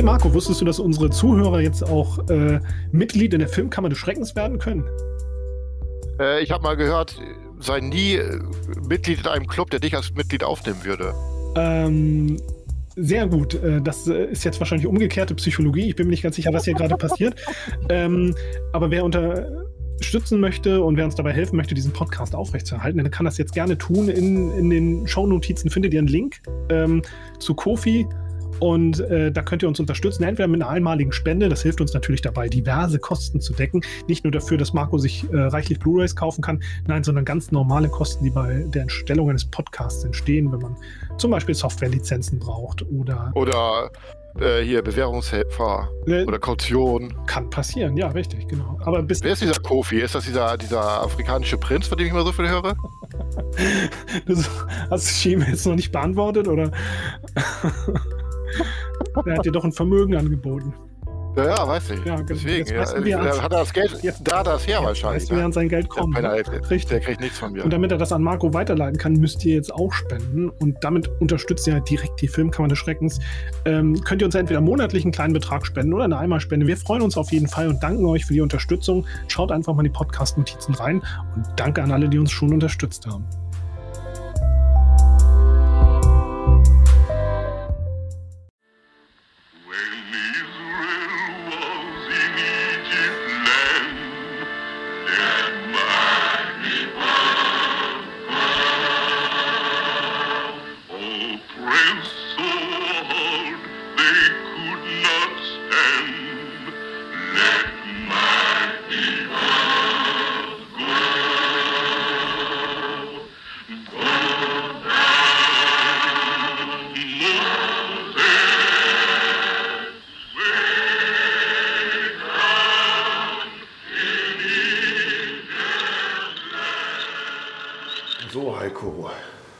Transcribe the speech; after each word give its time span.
Hey 0.00 0.06
Marco, 0.06 0.32
wusstest 0.32 0.62
du, 0.62 0.64
dass 0.64 0.78
unsere 0.78 1.10
Zuhörer 1.10 1.60
jetzt 1.60 1.82
auch 1.82 2.26
äh, 2.30 2.58
Mitglied 2.90 3.34
in 3.34 3.40
der 3.40 3.50
Filmkammer 3.50 3.90
des 3.90 3.98
Schreckens 3.98 4.34
werden 4.34 4.58
können? 4.58 4.82
Äh, 6.18 6.42
ich 6.42 6.50
habe 6.52 6.62
mal 6.62 6.74
gehört, 6.74 7.20
sei 7.58 7.80
nie 7.80 8.14
äh, 8.14 8.40
Mitglied 8.88 9.20
in 9.20 9.26
einem 9.26 9.46
Club, 9.46 9.68
der 9.68 9.78
dich 9.78 9.94
als 9.94 10.14
Mitglied 10.14 10.42
aufnehmen 10.42 10.82
würde. 10.84 11.12
Ähm, 11.54 12.38
sehr 12.96 13.26
gut. 13.26 13.62
Äh, 13.62 13.82
das 13.82 14.08
äh, 14.08 14.24
ist 14.30 14.42
jetzt 14.42 14.58
wahrscheinlich 14.58 14.86
umgekehrte 14.86 15.34
Psychologie. 15.34 15.90
Ich 15.90 15.96
bin 15.96 16.06
mir 16.06 16.12
nicht 16.12 16.22
ganz 16.22 16.36
sicher, 16.36 16.54
was 16.54 16.64
hier 16.64 16.72
gerade 16.72 16.96
passiert. 16.96 17.34
Ähm, 17.90 18.34
aber 18.72 18.90
wer 18.90 19.04
unterstützen 19.04 20.40
möchte 20.40 20.82
und 20.82 20.96
wer 20.96 21.04
uns 21.04 21.14
dabei 21.14 21.34
helfen 21.34 21.56
möchte, 21.56 21.74
diesen 21.74 21.92
Podcast 21.92 22.34
aufrechtzuerhalten, 22.34 23.02
dann 23.02 23.10
kann 23.10 23.26
das 23.26 23.36
jetzt 23.36 23.52
gerne 23.52 23.76
tun. 23.76 24.08
In, 24.08 24.50
in 24.52 24.70
den 24.70 25.06
Shownotizen 25.06 25.68
findet 25.70 25.92
ihr 25.92 25.98
einen 25.98 26.08
Link 26.08 26.40
ähm, 26.70 27.02
zu 27.38 27.52
Kofi. 27.52 28.06
Und 28.60 29.00
äh, 29.00 29.32
da 29.32 29.42
könnt 29.42 29.62
ihr 29.62 29.68
uns 29.68 29.80
unterstützen, 29.80 30.22
entweder 30.22 30.46
mit 30.48 30.62
einer 30.62 30.70
einmaligen 30.70 31.12
Spende, 31.12 31.48
das 31.48 31.62
hilft 31.62 31.80
uns 31.80 31.94
natürlich 31.94 32.22
dabei, 32.22 32.48
diverse 32.48 32.98
Kosten 32.98 33.40
zu 33.40 33.52
decken. 33.54 33.82
Nicht 34.06 34.24
nur 34.24 34.30
dafür, 34.30 34.58
dass 34.58 34.72
Marco 34.72 34.98
sich 34.98 35.24
äh, 35.32 35.36
reichlich 35.36 35.78
Blu-rays 35.78 36.14
kaufen 36.14 36.42
kann, 36.42 36.62
nein, 36.86 37.02
sondern 37.02 37.24
ganz 37.24 37.50
normale 37.50 37.88
Kosten, 37.88 38.24
die 38.24 38.30
bei 38.30 38.64
der 38.68 38.82
Entstellung 38.82 39.30
eines 39.30 39.44
Podcasts 39.44 40.04
entstehen, 40.04 40.52
wenn 40.52 40.60
man 40.60 40.76
zum 41.18 41.30
Beispiel 41.30 41.54
Softwarelizenzen 41.54 42.38
braucht 42.38 42.82
oder. 42.90 43.32
Oder 43.34 43.90
äh, 44.38 44.62
hier 44.62 44.82
Bewährungshelfer 44.82 45.88
Äh, 46.06 46.24
oder 46.24 46.38
Kaution. 46.38 47.14
Kann 47.26 47.50
passieren, 47.50 47.96
ja, 47.96 48.08
richtig, 48.08 48.46
genau. 48.46 48.78
Aber 48.84 49.02
bis 49.02 49.22
Wer 49.22 49.32
ist 49.32 49.42
dieser 49.42 49.60
Kofi? 49.60 50.00
Ist 50.00 50.14
das 50.14 50.24
dieser, 50.24 50.56
dieser 50.56 51.02
afrikanische 51.02 51.58
Prinz, 51.58 51.86
von 51.86 51.98
dem 51.98 52.06
ich 52.06 52.12
immer 52.12 52.24
so 52.24 52.32
viel 52.32 52.48
höre? 52.48 52.76
das 54.26 54.50
hast 54.90 55.08
du 55.08 55.14
Schema 55.14 55.46
jetzt 55.46 55.66
noch 55.66 55.74
nicht 55.74 55.92
beantwortet 55.92 56.46
oder? 56.46 56.70
er 59.26 59.36
hat 59.38 59.44
dir 59.44 59.52
doch 59.52 59.64
ein 59.64 59.72
Vermögen 59.72 60.16
angeboten. 60.16 60.74
Ja, 61.36 61.44
ja, 61.46 61.68
weiß 61.68 61.90
ich. 61.90 62.04
Ja, 62.04 62.16
genau. 62.16 62.26
Deswegen. 62.28 62.66
Jetzt 62.66 62.92
Ja, 62.92 63.04
wir 63.04 63.20
ans- 63.20 63.40
hat 63.40 63.52
er 63.52 63.60
das 63.60 63.72
Geld, 63.72 63.96
Jetzt- 64.02 64.22
da 64.26 64.42
das 64.42 64.66
her 64.66 64.82
wahrscheinlich. 64.82 65.28
Du, 65.28 65.36
wer 65.36 65.44
an 65.44 65.50
Ne? 65.50 65.54
sein 65.54 65.68
Geld 65.68 65.86
Der? 65.96 66.02
Penner, 66.02 66.34
ne? 66.34 66.42
der, 66.42 66.60
Richtig. 66.70 66.86
der 66.88 66.98
kriegt 67.00 67.20
nichts 67.20 67.38
von 67.38 67.52
mir. 67.52 67.62
Und 67.64 67.72
damit 67.72 67.92
er 67.92 67.98
das 67.98 68.10
an 68.10 68.20
Marco 68.20 68.52
weiterleiten 68.52 68.98
kann, 68.98 69.12
müsst 69.12 69.44
ihr 69.44 69.54
jetzt 69.54 69.72
auch 69.72 69.92
spenden. 69.92 70.48
Und 70.50 70.78
damit 70.82 71.08
unterstützt 71.20 71.68
ihr 71.68 71.74
halt 71.74 71.88
direkt 71.88 72.20
die 72.20 72.26
Filmkammer 72.26 72.66
des 72.66 72.78
Schreckens. 72.78 73.20
Ähm, 73.64 74.00
könnt 74.02 74.22
ihr 74.22 74.26
uns 74.26 74.34
entweder 74.34 74.60
monatlich 74.60 75.04
einen 75.04 75.12
kleinen 75.12 75.32
Betrag 75.32 75.64
spenden 75.64 75.94
oder 75.94 76.02
eine 76.02 76.18
Einmalspende. 76.18 76.66
Wir 76.66 76.76
freuen 76.76 77.02
uns 77.02 77.16
auf 77.16 77.30
jeden 77.30 77.46
Fall 77.46 77.68
und 77.68 77.80
danken 77.80 78.04
euch 78.06 78.26
für 78.26 78.32
die 78.32 78.40
Unterstützung. 78.40 79.06
Schaut 79.28 79.52
einfach 79.52 79.72
mal 79.72 79.82
in 79.86 79.92
die 79.92 79.96
Podcast-Notizen 79.96 80.74
rein. 80.74 81.00
Und 81.36 81.46
danke 81.54 81.80
an 81.80 81.92
alle, 81.92 82.08
die 82.08 82.18
uns 82.18 82.32
schon 82.32 82.52
unterstützt 82.52 83.06
haben. 83.06 83.24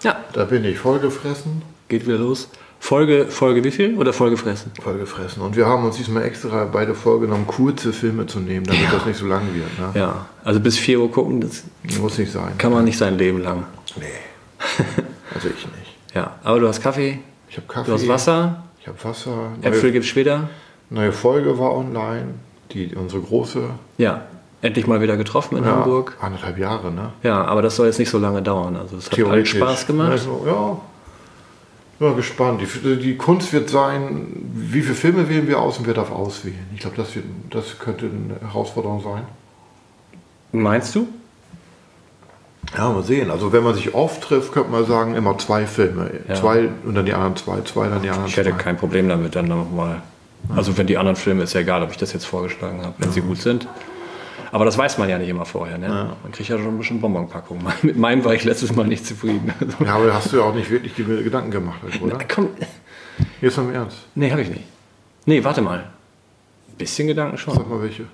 Ja, 0.02 0.16
da 0.32 0.44
bin 0.44 0.64
ich 0.64 0.78
vollgefressen. 0.78 1.62
geht 1.88 2.06
wieder 2.06 2.18
los. 2.18 2.48
Folge, 2.82 3.26
Folge 3.26 3.62
wie 3.64 3.70
viel? 3.70 3.98
Oder 3.98 4.12
Folge 4.14 4.36
fressen? 4.38 4.72
Vollgefressen. 4.82 5.42
Und 5.42 5.54
wir 5.54 5.66
haben 5.66 5.84
uns 5.84 5.96
diesmal 5.98 6.22
extra 6.22 6.64
beide 6.64 6.94
vorgenommen, 6.94 7.46
kurze 7.46 7.92
Filme 7.92 8.26
zu 8.26 8.40
nehmen, 8.40 8.64
damit 8.64 8.82
Ja. 8.84 8.90
das 8.92 9.04
nicht 9.04 9.18
so 9.18 9.26
lang 9.26 9.42
wird. 9.52 9.94
Ne? 9.94 10.00
Ja, 10.00 10.26
also 10.44 10.60
bis 10.60 10.78
4 10.78 10.98
Uhr 11.00 11.10
gucken, 11.10 11.40
das 11.42 11.64
Muss 12.00 12.16
nicht 12.16 12.32
sein. 12.32 12.56
kann 12.56 12.72
man 12.72 12.84
nicht 12.84 12.96
sein 12.96 13.18
Leben 13.18 13.42
lang. 13.42 13.64
Nee. 13.96 14.04
Also 15.34 15.48
ich 15.48 15.64
nicht. 15.66 15.96
Ja, 16.14 16.36
aber 16.42 16.58
du 16.58 16.66
hast 16.68 16.82
Kaffee, 16.82 17.20
Ich 17.48 17.56
habe 17.56 17.66
Kaffee. 17.68 17.86
du 17.90 17.94
hast 17.94 18.08
Wasser, 18.08 18.64
Ich 18.80 18.88
habe 18.88 18.98
Wasser. 19.04 19.52
Äpfel 19.62 19.82
Neue, 19.82 19.92
gibt's 19.92 20.08
später. 20.08 20.48
neue 20.90 21.12
Folge 21.12 21.56
war 21.58 21.72
online. 21.76 22.34
Die, 22.72 22.94
unsere 22.96 23.22
große. 23.22 23.62
Ja, 23.98 24.22
endlich 24.62 24.86
mal 24.86 25.00
wieder 25.00 25.16
getroffen 25.16 25.56
in 25.58 25.64
Ja, 25.64 25.70
Hamburg. 25.76 26.16
Anderthalb 26.20 26.58
Jahre, 26.58 26.90
ne? 26.92 27.12
Ja, 27.22 27.44
aber 27.44 27.62
das 27.62 27.76
soll 27.76 27.86
jetzt 27.86 27.98
nicht 27.98 28.10
so 28.10 28.18
lange 28.18 28.42
dauern. 28.42 28.76
Also 28.76 28.96
es 28.96 29.10
hat 29.10 29.18
halt 29.18 29.48
Spaß 29.48 29.86
gemacht. 29.86 30.10
Also, 30.12 30.42
ja. 30.46 30.80
Mal 32.06 32.14
gespannt. 32.14 32.62
Die, 32.62 32.96
die 32.96 33.16
Kunst 33.16 33.52
wird 33.52 33.68
sein, 33.68 34.26
wie 34.54 34.80
viele 34.80 34.94
Filme 34.94 35.28
wählen 35.28 35.46
wir 35.46 35.60
aus 35.60 35.76
und 35.78 35.86
wer 35.86 35.92
darf 35.94 36.10
auswählen. 36.10 36.66
Ich 36.74 36.80
glaube, 36.80 36.96
das, 36.96 37.14
wird- 37.14 37.26
das 37.50 37.78
könnte 37.78 38.06
eine 38.06 38.40
Herausforderung 38.50 39.02
sein. 39.02 39.22
Meinst 40.52 40.94
du? 40.94 41.06
Ja, 42.76 42.88
mal 42.90 43.02
sehen. 43.02 43.30
Also 43.30 43.52
wenn 43.52 43.64
man 43.64 43.74
sich 43.74 43.94
oft 43.94 44.22
trifft, 44.22 44.52
könnte 44.52 44.70
man 44.70 44.86
sagen, 44.86 45.14
immer 45.14 45.36
zwei 45.38 45.66
Filme. 45.66 46.10
Ja. 46.28 46.34
Zwei 46.36 46.68
und 46.84 46.94
dann 46.94 47.04
die 47.04 47.12
anderen 47.12 47.36
zwei, 47.36 47.60
zwei, 47.62 47.88
dann 47.88 48.00
die 48.02 48.08
anderen 48.10 48.28
Ich 48.28 48.36
hätte 48.36 48.50
zwei. 48.50 48.56
kein 48.56 48.76
Problem 48.76 49.08
damit, 49.08 49.34
dann 49.36 49.48
nochmal. 49.48 50.02
Also 50.56 50.78
wenn 50.78 50.86
die 50.86 50.96
anderen 50.96 51.16
Filme, 51.16 51.42
ist 51.42 51.52
ja 51.52 51.60
egal, 51.60 51.82
ob 51.82 51.90
ich 51.90 51.96
das 51.98 52.12
jetzt 52.12 52.24
vorgeschlagen 52.24 52.80
habe, 52.82 52.94
wenn 52.98 53.10
sie 53.10 53.20
gut 53.20 53.38
sind. 53.38 53.66
Aber 54.52 54.64
das 54.64 54.76
weiß 54.76 54.98
man 54.98 55.08
ja 55.08 55.18
nicht 55.18 55.28
immer 55.28 55.44
vorher. 55.44 55.78
Ne? 55.78 55.88
Man 56.22 56.32
kriegt 56.32 56.48
ja 56.48 56.56
schon 56.58 56.68
ein 56.68 56.78
bisschen 56.78 57.00
Bonbonpackung. 57.00 57.60
Mit 57.82 57.96
meinem 57.96 58.24
war 58.24 58.34
ich 58.34 58.44
letztes 58.44 58.74
Mal 58.74 58.86
nicht 58.86 59.06
zufrieden. 59.06 59.52
Also, 59.60 59.76
Ja, 59.84 59.94
aber 59.96 60.12
hast 60.12 60.32
du 60.32 60.38
ja 60.38 60.42
auch 60.44 60.54
nicht 60.54 60.70
wirklich 60.70 60.94
die 60.94 61.04
Gedanken 61.04 61.50
gemacht, 61.50 61.78
oder? 62.02 62.18
komm, 62.32 62.48
Jetzt 63.40 63.58
im 63.58 63.72
Ernst. 63.72 63.98
nee, 64.14 64.30
habe 64.30 64.42
ich 64.42 64.48
nicht. 64.48 64.64
Nee, 65.26 65.44
warte 65.44 65.60
mal. 65.62 65.78
Ein 65.78 66.76
bisschen 66.78 67.06
Gedanken 67.06 67.36
schon. 67.38 67.54
Sag 67.54 67.68
mal 67.68 67.80
welche. 67.82 68.04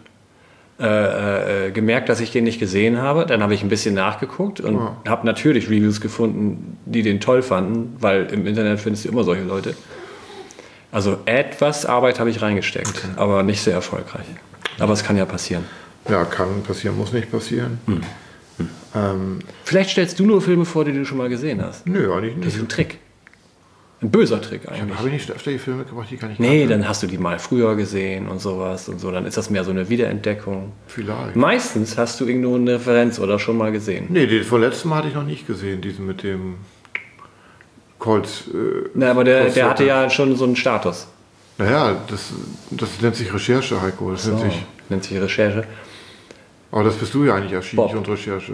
äh, 0.78 1.68
äh, 1.68 1.70
gemerkt, 1.70 2.08
dass 2.10 2.20
ich 2.20 2.32
den 2.32 2.44
nicht 2.44 2.58
gesehen 2.58 2.98
habe. 3.00 3.24
Dann 3.24 3.42
habe 3.42 3.54
ich 3.54 3.62
ein 3.62 3.68
bisschen 3.68 3.94
nachgeguckt 3.94 4.60
und 4.60 4.78
habe 5.08 5.24
natürlich 5.24 5.66
Reviews 5.68 6.00
gefunden, 6.00 6.76
die 6.84 7.02
den 7.02 7.20
toll 7.20 7.40
fanden, 7.42 7.96
weil 8.00 8.26
im 8.32 8.46
Internet 8.46 8.80
findest 8.80 9.04
du 9.04 9.08
immer 9.10 9.24
solche 9.24 9.44
Leute. 9.44 9.74
Also 10.92 11.18
etwas 11.24 11.86
Arbeit 11.86 12.20
habe 12.20 12.30
ich 12.30 12.42
reingesteckt, 12.42 13.04
aber 13.16 13.42
nicht 13.42 13.60
sehr 13.62 13.74
erfolgreich. 13.74 14.26
Aber 14.78 14.92
es 14.92 15.02
kann 15.04 15.16
ja 15.16 15.24
passieren. 15.24 15.64
Ja, 16.08 16.24
kann 16.24 16.62
passieren, 16.62 16.96
muss 16.96 17.12
nicht 17.12 17.30
passieren. 17.30 17.78
Hm. 17.86 18.00
Ähm, 18.94 19.38
Vielleicht 19.64 19.90
stellst 19.90 20.18
du 20.18 20.24
nur 20.26 20.40
Filme 20.40 20.64
vor, 20.64 20.84
die 20.84 20.92
du 20.92 21.04
schon 21.04 21.18
mal 21.18 21.28
gesehen 21.28 21.62
hast. 21.62 21.86
nö, 21.86 22.12
eigentlich 22.14 22.34
Das 22.36 22.44
nicht. 22.44 22.56
ist 22.56 22.62
ein 22.62 22.68
Trick. 22.68 22.98
Ein 24.02 24.10
böser 24.10 24.40
Trick 24.42 24.68
eigentlich. 24.70 24.96
Habe 24.98 25.08
ich 25.08 25.14
nicht 25.14 25.30
öfter 25.30 25.50
die 25.50 25.58
Filme 25.58 25.84
gemacht, 25.84 26.08
die 26.10 26.16
kann 26.18 26.30
ich 26.30 26.38
Nee, 26.38 26.60
kannte? 26.60 26.74
dann 26.78 26.88
hast 26.88 27.02
du 27.02 27.06
die 27.06 27.16
mal 27.18 27.38
früher 27.38 27.76
gesehen 27.76 28.28
und 28.28 28.40
sowas 28.40 28.88
und 28.90 28.98
so. 29.00 29.10
Dann 29.10 29.24
ist 29.26 29.36
das 29.38 29.48
mehr 29.50 29.64
so 29.64 29.70
eine 29.70 29.88
Wiederentdeckung. 29.88 30.72
Vielleicht. 30.86 31.34
Meistens 31.34 31.96
hast 31.96 32.20
du 32.20 32.26
irgendwo 32.26 32.54
eine 32.56 32.74
Referenz 32.74 33.18
oder 33.18 33.38
schon 33.38 33.56
mal 33.56 33.72
gesehen. 33.72 34.06
Nee, 34.10 34.26
den 34.26 34.44
von 34.44 34.60
letztem 34.60 34.90
Mal 34.90 34.96
hatte 34.98 35.08
ich 35.08 35.14
noch 35.14 35.24
nicht 35.24 35.46
gesehen, 35.46 35.80
diesen 35.80 36.06
mit 36.06 36.22
dem 36.22 36.56
Colts. 37.98 38.44
Äh, 38.52 38.88
Na, 38.94 39.10
aber 39.10 39.24
der, 39.24 39.48
der 39.50 39.70
hatte 39.70 39.84
ja 39.86 40.08
schon 40.10 40.36
so 40.36 40.44
einen 40.44 40.56
Status. 40.56 41.06
Naja, 41.58 41.96
das, 42.08 42.32
das 42.70 43.00
nennt 43.00 43.16
sich 43.16 43.32
Recherche, 43.32 43.80
Heiko. 43.80 44.10
Das 44.12 44.26
nennt 44.26 44.40
sich, 44.40 44.64
nennt 44.90 45.04
sich 45.04 45.18
Recherche. 45.18 45.64
Aber 46.72 46.84
das 46.84 46.96
bist 46.96 47.14
du 47.14 47.24
ja 47.24 47.34
eigentlich, 47.34 47.54
Archiv 47.54 47.76
Bob. 47.76 47.94
und 47.94 48.08
Recherche. 48.08 48.52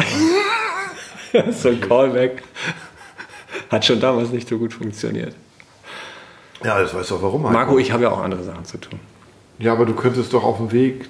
so 1.53 1.69
ein 1.69 1.81
Callback. 1.81 2.43
Hat 3.71 3.85
schon 3.85 4.01
damals 4.01 4.31
nicht 4.31 4.49
so 4.49 4.59
gut 4.59 4.73
funktioniert. 4.73 5.35
ja, 6.65 6.81
das 6.81 6.95
weißt 6.95 7.11
du 7.11 7.17
auch 7.17 7.23
warum, 7.23 7.45
Heiko. 7.45 7.53
Marco, 7.53 7.79
ich 7.79 7.93
habe 7.93 8.03
ja 8.05 8.11
auch 8.11 8.23
andere 8.23 8.43
Sachen 8.43 8.65
zu 8.65 8.79
tun. 8.79 9.01
Ja, 9.59 9.73
aber 9.73 9.87
du 9.87 9.95
könntest 9.95 10.33
doch 10.33 10.45
auf 10.45 10.59
dem 10.59 10.73
Weg. 10.73 11.09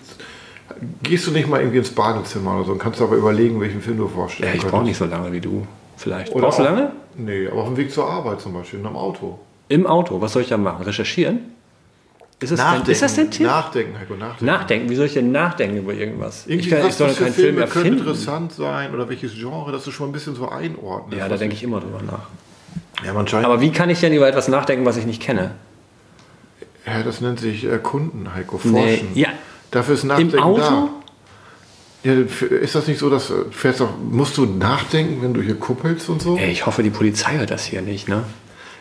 Gehst 1.02 1.26
du 1.26 1.30
nicht 1.32 1.48
mal 1.48 1.60
irgendwie 1.60 1.78
ins 1.78 1.90
Badezimmer 1.90 2.56
oder 2.56 2.64
so 2.64 2.72
und 2.72 2.78
kannst 2.78 3.00
aber 3.00 3.16
überlegen, 3.16 3.60
welchen 3.60 3.82
Film 3.82 3.98
du 3.98 4.08
vorstellst. 4.08 4.54
Ja, 4.54 4.60
ich 4.60 4.66
brauche 4.66 4.84
nicht 4.84 4.96
so 4.96 5.04
lange 5.04 5.32
wie 5.32 5.40
du. 5.40 5.66
Vielleicht. 5.96 6.32
Oder 6.32 6.46
Brauchst 6.46 6.58
du 6.58 6.62
lange? 6.62 6.92
Nee, 7.16 7.46
aber 7.48 7.62
auf 7.62 7.68
dem 7.68 7.76
Weg 7.76 7.92
zur 7.92 8.08
Arbeit 8.08 8.40
zum 8.40 8.54
Beispiel, 8.54 8.80
in 8.80 8.86
einem 8.86 8.96
Auto. 8.96 9.38
Im 9.68 9.86
Auto. 9.86 10.20
Was 10.20 10.32
soll 10.32 10.42
ich 10.42 10.48
da 10.48 10.56
machen? 10.56 10.82
Recherchieren? 10.84 11.40
Ist 12.42 12.50
das, 12.52 12.58
dein, 12.60 12.82
ist 12.82 13.02
das 13.02 13.14
dein 13.14 13.30
Tipp? 13.30 13.46
Nachdenken, 13.46 13.98
Heiko, 13.98 14.14
nachdenken. 14.14 14.44
Nachdenken. 14.46 14.88
Wie 14.90 14.94
soll 14.96 15.06
ich 15.06 15.14
denn 15.14 15.30
nachdenken 15.32 15.76
über 15.78 15.94
irgendwas? 15.94 16.46
Irgendwie, 16.46 16.68
ich, 16.68 16.74
kann, 16.74 16.86
ich 16.88 16.94
soll 16.94 17.08
keinen 17.14 17.32
Film 17.32 17.54
Filme 17.56 17.66
können 17.66 17.76
erfinden. 17.86 17.98
interessant 18.00 18.52
sein 18.52 18.92
oder 18.94 19.08
welches 19.08 19.34
Genre, 19.34 19.70
dass 19.72 19.84
du 19.84 19.90
schon 19.90 20.08
ein 20.10 20.12
bisschen 20.12 20.34
so 20.34 20.48
einordnest. 20.48 21.18
Ja, 21.18 21.28
da 21.28 21.36
denke 21.36 21.54
ich 21.54 21.62
immer 21.62 21.80
drüber 21.80 22.00
nach. 22.04 22.28
Ja, 23.04 23.12
man 23.12 23.26
scheint. 23.28 23.44
Aber 23.44 23.60
wie 23.60 23.70
kann 23.72 23.90
ich 23.90 24.00
denn 24.00 24.12
über 24.12 24.28
etwas 24.28 24.48
nachdenken, 24.48 24.84
was 24.84 24.96
ich 24.96 25.06
nicht 25.06 25.22
kenne? 25.22 25.52
ja, 26.86 27.02
das 27.04 27.20
nennt 27.20 27.38
sich 27.38 27.64
Erkunden, 27.64 28.34
Heiko, 28.34 28.60
Nee, 28.64 28.96
Forschen. 28.98 29.08
ja. 29.14 29.28
Dafür 29.70 29.94
ist 29.94 30.04
Nachdenken 30.04 30.36
Im 30.36 30.42
Auto? 30.42 30.60
da. 30.60 30.88
Ja, 32.04 32.14
ist 32.60 32.74
das 32.74 32.88
nicht 32.88 32.98
so, 32.98 33.08
dass 33.08 33.28
du 33.28 33.44
fährst 33.52 33.80
auch, 33.80 33.90
musst 34.10 34.36
du 34.36 34.44
nachdenken, 34.44 35.22
wenn 35.22 35.32
du 35.34 35.40
hier 35.40 35.54
kuppelst 35.54 36.08
und 36.08 36.20
so? 36.20 36.36
Ey, 36.36 36.50
ich 36.50 36.66
hoffe, 36.66 36.82
die 36.82 36.90
Polizei 36.90 37.38
hört 37.38 37.52
das 37.52 37.64
hier 37.64 37.80
nicht, 37.80 38.08
ne? 38.08 38.24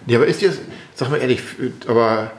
Ja, 0.07 0.17
aber 0.17 0.25
ist 0.25 0.41
jetzt, 0.41 0.59
sag 0.95 1.11
mal 1.11 1.17
ehrlich, 1.21 1.41
aber 1.87 2.31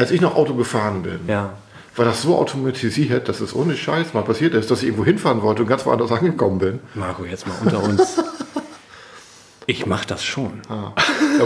Als 0.00 0.10
ich 0.10 0.20
noch 0.20 0.34
Auto 0.34 0.54
gefahren 0.54 1.02
bin, 1.02 1.20
Ja. 1.28 1.52
war 1.96 2.04
das 2.06 2.22
so 2.22 2.36
automatisiert, 2.36 3.28
dass 3.28 3.40
es 3.40 3.54
ohne 3.54 3.76
Scheiß 3.76 4.14
mal 4.14 4.22
passiert 4.22 4.54
ist, 4.54 4.70
dass 4.70 4.78
ich 4.80 4.86
irgendwo 4.86 5.04
hinfahren 5.04 5.42
wollte 5.42 5.62
und 5.62 5.68
ganz 5.68 5.84
woanders 5.84 6.10
angekommen 6.10 6.58
bin. 6.58 6.78
Marco, 6.94 7.24
jetzt 7.24 7.46
mal 7.46 7.54
unter 7.62 7.82
uns. 7.82 8.16
Ich 9.66 9.86
mach 9.86 10.04
das 10.04 10.24
schon. 10.24 10.62
Aber 10.68 10.94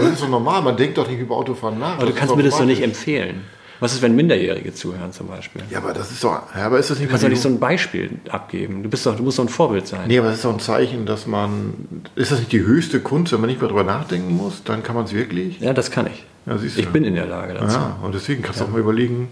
das 0.01 0.13
ist 0.13 0.23
doch 0.23 0.29
normal, 0.29 0.63
man 0.63 0.75
denkt 0.77 0.97
doch 0.97 1.07
nicht 1.07 1.19
über 1.19 1.35
Autofahren 1.35 1.77
nach. 1.77 1.97
Aber 1.97 2.07
du 2.07 2.13
kannst 2.13 2.35
mir 2.35 2.41
das 2.41 2.57
doch 2.57 2.65
nicht 2.65 2.81
empfehlen. 2.81 3.41
Was 3.79 3.93
ist, 3.93 4.01
wenn 4.01 4.15
Minderjährige 4.15 4.73
zuhören 4.73 5.11
zum 5.11 5.27
Beispiel? 5.27 5.61
Ja, 5.69 5.77
aber 5.79 5.93
das 5.93 6.09
ist 6.09 6.23
doch. 6.23 6.41
Ja, 6.55 6.65
aber 6.65 6.79
ist 6.79 6.89
das 6.89 6.97
nicht 6.97 7.07
Du 7.07 7.11
kannst 7.11 7.23
doch 7.25 7.29
nicht 7.29 7.41
so 7.41 7.49
ein 7.49 7.59
Beispiel 7.59 8.19
abgeben. 8.29 8.81
Du, 8.83 8.89
bist 8.89 9.05
doch, 9.05 9.15
du 9.17 9.21
musst 9.21 9.37
doch 9.37 9.43
ein 9.43 9.49
Vorbild 9.49 9.85
sein. 9.85 10.07
Nee, 10.07 10.17
aber 10.17 10.29
das 10.29 10.37
ist 10.37 10.45
doch 10.45 10.53
ein 10.53 10.59
Zeichen, 10.61 11.05
dass 11.05 11.27
man. 11.27 11.73
Ist 12.15 12.31
das 12.31 12.39
nicht 12.39 12.51
die 12.53 12.61
höchste 12.61 12.99
Kunst, 13.01 13.33
wenn 13.33 13.41
man 13.41 13.49
nicht 13.49 13.59
mehr 13.59 13.67
drüber 13.69 13.83
nachdenken 13.83 14.35
muss? 14.35 14.63
Dann 14.63 14.81
kann 14.81 14.95
man 14.95 15.03
es 15.05 15.13
wirklich. 15.13 15.59
Ja, 15.59 15.73
das 15.73 15.91
kann 15.91 16.07
ich. 16.07 16.25
Ja, 16.45 16.57
siehst 16.57 16.77
du. 16.77 16.81
Ich 16.81 16.89
bin 16.89 17.03
in 17.03 17.15
der 17.15 17.25
Lage 17.25 17.53
dazu. 17.53 17.75
Ja, 17.75 17.99
und 18.01 18.13
deswegen 18.13 18.41
kannst 18.41 18.61
du 18.61 18.65
auch 18.65 18.69
mal 18.69 18.79
überlegen, 18.79 19.29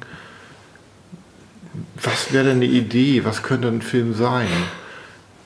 was 2.02 2.34
wäre 2.34 2.46
denn 2.46 2.58
eine 2.58 2.66
Idee? 2.66 3.24
Was 3.24 3.44
könnte 3.44 3.68
ein 3.68 3.82
Film 3.82 4.14
sein? 4.14 4.48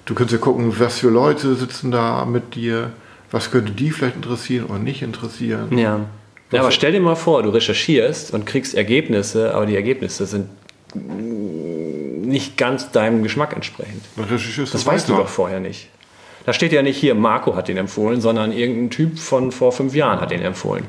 Du 0.05 0.15
könntest 0.15 0.39
ja 0.39 0.43
gucken, 0.43 0.73
was 0.79 0.99
für 0.99 1.09
Leute 1.09 1.55
sitzen 1.55 1.91
da 1.91 2.25
mit 2.25 2.55
dir. 2.55 2.91
Was 3.31 3.51
könnte 3.51 3.73
die 3.73 3.91
vielleicht 3.91 4.15
interessieren 4.15 4.65
oder 4.65 4.79
nicht 4.79 5.01
interessieren? 5.01 5.77
Ja. 5.77 5.99
ja. 6.51 6.59
Aber 6.61 6.71
stell 6.71 6.93
dir 6.93 7.01
mal 7.01 7.15
vor, 7.15 7.43
du 7.43 7.49
recherchierst 7.49 8.33
und 8.33 8.45
kriegst 8.45 8.73
Ergebnisse, 8.73 9.53
aber 9.53 9.65
die 9.65 9.75
Ergebnisse 9.75 10.25
sind 10.25 10.47
nicht 12.25 12.57
ganz 12.57 12.91
deinem 12.91 13.23
Geschmack 13.23 13.53
entsprechend. 13.53 14.03
Recherchierst 14.17 14.73
Das 14.73 14.85
weißt 14.85 15.09
du 15.09 15.15
doch 15.15 15.27
vorher 15.27 15.59
nicht. 15.59 15.89
Da 16.45 16.53
steht 16.53 16.71
ja 16.71 16.81
nicht 16.81 16.97
hier, 16.97 17.13
Marco 17.13 17.55
hat 17.55 17.67
den 17.67 17.75
empfohlen, 17.75 18.21
sondern 18.21 18.53
irgendein 18.53 18.89
Typ 18.89 19.19
von 19.19 19.51
vor 19.51 19.73
fünf 19.73 19.93
Jahren 19.93 20.21
hat 20.21 20.31
den 20.31 20.41
empfohlen. 20.41 20.85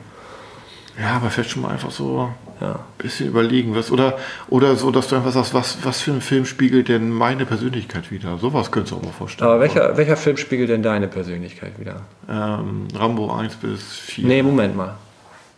Ja, 1.01 1.13
aber 1.17 1.31
vielleicht 1.31 1.51
schon 1.51 1.63
mal 1.63 1.71
einfach 1.71 1.91
so 1.93 2.29
Ja. 2.61 2.73
ein 2.73 2.79
bisschen 2.99 3.29
überlegen, 3.29 3.75
was. 3.77 3.93
Oder, 3.93 4.19
oder 4.49 4.75
so, 4.75 4.91
dass 4.91 5.07
du 5.09 5.15
einfach 5.17 5.33
sagst, 5.33 5.55
was, 5.55 5.79
was 5.85 6.01
für 6.01 6.11
ein 6.11 6.21
Film 6.21 6.45
spiegelt 6.45 6.89
denn 6.89 7.11
meine 7.11 7.47
Persönlichkeit 7.47 8.11
wieder? 8.11 8.37
Sowas 8.39 8.73
könntest 8.73 8.93
du 8.93 8.97
auch 8.97 9.03
mal 9.03 9.13
vorstellen. 9.13 9.49
Aber 9.49 9.61
welcher, 9.61 9.97
welcher 9.97 10.17
Film 10.17 10.37
spiegelt 10.37 10.71
denn 10.71 10.83
deine 10.83 11.07
Persönlichkeit 11.07 11.79
wieder? 11.79 12.01
Ähm, 12.29 12.89
Rambo 12.97 13.33
1 13.33 13.55
bis 13.57 13.81
4. 13.83 14.27
Nee, 14.27 14.43
Moment 14.43 14.77
mal. 14.77 14.97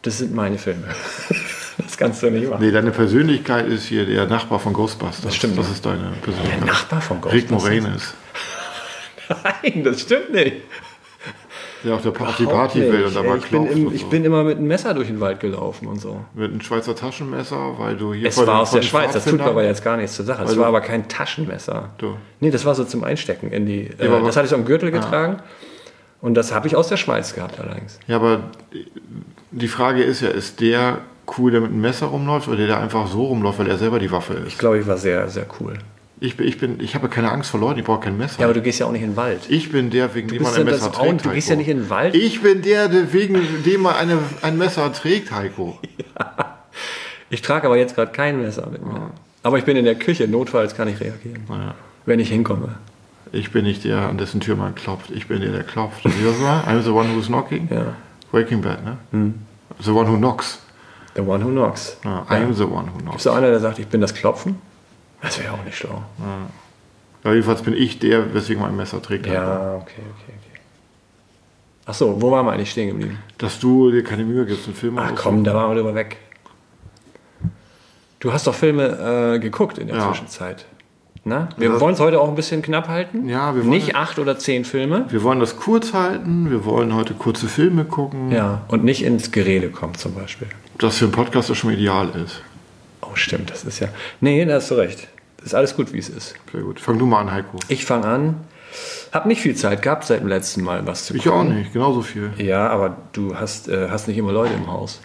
Das 0.02 0.19
sind 0.19 0.34
meine 0.34 0.58
Filme. 0.58 0.84
das 1.78 1.96
kannst 1.96 2.22
du 2.22 2.31
nicht 2.31 2.48
machen. 2.50 2.62
Nee, 2.62 2.70
deine 2.70 2.90
Persönlichkeit 2.90 3.66
ist 3.66 3.84
hier 3.84 4.04
der 4.04 4.26
Nachbar 4.26 4.58
von 4.58 4.72
Ghostbusters. 4.75 5.22
Das 5.22 5.34
stimmt 5.37 5.56
Das 5.58 5.66
nicht. 5.66 5.76
ist 5.76 5.87
deine 5.87 6.12
Persönlichkeit. 6.22 6.60
Der 6.60 6.66
Nachbar 6.66 7.00
von 7.00 7.16
Rick 7.25 7.48
Ghostbusters. 7.48 7.81
Moranis. 7.82 8.14
Nein, 9.62 9.84
das 9.84 10.00
stimmt 10.02 10.32
nicht. 10.32 10.56
Der 11.85 11.94
auf, 11.94 12.03
der 12.03 12.12
auf 12.12 12.37
die 12.37 12.44
Party 12.44 12.81
will 12.81 13.05
und 13.06 13.17
dabei 13.17 13.37
ich, 13.37 13.47
bin 13.50 13.67
im, 13.67 13.87
und 13.87 13.94
ich 13.94 14.03
so. 14.03 14.09
bin 14.09 14.25
immer 14.25 14.44
mit 14.44 14.59
einem 14.59 14.67
Messer 14.67 14.93
durch 14.94 15.06
den 15.09 15.21
Wald 15.21 15.41
gelaufen 15.41 15.87
und 15.88 16.00
so. 16.00 16.21
Mit 16.35 16.50
einem 16.50 16.61
Schweizer 16.61 16.94
Taschenmesser, 16.94 17.79
weil 17.79 17.97
du 17.97 18.12
hier 18.12 18.29
Es 18.29 18.37
war 18.37 18.44
den- 18.44 18.55
aus 18.55 18.71
der 18.73 18.82
Schweiz, 18.82 19.12
das 19.12 19.25
tut 19.25 19.32
Pfadfindern- 19.35 19.49
aber 19.49 19.65
jetzt 19.65 19.82
gar 19.82 19.97
nichts 19.97 20.17
zur 20.17 20.25
Sache. 20.27 20.43
Es 20.43 20.50
Also- 20.50 20.61
war 20.61 20.69
aber 20.69 20.81
kein 20.82 21.09
Taschenmesser. 21.09 21.91
Du. 21.99 22.17
Nee, 22.41 22.50
das 22.50 22.65
war 22.67 22.75
so 22.75 22.85
zum 22.85 23.03
Einstecken 23.05 23.50
in 23.50 23.65
die. 23.67 23.91
Äh, 23.99 24.06
aber- 24.09 24.21
das 24.27 24.37
hatte 24.37 24.44
ich 24.44 24.50
so 24.50 24.56
am 24.56 24.65
Gürtel 24.65 24.91
getragen. 24.91 25.38
Und 26.21 26.35
das 26.35 26.55
habe 26.55 26.67
ich 26.67 26.77
aus 26.77 26.88
der 26.88 26.99
Schweiz 26.99 27.35
gehabt 27.35 27.59
allerdings. 27.59 27.99
Ja, 28.06 28.17
aber 28.17 28.41
die 29.53 29.69
Frage 29.69 30.03
ist 30.03 30.21
ja, 30.21 30.29
ist 30.29 30.61
der 30.61 30.99
cool, 31.38 31.50
der 31.50 31.62
mit 31.62 31.71
einem 31.71 31.81
Messer 31.81 32.06
rumläuft 32.06 32.47
oder 32.49 32.59
der, 32.59 32.67
der 32.67 32.79
einfach 32.81 33.06
so 33.06 33.25
rumläuft, 33.25 33.59
weil 33.59 33.69
er 33.69 33.79
selber 33.79 33.99
die 33.99 34.11
Waffe 34.12 34.35
ist? 34.35 34.49
Ich 34.49 34.59
glaube, 34.59 34.79
ich 34.81 34.87
war 34.87 34.99
sehr, 34.99 35.29
sehr 35.31 35.47
cool. 35.61 35.75
Ich, 36.22 36.37
bin, 36.37 36.46
ich, 36.46 36.58
bin, 36.58 36.81
ich 36.81 36.94
habe 36.94 37.08
keine 37.08 37.32
Angst 37.32 37.50
vor 37.50 37.61
Leuten, 37.61 37.78
ich 37.78 37.84
brauche 37.84 38.00
kein 38.00 38.19
Messer. 38.19 38.40
Ja, 38.40 38.46
aber 38.46 38.55
du 38.55 38.61
gehst 38.61 38.78
ja 38.78 38.87
auch 38.87 38.93
nicht 38.93 39.02
in 39.02 39.12
den 39.12 39.17
Wald. 39.17 39.40
ich 39.49 39.72
bin 39.72 39.88
der, 39.88 40.14
wegen 40.14 40.28
dem 40.28 40.38
bist 40.38 40.52
man 40.52 40.61
ein 40.61 40.67
ja 40.67 40.72
Messer 40.72 40.93
trägt. 40.93 41.25
du 41.25 41.31
gehst 41.31 41.49
ja 41.49 41.56
nicht 41.56 41.69
in 41.69 41.78
den 41.78 41.90
Wald. 41.90 42.14
Ich 42.14 42.43
bin 42.43 42.61
der, 42.61 42.88
der 42.88 43.12
wegen 43.14 43.40
dem 43.64 43.81
man 43.81 43.96
eine, 43.96 44.19
ein 44.43 44.58
Messer 44.58 44.93
trägt, 44.93 45.32
Heiko. 45.32 45.78
Ich 47.32 47.43
trage 47.43 47.67
aber 47.67 47.76
jetzt 47.76 47.94
gerade 47.94 48.11
kein 48.11 48.43
Messer 48.43 48.69
mit 48.70 48.84
mir. 48.84 49.12
Aber 49.44 49.56
ich 49.56 49.64
bin 49.64 49.76
in 49.76 49.84
der 49.84 49.94
Küche, 49.94 50.26
notfalls 50.26 50.75
kann 50.75 50.88
ich 50.88 51.00
reagieren. 51.00 51.44
Naja. 51.49 51.75
Wenn 52.05 52.19
ich 52.19 52.28
hinkomme. 52.28 52.75
Ich 53.31 53.52
bin 53.52 53.64
nicht 53.64 53.84
der, 53.84 54.08
an 54.08 54.19
dessen 54.19 54.40
Tür 54.40 54.56
man 54.56 54.75
klopft. 54.75 55.11
Ich 55.11 55.28
bin 55.28 55.40
der, 55.40 55.52
der 55.52 55.62
klopft. 55.62 56.05
Wie 56.05 56.25
das 56.25 56.43
war? 56.43 56.66
I'm 56.66 56.82
the 56.82 56.90
one 56.90 57.14
who's 57.14 57.26
knocking. 57.26 57.69
Ja. 57.70 57.81
Hm. 57.81 57.87
Breaking 58.32 58.61
Bad, 58.61 58.84
ne? 58.84 59.34
The 59.81 59.93
one 59.93 60.11
who 60.11 60.16
knocks. 60.16 60.58
The 61.14 61.23
one 61.23 61.44
who 61.44 61.50
knocks. 61.50 61.96
Ja, 62.05 62.26
I'm 62.28 62.52
the 62.52 62.64
one 62.64 62.88
who 62.93 62.99
knocks. 63.00 63.19
Ist 63.19 63.26
da 63.26 63.37
einer, 63.37 63.50
der 63.50 63.61
sagt, 63.61 63.78
ich 63.78 63.87
bin 63.87 64.00
das 64.00 64.14
Klopfen? 64.14 64.56
Das 65.22 65.38
wäre 65.38 65.52
auch 65.52 65.64
nicht 65.64 65.76
schlau. 65.76 66.02
Ja, 67.25 67.32
jedenfalls 67.32 67.62
bin 67.62 67.75
ich 67.75 67.99
der, 67.99 68.32
weswegen 68.32 68.62
man 68.62 68.70
ein 68.72 68.76
Messer 68.76 69.02
trägt. 69.02 69.26
Ja, 69.26 69.75
okay, 69.75 70.00
okay, 70.00 70.32
okay. 70.38 70.61
Ach 71.87 71.94
so, 71.94 72.20
wo 72.22 72.31
waren 72.31 72.46
wir 72.46 72.52
eigentlich 72.52 72.70
stehen 72.70 72.88
geblieben? 72.88 73.19
Dass 73.38 73.58
du 73.58 73.90
dir 73.90 74.02
keine 74.05 74.25
Mühe 74.25 74.46
gibst, 74.46 74.67
einen 74.67 74.75
Film 74.76 74.96
Ach 74.99 75.12
komm, 75.14 75.44
da 75.44 75.55
waren 75.55 75.70
wir 75.70 75.75
drüber 75.82 75.94
weg. 75.94 76.19
Du 78.20 78.32
hast 78.32 78.46
doch 78.46 78.55
Filme 78.55 79.34
äh, 79.34 79.38
geguckt 79.38 79.78
in 79.78 79.88
der 79.88 79.96
Ja. 79.96 80.08
Zwischenzeit. 80.08 80.67
Na? 81.25 81.49
Wir 81.56 81.70
Ja. 81.70 81.81
wollen 81.81 81.94
es 81.94 82.00
heute 82.00 82.20
auch 82.20 82.28
ein 82.28 82.34
bisschen 82.34 82.62
knapp 82.62 82.88
halten. 82.88 83.28
Ja, 83.28 83.55
wir 83.55 83.61
wollen- 83.62 83.70
Nicht 83.70 83.94
acht 83.96 84.19
oder 84.19 84.38
zehn 84.38 84.64
Filme. 84.64 85.05
Wir 85.11 85.23
wollen 85.23 85.40
das 85.40 85.56
kurz 85.56 85.93
halten, 85.93 86.50
wir 86.50 86.64
wollen 86.64 86.94
heute 86.94 87.12
kurze 87.14 87.46
Filme 87.49 87.84
gucken, 87.84 88.31
Ja, 88.31 88.62
und 88.69 88.84
nicht 88.84 89.02
ins 89.05 89.31
Gerede 89.32 89.70
kommen 89.70 89.94
zum 89.94 90.14
Beispiel. 90.14 90.49
das 90.78 90.96
für 90.99 91.05
einen 91.06 91.12
Podcast 91.12 91.50
das 91.50 91.58
schon 91.58 91.73
ideal 91.73 92.08
ist. 92.25 92.43
Oh, 93.11 93.17
stimmt, 93.17 93.51
das 93.51 93.65
ist 93.65 93.81
ja. 93.81 93.89
Nee, 94.21 94.45
da 94.45 94.55
hast 94.55 94.71
du 94.71 94.75
recht. 94.77 95.09
Das 95.39 95.47
ist 95.47 95.55
alles 95.55 95.75
gut, 95.75 95.93
wie 95.93 95.99
es 95.99 96.09
ist. 96.09 96.35
Sehr 96.53 96.61
gut. 96.62 96.81
Fang 96.81 96.99
du 96.99 97.07
mal 97.07 97.21
an, 97.21 97.33
Heiko. 97.33 97.59
Ich 97.69 97.85
fange 97.85 98.07
an. 98.07 98.35
Hab 99.11 99.27
nicht 99.27 99.41
viel 99.41 99.57
Zeit 99.57 99.83
gehabt 99.83 100.05
seit 100.05 100.21
dem 100.21 100.29
letzten 100.29 100.62
Mal 100.62 100.87
was 100.87 101.07
zu 101.07 101.15
Ich 101.17 101.29
auch 101.29 101.41
gucken. 101.41 101.57
nicht, 101.59 101.73
genauso 101.73 102.03
viel. 102.03 102.31
Ja, 102.39 102.69
aber 102.69 102.97
du 103.12 103.35
hast, 103.37 103.69
äh, 103.69 103.89
hast 103.91 104.07
nicht 104.07 104.19
immer 104.19 104.33
Leute 104.33 104.55
im 104.55 104.67
Haus. 104.71 105.01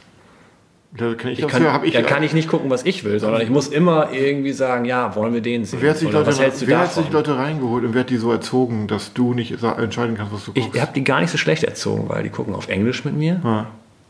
Da 0.97 1.13
kann 1.15 1.31
ich, 1.31 1.39
Ich 1.39 1.47
kann, 1.47 1.63
ja, 1.63 1.73
hab 1.73 1.83
ich, 1.83 1.93
da 1.93 2.01
kann 2.03 2.23
ich 2.23 2.33
nicht 2.33 2.47
gucken, 2.47 2.69
was 2.69 2.85
ich 2.85 3.03
will, 3.03 3.19
sondern 3.19 3.41
ich 3.41 3.49
muss 3.49 3.67
immer 3.67 4.11
irgendwie 4.13 4.53
sagen, 4.53 4.85
ja, 4.85 5.13
wollen 5.15 5.33
wir 5.33 5.41
den 5.41 5.65
sehen? 5.65 5.79
Wer 5.81 5.89
hat 5.91 5.97
sich, 5.97 6.09
Leute, 6.11 6.31
wer 6.67 6.79
hat 6.79 6.93
sich 6.93 7.09
Leute 7.11 7.37
reingeholt 7.37 7.83
und 7.83 7.93
wer 7.93 8.01
hat 8.01 8.09
die 8.09 8.17
so 8.17 8.31
erzogen, 8.31 8.87
dass 8.87 9.11
du 9.13 9.33
nicht 9.33 9.61
entscheiden 9.61 10.15
kannst, 10.15 10.31
was 10.31 10.45
du 10.45 10.53
guckst? 10.53 10.69
Ich 10.73 10.81
habe 10.81 10.93
die 10.93 11.03
gar 11.03 11.19
nicht 11.19 11.31
so 11.31 11.37
schlecht 11.37 11.63
erzogen, 11.65 12.07
weil 12.07 12.23
die 12.23 12.29
gucken 12.29 12.53
auf 12.55 12.69
Englisch 12.69 13.03
mit 13.03 13.15
mir. 13.15 13.41
Ah, 13.43 13.65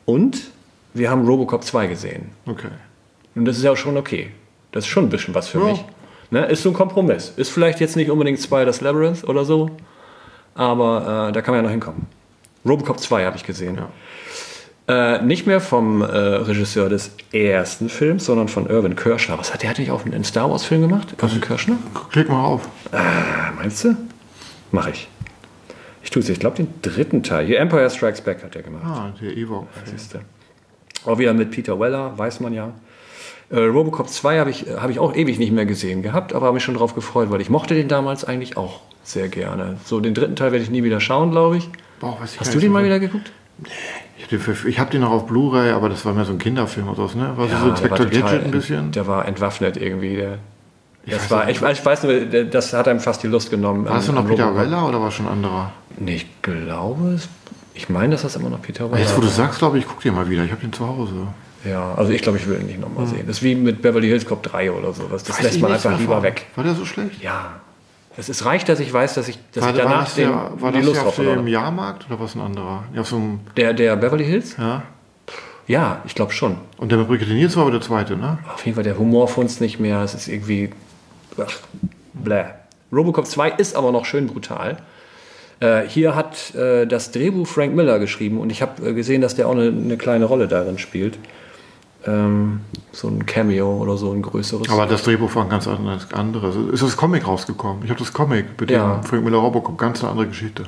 Und 0.05 0.37
wir 0.93 1.09
haben 1.09 1.25
Robocop 1.25 1.63
2 1.63 1.87
gesehen. 1.87 2.29
okay. 2.45 2.67
Und 3.35 3.45
das 3.45 3.57
ist 3.57 3.63
ja 3.63 3.71
auch 3.71 3.77
schon 3.77 3.97
okay. 3.97 4.31
Das 4.71 4.85
ist 4.85 4.89
schon 4.89 5.05
ein 5.05 5.09
bisschen 5.09 5.33
was 5.35 5.47
für 5.47 5.59
Ja. 5.59 5.65
mich. 5.65 5.85
Ne? 6.31 6.45
Ist 6.47 6.63
so 6.63 6.69
ein 6.69 6.73
Kompromiss. 6.73 7.33
Ist 7.37 7.49
vielleicht 7.51 7.79
jetzt 7.79 7.95
nicht 7.95 8.09
unbedingt 8.09 8.39
Spider's 8.39 8.81
Labyrinth 8.81 9.23
oder 9.25 9.45
so, 9.45 9.69
aber 10.55 11.27
äh, 11.29 11.31
da 11.33 11.41
kann 11.41 11.53
man 11.53 11.59
ja 11.59 11.63
noch 11.63 11.71
hinkommen. 11.71 12.07
Robocop 12.65 12.99
2 12.99 13.25
habe 13.25 13.37
ich 13.37 13.43
gesehen. 13.43 13.77
Ja. 13.77 13.89
Äh, 14.87 15.21
nicht 15.23 15.45
mehr 15.47 15.61
vom 15.61 16.01
äh, 16.01 16.05
Regisseur 16.05 16.89
des 16.89 17.11
ersten 17.33 17.89
Films, 17.89 18.25
sondern 18.25 18.47
von 18.47 18.67
Irvin 18.67 18.95
Kershner. 18.95 19.37
Was 19.37 19.53
hat 19.53 19.63
der? 19.63 19.69
Hat 19.71 19.79
nicht 19.79 19.91
auch 19.91 20.05
einen 20.05 20.23
Star 20.23 20.49
Wars 20.49 20.63
Film 20.65 20.81
gemacht? 20.81 21.15
Irvin 21.21 21.41
Kershner? 21.41 21.77
Klick 22.11 22.29
mal 22.29 22.43
auf. 22.43 22.67
Ah, 22.91 23.51
meinst 23.57 23.83
du? 23.83 23.95
Mach 24.71 24.87
ich. 24.87 25.07
Ich 26.03 26.09
tue 26.11 26.21
es. 26.21 26.29
Ich 26.29 26.39
glaube 26.39 26.57
den 26.57 26.67
dritten 26.81 27.23
Teil. 27.23 27.45
Hier 27.47 27.59
Empire 27.59 27.89
Strikes 27.89 28.21
Back 28.21 28.43
hat 28.43 28.55
er 28.55 28.61
gemacht. 28.63 28.83
Ah, 28.85 29.11
der 29.21 29.35
Ewok. 29.35 29.67
Siehste. 29.85 30.21
Auch 31.05 31.17
wieder 31.17 31.33
mit 31.33 31.51
Peter 31.51 31.79
Weller, 31.79 32.15
weiß 32.17 32.39
man 32.39 32.53
ja. 32.53 32.71
Äh, 33.49 33.59
Robocop 33.59 34.09
2 34.09 34.39
habe 34.39 34.49
ich, 34.49 34.65
hab 34.75 34.89
ich 34.89 34.99
auch 34.99 35.15
ewig 35.15 35.37
nicht 35.39 35.51
mehr 35.51 35.65
gesehen 35.65 36.01
gehabt, 36.01 36.33
aber 36.33 36.47
habe 36.47 36.55
mich 36.55 36.63
schon 36.63 36.75
drauf 36.75 36.95
gefreut, 36.95 37.29
weil 37.31 37.41
ich 37.41 37.49
mochte 37.49 37.75
den 37.75 37.87
damals 37.87 38.23
eigentlich 38.25 38.57
auch 38.57 38.79
sehr 39.03 39.27
gerne. 39.27 39.77
So, 39.85 39.99
den 39.99 40.13
dritten 40.15 40.35
Teil 40.35 40.51
werde 40.51 40.63
ich 40.63 40.71
nie 40.71 40.83
wieder 40.83 40.99
schauen, 40.99 41.31
glaube 41.31 41.57
ich. 41.57 41.69
Boah, 41.99 42.17
weiß 42.19 42.33
ich 42.33 42.39
Hast 42.39 42.53
du 42.55 42.59
den 42.59 42.71
mal 42.71 42.83
wieder 42.83 42.99
geguckt? 42.99 43.31
Ich 44.17 44.23
habe 44.79 44.89
den, 44.89 44.99
ich 44.99 44.99
noch 44.99 45.11
auf 45.11 45.27
Blu-ray, 45.27 45.71
aber 45.71 45.89
das 45.89 46.03
war 46.05 46.13
mehr 46.13 46.25
so 46.25 46.31
ein 46.31 46.39
Kinderfilm 46.39 46.89
oder 46.89 47.07
so, 47.07 47.17
ne? 47.17 47.33
War 47.35 47.47
so, 47.47 47.53
so 47.53 47.57
der 47.57 47.59
war 47.61 47.69
Inspector 47.69 47.97
total 48.09 48.21
Gadget 48.21 48.43
ein 48.45 48.51
bisschen? 48.51 48.91
Der 48.91 49.07
war 49.07 49.25
entwaffnet 49.27 49.77
irgendwie. 49.77 50.15
Der, 50.15 50.39
das 51.05 51.29
weiß 51.29 51.31
war, 51.31 51.49
ich, 51.49 51.61
ich 51.79 51.85
weiß 51.85 52.03
nur, 52.03 52.45
das 52.45 52.73
hat 52.73 52.87
einem 52.87 52.99
fast 52.99 53.21
die 53.21 53.27
Lust 53.27 53.51
genommen. 53.51 53.85
War 53.87 53.99
es 53.99 54.09
an- 54.09 54.15
noch 54.15 54.27
Peter 54.27 54.45
Robocop. 54.45 54.63
Weller 54.65 54.89
oder 54.89 54.99
war 55.01 55.11
schon 55.11 55.27
ein 55.27 55.33
anderer? 55.33 55.71
Nee, 55.97 56.15
ich 56.15 56.41
glaube, 56.41 57.09
es- 57.13 57.29
ich 57.75 57.89
meine, 57.89 58.13
dass 58.13 58.23
das 58.23 58.35
immer 58.37 58.49
noch 58.49 58.61
Peter 58.61 58.89
Weller 58.91 59.01
Jetzt, 59.01 59.15
wo 59.15 59.21
du 59.21 59.27
sagst, 59.27 59.59
glaube 59.59 59.77
ich, 59.77 59.83
ich 59.83 59.89
guck 59.89 60.01
den 60.01 60.15
mal 60.15 60.27
wieder. 60.29 60.43
Ich 60.43 60.51
habe 60.51 60.61
den 60.61 60.73
zu 60.73 60.87
Hause. 60.87 61.13
Ja, 61.65 61.93
also 61.95 62.11
ich 62.11 62.21
glaube, 62.21 62.37
ich 62.37 62.47
will 62.47 62.59
ihn 62.59 62.67
nicht 62.67 62.79
nochmal 62.79 63.07
sehen. 63.07 63.23
Das 63.27 63.37
ist 63.37 63.43
wie 63.43 63.55
mit 63.55 63.81
Beverly 63.81 64.07
Hills 64.07 64.25
Cop 64.25 64.43
3 64.43 64.71
oder 64.71 64.93
sowas. 64.93 65.23
Das 65.23 65.37
Weiß 65.37 65.43
lässt 65.43 65.61
man 65.61 65.71
einfach 65.71 65.97
lieber 65.97 66.15
davon. 66.15 66.23
weg. 66.23 66.45
War 66.55 66.63
der 66.63 66.75
so 66.75 66.85
schlecht? 66.85 67.21
Ja. 67.21 67.59
Es 68.17 68.29
ist 68.29 68.45
reicht, 68.45 68.69
dass 68.69 68.79
ich 68.79 68.93
weiß, 68.93 69.13
dass 69.15 69.27
ich, 69.27 69.37
dass 69.53 69.63
War, 69.63 69.71
ich 69.71 69.77
danach 69.77 70.05
das 70.05 70.15
den, 70.15 70.29
der, 70.29 70.51
war 70.61 70.71
die 70.71 70.77
das 70.77 70.85
Lust 70.87 70.99
drauf 71.01 71.07
auf 71.07 71.15
verloren 71.15 71.39
habe. 71.39 71.49
Jahrmarkt 71.49 72.05
oder 72.09 72.19
was 72.19 72.35
ein 72.35 72.41
anderer? 72.41 72.83
Ja, 72.93 73.01
auf 73.01 73.07
so 73.07 73.17
einem, 73.17 73.39
Der, 73.57 73.73
der 73.73 73.95
Beverly 73.97 74.25
Hills? 74.25 74.55
ja. 74.57 74.83
Ja, 75.67 76.03
ich 76.05 76.13
glaube 76.13 76.31
schon. 76.31 76.57
Und 76.77 76.91
der 76.91 76.99
mit 76.99 77.07
Brigitte 77.07 77.33
Nielsen 77.33 77.55
war 77.55 77.63
aber 77.63 77.71
der 77.71 77.81
zweite, 77.81 78.15
ne? 78.15 78.37
Auf 78.53 78.63
jeden 78.63 78.75
Fall, 78.75 78.83
der 78.83 78.99
Humor 78.99 79.27
funzt 79.27 79.61
nicht 79.61 79.79
mehr. 79.79 80.01
Es 80.03 80.13
ist 80.13 80.27
irgendwie. 80.27 80.69
Ach, 81.43 81.51
bläh. 82.13 82.45
Robocop 82.91 83.25
2 83.25 83.49
ist 83.49 83.75
aber 83.75 83.91
noch 83.91 84.05
schön 84.05 84.27
brutal. 84.27 84.77
Äh, 85.61 85.81
hier 85.87 86.13
hat 86.15 86.53
äh, 86.53 86.85
das 86.85 87.09
Drehbuch 87.09 87.47
Frank 87.47 87.73
Miller 87.73 87.97
geschrieben 87.97 88.39
und 88.39 88.51
ich 88.51 88.61
habe 88.61 88.89
äh, 88.89 88.93
gesehen, 88.93 89.21
dass 89.21 89.33
der 89.33 89.47
auch 89.47 89.53
eine, 89.53 89.69
eine 89.69 89.97
kleine 89.97 90.25
Rolle 90.25 90.47
darin 90.47 90.77
spielt. 90.77 91.17
Ähm, 92.07 92.59
so 92.91 93.07
ein 93.07 93.25
Cameo 93.25 93.77
oder 93.81 93.97
so 93.97 94.11
ein 94.11 94.21
größeres. 94.21 94.69
Aber 94.69 94.85
das 94.85 95.03
Drehbuch 95.03 95.33
war 95.35 95.43
ein 95.43 95.49
ganz 95.49 95.67
anderes. 95.67 96.55
Ist 96.71 96.83
das 96.83 96.95
Comic 96.97 97.25
rausgekommen? 97.27 97.83
Ich 97.83 97.89
habe 97.89 97.99
das 97.99 98.13
Comic 98.13 98.45
mit 98.59 98.69
Ja. 98.71 98.95
dem 98.97 99.03
Frank 99.03 99.23
Miller 99.23 99.37
Robocop. 99.37 99.77
Ganz 99.77 100.01
eine 100.01 100.11
andere 100.11 100.27
Geschichte. 100.27 100.63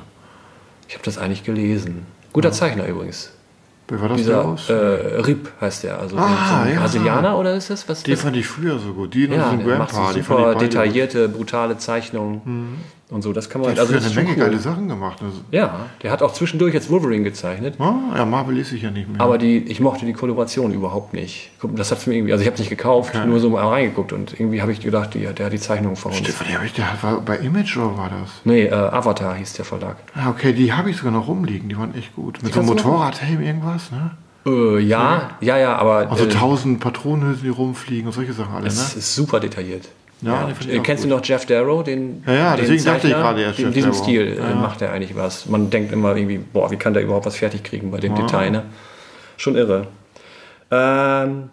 ich 0.88 0.94
habe 0.94 1.04
das 1.04 1.18
eigentlich 1.18 1.44
gelesen. 1.44 2.06
Guter 2.32 2.50
Zeichner 2.52 2.86
übrigens. 2.86 3.30
Wer 3.90 4.00
war 4.02 4.08
das 4.08 4.18
Dieser 4.18 4.44
aus? 4.44 4.68
äh, 4.68 4.72
Rip 4.74 5.50
heißt 5.60 5.84
der, 5.84 5.98
also 5.98 6.16
Ah, 6.18 6.64
so 6.64 6.70
ja. 6.70 6.80
Brasilianer 6.80 7.38
oder 7.38 7.54
ist 7.54 7.70
das? 7.70 7.88
Was 7.88 8.06
was- 8.06 8.20
fand 8.20 8.36
ich 8.36 8.46
früher 8.46 8.78
so 8.78 8.92
gut. 8.92 9.14
Die 9.14 9.26
und 9.26 9.32
ja, 9.32 9.50
so 9.50 9.56
Grandpa, 9.64 10.12
die 10.12 10.22
fand 10.22 10.38
super 10.40 10.52
gut. 10.52 10.60
detaillierte, 10.62 11.28
brutale 11.30 11.78
Zeichnungen 11.78 12.76
und 13.10 13.22
so. 13.22 13.32
Das 13.32 13.48
kann 13.48 13.60
man 13.60 13.74
Der 13.74 13.82
hat 13.82 13.88
also 13.90 13.94
das 13.94 14.06
eine 14.06 14.14
Menge 14.14 14.36
cool. 14.36 14.44
geile 14.44 14.58
Sachen 14.58 14.88
gemacht. 14.88 15.18
Also, 15.22 15.38
Ja, 15.50 15.86
der 16.02 16.10
hat 16.10 16.22
auch 16.22 16.32
zwischendurch 16.32 16.74
jetzt 16.74 16.90
Wolverine 16.90 17.24
gezeichnet. 17.24 17.74
ah, 17.78 17.94
ja, 18.16 18.24
Marvel 18.24 18.54
lese 18.56 18.76
ich 18.76 18.82
ja 18.82 18.90
nicht 18.90 19.08
mehr. 19.08 19.20
Aber 19.20 19.38
die, 19.38 19.58
ich 19.58 19.80
mochte 19.80 20.04
die 20.06 20.12
Koloration 20.12 20.72
überhaupt 20.72 21.14
nicht. 21.14 21.50
Das 21.74 21.90
hat 21.90 22.06
mir 22.06 22.14
irgendwie, 22.14 22.32
also 22.32 22.42
ich 22.42 22.48
habe 22.48 22.58
nicht 22.58 22.70
gekauft, 22.70 23.14
nur 23.26 23.40
so 23.40 23.50
mal 23.50 23.66
reingeguckt 23.66 24.12
und 24.12 24.38
irgendwie 24.38 24.60
habe 24.62 24.72
ich 24.72 24.80
gedacht, 24.80 25.14
die, 25.14 25.20
der 25.26 25.46
hat 25.46 25.52
die 25.52 25.58
Zeichnung 25.60 25.96
von 25.96 26.12
uns. 26.12 26.20
Stefan, 26.20 26.46
der, 26.48 26.60
der 26.76 26.86
war 27.02 27.20
bei 27.20 27.36
Image 27.38 27.76
oder 27.76 27.96
war 27.96 28.10
das? 28.10 28.30
Nee, 28.44 28.64
äh, 28.64 28.72
Avatar 28.72 29.34
hieß 29.34 29.54
der 29.54 29.64
Verlag. 29.64 29.96
Ah, 30.14 30.30
okay, 30.30 30.52
die 30.52 30.72
habe 30.72 30.90
ich 30.90 30.96
sogar 30.96 31.12
noch 31.12 31.28
rumliegen. 31.28 31.68
Die 31.68 31.78
waren 31.78 31.94
echt 31.94 32.14
gut. 32.14 32.42
Mit 32.42 32.52
so 32.52 32.60
einem 32.60 32.68
Motorradhelm 32.68 33.40
irgendwas, 33.42 33.90
ne? 33.90 34.10
Äh, 34.46 34.78
ja, 34.80 35.30
ja, 35.40 35.58
ja, 35.58 35.76
aber 35.76 36.10
Also 36.10 36.24
äh, 36.24 36.28
tausend 36.28 36.80
Patronenhülsen, 36.80 37.42
die 37.42 37.48
rumfliegen 37.50 38.06
und 38.06 38.12
solche 38.12 38.32
Sachen 38.32 38.54
alle, 38.54 38.64
das 38.64 38.94
ne? 38.94 38.98
ist 38.98 39.14
super 39.14 39.40
detailliert. 39.40 39.88
Ja, 40.22 40.48
ich 40.60 40.68
Äh, 40.68 40.80
kennst 40.80 41.04
du 41.04 41.08
noch 41.08 41.24
Jeff 41.24 41.46
Darrow, 41.46 41.84
den, 41.84 42.22
Ja, 42.26 42.34
ja, 42.34 42.56
den 42.56 42.62
deswegen 42.66 42.84
dachte 42.84 43.06
ich 43.06 43.12
Zeichner? 43.12 43.18
gerade 43.22 43.42
erst 43.42 43.58
In 43.60 43.72
diesem 43.72 43.90
Darrow. 43.92 44.02
Stil 44.04 44.22
äh, 44.22 44.36
Ja. 44.38 44.54
macht 44.56 44.82
er 44.82 44.92
eigentlich 44.92 45.14
was. 45.16 45.46
Man 45.46 45.70
denkt 45.70 45.92
immer 45.92 46.16
irgendwie, 46.16 46.38
boah, 46.38 46.70
wie 46.70 46.76
kann 46.76 46.92
der 46.94 47.02
überhaupt 47.04 47.26
was 47.26 47.36
fertig 47.36 47.62
kriegen 47.62 47.90
bei 47.90 47.98
dem 47.98 48.14
Detail, 48.16 48.50
ne? 48.50 48.64
Schon 49.36 49.54
irre. 49.54 49.86
Ähm, 50.70 51.50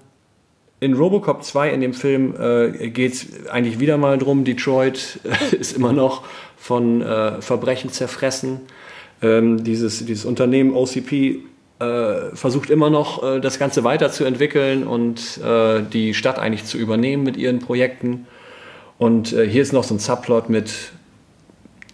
in 0.80 0.94
Robocop 0.94 1.44
2 1.44 1.70
in 1.70 1.82
dem 1.82 1.94
Film 1.94 2.34
äh, 2.40 2.90
geht 2.90 3.14
es 3.14 3.48
eigentlich 3.50 3.80
wieder 3.80 3.98
mal 3.98 4.18
drum, 4.18 4.44
Detroit 4.44 5.20
ist 5.52 5.76
immer 5.78 5.94
noch 5.94 6.24
von 6.58 7.02
äh, 7.02 7.42
Verbrechen 7.42 7.92
zerfressen. 7.92 8.62
Ähm, 9.22 9.64
dieses, 9.64 10.06
dieses 10.06 10.26
Unternehmen 10.26 10.74
OCP 10.76 11.40
äh, 11.80 12.36
versucht 12.36 12.70
immer 12.70 12.90
noch, 12.90 13.24
äh, 13.24 13.40
das 13.40 13.60
Ganze 13.60 13.84
weiterzuentwickeln 13.84 14.86
und 14.86 15.40
äh, 15.44 15.82
die 15.82 16.14
Stadt 16.14 16.40
eigentlich 16.40 16.66
zu 16.66 16.78
übernehmen 16.78 17.24
mit 17.24 17.38
ihren 17.38 17.60
Projekten. 17.60 18.28
Und 18.98 19.34
äh, 19.34 19.48
hier 19.48 19.62
ist 19.62 19.74
noch 19.74 19.84
so 19.84 19.96
ein 19.96 20.00
Subplot 20.00 20.50
mit, 20.50 20.72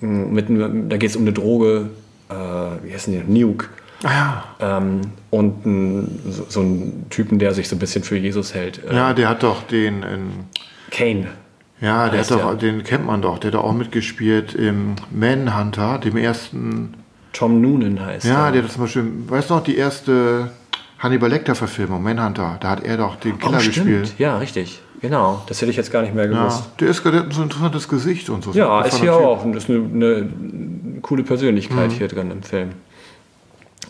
mh, 0.01 0.47
mit 0.47 0.91
da 0.91 0.97
geht 0.97 1.09
es 1.09 1.15
um 1.15 1.23
eine 1.23 1.33
Droge, 1.33 1.89
äh, 2.29 2.33
wie 2.33 2.93
heißt 2.93 3.07
denn 3.07 3.23
die? 3.27 3.39
Nuke. 3.41 3.67
Ah, 4.03 4.43
Ähm, 4.59 5.01
und 5.29 5.65
ein, 5.65 6.19
so, 6.27 6.45
so 6.49 6.59
einen 6.61 7.05
Typen, 7.09 7.37
der 7.37 7.53
sich 7.53 7.69
so 7.69 7.75
ein 7.75 7.79
bisschen 7.79 8.03
für 8.03 8.17
Jesus 8.17 8.53
hält. 8.55 8.83
Äh, 8.83 8.87
ja. 8.87 8.93
ja, 8.93 9.13
der 9.13 9.29
hat 9.29 9.43
doch 9.43 9.63
den, 9.63 10.01
in, 10.03 10.31
Kane. 10.89 11.27
ja, 11.79 12.09
der 12.09 12.21
hat 12.21 12.31
doch, 12.31 12.57
der. 12.57 12.71
den 12.71 12.83
kennt 12.83 13.05
man 13.05 13.21
doch. 13.21 13.37
Der 13.37 13.49
hat 13.49 13.55
doch 13.55 13.63
auch 13.63 13.73
mitgespielt 13.73 14.55
im 14.55 14.95
Manhunter, 15.11 15.99
dem 15.99 16.17
ersten. 16.17 16.95
Tom 17.33 17.61
Noonan 17.61 18.03
heißt 18.03 18.25
Ja, 18.25 18.47
er. 18.47 18.51
der 18.51 18.63
hat 18.63 18.71
zum 18.71 18.81
Beispiel, 18.81 19.05
weißt 19.27 19.49
du 19.51 19.53
noch, 19.53 19.63
die 19.63 19.77
erste 19.77 20.49
Hannibal 20.97 21.29
Lecter-Verfilmung, 21.29 22.01
Manhunter. 22.01 22.57
Da 22.59 22.69
hat 22.71 22.83
er 22.83 22.97
doch 22.97 23.15
den 23.17 23.37
Killer 23.37 23.59
oh, 23.61 23.65
gespielt. 23.65 24.15
Ja, 24.17 24.37
richtig. 24.39 24.81
Genau. 25.01 25.41
Das 25.47 25.59
hätte 25.61 25.71
ich 25.71 25.77
jetzt 25.77 25.91
gar 25.91 26.03
nicht 26.03 26.13
mehr 26.13 26.27
gewusst. 26.27 26.59
Ja, 26.59 26.71
der 26.79 26.89
ist 26.89 27.03
hat 27.03 27.33
so 27.33 27.41
ein 27.41 27.43
interessantes 27.45 27.87
Gesicht 27.87 28.29
und 28.29 28.43
so. 28.43 28.51
Ja, 28.51 28.81
ist 28.81 28.99
hier 28.99 29.11
Typ. 29.11 29.21
auch. 29.21 29.43
Und 29.43 29.53
Das 29.53 29.63
ist 29.63 29.69
eine, 29.69 29.79
eine 29.83 30.29
coole 31.01 31.23
Mhm. 31.23 31.27
Persönlichkeit 31.27 31.91
hier 31.91 32.07
drin 32.07 32.29
im 32.31 32.43
Film. 32.43 32.69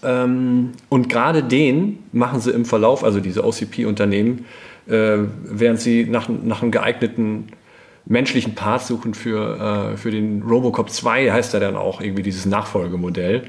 Ähm, 0.03 0.71
und 0.89 1.09
gerade 1.09 1.43
den 1.43 1.99
machen 2.11 2.39
sie 2.39 2.51
im 2.51 2.65
Verlauf, 2.65 3.03
also 3.03 3.19
diese 3.19 3.43
OCP-Unternehmen, 3.45 4.45
äh, 4.87 5.17
während 5.43 5.79
sie 5.79 6.05
nach, 6.05 6.27
nach 6.29 6.61
einem 6.61 6.71
geeigneten 6.71 7.47
menschlichen 8.05 8.55
Part 8.55 8.83
suchen 8.83 9.13
für, 9.13 9.91
äh, 9.93 9.97
für 9.97 10.09
den 10.11 10.41
Robocop 10.43 10.89
2, 10.89 11.31
heißt 11.31 11.53
er 11.53 11.59
dann 11.59 11.75
auch 11.75 12.01
irgendwie 12.01 12.23
dieses 12.23 12.45
Nachfolgemodell. 12.45 13.43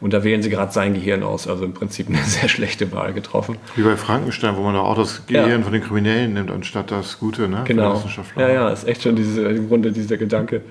Und 0.00 0.12
da 0.12 0.22
wählen 0.22 0.42
sie 0.42 0.50
gerade 0.50 0.72
sein 0.72 0.94
Gehirn 0.94 1.22
aus. 1.22 1.48
Also 1.48 1.64
im 1.64 1.74
Prinzip 1.74 2.08
eine 2.08 2.18
sehr 2.24 2.48
schlechte 2.48 2.90
Wahl 2.92 3.12
getroffen. 3.12 3.56
Wie 3.76 3.82
bei 3.82 3.96
Frankenstein, 3.96 4.56
wo 4.56 4.62
man 4.62 4.74
doch 4.74 4.84
auch 4.84 4.96
das 4.96 5.26
Gehirn 5.26 5.64
von 5.64 5.72
den 5.72 5.82
Kriminellen 5.82 6.34
nimmt, 6.34 6.50
anstatt 6.50 6.90
das 6.90 7.18
Gute, 7.18 7.48
ne? 7.48 7.62
Genau. 7.66 8.02
Ja, 8.36 8.48
ja, 8.48 8.68
ist 8.70 8.86
echt 8.86 9.02
schon 9.02 9.16
diese, 9.16 9.42
im 9.48 9.68
Grunde 9.68 9.90
dieser 9.92 10.16
Gedanke 10.16 10.62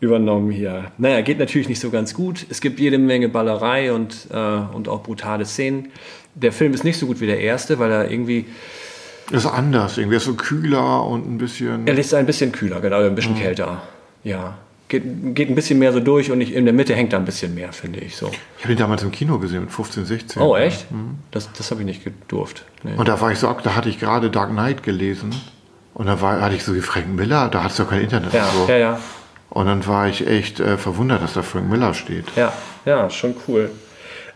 übernommen 0.00 0.50
hier. 0.50 0.84
Naja, 0.98 1.20
geht 1.22 1.38
natürlich 1.38 1.68
nicht 1.68 1.80
so 1.80 1.90
ganz 1.90 2.14
gut. 2.14 2.46
Es 2.50 2.60
gibt 2.60 2.78
jede 2.78 2.98
Menge 2.98 3.28
Ballerei 3.28 3.92
und, 3.92 4.28
äh, 4.30 4.36
und 4.36 4.88
auch 4.88 5.02
brutale 5.02 5.44
Szenen. 5.46 5.88
Der 6.34 6.52
Film 6.52 6.74
ist 6.74 6.84
nicht 6.84 6.98
so 6.98 7.06
gut 7.06 7.20
wie 7.20 7.26
der 7.26 7.40
erste, 7.40 7.78
weil 7.78 7.90
er 7.90 8.10
irgendwie, 8.10 8.44
Ist 9.32 9.46
anders, 9.46 9.96
irgendwie 9.98 10.18
ist 10.18 10.24
so 10.26 10.34
kühler 10.34 11.04
und 11.06 11.26
ein 11.26 11.38
bisschen. 11.38 11.86
er 11.86 11.96
ist 11.98 12.12
ein 12.14 12.26
bisschen 12.26 12.52
kühler, 12.52 12.80
genau, 12.80 12.98
ein 13.00 13.10
Mhm. 13.10 13.14
bisschen 13.14 13.36
kälter. 13.36 13.82
Ja. 14.22 14.58
Geht, 14.88 15.02
geht 15.34 15.48
ein 15.48 15.54
bisschen 15.56 15.80
mehr 15.80 15.92
so 15.92 15.98
durch 15.98 16.30
und 16.30 16.40
ich, 16.40 16.54
in 16.54 16.64
der 16.64 16.72
Mitte 16.72 16.94
hängt 16.94 17.12
er 17.12 17.18
ein 17.18 17.24
bisschen 17.24 17.54
mehr, 17.56 17.72
finde 17.72 17.98
ich 18.00 18.16
so. 18.16 18.30
Ich 18.58 18.64
habe 18.64 18.72
ihn 18.74 18.78
damals 18.78 19.02
im 19.02 19.10
Kino 19.10 19.38
gesehen 19.40 19.62
mit 19.62 19.72
15, 19.72 20.04
16. 20.04 20.40
Oh, 20.42 20.54
echt? 20.56 20.86
Das, 21.32 21.50
das 21.52 21.70
habe 21.72 21.80
ich 21.80 21.86
nicht 21.86 22.04
gedurft. 22.04 22.64
Nee. 22.84 22.92
Und 22.96 23.08
da 23.08 23.20
war 23.20 23.32
ich 23.32 23.38
so, 23.40 23.52
da 23.64 23.74
hatte 23.74 23.88
ich 23.88 23.98
gerade 23.98 24.30
Dark 24.30 24.50
Knight 24.50 24.84
gelesen. 24.84 25.34
Und 25.94 26.06
da 26.06 26.20
war, 26.20 26.40
hatte 26.40 26.54
ich 26.54 26.62
so 26.62 26.74
wie 26.74 26.80
Frank 26.82 27.08
Miller, 27.08 27.48
da 27.48 27.64
hattest 27.64 27.80
du 27.80 27.82
ja 27.84 27.88
kein 27.88 28.02
Internet 28.02 28.32
Ja, 28.32 28.44
und 28.46 28.66
so. 28.66 28.72
ja, 28.72 28.76
ja. 28.78 29.00
Und 29.50 29.66
dann 29.66 29.84
war 29.86 30.06
ich 30.08 30.26
echt 30.26 30.60
äh, 30.60 30.76
verwundert, 30.76 31.22
dass 31.22 31.32
da 31.32 31.42
Frank 31.42 31.68
Miller 31.70 31.92
steht. 31.94 32.26
Ja, 32.36 32.52
ja, 32.84 33.08
schon 33.10 33.34
cool. 33.48 33.70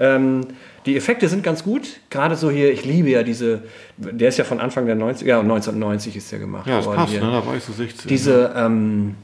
Ähm, 0.01 0.47
die 0.87 0.97
Effekte 0.97 1.29
sind 1.29 1.43
ganz 1.45 1.63
gut. 1.63 1.83
Gerade 2.09 2.35
so 2.37 2.51
hier, 2.51 2.73
ich 2.73 2.85
liebe 2.87 3.11
ja 3.11 3.23
diese, 3.23 3.63
der 3.99 4.31
ist 4.31 4.39
ja 4.39 4.45
von 4.45 4.59
Anfang 4.61 4.87
der 4.87 4.97
90er, 4.97 5.27
ja, 5.27 5.41
1990 5.41 6.17
ist 6.17 6.33
der 6.33 6.39
gemacht 6.39 6.67
Ja, 6.67 6.79
das 6.79 6.87
worden 6.87 6.97
passt, 6.97 7.13
hier. 7.13 7.21
ne? 7.23 7.31
Da 7.31 7.47
war 7.47 7.55
ich 7.55 7.63
so 7.63 7.73
16. 7.73 8.09
Diese, 8.09 8.53
ähm, 8.57 9.15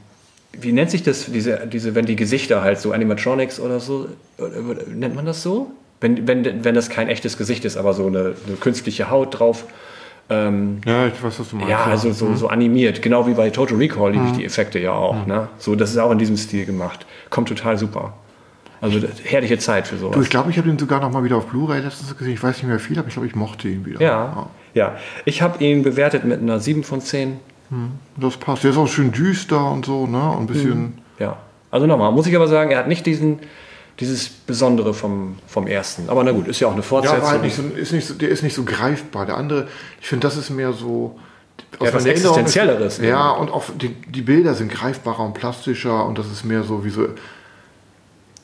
wie 0.59 0.71
nennt 0.71 0.89
sich 0.91 1.03
das, 1.03 1.25
diese, 1.31 1.67
diese, 1.67 1.95
wenn 1.95 2.05
die 2.05 2.15
Gesichter 2.15 2.61
halt 2.61 2.79
so 2.79 2.91
Animatronics 2.91 3.59
oder 3.59 3.79
so, 3.79 4.07
oder, 4.37 4.51
nennt 4.93 5.15
man 5.15 5.25
das 5.25 5.41
so? 5.43 5.71
Wenn, 6.01 6.27
wenn, 6.27 6.63
wenn 6.63 6.75
das 6.75 6.89
kein 6.89 7.07
echtes 7.09 7.37
Gesicht 7.37 7.65
ist, 7.65 7.75
aber 7.77 7.93
so 7.93 8.05
eine, 8.07 8.35
eine 8.45 8.55
künstliche 8.59 9.09
Haut 9.09 9.39
drauf. 9.39 9.65
Ähm, 10.29 10.81
Ja, 10.85 11.07
ich 11.07 11.23
weiß, 11.23 11.39
was 11.39 11.49
du 11.49 11.55
meinst. 11.55 11.69
ja, 11.71 11.83
also 11.85 12.11
so, 12.11 12.35
so 12.35 12.49
animiert, 12.49 13.01
genau 13.01 13.25
wie 13.27 13.33
bei 13.33 13.49
Total 13.49 13.77
Recall 13.77 14.11
liebe 14.11 14.25
ich 14.25 14.31
Mhm. 14.33 14.37
die 14.37 14.45
Effekte 14.45 14.77
ja 14.79 14.91
auch. 14.91 15.25
Ne? 15.25 15.47
So, 15.57 15.75
das 15.75 15.91
ist 15.91 15.97
auch 15.97 16.11
in 16.11 16.17
diesem 16.19 16.37
Stil 16.37 16.65
gemacht. 16.65 17.05
Kommt 17.29 17.47
total 17.47 17.77
super. 17.77 18.13
Also 18.79 18.99
herrliche 19.23 19.57
Zeit 19.57 19.87
für 19.87 19.97
sowas. 19.97 20.13
Du, 20.15 20.21
ich 20.21 20.29
glaube, 20.29 20.51
ich 20.51 20.57
habe 20.59 20.67
den 20.67 20.77
sogar 20.77 20.99
noch 21.01 21.11
mal 21.11 21.23
wieder 21.23 21.37
auf 21.37 21.47
Blu-ray 21.47 21.79
letztens 21.81 22.15
gesehen. 22.15 22.33
Ich 22.33 22.43
weiß 22.43 22.57
nicht 22.57 22.67
mehr 22.67 22.77
viel, 22.79 22.99
aber 22.99 23.07
ich 23.07 23.13
glaube, 23.15 23.25
ich 23.27 23.35
mochte 23.35 23.67
ihn 23.69 23.85
wieder. 23.85 23.99
Ja, 24.01 24.49
ja. 24.75 24.97
Ich 25.25 25.41
habe 25.41 25.63
ihn 25.63 25.81
bewertet 25.81 26.25
mit 26.25 26.41
einer 26.41 26.59
7 26.59 26.83
von 26.83 27.01
10. 27.01 27.39
Das 28.17 28.37
passt. 28.37 28.63
Der 28.63 28.71
ist 28.71 28.77
auch 28.77 28.87
schön 28.87 29.11
düster 29.11 29.71
und 29.71 29.85
so, 29.85 30.07
ne? 30.07 30.29
Und 30.31 30.41
ein 30.43 30.47
bisschen. 30.47 30.97
Ja. 31.19 31.37
Also 31.71 31.85
nochmal, 31.85 32.11
muss 32.11 32.25
ich 32.27 32.35
aber 32.35 32.47
sagen, 32.47 32.71
er 32.71 32.79
hat 32.79 32.87
nicht 32.87 33.05
diesen, 33.05 33.39
dieses 33.99 34.29
Besondere 34.29 34.93
vom, 34.93 35.35
vom 35.47 35.67
ersten. 35.67 36.09
Aber 36.09 36.23
na 36.23 36.31
gut, 36.31 36.47
ist 36.47 36.59
ja 36.59 36.67
auch 36.67 36.71
eine 36.71 36.81
Ja, 36.81 36.87
Fortsetzung. 36.87 37.19
aber 37.19 37.29
halt 37.31 37.41
nicht 37.43 37.55
so, 37.55 37.63
ist 37.63 37.91
nicht 37.91 38.07
so, 38.07 38.13
der 38.13 38.29
ist 38.29 38.41
nicht 38.43 38.55
so 38.55 38.63
greifbar. 38.63 39.25
Der 39.25 39.35
andere, 39.37 39.67
ich 39.99 40.07
finde, 40.07 40.27
das 40.27 40.37
ist 40.37 40.49
mehr 40.49 40.71
so. 40.73 41.19
aus 41.79 41.87
Ja, 41.87 41.93
was 41.93 42.05
Erinnerung 42.05 42.37
ist- 42.37 42.41
Existenzielleres 42.45 42.97
Ja, 42.99 43.31
und 43.31 43.51
auch 43.51 43.65
die, 43.75 43.89
die 43.89 44.21
Bilder 44.21 44.53
sind 44.53 44.71
greifbarer 44.71 45.19
und 45.25 45.33
plastischer 45.33 46.05
und 46.05 46.17
das 46.17 46.27
ist 46.31 46.45
mehr 46.45 46.63
so 46.63 46.85
wie 46.85 46.89
so, 46.89 47.07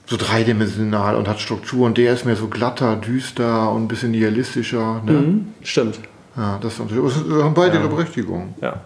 so 0.05 0.17
dreidimensional 0.17 1.15
und 1.15 1.27
hat 1.29 1.39
Struktur. 1.39 1.85
Und 1.85 1.97
der 1.97 2.13
ist 2.13 2.25
mehr 2.25 2.35
so 2.35 2.47
glatter, 2.49 2.97
düster 2.97 3.71
und 3.71 3.83
ein 3.83 3.87
bisschen 3.87 4.11
nihilistischer. 4.11 5.01
Ne? 5.05 5.11
Mhm, 5.13 5.47
stimmt. 5.63 5.99
Ja, 6.35 6.57
das, 6.61 6.77
das 6.77 7.15
haben 7.43 7.53
beide 7.53 7.77
ihre 7.77 7.87
Berechtigung. 7.87 8.55
Ja. 8.59 8.81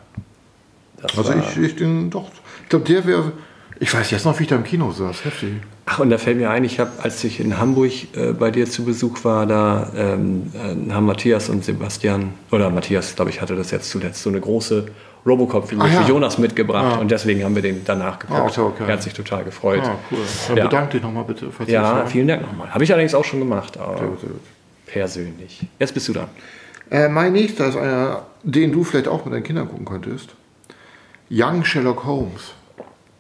Das 1.02 1.18
Also 1.18 1.34
ich, 1.34 1.58
ich 1.58 1.76
den 1.76 2.10
doch. 2.10 2.30
Ich 2.64 2.70
glaube, 2.70 2.86
der 2.86 3.06
wäre. 3.06 3.32
Ich 3.80 3.94
weiß 3.94 4.10
jetzt 4.10 4.26
noch, 4.26 4.40
wie 4.40 4.44
ich 4.44 4.50
da 4.50 4.56
im 4.56 4.64
Kino 4.64 4.92
saß. 4.92 5.24
Heftig. 5.24 5.52
Ach, 5.86 6.00
und 6.00 6.10
da 6.10 6.18
fällt 6.18 6.38
mir 6.38 6.50
ein, 6.50 6.64
ich 6.64 6.80
habe, 6.80 6.90
als 7.04 7.24
ich 7.24 7.40
in 7.40 7.60
Hamburg 7.60 7.92
äh, 8.16 8.34
bei 8.34 8.50
dir 8.50 8.66
zu 8.68 8.84
Besuch 8.84 9.24
war, 9.24 9.46
da 9.46 9.92
ähm, 9.96 10.52
äh, 10.56 10.92
haben 10.92 11.06
Matthias 11.06 11.48
und 11.50 11.64
Sebastian, 11.64 12.34
oder 12.52 12.72
Matthias, 12.72 13.16
glaube 13.16 13.30
ich, 13.30 13.40
hatte 13.40 13.56
das 13.56 13.70
jetzt 13.70 13.92
zuletzt, 13.92 14.24
so 14.24 14.30
eine 14.32 14.42
große 14.42 14.88
Robocop-Figur 15.28 15.84
Ah, 15.86 15.88
ja. 15.90 16.02
für 16.02 16.10
Jonas 16.10 16.40
mitgebracht 16.40 16.96
Ah. 16.98 17.00
und 17.00 17.12
deswegen 17.12 17.44
haben 17.44 17.54
wir 17.54 17.62
den 17.62 17.82
danach. 17.86 18.18
Ah, 18.30 18.46
okay, 18.46 18.62
okay. 18.62 18.84
Er 18.88 18.94
hat 18.94 19.04
sich 19.04 19.14
total 19.14 19.44
gefreut. 19.44 19.84
Ja, 19.84 19.96
cool. 20.12 20.18
Dann 20.48 20.58
Ja. 20.58 20.64
bedank 20.64 20.90
dich 20.90 21.04
nochmal 21.04 21.26
bitte. 21.26 21.52
Falls 21.52 21.70
Ja, 21.70 22.06
vielen 22.08 22.28
Dank 22.28 22.42
nochmal. 22.42 22.74
Habe 22.74 22.84
ich 22.84 22.92
allerdings 22.92 23.14
auch 23.14 23.26
schon 23.26 23.40
gemacht, 23.40 23.78
aber 23.78 23.98
Sehr 24.00 24.08
gut, 24.08 24.20
sehr 24.22 24.30
gut. 24.30 24.42
persönlich. 24.88 25.62
Jetzt 25.80 25.94
bist 25.94 26.08
du 26.08 26.14
dran. 26.14 26.28
Äh, 26.90 27.10
mein 27.10 27.34
nächster 27.34 27.68
ist 27.68 27.76
einer, 27.76 28.24
den 28.44 28.72
du 28.72 28.84
vielleicht 28.84 29.08
auch 29.08 29.24
mit 29.26 29.34
deinen 29.36 29.44
Kindern 29.44 29.68
gucken 29.70 29.86
könntest. 29.86 30.30
Young 31.30 31.64
Sherlock 31.66 32.06
Holmes. 32.06 32.54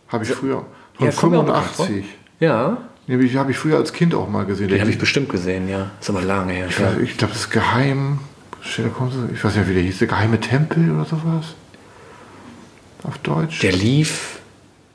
Habe 0.07 0.23
ich 0.23 0.31
früher. 0.31 0.65
Von 0.95 1.05
Ja, 1.05 1.11
kommt 1.11 1.31
mir 1.33 1.39
auch 1.39 1.45
bekannt 1.45 1.65
85. 1.75 2.05
Ja, 2.39 2.77
Nämlich 3.07 3.35
habe 3.37 3.51
ich 3.51 3.57
früher 3.57 3.77
als 3.77 3.93
Kind 3.93 4.13
auch 4.13 4.27
mal 4.29 4.45
gesehen. 4.45 4.67
den 4.67 4.81
habe 4.81 4.89
ich 4.89 4.97
bestimmt 4.97 5.29
gesehen, 5.29 5.69
ja. 5.69 5.91
Ist 5.99 6.09
aber 6.09 6.21
lange 6.21 6.51
her. 6.53 6.67
ich, 6.69 6.75
weiß- 6.75 6.99
ich 7.01 7.17
glaube, 7.17 7.33
das 7.33 7.43
ist 7.43 7.49
geheim. 7.51 8.19
Sherlock 8.61 8.99
Holmes, 8.99 9.15
ich 9.33 9.41
weiß 9.43 9.55
nicht, 9.55 9.69
wie 9.69 9.73
der 9.75 9.83
hieß. 9.83 9.99
Der 9.99 10.07
geheime 10.07 10.39
Tempel 10.39 10.91
oder 10.91 11.05
sowas. 11.05 11.55
Auf 13.03 13.17
Deutsch. 13.19 13.59
Der 13.61 13.71
lief, 13.71 14.39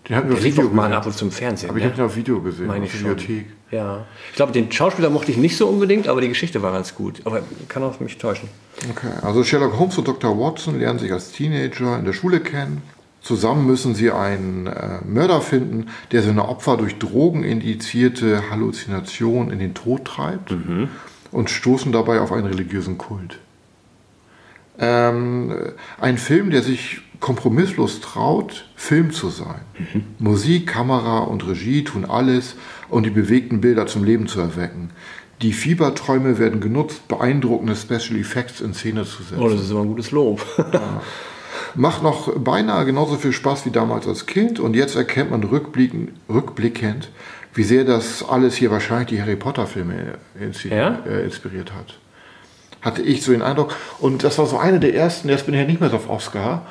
den 0.09 0.17
hatten 0.17 0.29
wir 0.29 0.35
der 0.35 0.45
lief 0.45 0.57
Video 0.57 0.69
auch 0.69 0.73
mal 0.75 0.93
ab 0.93 1.07
und 1.07 1.15
zu 1.15 1.25
im 1.25 1.31
Fernsehen. 1.31 1.71
Aber 1.71 1.79
ich 1.79 1.85
ne? 1.85 1.91
habe 1.91 1.97
den 2.03 2.05
auf 2.07 2.17
Video 2.17 2.41
gesehen. 2.43 2.67
Meine 2.67 2.85
ich 2.85 2.93
der 2.93 2.99
schon. 2.99 3.09
Bibliothek. 3.17 3.47
Ja. 3.71 4.05
Ich 4.31 4.37
glaube, 4.37 4.53
den 4.53 4.71
Schauspieler 4.71 5.09
mochte 5.09 5.31
ich 5.31 5.39
nicht 5.39 5.57
so 5.57 5.67
unbedingt, 5.69 6.07
aber 6.09 6.21
die 6.21 6.29
Geschichte 6.29 6.61
war 6.61 6.73
ganz 6.73 6.95
gut. 6.95 7.23
Aber 7.25 7.41
kann 7.69 7.83
auch 7.83 7.99
mich 8.01 8.19
täuschen. 8.19 8.49
Okay, 8.91 9.09
also 9.23 9.43
Sherlock 9.45 9.79
Holmes 9.79 9.97
und 9.97 10.07
Dr. 10.07 10.39
Watson 10.39 10.79
lernen 10.79 10.99
sich 10.99 11.11
als 11.13 11.33
Teenager 11.33 11.99
in 11.99 12.05
der 12.05 12.13
Schule 12.13 12.41
kennen. 12.41 12.83
Zusammen 13.23 13.67
müssen 13.67 13.95
sie 13.95 14.11
einen 14.11 14.67
äh, 14.67 14.99
Mörder 15.07 15.41
finden, 15.41 15.87
der 16.11 16.23
seine 16.23 16.49
Opfer 16.49 16.77
durch 16.77 16.99
drogenindizierte 16.99 18.51
Halluzination 18.51 19.51
in 19.51 19.61
den 19.61 19.75
Tod 19.75 20.05
treibt. 20.05 20.53
und 21.31 21.49
stoßen 21.49 21.93
dabei 21.93 22.21
auf 22.21 22.31
einen 22.33 22.47
religiösen 22.47 22.99
Kult. 22.99 23.39
Ähm, 24.79 25.55
ein 26.01 26.19
Film, 26.19 26.51
der 26.51 26.63
sich 26.63 27.01
kompromisslos 27.21 28.01
traut, 28.01 28.69
Film 28.75 29.13
zu 29.13 29.29
sein. 29.31 29.61
Musik, 30.19 30.67
Kamera 30.67 31.21
und 31.21 31.47
Regie 31.47 31.85
tun 31.85 32.05
alles, 32.05 32.57
um 32.91 33.03
die 33.03 33.11
bewegten 33.11 33.61
Bilder 33.61 33.87
zum 33.87 34.05
Leben 34.05 34.27
zu 34.27 34.41
erwecken. 34.41 34.91
Die 35.41 35.53
Fieberträume 35.53 36.39
werden 36.39 36.61
genutzt, 36.61 37.09
beeindruckende 37.09 37.77
Special 37.77 38.19
Effects 38.19 38.61
in 38.61 38.75
Szene 38.75 39.05
zu 39.05 39.23
setzen. 39.23 39.41
Oh, 39.41 39.49
das 39.49 39.61
ist 39.61 39.71
immer 39.71 39.83
ein 39.83 39.89
gutes 39.89 40.11
Lob. 40.11 40.45
Macht 41.75 42.03
noch 42.03 42.33
beinahe 42.39 42.85
genauso 42.85 43.17
viel 43.17 43.33
Spaß 43.33 43.65
wie 43.67 43.71
damals 43.71 44.07
als 44.07 44.27
Kind 44.27 44.61
und 44.61 44.75
jetzt 44.75 44.95
erkennt 44.97 45.31
man 45.31 45.43
rückblickend, 45.45 46.11
rückblickend 46.29 47.09
wie 47.55 47.65
sehr 47.65 47.85
das 47.85 48.27
alles 48.27 48.55
hier 48.55 48.71
wahrscheinlich 48.71 49.09
die 49.09 49.21
Harry 49.21 49.37
Potter 49.37 49.67
Filme 49.67 50.15
inspi 50.41 50.69
Ja? 50.69 50.99
äh, 51.07 51.25
inspiriert 51.25 51.73
hat. 51.75 51.99
Hatte 52.81 53.03
ich 53.03 53.23
so 53.23 53.33
den 53.33 53.43
Eindruck. 53.43 53.75
Und 54.01 54.25
das 54.25 54.39
war 54.39 54.47
so 54.47 54.59
eine 54.59 54.81
der 54.81 54.95
ersten, 54.95 55.29
jetzt 55.29 55.47
bin 55.47 55.55
ich 55.55 55.61
ja 55.61 55.67
nicht 55.67 55.81
mehr 55.81 55.91
so 55.91 55.97
auf 55.97 56.09
Oscar, 56.09 56.63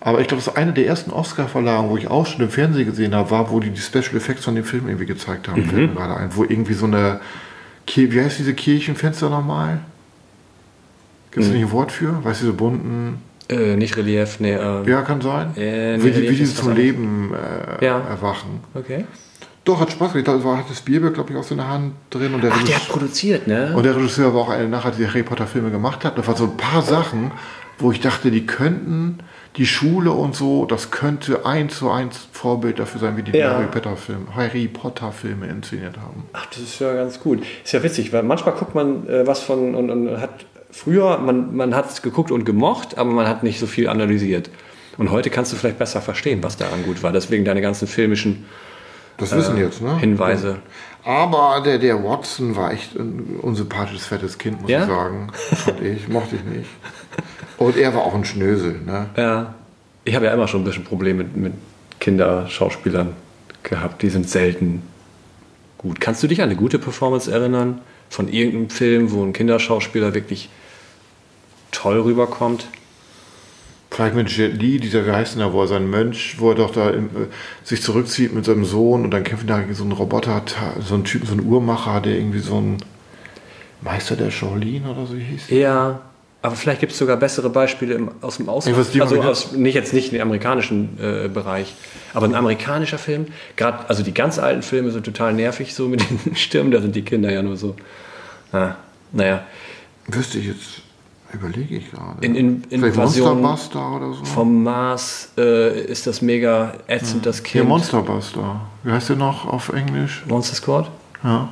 aber 0.00 0.20
ich 0.20 0.26
glaube, 0.26 0.42
das 0.42 0.52
war 0.52 0.60
eine 0.60 0.72
der 0.72 0.86
ersten 0.86 1.12
Oscar-Verlagen, 1.12 1.88
wo 1.88 1.96
ich 1.96 2.08
auch 2.08 2.26
schon 2.26 2.40
im 2.40 2.50
Fernsehen 2.50 2.86
gesehen 2.86 3.14
habe, 3.14 3.30
war, 3.30 3.50
wo 3.50 3.60
die 3.60 3.70
die 3.70 3.80
Special 3.80 4.16
Effects 4.16 4.44
von 4.44 4.54
dem 4.56 4.64
Film 4.64 4.88
irgendwie 4.88 5.06
gezeigt 5.06 5.48
haben. 5.48 5.64
Mir 5.72 5.88
gerade 5.88 6.16
ein, 6.16 6.34
wo 6.34 6.42
irgendwie 6.42 6.74
so 6.74 6.86
eine, 6.86 7.20
wie 7.94 8.20
heißt 8.20 8.38
diese 8.38 8.54
Kirchenfenster 8.54 9.30
nochmal? 9.30 9.78
Gibt 11.30 11.46
es 11.46 11.52
nicht 11.52 11.62
ein 11.62 11.70
Wort 11.70 11.92
für? 11.92 12.24
Weißt 12.24 12.40
du, 12.40 12.46
diese 12.46 12.56
bunten, 12.56 13.18
äh, 13.52 13.76
nicht 13.76 13.96
Relief, 13.96 14.40
nee. 14.40 14.52
Äh, 14.52 14.88
ja, 14.90 15.02
kann 15.02 15.20
sein. 15.20 15.56
Äh, 15.56 15.98
wie, 16.00 16.06
nee, 16.06 16.10
die, 16.10 16.22
wie 16.22 16.26
Relief 16.26 16.38
die 16.50 16.54
zum 16.54 16.74
Leben 16.74 17.32
äh, 17.80 17.84
Ja. 17.84 17.98
erwachen. 18.00 18.60
Okay. 18.74 19.04
Doch, 19.64 19.80
hat 19.80 19.92
Spaß 19.92 20.12
gemacht. 20.12 20.26
Da 20.28 20.42
war- 20.44 20.58
hat 20.58 20.68
das 20.68 20.78
Spielberg, 20.78 21.14
glaube 21.14 21.30
ich, 21.32 21.36
auch 21.38 21.44
so 21.44 21.54
eine 21.54 21.68
Hand 21.68 21.92
drin. 22.10 22.34
Und 22.34 22.42
der, 22.42 22.50
Ach, 22.52 22.62
der 22.64 22.74
hat 22.76 22.88
produziert, 22.88 23.46
ne? 23.46 23.72
und 23.76 23.84
der 23.84 23.94
Regisseur 23.94 24.34
war 24.34 24.40
auch 24.42 24.48
einer 24.50 24.66
nachher, 24.68 24.90
der 24.90 25.08
Harry 25.08 25.22
Potter 25.22 25.46
Filme 25.46 25.70
gemacht 25.70 26.04
hat. 26.04 26.18
Da 26.18 26.26
waren 26.26 26.36
so 26.36 26.44
ein 26.44 26.56
paar 26.56 26.82
Sachen, 26.82 27.30
wo 27.78 27.92
ich 27.92 28.00
dachte, 28.00 28.30
die 28.32 28.44
könnten, 28.44 29.18
die 29.56 29.66
Schule 29.66 30.10
und 30.12 30.34
so, 30.34 30.64
das 30.66 30.90
könnte 30.90 31.44
eins 31.46 31.78
zu 31.78 31.90
eins 31.90 32.26
Vorbild 32.32 32.78
dafür 32.78 33.00
sein, 33.00 33.16
wie 33.16 33.22
die 33.22 33.36
Ja. 33.36 33.50
Harry 33.54 33.66
Potter 33.66 33.96
Filme, 33.96 34.26
Harry 34.34 34.66
Potter 34.66 35.12
Filme 35.12 35.46
inszeniert 35.46 35.96
haben. 35.98 36.24
Ach, 36.32 36.46
das 36.46 36.58
ist 36.58 36.80
ja 36.80 36.94
ganz 36.94 37.20
gut. 37.20 37.42
Ist 37.62 37.72
ja 37.72 37.82
witzig, 37.82 38.12
weil 38.12 38.22
manchmal 38.24 38.54
guckt 38.54 38.74
man 38.74 39.06
äh, 39.08 39.26
was 39.26 39.40
von 39.42 39.74
und, 39.74 39.90
und 39.90 40.20
hat 40.20 40.46
früher, 40.72 41.18
man, 41.18 41.54
man 41.54 41.74
hat 41.74 41.90
es 41.90 42.02
geguckt 42.02 42.32
und 42.32 42.44
gemocht, 42.44 42.98
aber 42.98 43.10
man 43.10 43.28
hat 43.28 43.44
nicht 43.44 43.60
so 43.60 43.66
viel 43.66 43.88
analysiert. 43.88 44.50
Und 44.98 45.10
heute 45.10 45.30
kannst 45.30 45.52
du 45.52 45.56
vielleicht 45.56 45.78
besser 45.78 46.02
verstehen, 46.02 46.42
was 46.42 46.56
daran 46.56 46.82
gut 46.82 47.02
war. 47.02 47.12
Deswegen 47.12 47.44
deine 47.44 47.60
ganzen 47.60 47.86
filmischen 47.86 48.46
Das 49.18 49.34
wissen 49.34 49.56
jetzt, 49.56 49.80
ne? 49.80 49.98
Hinweise. 49.98 50.58
Aber 51.04 51.62
der, 51.64 51.78
der 51.78 52.02
Watson 52.04 52.56
war 52.56 52.72
echt 52.72 52.94
ein 52.96 53.38
unsympathisches, 53.40 54.06
fettes 54.06 54.38
Kind, 54.38 54.60
muss 54.62 54.70
Ja? 54.70 54.82
ich 54.82 54.88
sagen. 54.88 55.28
Fand 55.32 55.80
ich, 55.82 56.08
mochte 56.08 56.36
ich 56.36 56.44
nicht. 56.44 56.68
Und 57.58 57.76
er 57.76 57.94
war 57.94 58.02
auch 58.02 58.14
ein 58.14 58.24
Schnösel, 58.24 58.80
ne? 58.84 59.06
Ja. 59.16 59.54
Ich 60.04 60.14
habe 60.14 60.26
ja 60.26 60.32
immer 60.32 60.48
schon 60.48 60.62
ein 60.62 60.64
bisschen 60.64 60.84
Probleme 60.84 61.22
mit, 61.24 61.36
mit 61.36 61.52
Kinderschauspielern 62.00 63.14
gehabt. 63.62 64.02
Die 64.02 64.10
sind 64.10 64.28
selten 64.28 64.82
gut. 65.78 66.00
Kannst 66.00 66.22
du 66.22 66.26
dich 66.26 66.40
an 66.42 66.48
eine 66.48 66.56
gute 66.56 66.78
Performance 66.78 67.30
erinnern 67.30 67.80
von 68.10 68.28
irgendeinem 68.28 68.70
Film, 68.70 69.12
wo 69.12 69.22
ein 69.24 69.32
Kinderschauspieler 69.32 70.14
wirklich 70.14 70.50
toll 71.72 72.00
rüberkommt? 72.00 72.66
Vielleicht 73.90 74.14
mit 74.14 74.30
Jet 74.30 74.54
Li, 74.54 74.78
dieser, 74.78 75.04
wie 75.06 75.10
heißt 75.10 75.34
denn 75.34 75.40
der, 75.40 75.52
wo 75.52 75.62
er 75.62 75.66
sein 75.66 75.90
Mönch, 75.90 76.36
wo 76.38 76.50
er 76.50 76.54
doch 76.54 76.70
da 76.70 76.90
im, 76.90 77.06
äh, 77.06 77.26
sich 77.62 77.82
zurückzieht 77.82 78.32
mit 78.32 78.44
seinem 78.44 78.64
Sohn 78.64 79.04
und 79.04 79.10
dann 79.10 79.24
kämpfen 79.24 79.46
da 79.46 79.58
gegen 79.60 79.74
so 79.74 79.82
einen 79.82 79.92
Roboter, 79.92 80.42
so 80.80 80.94
einen 80.94 81.04
Typen, 81.04 81.26
so 81.26 81.32
einen 81.32 81.44
Uhrmacher, 81.44 82.00
der 82.00 82.14
irgendwie 82.14 82.38
so 82.38 82.58
ein 82.58 82.78
Meister 83.82 84.16
der 84.16 84.30
Shaolin 84.30 84.86
oder 84.86 85.04
so 85.04 85.14
hieß. 85.14 85.50
Ja, 85.50 86.00
aber 86.40 86.56
vielleicht 86.56 86.80
gibt 86.80 86.92
es 86.92 86.98
sogar 86.98 87.18
bessere 87.18 87.50
Beispiele 87.50 87.94
im, 87.94 88.10
aus 88.22 88.38
dem 88.38 88.48
Ausland. 88.48 88.78
Also 89.00 89.20
aus, 89.22 89.52
nicht 89.52 89.74
jetzt 89.74 89.92
nicht 89.92 90.12
im 90.12 90.22
amerikanischen 90.22 90.98
äh, 90.98 91.28
Bereich, 91.28 91.74
aber 92.14 92.26
ein 92.26 92.34
amerikanischer 92.34 92.98
Film. 92.98 93.26
Gerade, 93.56 93.88
also 93.90 94.02
die 94.02 94.14
ganz 94.14 94.38
alten 94.38 94.62
Filme 94.62 94.90
sind 94.90 95.04
total 95.04 95.34
nervig 95.34 95.74
so 95.74 95.88
mit 95.88 96.00
den 96.08 96.34
Stimmen. 96.36 96.70
Da 96.70 96.80
sind 96.80 96.96
die 96.96 97.02
Kinder 97.02 97.30
ja 97.30 97.42
nur 97.42 97.56
so. 97.56 97.76
Ah, 98.52 98.76
naja, 99.12 99.44
Wüsste 100.08 100.38
ich 100.38 100.46
jetzt, 100.46 100.82
überlege 101.32 101.76
ich 101.76 101.90
gerade. 101.90 102.24
In- 102.24 102.34
in- 102.34 102.64
Invasion 102.70 103.40
Monsterbuster 103.40 103.96
oder 103.96 104.12
so. 104.14 104.24
vom 104.24 104.62
Mars 104.62 105.30
äh, 105.38 105.80
ist 105.84 106.06
das 106.06 106.22
mega 106.22 106.74
ätzend, 106.86 107.26
das 107.26 107.38
ja, 107.38 107.44
Kind. 107.44 107.68
Monsterbuster. 107.68 108.60
Wie 108.84 108.92
heißt 108.92 109.08
der 109.08 109.16
noch 109.16 109.46
auf 109.46 109.70
Englisch? 109.72 110.22
Monster 110.28 110.54
Squad? 110.54 110.90
Ja. 111.24 111.48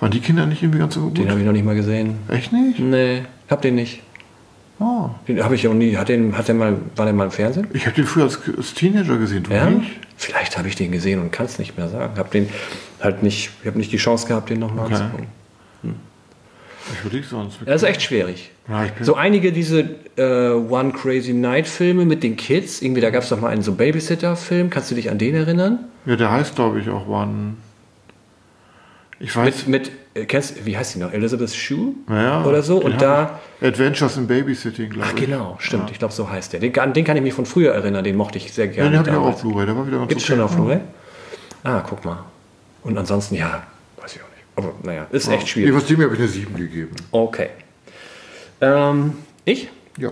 Waren 0.00 0.10
die 0.12 0.20
Kinder 0.20 0.46
nicht 0.46 0.62
irgendwie 0.62 0.78
ganz 0.78 0.94
so 0.94 1.00
gut? 1.00 1.18
Den 1.18 1.28
habe 1.30 1.40
ich 1.40 1.46
noch 1.46 1.52
nicht 1.52 1.64
mal 1.64 1.74
gesehen. 1.74 2.18
Echt 2.28 2.52
nicht? 2.52 2.78
Nee, 2.78 3.22
hab 3.50 3.62
den 3.62 3.74
nicht. 3.74 4.02
Oh. 4.80 5.10
Den 5.26 5.42
habe 5.42 5.56
ich 5.56 5.66
auch 5.66 5.74
nie. 5.74 5.96
Hat 5.96 6.08
den, 6.08 6.36
hat 6.38 6.46
der 6.46 6.54
mal, 6.54 6.76
war 6.94 7.04
der 7.04 7.12
mal 7.14 7.24
im 7.24 7.30
Fernsehen? 7.32 7.66
Ich 7.72 7.84
habe 7.86 7.96
den 7.96 8.06
früher 8.06 8.24
als, 8.24 8.38
als 8.56 8.74
Teenager 8.74 9.16
gesehen, 9.18 9.42
du 9.42 9.52
Ja? 9.52 9.68
nicht? 9.68 9.90
Vielleicht 10.16 10.56
habe 10.56 10.68
ich 10.68 10.76
den 10.76 10.92
gesehen 10.92 11.20
und 11.20 11.32
kann 11.32 11.46
es 11.46 11.58
nicht 11.58 11.76
mehr 11.76 11.88
sagen. 11.88 12.16
Hab 12.16 12.30
den 12.30 12.48
halt 13.00 13.22
nicht, 13.24 13.50
ich 13.60 13.66
habe 13.66 13.78
nicht 13.78 13.90
die 13.90 13.96
Chance 13.96 14.28
gehabt, 14.28 14.50
den 14.50 14.60
nochmal 14.60 14.86
Okay. 14.86 14.94
anzugucken. 14.94 15.26
Ich 16.92 17.00
überlege 17.04 17.26
sonst. 17.26 17.58
Das 17.64 17.82
ist 17.82 17.88
echt 17.88 18.02
schwierig. 18.02 18.50
Ja, 18.68 18.86
So 19.00 19.14
einige 19.14 19.52
diese 19.52 19.88
äh, 20.16 20.50
One 20.50 20.92
Crazy 20.92 21.32
Night 21.32 21.66
Filme 21.66 22.04
mit 22.04 22.22
den 22.22 22.36
Kids, 22.36 22.82
irgendwie 22.82 23.00
da 23.00 23.10
gab 23.10 23.22
es 23.22 23.28
doch 23.28 23.40
mal 23.40 23.48
einen 23.48 23.62
so 23.62 23.72
Babysitter-Film. 23.72 24.70
Kannst 24.70 24.90
du 24.90 24.94
dich 24.94 25.10
an 25.10 25.18
den 25.18 25.34
erinnern? 25.34 25.84
Ja, 26.06 26.16
der 26.16 26.30
heißt, 26.30 26.54
glaube 26.54 26.80
ich, 26.80 26.88
auch 26.88 27.06
One. 27.06 27.54
Ich 29.20 29.34
weiß. 29.34 29.66
Mit, 29.66 29.88
mit 29.88 29.92
äh, 30.14 30.24
kennst, 30.26 30.64
wie 30.64 30.76
heißt 30.76 30.94
die 30.94 31.00
noch? 31.00 31.12
Elizabeth 31.12 31.52
Shue 31.54 31.94
ja, 32.08 32.44
oder 32.44 32.62
so? 32.62 32.78
Und 32.80 33.00
da. 33.02 33.40
Adventures 33.60 34.16
in 34.16 34.26
Babysitting, 34.28 34.90
glaube 34.90 35.08
ach 35.10 35.14
ich. 35.18 35.24
genau, 35.26 35.56
stimmt. 35.58 35.90
Ich 35.90 35.98
glaube, 35.98 36.14
so 36.14 36.30
heißt 36.30 36.52
der. 36.52 36.60
Den, 36.60 36.78
an 36.78 36.92
den 36.92 37.04
kann 37.04 37.16
ich 37.16 37.22
mich 37.22 37.34
von 37.34 37.44
früher 37.46 37.72
erinnern. 37.74 38.04
Den 38.04 38.16
mochte 38.16 38.38
ich 38.38 38.52
sehr 38.52 38.66
Ja, 38.66 38.72
gerne. 38.72 38.90
den 38.90 38.98
habe 38.98 39.10
ich 39.10 39.16
auch 39.16 39.26
auf 39.26 39.42
Blu-ray. 39.42 39.66
Der 39.66 39.76
war 39.76 39.86
wieder 39.86 39.98
ganz 39.98 40.08
Gibt 40.08 40.20
es 40.20 40.24
okay. 40.26 40.34
schon 40.36 40.44
auf 40.44 40.54
Blu-ray? 40.54 40.78
Ah, 41.64 41.82
guck 41.88 42.04
mal. 42.04 42.24
Und 42.84 42.96
ansonsten, 42.96 43.34
ja, 43.34 43.64
weiß 44.00 44.14
ich 44.16 44.22
auch 44.22 44.26
nicht. 44.28 44.44
Aber 44.58 44.72
naja, 44.82 45.06
ist 45.10 45.28
echt 45.28 45.42
Nee, 45.42 45.46
schwierig. 45.48 45.74
was 45.74 45.86
dem 45.86 46.02
habe 46.02 46.14
ich 46.14 46.20
eine 46.20 46.28
7 46.28 46.54
gegeben. 46.56 46.90
Okay. 47.12 47.48
Ähm, 48.60 49.12
ich? 49.44 49.68
Ja. 49.98 50.10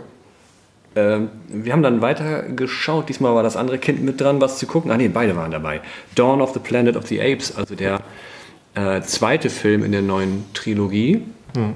Ähm, 0.94 1.28
wir 1.48 1.72
haben 1.72 1.82
dann 1.82 2.00
weiter 2.00 2.42
geschaut. 2.44 3.08
Diesmal 3.08 3.34
war 3.34 3.42
das 3.42 3.56
andere 3.56 3.78
Kind 3.78 4.02
mit 4.02 4.20
dran, 4.20 4.40
was 4.40 4.58
zu 4.58 4.66
gucken. 4.66 4.90
Ah, 4.90 4.96
nee, 4.96 5.08
beide 5.08 5.36
waren 5.36 5.50
dabei. 5.50 5.80
Dawn 6.14 6.40
of 6.40 6.52
the 6.54 6.60
Planet 6.60 6.96
of 6.96 7.06
the 7.08 7.20
Apes, 7.20 7.54
also 7.56 7.74
der 7.74 8.00
äh, 8.74 9.00
zweite 9.02 9.50
Film 9.50 9.84
in 9.84 9.92
der 9.92 10.02
neuen 10.02 10.44
Trilogie. 10.54 11.22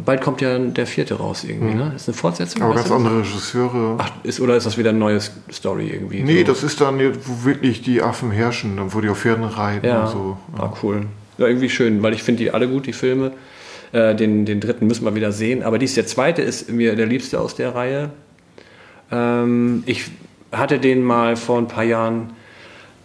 Bald 0.04 0.20
kommt 0.20 0.42
ja 0.42 0.59
der 0.59 0.87
vierte 0.87 1.14
raus 1.14 1.42
irgendwie, 1.42 1.74
ne? 1.74 1.94
Ist 1.96 2.06
eine 2.06 2.14
Fortsetzung? 2.14 2.61
Hm. 2.61 2.66
Aber 2.66 2.74
ganz 2.74 2.90
andere 2.90 3.20
Regisseure. 3.20 3.94
Ach, 3.96 4.11
ist, 4.24 4.38
oder 4.38 4.54
ist 4.54 4.66
das 4.66 4.76
wieder 4.76 4.90
eine 4.90 4.98
neue 4.98 5.18
Story 5.50 5.88
irgendwie? 5.88 6.22
nee, 6.22 6.40
so? 6.40 6.52
das 6.52 6.62
ist 6.62 6.83
dann, 6.83 6.98
wo 7.00 7.44
wirklich 7.46 7.80
die 7.80 8.02
Affen 8.02 8.30
herrschen, 8.30 8.76
dann 8.76 8.92
wo 8.92 9.00
die 9.00 9.09
auf 9.09 9.20
Pferden 9.20 9.44
reiten 9.44 9.87
Ja, 9.87 10.02
und 10.04 10.11
so. 10.11 10.37
ah, 10.59 10.70
cool. 10.83 11.06
Ja, 11.40 11.46
irgendwie 11.46 11.70
schön, 11.70 12.03
weil 12.03 12.12
ich 12.12 12.22
finde 12.22 12.42
die 12.42 12.50
alle 12.50 12.68
gut, 12.68 12.87
die 12.87 12.92
Filme. 12.92 13.33
Äh, 13.92 14.14
den, 14.14 14.44
den 14.44 14.61
dritten 14.61 14.87
müssen 14.87 15.07
wir 15.07 15.14
wieder 15.14 15.33
sehen. 15.33 15.62
Aber 15.62 15.79
dies 15.79 15.94
der 15.94 16.07
zweite 16.07 16.42
ist 16.42 16.70
mir 16.70 16.94
der 16.96 17.07
liebste 17.07 17.40
aus 17.40 17.55
der 17.55 17.74
Reihe. 17.74 18.11
Ähm, 19.11 19.83
ich 19.87 20.05
hatte 20.53 20.79
den 20.79 21.03
mal 21.03 21.37
vor 21.37 21.57
ein 21.57 21.66
paar 21.66 21.85
Jahren, 21.85 22.35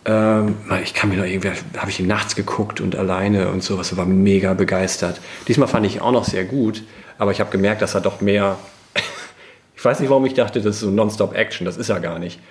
ähm, 0.04 0.56
ich 0.84 0.94
kann 0.94 1.10
mir 1.10 1.16
noch 1.16 1.24
irgendwie, 1.24 1.52
habe 1.78 1.90
ich 1.90 2.02
ihn 2.02 2.08
nachts 2.08 2.36
geguckt 2.36 2.82
und 2.82 2.98
alleine 2.98 3.48
und 3.50 3.64
sowas, 3.64 3.96
war 3.96 4.06
mega 4.06 4.54
begeistert. 4.54 5.22
Diesmal 5.48 5.70
fand 5.70 5.86
ich 5.86 5.96
ihn 5.96 6.02
auch 6.02 6.12
noch 6.12 6.26
sehr 6.26 6.44
gut, 6.44 6.84
aber 7.18 7.32
ich 7.32 7.40
habe 7.40 7.52
gemerkt, 7.52 7.82
dass 7.82 7.96
er 7.96 8.02
doch 8.02 8.20
mehr, 8.20 8.58
ich 9.78 9.86
weiß 9.86 10.02
nicht, 10.02 10.10
warum 10.10 10.26
ich 10.26 10.34
dachte, 10.34 10.60
das 10.60 10.76
ist 10.76 10.82
so 10.82 10.92
Nonstop-Action, 10.92 11.64
das 11.64 11.78
ist 11.78 11.88
er 11.88 12.02
gar 12.02 12.20
nicht. 12.20 12.42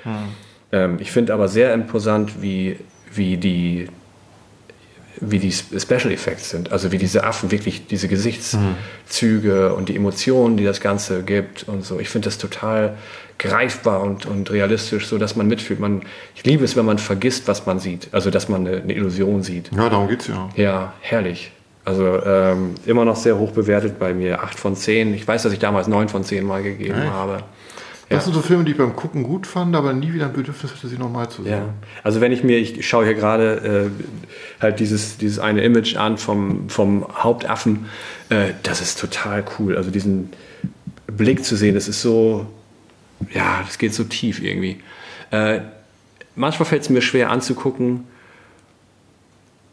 Ähm, 0.72 0.96
ich 0.98 1.12
finde 1.12 1.34
aber 1.34 1.46
sehr 1.46 1.74
imposant, 1.74 2.40
wie, 2.40 2.78
wie 3.12 3.36
die 3.36 3.88
wie 5.20 5.38
die 5.38 5.52
Special 5.52 6.10
Effects 6.12 6.50
sind, 6.50 6.72
also 6.72 6.90
wie 6.92 6.98
diese 6.98 7.24
Affen 7.24 7.50
wirklich 7.50 7.86
diese 7.86 8.08
Gesichtszüge 8.08 9.74
und 9.74 9.88
die 9.88 9.96
Emotionen, 9.96 10.56
die 10.56 10.64
das 10.64 10.80
Ganze 10.80 11.22
gibt 11.22 11.68
und 11.68 11.84
so. 11.84 12.00
Ich 12.00 12.08
finde 12.08 12.26
das 12.26 12.38
total 12.38 12.96
greifbar 13.38 14.00
und, 14.02 14.26
und 14.26 14.50
realistisch, 14.50 15.06
so 15.06 15.18
dass 15.18 15.36
man 15.36 15.46
mitfühlt. 15.46 15.80
Man, 15.80 16.02
ich 16.34 16.44
liebe 16.44 16.64
es, 16.64 16.76
wenn 16.76 16.84
man 16.84 16.98
vergisst, 16.98 17.48
was 17.48 17.66
man 17.66 17.78
sieht, 17.78 18.08
also 18.12 18.30
dass 18.30 18.48
man 18.48 18.66
eine, 18.66 18.78
eine 18.82 18.92
Illusion 18.92 19.42
sieht. 19.42 19.70
Ja, 19.76 19.88
darum 19.88 20.08
geht's 20.08 20.28
ja. 20.28 20.48
Ja, 20.56 20.92
herrlich. 21.00 21.50
Also 21.84 22.20
ähm, 22.24 22.76
immer 22.86 23.04
noch 23.04 23.16
sehr 23.16 23.36
hoch 23.38 23.50
bewertet 23.50 23.98
bei 23.98 24.14
mir, 24.14 24.42
8 24.42 24.58
von 24.58 24.74
10. 24.74 25.12
Ich 25.14 25.28
weiß, 25.28 25.42
dass 25.42 25.52
ich 25.52 25.58
damals 25.58 25.86
9 25.86 26.08
von 26.08 26.24
10 26.24 26.44
mal 26.44 26.62
gegeben 26.62 26.94
Echt? 26.98 27.10
habe. 27.10 27.42
Das 28.08 28.18
Ja. 28.18 28.24
sind 28.24 28.34
so 28.34 28.40
Filme, 28.42 28.64
die 28.64 28.72
ich 28.72 28.76
beim 28.78 28.94
Gucken 28.96 29.22
gut 29.22 29.46
fand, 29.46 29.74
aber 29.76 29.92
nie 29.92 30.12
wieder 30.14 30.26
ein 30.26 30.32
Bedürfnis 30.32 30.72
hatte, 30.72 30.88
sie 30.88 30.96
nochmal 30.98 31.28
zu 31.28 31.42
sehen. 31.42 31.52
Ja, 31.52 31.68
also 32.02 32.20
wenn 32.22 32.32
ich 32.32 32.42
mir, 32.44 32.58
ich 32.58 32.86
schaue 32.86 33.04
hier 33.04 33.14
gerade 33.14 33.90
äh, 33.90 34.53
halt 34.60 34.80
dieses, 34.80 35.18
dieses 35.18 35.38
eine 35.38 35.62
Image 35.62 35.96
an 35.96 36.18
vom, 36.18 36.68
vom 36.68 37.06
Hauptaffen, 37.14 37.86
äh, 38.28 38.52
das 38.62 38.80
ist 38.80 39.00
total 39.00 39.44
cool. 39.58 39.76
Also 39.76 39.90
diesen 39.90 40.30
Blick 41.06 41.44
zu 41.44 41.56
sehen, 41.56 41.74
das 41.74 41.88
ist 41.88 42.02
so, 42.02 42.46
ja, 43.32 43.62
das 43.66 43.78
geht 43.78 43.94
so 43.94 44.04
tief 44.04 44.42
irgendwie. 44.42 44.78
Äh, 45.30 45.60
manchmal 46.34 46.66
fällt 46.66 46.82
es 46.82 46.90
mir 46.90 47.02
schwer 47.02 47.30
anzugucken, 47.30 48.04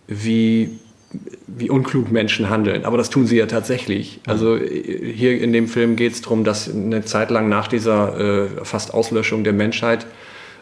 wie 0.08 0.80
wie 1.48 1.70
unklug 1.70 2.12
Menschen 2.12 2.50
handeln. 2.50 2.86
Aber 2.86 2.98
das 2.98 3.10
tun 3.10 3.28
sie 3.28 3.38
ja 3.38 3.46
tatsächlich. 3.46 4.20
Also 4.26 4.56
äh, 4.56 5.14
hier 5.14 5.42
in 5.42 5.54
dem 5.54 5.68
Film 5.68 5.96
geht 5.96 6.14
es 6.14 6.22
darum, 6.22 6.44
dass 6.44 6.74
eine 6.74 7.04
Zeit 7.04 7.32
lang 7.32 7.50
nach 7.50 7.68
dieser 7.68 8.20
äh, 8.20 8.66
fast 8.66 8.94
Auslöschung 8.94 9.44
der 9.44 9.54
Menschheit 9.54 10.06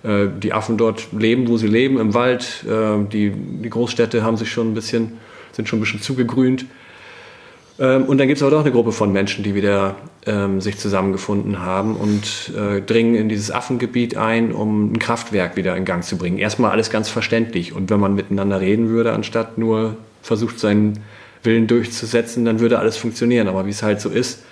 äh, 0.04 0.28
die 0.42 0.54
Affen 0.54 0.78
dort 0.78 1.08
leben, 1.12 1.48
wo 1.48 1.58
sie 1.58 1.68
leben, 1.68 2.00
im 2.00 2.14
Wald. 2.14 2.66
Äh, 2.68 3.06
die, 3.12 3.32
die 3.32 3.70
Großstädte 3.70 4.24
haben 4.24 4.38
sich 4.38 4.52
schon 4.52 4.72
ein 4.72 4.74
bisschen, 4.74 5.14
sind 5.52 5.68
schon 5.68 5.80
ein 5.80 5.82
bisschen 5.82 6.02
zugegrünt. 6.02 6.66
Ähm, 7.80 8.04
und 8.04 8.18
dann 8.18 8.28
gibt 8.28 8.38
es 8.38 8.44
aber 8.44 8.52
doch 8.52 8.62
eine 8.62 8.72
Gruppe 8.72 8.92
von 8.92 9.12
Menschen, 9.12 9.44
die 9.44 9.56
wieder 9.56 9.96
ähm, 10.26 10.60
sich 10.62 10.78
zusammengefunden 10.78 11.60
haben 11.60 11.96
und 11.96 12.52
äh, 12.56 12.82
dringen 12.82 13.16
in 13.16 13.30
dieses 13.30 13.52
Affengebiet 13.52 14.18
ein, 14.18 14.52
um 14.52 14.92
ein 14.94 15.00
Kraftwerk 15.00 15.56
wieder 15.56 15.76
in 15.76 15.86
Gang 15.86 16.04
zu 16.04 16.18
bringen. 16.18 16.38
Erstmal 16.38 16.72
alles 16.72 16.90
ganz 16.90 17.10
verständlich. 17.10 17.74
Und 17.74 17.90
wenn 17.90 18.00
man 18.00 18.16
miteinander 18.16 18.60
reden 18.60 18.90
würde, 18.90 19.14
anstatt 19.14 19.58
nur 19.58 19.96
versucht, 20.22 20.60
seinen 20.60 21.00
Willen 21.44 21.68
durchzusetzen, 21.68 22.44
dann 22.44 22.60
würde 22.60 22.80
alles 22.80 22.98
funktionieren. 22.98 23.48
Aber 23.48 23.66
wie 23.66 23.72
es 23.72 23.82
halt 23.82 24.02
so 24.02 24.10
ist, 24.10 24.44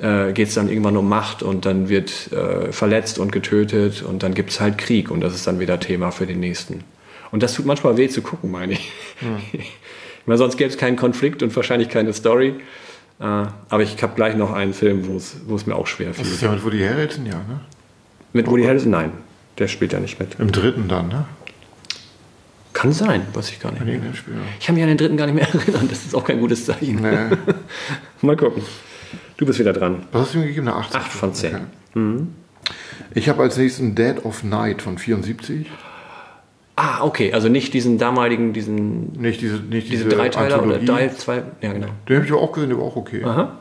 äh, 0.00 0.32
geht 0.32 0.48
es 0.48 0.54
dann 0.54 0.68
irgendwann 0.68 0.96
um 0.96 1.08
Macht 1.08 1.42
und 1.42 1.66
dann 1.66 1.88
wird 1.88 2.32
äh, 2.32 2.72
verletzt 2.72 3.18
und 3.18 3.32
getötet 3.32 4.02
und 4.02 4.22
dann 4.22 4.34
gibt 4.34 4.50
es 4.50 4.60
halt 4.60 4.78
Krieg 4.78 5.10
und 5.10 5.20
das 5.20 5.34
ist 5.34 5.46
dann 5.46 5.60
wieder 5.60 5.78
Thema 5.78 6.10
für 6.10 6.26
den 6.26 6.40
nächsten. 6.40 6.84
Und 7.30 7.42
das 7.42 7.54
tut 7.54 7.66
manchmal 7.66 7.96
weh 7.96 8.08
zu 8.08 8.22
gucken, 8.22 8.50
meine 8.50 8.72
ich. 8.72 8.92
Weil 10.26 10.36
sonst 10.36 10.56
gäbe 10.56 10.70
es 10.70 10.76
keinen 10.76 10.96
Konflikt 10.96 11.42
und 11.42 11.54
wahrscheinlich 11.54 11.88
keine 11.88 12.12
Story. 12.12 12.54
Äh, 13.20 13.24
aber 13.24 13.82
ich 13.82 14.02
habe 14.02 14.14
gleich 14.14 14.36
noch 14.36 14.52
einen 14.52 14.74
Film, 14.74 15.06
wo 15.08 15.54
es 15.54 15.66
mir 15.66 15.76
auch 15.76 15.86
schwer 15.86 16.12
Das 16.16 16.26
ist 16.26 16.42
ja 16.42 16.50
mit 16.50 16.64
Woody 16.64 16.80
Harrelson, 16.80 17.26
ja, 17.26 17.34
ne? 17.34 17.60
Mit 18.32 18.46
Woody 18.46 18.64
Harrelson? 18.64 18.90
Nein, 18.90 19.12
der 19.58 19.68
spielt 19.68 19.92
ja 19.92 20.00
nicht 20.00 20.18
mit. 20.18 20.38
Im 20.38 20.52
dritten 20.52 20.88
dann, 20.88 21.08
ne? 21.08 21.26
Kann 22.72 22.92
sein, 22.92 23.26
weiß 23.34 23.50
ich 23.50 23.60
gar 23.60 23.72
nicht 23.72 23.84
mehr. 23.84 24.00
Ich 24.58 24.66
kann 24.66 24.74
mich 24.74 24.82
an 24.82 24.88
den 24.88 24.96
dritten 24.96 25.16
gar 25.16 25.26
nicht 25.26 25.34
mehr 25.34 25.48
erinnern. 25.54 25.88
Das 25.90 26.04
ist 26.06 26.14
auch 26.14 26.24
kein 26.24 26.40
gutes 26.40 26.64
Zeichen. 26.64 27.02
Nee. 27.02 27.36
Mal 28.22 28.36
gucken. 28.36 28.62
Du 29.40 29.46
bist 29.46 29.58
wieder 29.58 29.72
dran. 29.72 30.02
Was 30.12 30.20
hast 30.26 30.34
du 30.34 30.38
ihm 30.40 30.48
gegeben? 30.48 30.68
Eine 30.68 30.76
8? 30.76 30.94
Acht 30.96 31.10
von 31.10 31.32
zehn. 31.32 31.56
Ich 33.14 33.26
habe 33.30 33.42
als 33.42 33.56
nächsten 33.56 33.94
Dead 33.94 34.22
of 34.26 34.44
Night 34.44 34.82
von 34.82 34.98
74. 34.98 35.66
Ah, 36.76 37.02
okay. 37.02 37.32
Also 37.32 37.48
nicht 37.48 37.72
diesen 37.72 37.96
damaligen, 37.96 38.52
diesen, 38.52 39.12
Nicht 39.18 39.40
diese, 39.40 39.56
nicht 39.56 39.90
diese 39.90 40.04
diese, 40.04 40.14
Dreiteiler 40.16 40.62
oder 40.62 40.76
drei, 40.78 41.08
zwei. 41.08 41.42
Ja, 41.62 41.72
genau. 41.72 41.86
Den 42.06 42.16
habe 42.16 42.26
ich 42.26 42.32
aber 42.32 42.42
auch 42.42 42.52
gesehen, 42.52 42.68
der 42.68 42.78
war 42.78 42.84
auch 42.84 42.96
okay. 42.96 43.24
Aha. 43.24 43.56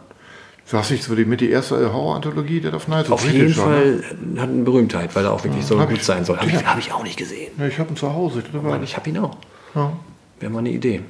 Es 0.69 0.89
nicht 0.91 1.01
so 1.05 1.15
die, 1.15 1.23
mit 1.23 1.39
die 1.39 1.49
erste 1.49 1.93
Horror-Anthologie, 1.93 2.59
Dead 2.59 2.73
of 2.73 2.89
Night? 2.89 3.05
So 3.07 3.13
Auf 3.13 3.23
jeden 3.25 3.39
britischer, 3.45 3.67
ne? 3.69 4.03
Fall 4.03 4.41
hat 4.41 4.49
eine 4.49 4.63
Berühmtheit, 4.63 5.15
weil 5.15 5.23
er 5.23 5.31
auch 5.31 5.43
wirklich 5.45 5.65
so 5.65 5.79
hab 5.79 5.87
gut 5.87 5.99
ich- 5.99 6.03
sein 6.03 6.25
soll. 6.25 6.37
Habe 6.39 6.47
ich, 6.49 6.55
Ja. 6.61 6.63
hab 6.65 6.77
ich 6.77 6.91
auch 6.91 7.03
nicht 7.03 7.15
gesehen. 7.17 7.53
Ja, 7.57 7.67
ich 7.67 7.79
habe 7.79 7.89
ihn 7.91 7.95
zu 7.95 8.13
Hause. 8.13 8.43
War, 8.51 8.61
Mann, 8.63 8.83
ich 8.83 8.97
habe 8.97 9.09
ihn 9.09 9.17
auch. 9.19 9.37
ja. 9.75 9.93
Wäre 10.41 10.51
mal 10.51 10.59
eine 10.59 10.71
Idee. 10.71 11.01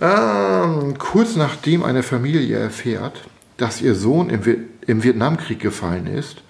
ähm, 0.00 0.98
kurz 0.98 1.36
nachdem 1.36 1.82
eine 1.84 2.02
Familie 2.02 2.58
erfährt, 2.58 3.20
dass 3.56 3.80
ihr 3.80 3.94
Sohn 3.94 4.30
im, 4.30 4.42
im 4.86 5.02
Vietnamkrieg 5.02 5.60
gefallen 5.60 6.06
ist, 6.06 6.42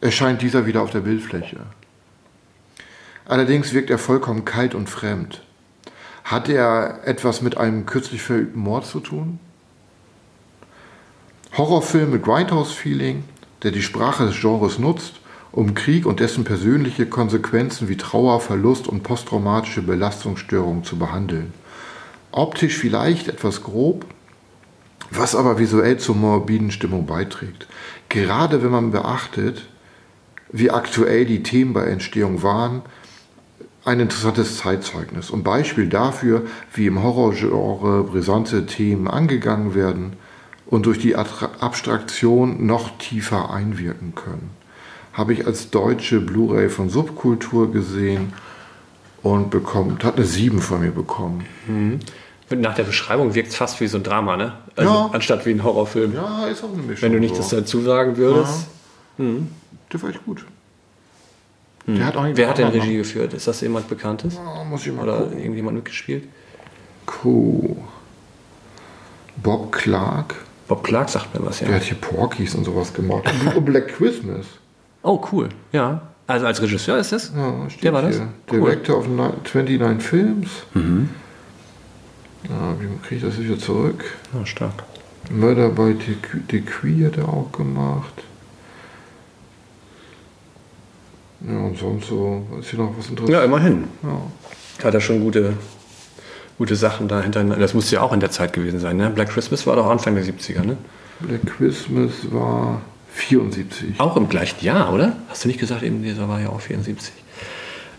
erscheint 0.00 0.42
dieser 0.42 0.66
wieder 0.66 0.82
auf 0.82 0.90
der 0.90 1.00
Bildfläche. 1.00 1.58
Allerdings 3.24 3.74
wirkt 3.74 3.90
er 3.90 3.98
vollkommen 3.98 4.44
kalt 4.44 4.74
und 4.74 4.88
fremd. 4.88 5.42
Hat 6.24 6.48
er 6.48 7.00
etwas 7.04 7.42
mit 7.42 7.56
einem 7.56 7.86
kürzlich 7.86 8.22
verübten 8.22 8.60
Mord 8.60 8.86
zu 8.86 9.00
tun? 9.00 9.38
Horrorfilm 11.56 12.10
mit 12.10 12.22
Grindhouse-Feeling, 12.22 13.24
der 13.62 13.70
die 13.70 13.82
Sprache 13.82 14.26
des 14.26 14.40
Genres 14.40 14.78
nutzt, 14.78 15.20
um 15.50 15.74
Krieg 15.74 16.06
und 16.06 16.20
dessen 16.20 16.44
persönliche 16.44 17.06
Konsequenzen 17.06 17.88
wie 17.88 17.96
Trauer, 17.96 18.40
Verlust 18.40 18.86
und 18.86 19.02
posttraumatische 19.02 19.82
Belastungsstörungen 19.82 20.84
zu 20.84 20.98
behandeln. 20.98 21.52
Optisch 22.30 22.76
vielleicht 22.76 23.28
etwas 23.28 23.62
grob, 23.62 24.04
was 25.10 25.34
aber 25.34 25.58
visuell 25.58 25.98
zur 25.98 26.16
morbiden 26.16 26.70
Stimmung 26.70 27.06
beiträgt. 27.06 27.66
Gerade 28.08 28.62
wenn 28.62 28.70
man 28.70 28.90
beachtet, 28.90 29.66
wie 30.50 30.70
aktuell 30.70 31.24
die 31.24 31.42
Themen 31.42 31.72
bei 31.72 31.84
Entstehung 31.84 32.42
waren, 32.42 32.82
ein 33.84 34.00
interessantes 34.00 34.58
Zeitzeugnis 34.58 35.30
und 35.30 35.44
Beispiel 35.44 35.88
dafür, 35.88 36.42
wie 36.74 36.86
im 36.86 37.02
Horrorgenre 37.02 38.04
brisante 38.04 38.66
Themen 38.66 39.08
angegangen 39.08 39.74
werden 39.74 40.14
und 40.66 40.84
durch 40.84 40.98
die 40.98 41.16
Abstraktion 41.16 42.66
noch 42.66 42.98
tiefer 42.98 43.50
einwirken 43.50 44.14
können. 44.14 44.50
Habe 45.14 45.32
ich 45.32 45.46
als 45.46 45.70
deutsche 45.70 46.20
Blu-ray 46.20 46.68
von 46.68 46.90
Subkultur 46.90 47.72
gesehen 47.72 48.34
und 49.22 49.50
bekommen, 49.50 49.98
hat 50.02 50.16
eine 50.16 50.26
7 50.26 50.60
von 50.60 50.80
mir 50.80 50.92
bekommen. 50.92 51.44
Nach 52.50 52.74
der 52.74 52.84
Beschreibung 52.84 53.34
wirkt 53.34 53.48
es 53.50 53.56
fast 53.56 53.80
wie 53.80 53.86
so 53.86 53.98
ein 53.98 54.02
Drama, 54.02 54.36
ne? 54.36 54.54
Also 54.76 54.90
Ja. 54.90 55.10
anstatt 55.12 55.44
wie 55.46 55.50
ein 55.50 55.62
Horrorfilm. 55.62 56.14
Ja, 56.14 56.46
ist 56.46 56.64
auch 56.64 56.72
eine 56.72 56.82
Mischung. 56.82 57.02
Wenn 57.02 57.12
du 57.12 57.20
nicht 57.20 57.36
das 57.38 57.50
so. 57.50 57.56
dazu 57.56 57.82
sagen 57.82 58.16
würdest. 58.16 58.66
Der 59.18 60.02
war 60.02 60.10
echt 60.10 60.24
gut. 60.24 60.44
Der 61.86 62.04
hat. 62.06 62.14
Wer 62.34 62.48
hat 62.50 62.58
denn 62.58 62.68
Regie 62.68 62.96
geführt? 62.98 63.32
Ist 63.34 63.46
das 63.48 63.60
jemand 63.62 63.88
Bekanntes? 63.88 64.34
Namen. 64.36 64.70
Muss 64.70 64.86
ich 64.86 64.92
mal 64.92 65.02
Oder 65.04 65.18
gucken. 65.22 65.38
irgendjemand 65.38 65.76
mitgespielt? 65.76 66.24
Cool. 67.24 67.76
Bob 69.42 69.72
Clark. 69.72 70.34
Bob 70.68 70.84
Clark 70.84 71.08
sagt 71.08 71.34
mir 71.38 71.44
was, 71.46 71.58
Der 71.60 71.68
ja. 71.68 71.74
hat 71.76 71.82
hier 71.82 71.96
Porkies 71.96 72.54
und 72.54 72.64
sowas 72.64 72.92
gemacht. 72.92 73.24
Und 73.56 73.64
Black 73.64 73.88
Christmas. 73.88 74.46
Oh, 75.02 75.20
cool. 75.32 75.48
Ja. 75.72 76.02
Also 76.26 76.44
als 76.46 76.60
Regisseur 76.60 76.98
ist 76.98 77.12
das? 77.12 77.32
Ja, 77.34 77.70
steht 77.70 77.84
Der 77.84 77.92
war 77.94 78.02
das? 78.02 78.16
hier. 78.16 78.28
Cool. 78.52 78.60
Director 78.60 78.98
of 78.98 79.06
ni- 79.08 79.14
29 79.54 80.02
Films. 80.06 80.50
Ja, 82.48 82.76
wie 82.80 82.86
kriege 83.06 83.16
ich 83.16 83.22
das 83.22 83.38
wieder 83.42 83.58
zurück? 83.58 84.04
Ja, 84.34 84.46
stark. 84.46 84.84
The, 85.28 86.16
the 86.50 86.60
Queer 86.62 87.08
hat 87.08 87.18
er 87.18 87.28
auch 87.28 87.50
gemacht. 87.52 88.12
Ja, 91.46 91.56
und 91.58 91.78
sonst 91.78 92.06
so, 92.08 92.46
ist 92.58 92.70
hier 92.70 92.78
noch 92.80 92.92
was 92.96 93.06
Ja, 93.06 93.10
interessantes? 93.10 93.44
immerhin. 93.44 93.84
Ja. 94.02 94.84
Hat 94.84 94.94
er 94.94 95.00
schon 95.00 95.20
gute, 95.20 95.54
gute 96.56 96.76
Sachen 96.76 97.08
dahinter. 97.08 97.44
Das 97.44 97.74
musste 97.74 97.96
ja 97.96 98.02
auch 98.02 98.12
in 98.12 98.20
der 98.20 98.30
Zeit 98.30 98.52
gewesen 98.52 98.80
sein, 98.80 98.96
ne? 98.96 99.10
Black 99.10 99.28
Christmas 99.30 99.66
war 99.66 99.76
doch 99.76 99.86
Anfang 99.86 100.14
der 100.14 100.24
70er, 100.24 100.64
ne? 100.64 100.76
Black 101.20 101.46
Christmas 101.46 102.12
war 102.30 102.80
74. 103.12 103.98
Auch 104.00 104.16
im 104.16 104.28
gleichen 104.28 104.64
Jahr, 104.64 104.92
oder? 104.92 105.16
Hast 105.28 105.44
du 105.44 105.48
nicht 105.48 105.60
gesagt, 105.60 105.82
eben 105.82 106.02
dieser 106.02 106.28
war 106.28 106.40
ja 106.40 106.48
auch 106.48 106.60
74. 106.60 107.12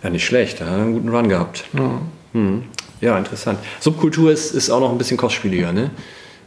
Ja, 0.03 0.09
nicht 0.09 0.25
schlecht, 0.25 0.61
da 0.61 0.65
hat 0.65 0.73
er 0.77 0.81
einen 0.83 0.93
guten 0.93 1.09
Run 1.09 1.29
gehabt. 1.29 1.65
Ja. 1.73 2.01
Hm. 2.33 2.63
Ja, 3.01 3.17
interessant. 3.17 3.59
Subkultur 3.79 4.31
ist, 4.31 4.51
ist 4.51 4.69
auch 4.69 4.79
noch 4.79 4.91
ein 4.91 4.97
bisschen 4.97 5.17
kostspieliger, 5.17 5.71
ne? 5.71 5.89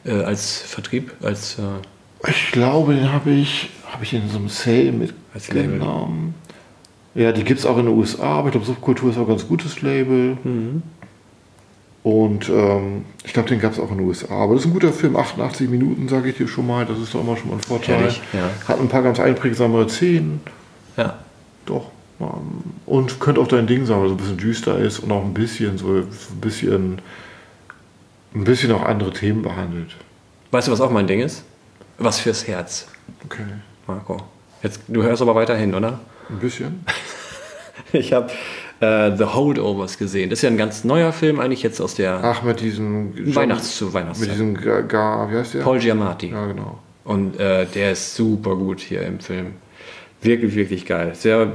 Äh, 0.04 0.22
als 0.22 0.58
Vertrieb, 0.58 1.12
als 1.22 1.58
äh, 1.58 2.28
Ich 2.30 2.52
glaube, 2.52 2.94
den 2.94 3.12
habe 3.12 3.30
ich, 3.30 3.70
habe 3.90 4.04
ich 4.04 4.12
in 4.12 4.28
so 4.28 4.38
einem 4.38 4.48
Sale 4.48 4.92
Als 5.32 5.48
Label. 5.48 5.68
mitgenommen. 5.68 6.34
Ja, 7.14 7.32
die 7.32 7.44
gibt 7.44 7.60
es 7.60 7.66
auch 7.66 7.76
in 7.78 7.86
den 7.86 7.96
USA, 7.96 8.38
aber 8.38 8.48
ich 8.48 8.52
glaube, 8.52 8.66
Subkultur 8.66 9.10
ist 9.10 9.16
auch 9.16 9.22
ein 9.22 9.28
ganz 9.28 9.46
gutes 9.46 9.82
Label. 9.82 10.36
Mhm. 10.42 10.82
Und 12.02 12.48
ähm, 12.48 13.04
ich 13.24 13.32
glaube, 13.32 13.48
den 13.48 13.60
gab 13.60 13.72
es 13.72 13.78
auch 13.78 13.90
in 13.92 13.98
den 13.98 14.06
USA. 14.08 14.34
Aber 14.34 14.54
das 14.54 14.62
ist 14.64 14.70
ein 14.70 14.72
guter 14.72 14.92
Film, 14.92 15.14
88 15.16 15.68
Minuten, 15.70 16.08
sage 16.08 16.30
ich 16.30 16.36
dir 16.36 16.48
schon 16.48 16.66
mal. 16.66 16.84
Das 16.84 16.98
ist 16.98 17.14
doch 17.14 17.20
immer 17.20 17.36
schon 17.36 17.50
mal 17.50 17.56
ein 17.56 17.62
Vorteil. 17.62 18.00
Ehrlich? 18.00 18.20
Ja. 18.32 18.50
Hat 18.66 18.80
ein 18.80 18.88
paar 18.88 19.02
ganz 19.02 19.20
einprägsamere 19.20 19.88
Szenen. 19.88 20.40
ja. 20.96 21.18
Doch. 21.64 21.92
Ähm, 22.22 22.62
Und 22.86 23.20
könnte 23.20 23.40
auch 23.40 23.48
dein 23.48 23.66
Ding 23.66 23.84
sein, 23.86 24.00
weil 24.00 24.08
so 24.08 24.14
ein 24.14 24.18
bisschen 24.18 24.38
düster 24.38 24.78
ist 24.78 25.00
und 25.00 25.10
auch 25.12 25.24
ein 25.24 25.34
bisschen 25.34 25.78
so 25.78 25.88
ein 25.88 26.06
bisschen 26.40 27.00
ein 28.34 28.44
bisschen 28.44 28.72
auch 28.72 28.82
andere 28.82 29.12
Themen 29.12 29.42
behandelt. 29.42 29.94
Weißt 30.50 30.68
du, 30.68 30.72
was 30.72 30.80
auch 30.80 30.90
mein 30.90 31.06
Ding 31.06 31.20
ist? 31.20 31.44
Was 31.98 32.18
fürs 32.20 32.46
Herz, 32.46 32.86
Okay. 33.26 33.42
Marco. 33.86 34.16
Jetzt, 34.62 34.80
du 34.88 35.02
hörst 35.02 35.20
aber 35.22 35.34
weiterhin, 35.34 35.74
oder? 35.74 36.00
Ein 36.30 36.38
bisschen. 36.38 36.84
Ich 37.94 38.12
habe 38.12 38.30
äh, 38.80 39.16
The 39.16 39.24
Holdovers 39.24 39.98
gesehen. 39.98 40.30
Das 40.30 40.38
ist 40.38 40.42
ja 40.42 40.50
ein 40.50 40.56
ganz 40.58 40.84
neuer 40.84 41.12
Film, 41.12 41.40
eigentlich 41.40 41.62
jetzt 41.62 41.80
aus 41.80 41.94
der 41.94 42.20
Ach, 42.22 42.42
mit 42.42 42.60
diesem 42.60 43.12
Weihnachts- 43.34 43.76
zu 43.76 43.86
Mit 43.86 43.94
Weihnachtszeit. 43.94 44.30
diesem 44.32 44.54
Gar, 44.54 44.82
Gar 44.84 45.30
wie 45.30 45.36
heißt 45.36 45.54
der? 45.54 45.60
Paul 45.62 45.78
Giamatti. 45.78 46.28
Ja, 46.30 46.46
genau. 46.46 46.78
Und 47.04 47.38
äh, 47.40 47.66
der 47.66 47.92
ist 47.92 48.14
super 48.14 48.54
gut 48.56 48.80
hier 48.80 49.02
im 49.02 49.20
Film. 49.20 49.54
Wirklich, 50.22 50.54
wirklich 50.54 50.86
geil. 50.86 51.12
Sehr 51.14 51.52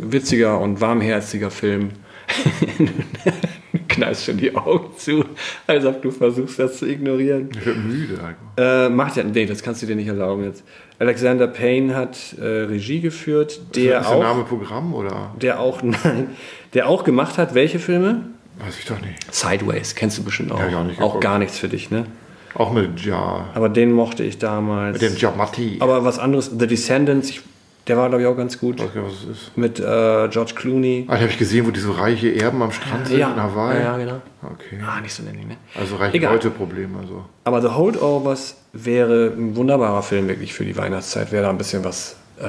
witziger 0.00 0.60
und 0.60 0.80
warmherziger 0.80 1.50
Film. 1.50 1.90
Kneifst 3.88 4.24
schon 4.24 4.36
die 4.36 4.54
Augen 4.54 4.90
zu, 4.98 5.24
als 5.66 5.84
ob 5.84 6.02
du 6.02 6.10
versuchst, 6.10 6.58
das 6.58 6.78
zu 6.78 6.86
ignorieren. 6.86 7.50
Ich 7.52 7.66
werde 7.66 7.80
müde. 7.80 8.18
Heiko. 8.22 8.38
Äh, 8.56 8.88
macht 8.88 9.16
ja, 9.16 9.24
nee, 9.24 9.46
das 9.46 9.62
kannst 9.62 9.82
du 9.82 9.86
dir 9.86 9.96
nicht 9.96 10.08
erlauben 10.08 10.44
jetzt. 10.44 10.64
Alexander 10.98 11.46
Payne 11.46 11.94
hat 11.94 12.34
äh, 12.38 12.44
Regie 12.44 13.00
geführt, 13.00 13.60
der 13.74 14.00
ist 14.00 14.08
der 14.08 14.16
auch, 14.16 14.22
Name 14.22 14.44
Programm 14.44 14.94
oder? 14.94 15.34
der 15.40 15.60
auch, 15.60 15.82
nein, 15.82 16.30
der 16.74 16.88
auch 16.88 17.04
gemacht 17.04 17.38
hat, 17.38 17.54
welche 17.54 17.78
Filme? 17.78 18.22
Weiß 18.58 18.78
ich 18.78 18.86
doch 18.86 19.00
nicht. 19.00 19.34
Sideways, 19.34 19.94
kennst 19.94 20.16
du 20.18 20.24
bestimmt 20.24 20.52
auch. 20.52 20.60
Ja, 20.60 20.68
ja, 20.68 20.84
nicht 20.84 21.00
auch 21.00 21.20
gar 21.20 21.38
nichts 21.38 21.58
für 21.58 21.68
dich, 21.68 21.90
ne? 21.90 22.06
Auch 22.54 22.72
mit 22.72 23.04
Ja. 23.04 23.50
Aber 23.54 23.68
den 23.68 23.92
mochte 23.92 24.24
ich 24.24 24.38
damals. 24.38 25.00
Mit 25.00 25.10
dem 25.10 25.18
Giamatti. 25.18 25.76
Aber 25.80 26.04
was 26.04 26.18
anderes, 26.18 26.50
The 26.58 26.66
Descendants, 26.66 27.28
ich 27.28 27.42
Der 27.88 27.96
war, 27.96 28.08
glaube 28.08 28.22
ich, 28.22 28.26
auch 28.28 28.36
ganz 28.36 28.58
gut. 28.58 28.80
Ich 28.80 28.86
weiß 28.86 28.94
gar 28.94 29.02
nicht, 29.02 29.12
was 29.12 29.22
es 29.30 29.42
ist. 29.42 29.56
Mit 29.56 29.78
äh, 29.78 30.28
George 30.28 30.52
Clooney. 30.56 31.04
Ah, 31.06 31.12
den 31.14 31.20
habe 31.22 31.30
ich 31.30 31.38
gesehen, 31.38 31.66
wo 31.66 31.70
diese 31.70 31.96
reiche 31.96 32.34
Erben 32.34 32.60
am 32.62 32.72
Strand 32.72 33.06
sind 33.06 33.18
ja. 33.18 33.32
in 33.32 33.40
Hawaii. 33.40 33.80
ja, 33.80 33.96
genau. 33.96 34.20
Okay. 34.42 34.80
Ah, 34.84 35.00
nicht 35.00 35.14
so 35.14 35.22
nennen, 35.22 35.46
ne? 35.46 35.56
Also 35.78 35.96
reiche 35.96 36.16
Egal. 36.16 36.32
Leute 36.32 36.50
Probleme. 36.50 36.98
Also. 36.98 37.24
Aber 37.44 37.62
The 37.62 37.68
Holdovers 37.68 38.56
wäre 38.72 39.32
ein 39.36 39.54
wunderbarer 39.54 40.02
Film 40.02 40.26
wirklich 40.26 40.52
für 40.52 40.64
die 40.64 40.76
Weihnachtszeit, 40.76 41.28
wer 41.30 41.42
da 41.42 41.50
ein 41.50 41.58
bisschen 41.58 41.84
was, 41.84 42.16
äh, 42.40 42.44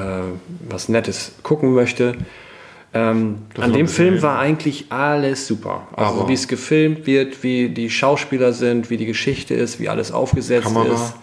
was 0.68 0.90
Nettes 0.90 1.34
gucken 1.44 1.74
möchte. 1.76 2.16
Ähm, 2.94 3.40
an 3.60 3.74
dem 3.74 3.88
Film 3.88 4.22
war 4.24 4.40
eigentlich 4.40 4.86
alles 4.92 5.46
super. 5.46 5.88
Also 5.96 6.22
Aber- 6.22 6.30
wie 6.30 6.34
es 6.34 6.48
gefilmt 6.48 7.06
wird, 7.06 7.44
wie 7.44 7.70
die 7.70 7.92
Schauspieler 7.92 8.54
sind, 8.54 8.90
wie 8.90 8.98
die 8.98 9.06
Geschichte 9.06 9.54
ist, 9.54 9.80
wie 9.80 9.88
alles 9.88 10.12
aufgesetzt 10.12 10.64
Kamera. 10.66 10.96
ist. 10.96 11.14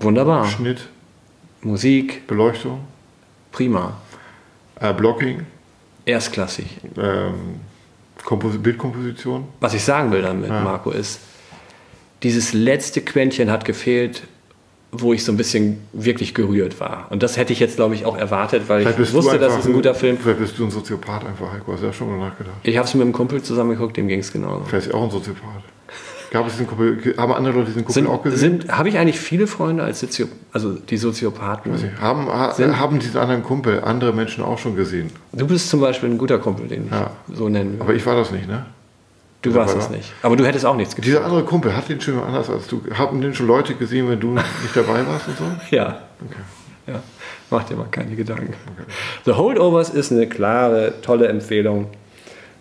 Wunderbar. 0.00 0.46
Schnitt, 0.46 0.88
Musik, 1.62 2.26
Beleuchtung, 2.26 2.80
prima. 3.52 3.96
äh, 4.80 4.92
Blocking, 4.94 5.46
Erstklassig. 6.06 6.66
ähm, 6.96 7.60
Kompos 8.24 8.58
Bildkomposition. 8.58 9.44
Was 9.60 9.74
ich 9.74 9.82
sagen 9.84 10.10
will 10.12 10.22
damit, 10.22 10.48
Ja. 10.50 10.60
Marco, 10.60 10.90
ist, 10.90 11.20
dieses 12.22 12.52
letzte 12.52 13.00
Quäntchen 13.00 13.50
hat 13.50 13.64
gefehlt, 13.64 14.22
wo 14.92 15.12
ich 15.12 15.24
so 15.24 15.32
ein 15.32 15.36
bisschen 15.36 15.78
wirklich 15.92 16.34
gerührt 16.34 16.80
war. 16.80 17.06
Und 17.10 17.22
das 17.22 17.36
hätte 17.36 17.52
ich 17.52 17.60
jetzt, 17.60 17.76
glaube 17.76 17.94
ich, 17.94 18.04
auch 18.04 18.16
erwartet, 18.16 18.68
weil 18.68 18.82
ich 18.86 19.12
wusste, 19.14 19.38
das 19.38 19.56
ist 19.58 19.66
ein 19.66 19.72
guter 19.72 19.94
Film. 19.94 20.18
Vielleicht 20.18 20.40
bist 20.40 20.58
du 20.58 20.64
ein 20.64 20.70
Soziopath 20.70 21.24
einfach, 21.24 21.52
Heiko. 21.52 21.72
Hast 21.72 21.82
du 21.82 21.86
ja 21.86 21.92
schon 21.92 22.10
mal 22.10 22.28
nachgedacht. 22.28 22.56
Ich 22.64 22.76
habe 22.76 22.86
es 22.88 22.94
mit 22.94 23.02
einem 23.02 23.12
Kumpel 23.12 23.40
zusammengeguckt, 23.42 23.96
dem 23.96 24.08
ging 24.08 24.18
es 24.20 24.32
genauso. 24.32 24.64
Vielleicht 24.64 24.88
ist 24.88 24.94
auch 24.94 25.04
ein 25.04 25.10
Soziopath. 25.10 25.62
Gab 26.30 26.46
es 26.46 26.52
diesen 26.52 26.68
Kumpel, 26.68 27.14
haben 27.18 27.32
andere 27.32 27.54
Leute 27.54 27.66
diesen 27.66 27.84
Kumpel 27.84 28.02
Sind, 28.02 28.06
auch 28.10 28.22
gesehen? 28.22 28.64
habe 28.70 28.88
ich 28.88 28.96
eigentlich 28.98 29.18
viele 29.18 29.46
Freunde 29.48 29.82
als 29.82 29.98
Sozio 30.00 30.28
also 30.52 30.74
die 30.74 30.96
Soziopathen? 30.96 31.72
haben, 32.00 32.28
ha, 32.28 32.52
sind- 32.52 32.78
haben 32.78 33.00
diesen 33.00 33.18
anderen 33.18 33.42
Kumpel 33.42 33.80
andere 33.82 34.12
Menschen 34.12 34.44
auch 34.44 34.58
schon 34.58 34.76
gesehen? 34.76 35.10
Du 35.32 35.46
bist 35.46 35.68
zum 35.68 35.80
Beispiel 35.80 36.08
ein 36.08 36.18
guter 36.18 36.38
Kumpel, 36.38 36.68
den 36.68 36.86
ich 36.86 36.90
Ja. 36.92 37.10
so 37.34 37.48
nennen 37.48 37.72
würde. 37.72 37.82
Aber 37.84 37.94
ich 37.94 38.06
war 38.06 38.14
das 38.14 38.30
nicht, 38.30 38.46
ne? 38.46 38.64
Du 39.42 39.54
warst 39.54 39.74
es 39.76 39.88
nicht. 39.88 40.12
Aber 40.22 40.36
du 40.36 40.44
hättest 40.46 40.66
auch 40.66 40.76
nichts 40.76 40.94
getan. 40.94 41.06
Dieser 41.10 41.24
andere 41.24 41.42
Kumpel, 41.44 41.74
hat 41.74 41.88
den 41.88 41.98
schon 42.00 42.22
anders 42.22 42.48
als 42.50 42.66
du? 42.68 42.82
Haben 42.94 43.20
den 43.22 43.34
schon 43.34 43.46
Leute 43.46 43.74
gesehen, 43.74 44.08
wenn 44.08 44.20
du 44.20 44.32
nicht 44.34 44.44
dabei 44.74 45.04
warst 45.06 45.28
und 45.28 45.38
so? 45.38 45.44
Ja. 45.74 45.98
ja. 46.86 47.02
Mach 47.50 47.64
dir 47.64 47.74
mal 47.74 47.86
keine 47.90 48.14
Gedanken. 48.14 48.52
The 49.24 49.32
Holdovers 49.32 49.90
ist 49.90 50.12
eine 50.12 50.28
klare, 50.28 50.92
tolle 51.02 51.26
Empfehlung 51.28 51.86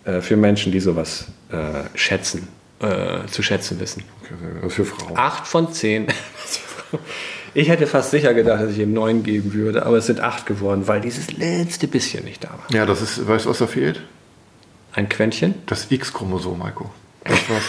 äh, 0.06 0.22
für 0.22 0.38
Menschen, 0.38 0.72
die 0.72 0.80
sowas 0.80 1.28
äh, 1.52 1.58
schätzen, 1.96 2.48
äh, 2.80 3.26
zu 3.28 3.44
schätzen 3.44 3.80
wissen. 3.80 4.04
Okay, 4.24 4.68
ist 4.68 4.74
für 4.76 4.86
Frauen. 4.86 5.18
Acht 5.18 5.48
von 5.48 5.72
zehn. 5.74 6.08
Ich 7.54 7.68
hätte 7.70 7.88
fast 7.88 8.12
sicher 8.12 8.34
gedacht, 8.34 8.62
dass 8.62 8.72
ich 8.72 8.80
ihm 8.80 8.94
neun 8.94 9.24
geben 9.24 9.54
würde, 9.54 9.86
aber 9.86 9.98
es 9.98 10.06
sind 10.06 10.20
acht 10.20 10.46
geworden, 10.46 10.88
weil 10.88 11.02
dieses 11.02 11.32
letzte 11.32 11.88
bisschen 11.88 12.24
nicht 12.24 12.44
da 12.44 12.50
war. 12.50 12.66
Ja, 12.72 12.86
das 12.86 13.02
ist, 13.02 13.28
weißt 13.28 13.46
du, 13.46 13.50
was 13.50 13.58
da 13.58 13.68
fehlt? 13.68 14.02
Ein 14.94 15.10
Quäntchen? 15.10 15.56
Das 15.66 15.90
X-Chromosom, 15.90 16.64
Heiko. 16.64 16.92
Das 17.24 17.40
war's. 17.50 17.64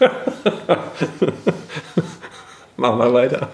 Machen 2.76 2.98
wir 2.98 3.12
weiter. 3.12 3.48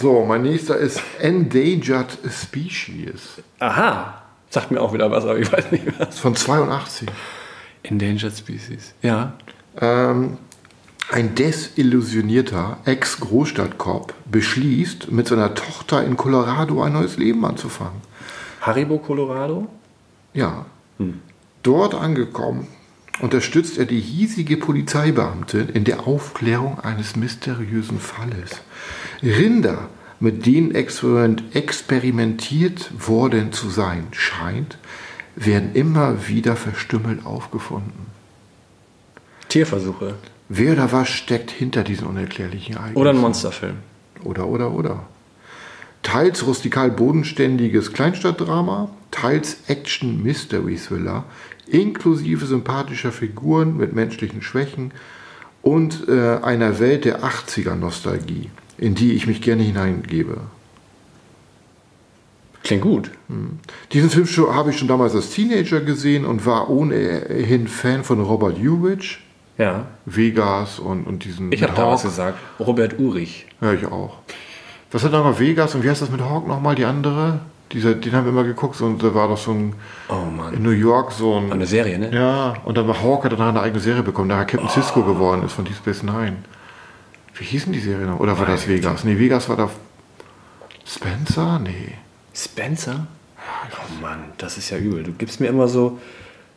so, 0.00 0.24
mein 0.24 0.42
nächster 0.42 0.76
ist 0.76 1.00
Endangered 1.20 2.18
Species 2.30 3.42
Aha. 3.58 4.22
Sagt 4.50 4.70
mir 4.70 4.80
auch 4.80 4.92
wieder 4.92 5.10
was, 5.10 5.24
aber 5.24 5.38
ich 5.38 5.50
weiß 5.50 5.72
nicht 5.72 5.84
was. 5.98 6.18
von 6.18 6.36
82. 6.36 7.08
Endangered 7.88 8.36
Species. 8.36 8.94
Ja. 9.02 9.34
Ähm, 9.80 10.38
ein 11.10 11.34
desillusionierter 11.34 12.78
Ex-Großstadtcop 12.84 14.14
beschließt, 14.30 15.12
mit 15.12 15.28
seiner 15.28 15.54
Tochter 15.54 16.04
in 16.04 16.16
Colorado 16.16 16.82
ein 16.82 16.94
neues 16.94 17.16
Leben 17.16 17.44
anzufangen. 17.44 18.00
Haribo 18.60 18.98
Colorado? 18.98 19.68
Ja. 20.34 20.66
Dort 21.62 21.94
angekommen 21.94 22.66
unterstützt 23.20 23.78
er 23.78 23.86
die 23.86 24.00
hiesige 24.00 24.56
Polizeibeamtin 24.56 25.68
in 25.68 25.84
der 25.84 26.06
Aufklärung 26.06 26.80
eines 26.80 27.16
mysteriösen 27.16 27.98
Falles. 27.98 28.62
Rinder, 29.22 29.88
mit 30.20 30.46
denen 30.46 30.74
experiment 30.74 31.42
experimentiert 31.54 32.90
worden 33.08 33.52
zu 33.52 33.70
sein 33.70 34.08
scheint, 34.12 34.78
werden 35.36 35.74
immer 35.74 36.28
wieder 36.28 36.56
verstümmelt 36.56 37.24
aufgefunden. 37.24 38.06
Tierversuche. 39.48 40.14
Wer 40.48 40.72
oder 40.72 40.92
was 40.92 41.08
steckt 41.08 41.50
hinter 41.50 41.84
diesen 41.84 42.06
unerklärlichen 42.06 42.76
Ereignissen? 42.76 43.00
Oder 43.00 43.10
ein 43.10 43.18
Monsterfilm. 43.18 43.76
Oder, 44.24 44.48
oder, 44.48 44.72
oder. 44.72 45.06
Teils 46.02 46.46
rustikal 46.46 46.90
bodenständiges 46.90 47.92
Kleinstadtdrama, 47.92 48.90
teils 49.10 49.58
Action-Mystery-Thriller, 49.66 51.24
inklusive 51.66 52.46
sympathischer 52.46 53.12
Figuren 53.12 53.76
mit 53.76 53.92
menschlichen 53.92 54.40
Schwächen 54.40 54.92
und 55.62 56.08
äh, 56.08 56.36
einer 56.42 56.78
Welt 56.78 57.04
der 57.04 57.24
80er-Nostalgie, 57.24 58.50
in 58.78 58.94
die 58.94 59.14
ich 59.14 59.26
mich 59.26 59.42
gerne 59.42 59.64
hineingebe. 59.64 60.42
Klingt 62.66 62.82
gut. 62.82 63.12
Diesen 63.92 64.10
Film 64.10 64.26
habe 64.52 64.70
ich 64.70 64.78
schon 64.78 64.88
damals 64.88 65.14
als 65.14 65.30
Teenager 65.30 65.80
gesehen 65.80 66.24
und 66.24 66.44
war 66.46 66.68
ohnehin 66.68 67.68
Fan 67.68 68.02
von 68.02 68.20
Robert 68.20 68.58
Urich, 68.58 69.20
Ja. 69.56 69.86
Vegas 70.04 70.80
und, 70.80 71.06
und 71.06 71.24
diesen. 71.24 71.52
Ich 71.52 71.62
habe 71.62 71.74
damals 71.76 72.02
gesagt, 72.02 72.36
Robert 72.58 72.98
Urich. 72.98 73.46
Ja, 73.60 73.72
ich 73.72 73.86
auch. 73.86 74.18
Was 74.90 75.04
hat 75.04 75.12
noch 75.12 75.38
Vegas 75.38 75.76
und 75.76 75.84
wie 75.84 75.90
heißt 75.90 76.02
das 76.02 76.10
mit 76.10 76.20
Hawk 76.20 76.48
nochmal, 76.48 76.74
die 76.74 76.84
andere? 76.86 77.38
Dieser, 77.70 77.94
den 77.94 78.12
haben 78.12 78.24
wir 78.24 78.32
immer 78.32 78.42
geguckt 78.42 78.80
und 78.80 79.00
da 79.00 79.14
war 79.14 79.28
doch 79.28 79.38
so 79.38 79.52
ein 79.52 79.74
Oh 80.08 80.14
in 80.28 80.36
Mann. 80.36 80.60
New 80.60 80.70
York 80.70 81.12
so 81.12 81.36
ein. 81.36 81.52
Eine 81.52 81.66
Serie, 81.66 82.00
ne? 82.00 82.12
Ja, 82.12 82.54
und 82.64 82.76
dann 82.76 82.88
war 82.88 83.00
Hawk 83.00 83.24
hat 83.24 83.30
danach 83.32 83.48
eine 83.50 83.60
eigene 83.60 83.80
Serie 83.80 84.02
bekommen, 84.02 84.28
da 84.28 84.44
Captain 84.44 84.68
Cisco 84.70 85.02
geworden 85.04 85.44
ist 85.44 85.52
von 85.52 85.64
Deep 85.64 85.76
Space 85.76 86.02
Nine. 86.02 86.38
Wie 87.34 87.44
hieß 87.44 87.64
denn 87.64 87.74
die 87.74 87.78
Serie 87.80 88.06
noch? 88.06 88.18
Oder 88.18 88.36
war 88.40 88.46
das 88.46 88.66
Vegas? 88.66 89.04
Nee, 89.04 89.18
Vegas 89.20 89.48
war 89.48 89.56
da. 89.56 89.70
Spencer? 90.84 91.60
Nee. 91.60 91.94
Spencer? 92.36 93.06
Oh 93.38 94.02
Mann, 94.02 94.24
das 94.38 94.58
ist 94.58 94.70
ja 94.70 94.78
übel. 94.78 95.02
Du 95.02 95.12
gibst 95.12 95.40
mir 95.40 95.46
immer 95.46 95.68
so, 95.68 95.98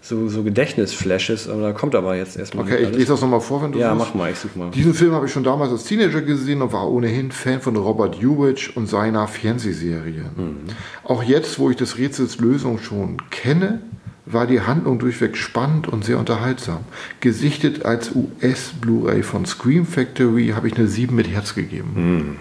so, 0.02 0.28
so 0.28 0.44
Gedächtnisflashes, 0.44 1.48
aber 1.48 1.62
da 1.62 1.72
kommt 1.72 1.96
aber 1.96 2.16
jetzt 2.16 2.36
erstmal 2.38 2.66
Okay, 2.66 2.84
ich 2.84 2.90
lese 2.96 3.08
das 3.14 3.22
nochmal 3.22 3.42
vor, 3.42 3.64
wenn 3.64 3.72
du 3.72 3.80
Ja, 3.80 3.94
suchst. 3.96 4.08
mach 4.08 4.14
mal, 4.16 4.32
ich 4.32 4.38
such 4.38 4.56
mal. 4.56 4.72
Diesen 4.72 4.94
Film 4.94 5.14
habe 5.14 5.28
ich 5.28 5.32
schon 5.32 5.44
damals 5.44 5.72
als 5.72 5.84
Teenager 5.86 6.22
gesehen 6.22 6.62
und 6.62 6.74
war 6.74 6.90
ohnehin 6.90 7.32
Fan 7.32 7.62
von 7.62 7.76
Robert 7.76 8.22
Urich 8.24 8.76
und 8.76 8.88
seiner 8.88 9.28
Fernsehserien. 9.28 10.70
Auch 11.04 11.24
jetzt, 11.24 11.60
wo 11.60 11.70
ich 11.70 11.78
des 11.78 11.98
Rätsels 11.98 12.40
Lösung 12.40 12.80
schon 12.80 13.18
kenne, 13.30 13.82
war 14.26 14.46
die 14.48 14.62
Handlung 14.62 15.00
durchweg 15.00 15.36
spannend 15.38 15.88
und 15.88 16.06
sehr 16.06 16.20
unterhaltsam. 16.20 16.80
Gesichtet 17.20 17.86
als 17.86 18.12
US-Blu-ray 18.16 19.24
von 19.24 19.46
Scream 19.46 19.86
Factory 19.86 20.50
habe 20.56 20.68
ich 20.68 20.76
eine 20.78 20.88
7 20.88 21.16
mit 21.16 21.28
Herz 21.28 21.56
gegeben. 21.56 22.38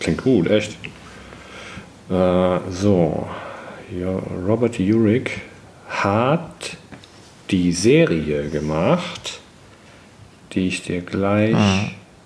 Klingt 0.00 0.22
gut, 0.22 0.48
echt. 0.48 0.78
Äh, 2.10 2.58
so, 2.70 3.28
ja, 3.90 4.10
Robert 4.46 4.78
Urich 4.80 5.30
hat 5.88 6.76
die 7.50 7.72
Serie 7.72 8.48
gemacht, 8.48 9.40
die 10.52 10.68
ich 10.68 10.82
dir 10.82 11.00
gleich 11.02 11.56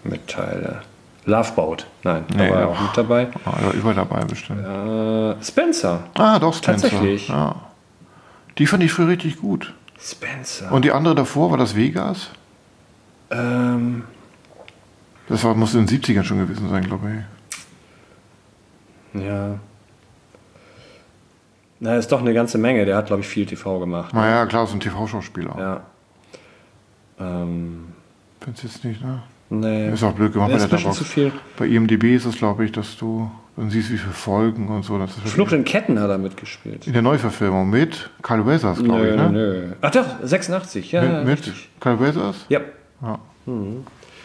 mitteile. 0.05 0.83
Loveboat, 1.25 1.87
nein, 2.03 2.25
da 2.31 2.37
Nee, 2.37 2.51
war 2.51 2.61
er 2.61 2.69
auch 2.69 2.81
mit 2.81 2.97
dabei. 2.97 3.29
Ja, 3.47 3.71
über 3.73 3.95
dabei 3.95 4.25
bestimmt. 4.25 4.61
Äh, 4.67 5.45
Spencer. 5.45 6.05
Ah, 6.15 6.39
doch, 6.41 6.55
Spencer. 6.55 6.89
Tatsächlich. 6.91 7.29
Ja. 7.29 7.55
Die 8.59 8.67
fand 8.67 8.83
ich 8.83 8.93
früher 8.93 9.09
richtig 9.09 9.41
gut. 9.41 9.73
Spencer. 10.01 10.73
Und 10.73 10.85
die 10.85 10.91
andere 10.91 11.15
davor, 11.15 11.53
war 11.53 11.59
das 11.59 11.77
Vegas? 11.77 12.31
ähm, 13.31 14.03
Das 15.29 15.45
war, 15.45 15.55
muss 15.55 15.75
in 15.75 15.87
den 15.87 16.01
70ern 16.01 16.25
schon 16.25 16.39
gewesen 16.39 16.69
sein, 16.69 16.83
glaube 16.85 17.25
ich. 19.15 19.23
ja. 19.25 19.59
Na, 21.85 21.97
ist 21.97 22.13
doch 22.13 22.21
eine 22.21 22.33
ganze 22.33 22.59
Menge. 22.59 22.85
Der 22.85 22.97
hat, 22.97 23.07
glaube 23.07 23.23
ich, 23.23 23.29
viel 23.29 23.45
TV 23.45 23.81
gemacht. 23.81 24.15
Naja, 24.15 24.47
klar, 24.47 24.63
ist 24.63 24.73
ein 24.73 24.79
TV-Schauspieler. 24.79 25.57
Ja. 25.59 25.81
Ähm, 27.19 27.89
Findest 28.41 28.63
du 28.63 28.69
jetzt 28.69 28.85
nicht, 28.85 29.05
ne? 29.05 29.23
nee. 29.51 29.89
Ist 29.93 30.05
auch 30.05 30.13
blöd 30.13 30.33
gemacht 30.33 30.53
bei 30.53 30.59
der 30.59 30.69
bisschen 30.69 30.93
zu 30.93 31.03
viel. 31.03 31.33
Bei 31.59 31.67
IMDb 31.67 32.15
ist 32.15 32.25
es, 32.25 32.37
glaube 32.37 32.65
ich, 32.65 32.71
dass 32.71 32.97
du 32.97 33.29
dann 33.57 33.69
siehst, 33.69 33.91
wie 33.91 33.99
viele 33.99 34.13
Folgen 34.13 34.69
und 34.69 34.85
so. 34.85 34.97
Das 34.97 35.11
Flucht 35.25 35.51
in 35.55 35.65
Ketten 35.65 35.99
hat 35.99 36.09
er 36.09 36.19
mitgespielt. 36.19 36.87
in 36.87 36.93
der 36.93 37.03
Neuverfilmung 37.03 37.69
mit 37.69 38.11
Carl 38.23 38.47
Weathers, 38.47 38.81
glaube 38.81 39.09
ich, 39.09 39.17
ne? 39.17 39.31
nö. 39.31 39.63
Ach 39.81 39.91
doch, 39.91 40.07
86, 40.23 40.93
ja. 40.93 41.25
Mit, 41.25 41.45
mit. 41.45 41.53
Carl 41.81 41.99
Weathers? 41.99 42.47
Ja. 42.49 42.61
Ja. 43.03 43.19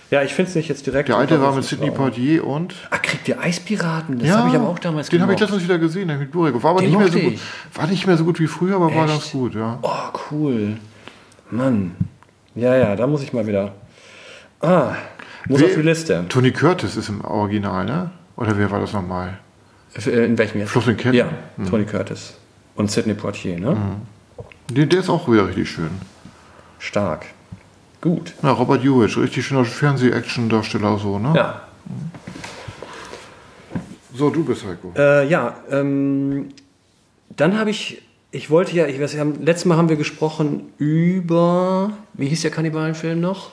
Ja, 0.10 0.24
ich 0.24 0.34
finde 0.34 0.50
es 0.50 0.56
nicht 0.56 0.70
jetzt 0.70 0.86
direkt. 0.86 1.10
Der 1.10 1.18
alte 1.18 1.42
war 1.42 1.54
mit 1.54 1.66
Sidney 1.66 1.88
war. 1.90 1.96
Poitier 1.96 2.46
und. 2.48 2.74
Ah, 2.92 2.98
kriegt 2.98 3.28
ihr 3.28 3.40
Eispiraten? 3.42 4.20
Das 4.20 4.30
habe 4.30 4.50
ich 4.50 4.56
aber 4.56 4.70
auch 4.70 4.80
damals 4.80 5.10
Den 5.10 5.22
habe 5.22 5.34
ich 5.34 5.40
letztens 5.40 5.64
wieder 5.64 5.78
gesehen, 5.78 6.08
der 6.08 6.18
mit 6.18 6.32
Blu-ray. 6.32 6.54
War 6.64 6.72
aber 6.72 6.80
Den 6.82 6.90
nicht 6.92 7.00
mehr 7.00 7.10
so 7.12 7.20
gut. 7.20 7.40
War 7.74 7.88
nicht 7.88 8.08
mehr 8.08 8.16
so 8.18 8.24
gut 8.24 8.40
wie 8.40 8.48
früher, 8.48 8.76
aber 8.78 8.86
war 8.96 9.04
Echt? 9.04 9.14
ganz 9.14 9.32
gut, 9.32 9.56
ja. 9.56 9.80
Oh, 9.82 10.18
cool. 10.32 10.78
Mann. 11.52 11.96
Ja, 12.56 12.76
ja, 12.76 12.96
da 12.96 13.06
muss 13.06 13.22
ich 13.22 13.34
mal 13.34 13.46
wieder. 13.48 13.74
Ah, 14.62 14.94
muss 15.48 15.60
Wer- 15.60 15.68
auf 15.68 15.76
die 15.76 15.82
Liste. 15.82 16.26
Tony 16.30 16.52
Curtis 16.52 16.96
ist 16.96 17.10
im 17.10 17.22
Original, 17.24 17.86
ne? 17.86 18.12
Oder 18.38 18.58
wer 18.58 18.72
war 18.72 18.80
das 18.80 18.94
nochmal? 18.94 19.38
Äh, 20.06 20.26
In 20.26 20.38
welchem 20.38 20.60
jetzt? 20.60 20.70
Flucht 20.72 20.88
in 20.88 20.98
Ketten? 20.98 21.16
Ja, 21.18 21.28
Tony 21.70 21.86
Curtis. 21.86 22.36
Und 22.76 22.90
Sidney 22.92 23.14
Poitier, 23.14 23.60
ne? 23.60 23.76
Der, 24.70 24.86
der 24.86 25.00
ist 25.02 25.10
auch 25.10 25.30
wieder 25.30 25.48
richtig 25.48 25.70
schön. 25.70 25.90
Stark. 26.80 27.26
Gut. 28.02 28.34
Ja, 28.44 28.52
Robert 28.52 28.84
Hewitt, 28.84 29.18
richtig 29.18 29.46
schöner 29.46 29.66
Fernseh-Action-Darsteller, 29.66 30.98
so, 30.98 31.18
ne? 31.18 31.34
Ja. 31.36 31.62
So, 34.14 34.30
du 34.30 34.44
bist 34.44 34.66
Heiko. 34.66 34.94
Äh, 34.98 35.28
ja, 35.28 35.58
ähm, 35.70 36.50
dann 37.36 37.58
habe 37.60 37.70
ich, 37.70 38.02
ich 38.32 38.50
wollte 38.50 38.76
ja, 38.76 38.88
ich 38.88 39.00
weiß, 39.00 39.14
wir 39.14 39.20
haben, 39.22 39.44
letztes 39.44 39.66
Mal 39.66 39.78
haben 39.78 39.90
wir 39.90 39.96
gesprochen 39.96 40.72
über, 40.78 41.92
wie 42.14 42.28
hieß 42.28 42.42
der 42.42 42.52
Kannibalenfilm 42.52 43.20
noch? 43.20 43.52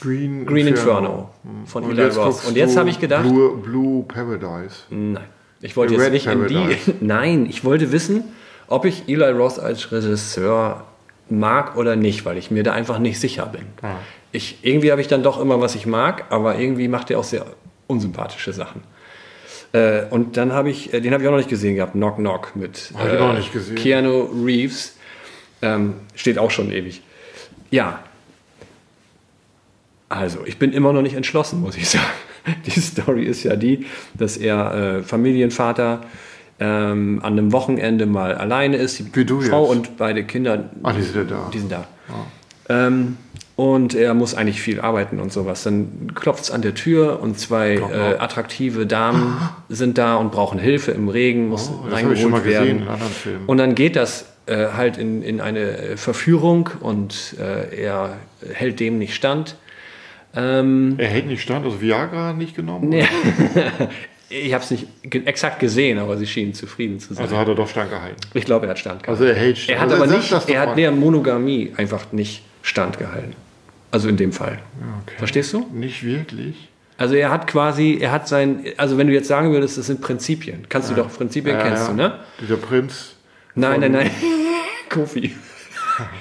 Green, 0.00 0.44
Green 0.44 0.66
Inferno 0.66 1.30
von 1.64 1.84
Und 1.84 1.92
Eli 1.92 2.02
jetzt 2.02 2.18
Roth. 2.18 2.44
Und 2.46 2.56
jetzt 2.56 2.76
habe 2.76 2.90
ich 2.90 2.98
gedacht, 2.98 3.22
Blue, 3.22 3.56
Blue 3.56 4.02
Paradise. 4.02 4.76
nein, 4.90 5.18
ich 5.60 5.76
wollte 5.76 5.94
jetzt 5.94 6.02
Red 6.02 6.12
nicht 6.12 6.26
in 6.26 6.46
die, 6.46 6.54
Paradise. 6.54 6.94
nein, 7.00 7.46
ich 7.46 7.64
wollte 7.64 7.92
wissen, 7.92 8.24
ob 8.66 8.84
ich 8.84 9.08
Eli 9.08 9.30
Roth 9.30 9.60
als 9.60 9.92
Regisseur 9.92 10.84
mag 11.38 11.76
oder 11.76 11.96
nicht, 11.96 12.24
weil 12.24 12.38
ich 12.38 12.50
mir 12.50 12.62
da 12.62 12.72
einfach 12.72 12.98
nicht 12.98 13.18
sicher 13.18 13.46
bin. 13.46 13.62
Ah. 13.82 13.96
Ich, 14.32 14.58
irgendwie 14.62 14.90
habe 14.90 15.00
ich 15.00 15.08
dann 15.08 15.22
doch 15.22 15.40
immer, 15.40 15.60
was 15.60 15.74
ich 15.74 15.86
mag, 15.86 16.24
aber 16.30 16.58
irgendwie 16.58 16.88
macht 16.88 17.10
er 17.10 17.18
auch 17.18 17.24
sehr 17.24 17.46
unsympathische 17.86 18.52
Sachen. 18.52 18.82
Äh, 19.72 20.04
und 20.10 20.36
dann 20.36 20.52
habe 20.52 20.70
ich, 20.70 20.92
äh, 20.92 21.00
den 21.00 21.12
habe 21.12 21.22
ich 21.22 21.28
auch 21.28 21.32
noch 21.32 21.38
nicht 21.38 21.48
gesehen 21.48 21.76
gehabt, 21.76 21.92
Knock 21.92 22.16
Knock 22.16 22.54
mit 22.54 22.92
Hab 22.94 23.12
ich 23.12 23.18
noch 23.18 23.34
nicht 23.34 23.52
gesehen. 23.52 23.76
Keanu 23.76 24.28
Reeves. 24.44 24.96
Ähm, 25.62 25.94
steht 26.14 26.38
auch 26.38 26.50
schon 26.50 26.72
ewig. 26.72 27.02
Ja. 27.70 28.00
Also, 30.08 30.40
ich 30.44 30.58
bin 30.58 30.72
immer 30.72 30.92
noch 30.92 31.02
nicht 31.02 31.14
entschlossen, 31.14 31.60
muss 31.60 31.76
ich 31.76 31.88
sagen. 31.90 32.04
Die 32.66 32.80
Story 32.80 33.24
ist 33.24 33.44
ja 33.44 33.54
die, 33.54 33.86
dass 34.14 34.36
er 34.36 34.74
äh, 34.74 35.02
Familienvater 35.02 36.04
ähm, 36.62 37.20
an 37.22 37.32
einem 37.32 37.52
Wochenende 37.52 38.06
mal 38.06 38.34
alleine 38.34 38.76
ist. 38.76 38.98
Die 38.98 39.14
Wie 39.16 39.24
du 39.24 39.40
Frau 39.40 39.62
jetzt. 39.66 39.70
und 39.76 39.96
beide 39.96 40.22
Kinder, 40.24 40.70
Ah, 40.82 40.92
die 40.92 41.02
sind 41.02 41.16
ja 41.16 41.24
da. 41.24 41.50
die 41.52 41.58
sind 41.58 41.72
da. 41.72 41.84
Ähm, 42.68 43.16
und 43.56 43.94
er 43.94 44.14
muss 44.14 44.34
eigentlich 44.34 44.62
viel 44.62 44.80
arbeiten 44.80 45.18
und 45.20 45.32
sowas. 45.32 45.62
Dann 45.64 46.12
klopft 46.14 46.44
es 46.44 46.50
an 46.50 46.62
der 46.62 46.74
Tür 46.74 47.20
und 47.20 47.38
zwei 47.38 47.74
äh, 47.74 48.18
attraktive 48.18 48.86
Damen 48.86 49.36
sind 49.68 49.98
da 49.98 50.16
und 50.16 50.30
brauchen 50.32 50.58
Hilfe 50.58 50.92
im 50.92 51.08
Regen, 51.08 51.48
muss 51.48 51.68
Oh, 51.70 51.86
das 51.88 52.02
habe 52.02 52.14
ich 52.14 52.20
schon 52.22 52.30
mal 52.30 52.38
reingeholt 52.40 52.44
gesehen 52.60 52.78
werden. 52.78 52.82
in 52.82 52.88
anderen 52.88 53.12
Filmen. 53.12 53.46
Und 53.46 53.58
dann 53.58 53.74
geht 53.74 53.96
das 53.96 54.26
äh, 54.46 54.68
halt 54.76 54.96
in, 54.98 55.22
in 55.22 55.40
eine 55.40 55.60
äh, 55.78 55.96
Verführung 55.96 56.70
und 56.80 57.36
äh, 57.38 57.82
er 57.82 58.16
hält 58.52 58.80
dem 58.80 58.98
nicht 58.98 59.14
stand. 59.14 59.56
Ähm, 60.34 60.94
er 60.96 61.08
hält 61.08 61.26
nicht 61.26 61.42
stand, 61.42 61.64
also 61.66 61.80
Viagra 61.82 62.32
nicht 62.32 62.56
genommen? 62.56 62.88
nee. 62.88 63.04
ich 64.32 64.54
habe 64.54 64.64
es 64.64 64.70
nicht 64.70 64.86
exakt 65.26 65.60
gesehen, 65.60 65.98
aber 65.98 66.16
sie 66.16 66.26
schienen 66.26 66.54
zufrieden 66.54 66.98
zu 66.98 67.14
sein. 67.14 67.24
Also 67.24 67.36
hat 67.36 67.48
er 67.48 67.54
doch 67.54 67.68
stand 67.68 67.90
gehalten. 67.90 68.16
ich 68.34 68.44
glaube, 68.44 68.66
er 68.66 68.70
hat 68.70 68.78
stand 68.78 69.02
gehalten. 69.02 69.22
Also 69.22 69.32
er 69.32 69.38
hält 69.38 69.68
er 69.68 69.80
hat 69.80 69.90
also 69.90 70.02
aber 70.02 70.06
nicht, 70.06 70.48
er 70.48 70.60
hat 70.60 70.76
der 70.76 70.90
Monogamie 70.90 71.72
einfach 71.76 72.12
nicht 72.12 72.42
standgehalten. 72.62 73.34
Also 73.90 74.08
in 74.08 74.16
dem 74.16 74.32
Fall. 74.32 74.58
Okay. 75.02 75.16
Verstehst 75.18 75.52
du? 75.52 75.66
Nicht 75.72 76.02
wirklich. 76.02 76.68
Also 76.96 77.14
er 77.14 77.30
hat 77.30 77.46
quasi, 77.46 77.98
er 78.00 78.12
hat 78.12 78.28
sein, 78.28 78.64
also 78.76 78.96
wenn 78.96 79.06
du 79.06 79.12
jetzt 79.12 79.28
sagen 79.28 79.52
würdest, 79.52 79.76
das 79.76 79.86
sind 79.86 80.00
Prinzipien. 80.00 80.66
Kannst 80.68 80.90
du 80.90 80.94
doch, 80.94 81.12
Prinzipien 81.12 81.56
Ja, 81.56 81.62
kennst 81.62 81.82
ja. 81.82 81.88
du, 81.88 81.94
ne? 81.94 82.18
Dieser 82.40 82.56
Prinz. 82.56 83.16
Nein, 83.54 83.80
nein, 83.80 83.92
nein. 83.92 84.10
Kofi. 84.88 85.34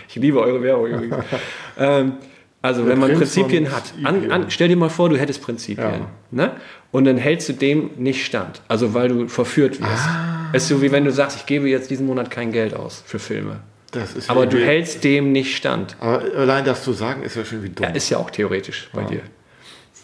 Ich 0.09 0.15
liebe 0.15 0.41
eure 0.41 0.61
Werbung 0.61 0.87
übrigens. 0.87 1.15
ähm, 1.77 2.13
also, 2.61 2.85
wenn 2.87 2.99
man 2.99 3.09
Prinz 3.09 3.33
Prinzipien 3.33 3.71
hat, 3.71 3.93
an, 4.03 4.31
an, 4.31 4.45
stell 4.49 4.67
dir 4.67 4.75
mal 4.75 4.89
vor, 4.89 5.09
du 5.09 5.17
hättest 5.17 5.41
Prinzipien. 5.41 5.91
Ja. 5.91 6.07
Ne? 6.31 6.51
Und 6.91 7.05
dann 7.05 7.17
hältst 7.17 7.49
du 7.49 7.53
dem 7.53 7.91
nicht 7.97 8.25
stand. 8.25 8.61
Also, 8.67 8.93
weil 8.93 9.07
du 9.09 9.27
verführt 9.27 9.79
wirst. 9.81 9.91
Ah. 10.07 10.49
Es 10.53 10.63
ist 10.63 10.69
so, 10.69 10.81
wie 10.81 10.91
wenn 10.91 11.05
du 11.05 11.11
sagst, 11.11 11.37
ich 11.37 11.45
gebe 11.45 11.69
jetzt 11.69 11.89
diesen 11.89 12.05
Monat 12.05 12.29
kein 12.29 12.51
Geld 12.51 12.73
aus 12.75 13.03
für 13.05 13.19
Filme. 13.19 13.61
Das 13.91 14.13
ist 14.13 14.29
Aber 14.29 14.43
ja 14.43 14.49
du 14.49 14.57
hältst 14.57 15.03
dem 15.03 15.31
nicht 15.31 15.55
stand. 15.55 15.95
Aber 15.99 16.21
allein 16.35 16.63
das 16.65 16.83
zu 16.83 16.93
sagen, 16.93 17.23
ist 17.23 17.35
ja 17.35 17.43
schon 17.45 17.63
wie 17.63 17.69
dumm. 17.69 17.85
Ja, 17.85 17.91
ist 17.91 18.09
ja 18.09 18.17
auch 18.17 18.29
theoretisch 18.29 18.89
bei 18.93 19.03
dir. 19.03 19.21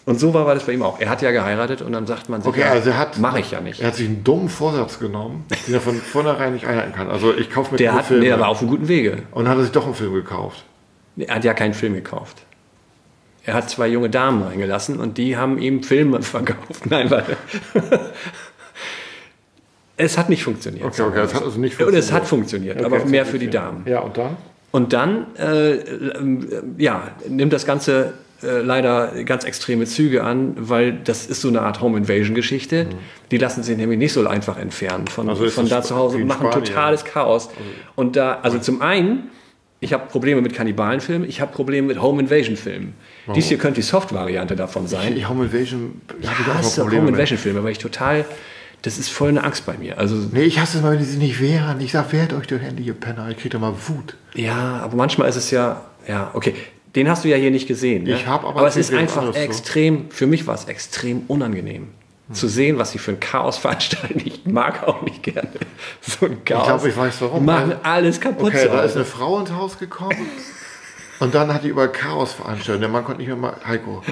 Und 0.05 0.19
so 0.19 0.33
war, 0.33 0.45
war 0.45 0.55
das 0.55 0.65
bei 0.65 0.71
ihm 0.73 0.83
auch. 0.83 0.99
Er 1.01 1.09
hat 1.09 1.21
ja 1.21 1.31
geheiratet 1.31 1.81
und 1.81 1.91
dann 1.91 2.07
sagt 2.07 2.29
man 2.29 2.41
sich, 2.41 2.47
Okay, 2.49 2.61
ja, 2.61 2.71
also 2.71 2.89
er 2.91 2.97
hat. 2.97 3.17
mache 3.17 3.39
ich 3.41 3.51
ja 3.51 3.59
nicht. 3.59 3.81
Er 3.81 3.87
hat 3.87 3.95
sich 3.95 4.07
einen 4.07 4.23
dummen 4.23 4.47
Vorsatz 4.47 4.99
genommen, 4.99 5.45
den 5.67 5.73
er 5.73 5.81
von 5.81 5.95
vornherein 5.95 6.53
nicht 6.53 6.65
einhalten 6.65 6.93
kann. 6.93 7.09
Also 7.09 7.35
ich 7.35 7.49
kaufe 7.49 7.71
mir 7.73 7.77
Der 7.77 7.93
hat, 7.93 8.05
Filme. 8.05 8.23
nee, 8.23 8.29
er 8.29 8.39
war 8.39 8.47
auf 8.47 8.61
einem 8.61 8.69
guten 8.69 8.87
Wege. 8.87 9.17
und 9.31 9.43
dann 9.43 9.51
hat 9.51 9.57
er 9.59 9.63
sich 9.63 9.73
doch 9.73 9.85
einen 9.85 9.95
Film 9.95 10.13
gekauft. 10.13 10.63
Er 11.17 11.35
hat 11.35 11.43
ja 11.43 11.53
keinen 11.53 11.73
Film 11.73 11.93
gekauft. 11.93 12.37
Er 13.47 13.53
hat 13.53 13.69
zwei 13.69 13.87
junge 13.87 14.09
Damen 14.09 14.43
reingelassen 14.43 14.99
und 14.99 15.17
die 15.17 15.37
haben 15.37 15.57
ihm 15.57 15.81
Filme 15.81 16.21
verkauft. 16.21 16.85
Nein, 16.85 17.09
warte. 17.09 17.37
Es 19.95 20.17
hat 20.17 20.29
nicht 20.29 20.43
funktioniert. 20.43 20.85
Okay, 20.85 21.01
okay, 21.01 21.21
es 21.21 21.33
hat 21.33 21.43
also 21.43 21.59
nicht 21.59 21.79
Und 21.79 21.93
es 21.95 22.09
funktioniert. 22.09 22.11
hat 22.11 22.27
funktioniert, 22.27 22.75
Okay, 22.77 22.85
aber 22.85 22.97
es 22.97 23.05
mehr 23.05 23.25
für 23.25 23.39
die 23.39 23.45
funktioniert. 23.47 23.73
Damen. 23.73 23.87
Ja, 23.87 23.99
und 24.01 24.17
dann? 24.17 24.37
Und 24.71 24.93
dann, 24.93 25.35
äh, 25.37 25.79
ja, 26.77 27.11
nimmt 27.27 27.53
das 27.53 27.65
Ganze 27.65 28.13
äh, 28.43 28.59
leider 28.61 29.23
ganz 29.23 29.43
extreme 29.45 29.85
Züge 29.85 30.23
an, 30.23 30.53
weil 30.57 30.91
das 31.03 31.25
ist 31.25 31.41
so 31.41 31.47
eine 31.47 31.61
Art 31.61 31.81
Home 31.81 31.97
Invasion 31.97 32.35
Geschichte. 32.35 32.87
Die 33.31 33.37
lassen 33.37 33.63
sich 33.63 33.75
nämlich 33.77 33.97
nicht 33.97 34.13
so 34.13 34.27
einfach 34.27 34.57
entfernen 34.59 35.07
von, 35.07 35.25
Mhm. 35.25 35.29
Also 35.31 35.47
von 35.49 35.69
da 35.69 35.81
zu 35.81 35.95
Hause 35.95 36.17
und 36.17 36.27
machen 36.27 36.51
totales 36.51 37.05
Chaos. 37.05 37.49
Und 37.95 38.15
da, 38.17 38.39
also 38.43 38.59
zum 38.59 38.81
einen, 38.81 39.29
ich 39.79 39.93
habe 39.93 40.07
Probleme 40.09 40.41
mit 40.41 40.53
Kannibalenfilmen, 40.53 41.27
ich 41.27 41.41
habe 41.41 41.51
Probleme 41.53 41.87
mit 41.87 42.01
Home 42.01 42.21
Invasion 42.21 42.55
Filmen. 42.57 42.93
Dies 43.35 43.47
hier 43.47 43.57
könnte 43.57 43.81
die 43.81 43.85
Soft-Variante 43.87 44.55
davon 44.55 44.87
sein. 44.87 45.13
Home 45.27 45.45
Invasion 45.45 46.01
habe 46.09 46.19
ich 46.21 46.25
Ich 46.39 46.51
auch 46.51 46.55
hasse 46.55 46.79
mal 46.79 46.83
Probleme 46.85 47.01
Home 47.03 47.11
mit. 47.11 47.19
Invasion 47.19 47.37
Filme, 47.37 47.63
weil 47.63 47.71
ich 47.71 47.77
total, 47.79 48.25
das 48.83 48.97
ist 48.97 49.09
voll 49.09 49.29
eine 49.29 49.43
Angst 49.43 49.65
bei 49.65 49.77
mir. 49.77 49.97
Also 49.97 50.15
Nee, 50.31 50.43
ich 50.43 50.59
hasse 50.59 50.77
es 50.77 50.83
mal, 50.83 50.91
wenn 50.93 50.99
die 50.99 51.05
sich 51.05 51.17
nicht 51.17 51.41
wehren. 51.41 51.81
Ich 51.81 51.91
sag, 51.91 52.11
wehrt 52.13 52.33
euch 52.33 52.47
doch 52.47 52.59
Handy, 52.59 52.83
ihr 52.83 52.93
Penner. 52.93 53.29
Ich 53.29 53.37
krieg 53.37 53.51
da 53.51 53.59
mal 53.59 53.73
Wut. 53.87 54.15
Ja, 54.33 54.79
aber 54.83 54.95
manchmal 54.95 55.29
ist 55.29 55.35
es 55.35 55.51
ja, 55.51 55.81
ja, 56.07 56.31
okay. 56.33 56.53
Den 56.95 57.09
hast 57.09 57.23
du 57.25 57.27
ja 57.27 57.37
hier 57.37 57.51
nicht 57.51 57.67
gesehen. 57.67 58.03
Ne? 58.05 58.13
Ich 58.15 58.25
hab 58.27 58.43
aber 58.43 58.59
aber 58.59 58.67
es 58.67 58.75
ist 58.75 58.93
einfach 58.93 59.17
anderes 59.17 59.35
so. 59.35 59.41
extrem, 59.41 60.09
für 60.09 60.25
mich 60.25 60.47
war 60.47 60.55
es 60.55 60.65
extrem 60.65 61.23
unangenehm. 61.27 61.89
Zu 62.33 62.49
sehen, 62.49 62.77
was 62.77 62.91
sie 62.91 62.97
für 62.97 63.11
ein 63.11 63.21
Chaos 63.21 63.57
veranstalten. 63.59 64.21
Ich 64.25 64.45
mag 64.45 64.85
auch 64.85 65.01
nicht 65.03 65.23
gerne 65.23 65.47
so 66.01 66.25
ein 66.25 66.43
Chaos. 66.43 66.65
glaube, 66.65 66.89
ich 66.89 66.97
weiß 66.97 67.21
warum. 67.21 67.45
Machen 67.45 67.75
alles 67.83 68.19
kaputt. 68.19 68.47
Okay, 68.53 68.67
da 68.69 68.81
ist 68.81 68.95
eine 68.97 69.05
Frau 69.05 69.39
ins 69.39 69.51
Haus 69.51 69.77
gekommen 69.79 70.17
und 71.19 71.33
dann 71.35 71.53
hat 71.53 71.63
die 71.63 71.69
über 71.69 71.87
Chaos 71.87 72.33
veranstaltet. 72.33 72.81
Der 72.83 72.89
Mann 72.89 73.03
konnte 73.03 73.19
nicht 73.21 73.27
mehr 73.27 73.37
mal, 73.37 73.55
Heiko. 73.65 74.03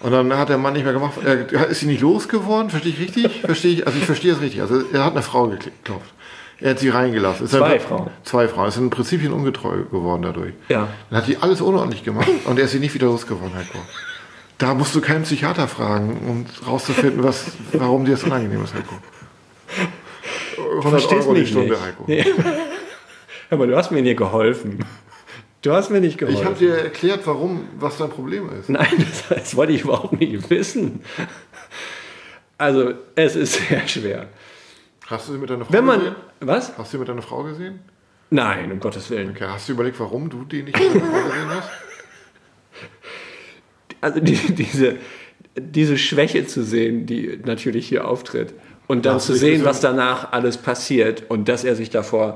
Und 0.00 0.12
dann 0.12 0.32
hat 0.36 0.48
der 0.48 0.58
Mann 0.58 0.74
nicht 0.74 0.84
mehr 0.84 0.92
gemacht. 0.92 1.14
Er, 1.24 1.66
ist 1.68 1.80
sie 1.80 1.86
nicht 1.86 2.00
losgeworden? 2.00 2.70
Verstehe 2.70 2.92
ich 2.92 3.00
richtig? 3.00 3.40
Verstehe 3.40 3.72
ich? 3.72 3.86
Also 3.86 3.98
ich 3.98 4.04
verstehe 4.04 4.32
es 4.32 4.40
richtig. 4.40 4.60
Also 4.60 4.82
er 4.92 5.04
hat 5.04 5.12
eine 5.12 5.22
Frau 5.22 5.48
geklopft. 5.48 6.12
Er 6.60 6.70
hat 6.70 6.78
sie 6.78 6.88
reingelassen. 6.88 7.46
Ist 7.46 7.52
Zwei 7.52 7.78
dann- 7.78 7.80
Frauen. 7.80 8.10
Zwei 8.24 8.48
Frauen. 8.48 8.68
Ist 8.68 8.76
in 8.76 8.90
Prinzipien 8.90 9.32
ungetreu 9.32 9.84
geworden 9.90 10.22
dadurch. 10.22 10.54
Ja. 10.68 10.88
Dann 11.10 11.18
hat 11.20 11.28
die 11.28 11.36
alles 11.38 11.60
unordentlich 11.60 12.04
gemacht 12.04 12.28
und 12.44 12.58
er 12.58 12.64
ist 12.66 12.72
sie 12.72 12.78
nicht 12.80 12.94
wieder 12.94 13.06
losgeworden, 13.06 13.56
Heiko. 13.56 13.78
Da 14.58 14.74
musst 14.74 14.94
du 14.94 15.00
keinen 15.00 15.22
Psychiater 15.22 15.68
fragen, 15.68 16.18
um 16.28 16.46
rauszufinden, 16.68 17.22
was, 17.22 17.46
warum 17.72 18.04
dir 18.04 18.12
das 18.12 18.24
unangenehm 18.24 18.64
ist, 18.64 18.74
Heiko. 18.74 18.94
100 20.78 20.90
Verstehst 20.90 21.26
Euro 21.26 21.34
die 21.34 21.46
Stunde, 21.46 21.70
nicht. 21.70 21.82
Heiko. 21.82 22.04
Nee. 22.06 22.24
Aber 23.50 23.66
du 23.66 23.76
hast 23.76 23.90
mir 23.92 24.02
nicht 24.02 24.16
geholfen. 24.18 24.84
Du 25.62 25.72
hast 25.72 25.90
mir 25.90 26.00
nicht 26.00 26.18
geholfen. 26.18 26.40
Ich 26.40 26.44
habe 26.46 26.56
dir 26.56 26.74
erklärt, 26.74 27.26
warum, 27.26 27.68
was 27.78 27.98
dein 27.98 28.10
Problem 28.10 28.48
ist. 28.58 28.68
Nein, 28.68 28.86
das, 28.98 29.28
das 29.28 29.56
wollte 29.56 29.72
ich 29.72 29.82
überhaupt 29.82 30.18
nicht 30.20 30.48
wissen. 30.50 31.00
Also, 32.56 32.94
es 33.14 33.36
ist 33.36 33.54
sehr 33.68 33.86
schwer. 33.88 34.28
Hast 35.06 35.28
du 35.28 35.32
sie 35.32 35.38
mit 35.38 35.50
deiner 35.50 35.64
Frau 35.64 35.72
Wenn 35.72 35.84
man. 35.84 35.98
gesehen? 36.00 36.16
Was? 36.40 36.76
Hast 36.76 36.92
du 36.92 36.96
sie 36.96 36.98
mit 36.98 37.08
deiner 37.08 37.22
Frau 37.22 37.42
gesehen? 37.42 37.80
Nein, 38.30 38.70
um 38.70 38.78
Gottes 38.78 39.08
Willen. 39.10 39.30
Okay, 39.30 39.46
hast 39.48 39.68
du 39.68 39.72
überlegt, 39.72 39.98
warum 40.00 40.28
du 40.28 40.44
die 40.44 40.62
nicht 40.62 40.78
mit 40.78 40.94
deiner 40.94 41.06
Frau 41.06 41.28
gesehen 41.28 41.50
hast? 41.50 41.68
Also 44.00 44.20
die, 44.20 44.36
diese, 44.54 44.94
diese 45.56 45.98
Schwäche 45.98 46.46
zu 46.46 46.62
sehen, 46.62 47.06
die 47.06 47.40
natürlich 47.44 47.88
hier 47.88 48.06
auftritt. 48.06 48.54
Und 48.86 49.06
dann 49.06 49.16
Hast 49.16 49.26
zu 49.26 49.34
sehen, 49.34 49.64
was 49.64 49.80
danach 49.80 50.30
alles 50.30 50.56
passiert 50.56 51.24
und 51.28 51.48
dass 51.48 51.64
er 51.64 51.74
sich 51.74 51.90
davor 51.90 52.34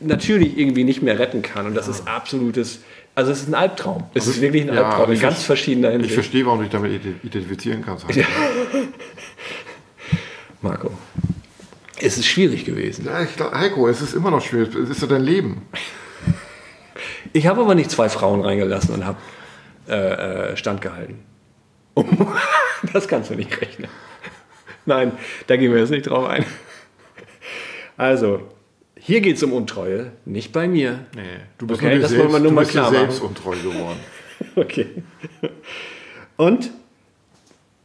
natürlich 0.00 0.58
irgendwie 0.58 0.84
nicht 0.84 1.02
mehr 1.02 1.18
retten 1.18 1.42
kann. 1.42 1.66
Und 1.66 1.74
das 1.74 1.88
ist 1.88 2.06
absolutes. 2.08 2.80
Also 3.14 3.32
es 3.32 3.40
ist 3.42 3.48
ein 3.48 3.54
Albtraum. 3.54 4.04
Es 4.14 4.26
ist 4.28 4.40
wirklich 4.40 4.62
ein 4.68 4.74
Ja, 4.74 4.84
Albtraum 4.84 5.06
in 5.10 5.16
ich 5.16 5.20
ganz 5.22 5.38
ver- 5.38 5.46
verschiedener 5.46 5.88
Ich 5.88 5.92
Hinsicht. 5.94 6.14
verstehe, 6.14 6.46
warum 6.46 6.58
du 6.58 6.64
dich 6.64 6.72
damit 6.72 6.92
ident- 6.92 7.24
identifizieren 7.24 7.82
kannst. 7.84 8.06
Heiko. 8.06 8.20
Marco. 10.62 10.90
Es 12.00 12.16
ist 12.16 12.26
schwierig 12.26 12.64
gewesen. 12.64 13.06
Ja, 13.06 13.22
ich 13.22 13.34
glaub, 13.36 13.52
Heiko, 13.52 13.88
es 13.88 14.00
ist 14.00 14.14
immer 14.14 14.30
noch 14.30 14.42
schwierig. 14.44 14.74
Es 14.74 14.88
ist 14.90 15.00
ja 15.02 15.08
dein 15.08 15.22
Leben. 15.22 15.62
Ich 17.32 17.46
habe 17.46 17.60
aber 17.60 17.74
nicht 17.74 17.90
zwei 17.90 18.08
Frauen 18.08 18.40
reingelassen 18.40 18.94
und 18.94 19.04
habe 19.04 19.18
äh, 19.88 20.52
äh, 20.52 20.56
standgehalten. 20.56 21.18
das 22.92 23.08
kannst 23.08 23.30
du 23.30 23.34
nicht 23.34 23.60
rechnen. 23.60 23.88
Nein, 24.86 25.12
da 25.48 25.56
gehen 25.56 25.72
wir 25.72 25.80
jetzt 25.80 25.90
nicht 25.90 26.06
drauf 26.08 26.26
ein. 26.28 26.44
Also, 27.96 28.48
hier 29.08 29.22
geht 29.22 29.36
es 29.36 29.42
um 29.42 29.54
Untreue, 29.54 30.12
nicht 30.26 30.52
bei 30.52 30.68
mir. 30.68 31.06
Nee, 31.16 31.22
du 31.56 31.66
bist 31.66 31.80
Okay, 31.80 31.92
nur 31.92 32.00
das 32.00 32.10
selbst, 32.10 32.22
wollen 32.24 32.32
wir 32.34 32.40
nur 32.40 32.52
mal 32.52 32.66
klar 32.66 32.90
selbst 32.90 33.22
untreu 33.22 33.56
geworden. 33.56 33.98
Okay. 34.54 34.86
Und, 36.36 36.70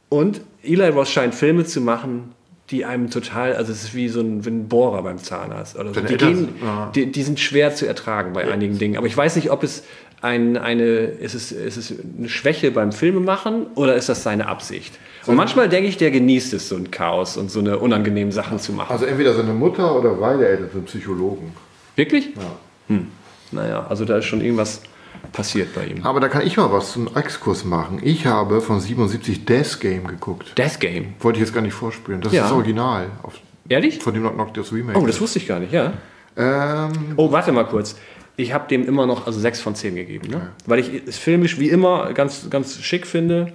und 0.10 0.42
Eli 0.62 0.88
Roth 0.90 1.08
scheint 1.08 1.34
Filme 1.34 1.66
zu 1.66 1.82
machen, 1.82 2.36
die 2.70 2.86
einem 2.86 3.10
total, 3.10 3.56
also 3.56 3.72
es 3.72 3.86
ist 3.86 3.96
wie 3.96 4.08
so 4.08 4.20
ein, 4.22 4.46
wie 4.46 4.50
ein 4.50 4.68
Bohrer 4.68 5.02
beim 5.02 5.18
Zahnarzt 5.18 5.76
oder 5.76 5.94
so. 5.96 6.02
Die, 6.02 6.16
gehen, 6.16 6.50
ja. 6.62 6.92
die, 6.94 7.12
die 7.12 7.24
sind 7.24 7.40
schwer 7.40 7.74
zu 7.74 7.88
ertragen 7.88 8.34
bei 8.34 8.52
einigen 8.52 8.78
Dingen. 8.78 8.98
Aber 8.98 9.08
ich 9.08 9.18
weiß 9.18 9.36
nicht, 9.36 9.50
ob 9.50 9.64
es 9.64 9.84
ein, 10.22 10.58
eine, 10.58 10.84
ist 10.84 11.34
es, 11.34 11.52
ist 11.52 11.78
es 11.78 11.94
eine 12.18 12.30
Schwäche 12.30 12.70
beim 12.70 12.92
Filmemachen 12.92 13.66
oder 13.74 13.96
ist 13.96 14.10
das 14.10 14.22
seine 14.22 14.48
Absicht? 14.48 15.00
Und 15.26 15.36
manchmal 15.36 15.70
denke 15.70 15.88
ich, 15.88 15.98
der 15.98 16.12
genießt 16.12 16.54
es, 16.54 16.70
so 16.70 16.76
ein 16.76 16.92
Chaos 16.92 17.38
und 17.38 17.50
so 17.50 17.60
eine 17.60 17.80
unangenehmen 17.80 18.32
Sachen 18.32 18.60
zu 18.60 18.74
machen. 18.74 18.92
Also 18.92 19.06
entweder 19.06 19.34
seine 19.34 19.54
Mutter 19.54 19.98
oder 19.98 20.12
beide 20.16 20.48
Eltern 20.48 20.70
sind 20.74 20.86
Psychologen. 20.86 21.54
Wirklich? 21.96 22.30
Hm. 22.88 23.08
Naja, 23.52 23.86
also 23.88 24.04
da 24.06 24.18
ist 24.18 24.26
schon 24.26 24.42
irgendwas 24.42 24.82
passiert 25.32 25.74
bei 25.74 25.86
ihm. 25.86 26.04
Aber 26.06 26.20
da 26.20 26.28
kann 26.28 26.46
ich 26.46 26.58
mal 26.58 26.72
was 26.72 26.92
zum 26.92 27.08
Exkurs 27.16 27.64
machen. 27.64 28.00
Ich 28.04 28.26
habe 28.26 28.60
von 28.62 28.80
77 28.82 29.46
Death 29.46 29.80
Game 29.80 30.08
geguckt. 30.08 30.58
Death 30.58 30.80
Game. 30.80 31.14
Wollte 31.20 31.38
ich 31.40 31.46
jetzt 31.46 31.54
gar 31.54 31.62
nicht 31.62 31.74
vorspielen. 31.74 32.20
Das 32.22 32.34
Ja. 32.34 32.42
ist 32.44 32.50
das 32.50 32.54
Original. 32.58 33.08
Auf, 33.22 33.34
Ehrlich? 33.70 34.00
von 34.00 34.14
dem 34.14 34.24
Knock 34.24 34.34
Knock 34.34 34.54
das 34.56 34.74
Remake. 34.74 35.00
Oh, 35.00 35.06
das 35.06 35.22
wusste 35.22 35.40
ich 35.40 35.48
gar 35.48 35.60
nicht, 35.60 35.72
ja. 35.72 35.94
ähm, 36.36 36.92
Oh, 37.16 37.32
warte 37.32 37.52
mal 37.52 37.64
kurz. 37.66 37.96
Ich 38.36 38.52
habe 38.54 38.68
dem 38.68 38.86
immer 38.88 39.06
noch 39.06 39.28
also 39.28 39.40
6 39.40 39.62
von 39.62 39.76
10 39.76 39.96
gegeben, 39.96 40.28
ne? 40.30 40.50
Weil 40.66 40.80
ich 40.80 40.92
es 41.08 41.18
filmisch 41.20 41.60
wie 41.60 41.70
immer 41.70 42.12
ganz, 42.14 42.50
ganz 42.50 42.82
schick 42.82 43.06
finde. 43.06 43.54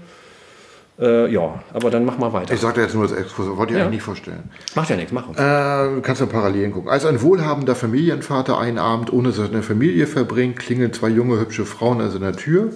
Äh, 1.01 1.33
ja, 1.33 1.63
aber 1.73 1.91
dann 1.91 2.05
mach 2.05 2.19
mal 2.19 2.33
weiter. 2.33 2.53
ich 2.53 2.61
sagte 2.61 2.81
jetzt 2.81 2.95
nur 2.95 3.07
das 3.07 3.17
Exkurs, 3.17 3.49
wollte 3.57 3.73
ich 3.73 3.79
Ja. 3.79 3.85
eigentlich 3.85 3.97
nicht 3.99 4.03
vorstellen. 4.03 4.51
Macht 4.75 4.91
ja 4.91 4.97
nichts, 4.97 5.13
mach. 5.13 5.29
Äh, 5.31 6.01
kannst 6.03 6.21
du 6.21 6.27
Parallelen 6.27 6.73
gucken. 6.73 6.91
Als 6.91 7.05
ein 7.07 7.23
wohlhabender 7.23 7.77
Familienvater 7.77 8.59
einen 8.59 8.79
Abend 8.79 9.13
ohne 9.13 9.31
seine 9.31 9.63
Familie 9.63 10.07
verbringt, 10.09 10.59
klingeln 10.59 10.93
zwei 10.93 11.09
junge, 11.09 11.39
hübsche 11.39 11.65
Frauen 11.65 12.01
an 12.01 12.11
seiner 12.11 12.33
Tür. 12.33 12.73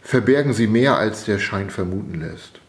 Verbergen 0.00 0.52
sie 0.54 0.66
mehr, 0.66 0.96
als 0.96 1.24
der 1.24 1.38
Schein 1.38 1.68
vermuten 1.70 2.20
lässt. 2.20 2.60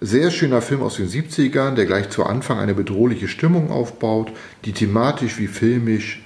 Sehr 0.00 0.30
schöner 0.30 0.60
Film 0.60 0.82
aus 0.82 0.96
den 0.96 1.08
70ern, 1.08 1.74
der 1.74 1.86
gleich 1.86 2.10
zu 2.10 2.24
Anfang 2.24 2.58
eine 2.58 2.74
bedrohliche 2.74 3.28
Stimmung 3.28 3.70
aufbaut, 3.70 4.32
die 4.64 4.72
thematisch 4.72 5.38
wie 5.38 5.46
filmisch 5.46 6.22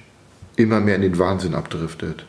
immer 0.55 0.79
mehr 0.81 0.95
in 0.95 1.01
den 1.03 1.17
Wahnsinn 1.19 1.55
abdriftet. 1.55 2.25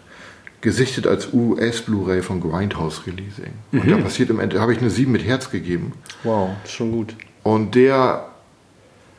Gesichtet 0.63 1.07
als 1.07 1.29
US-Blu-ray 1.33 2.23
von 2.23 2.41
Grindhouse 2.41 3.03
Releasing. 3.07 3.53
Und 3.73 3.91
da 3.91 3.97
passiert 3.99 4.31
im 4.31 4.41
Ende, 4.41 4.61
habe 4.61 4.73
ich 4.73 4.79
eine 4.81 4.89
7 4.91 5.11
mit 5.13 5.25
Herz 5.25 5.51
gegeben. 5.51 5.93
Wow, 6.23 6.51
ist 6.65 6.73
schon 6.73 6.93
gut. 6.93 7.15
Und 7.43 7.75
der 7.75 8.27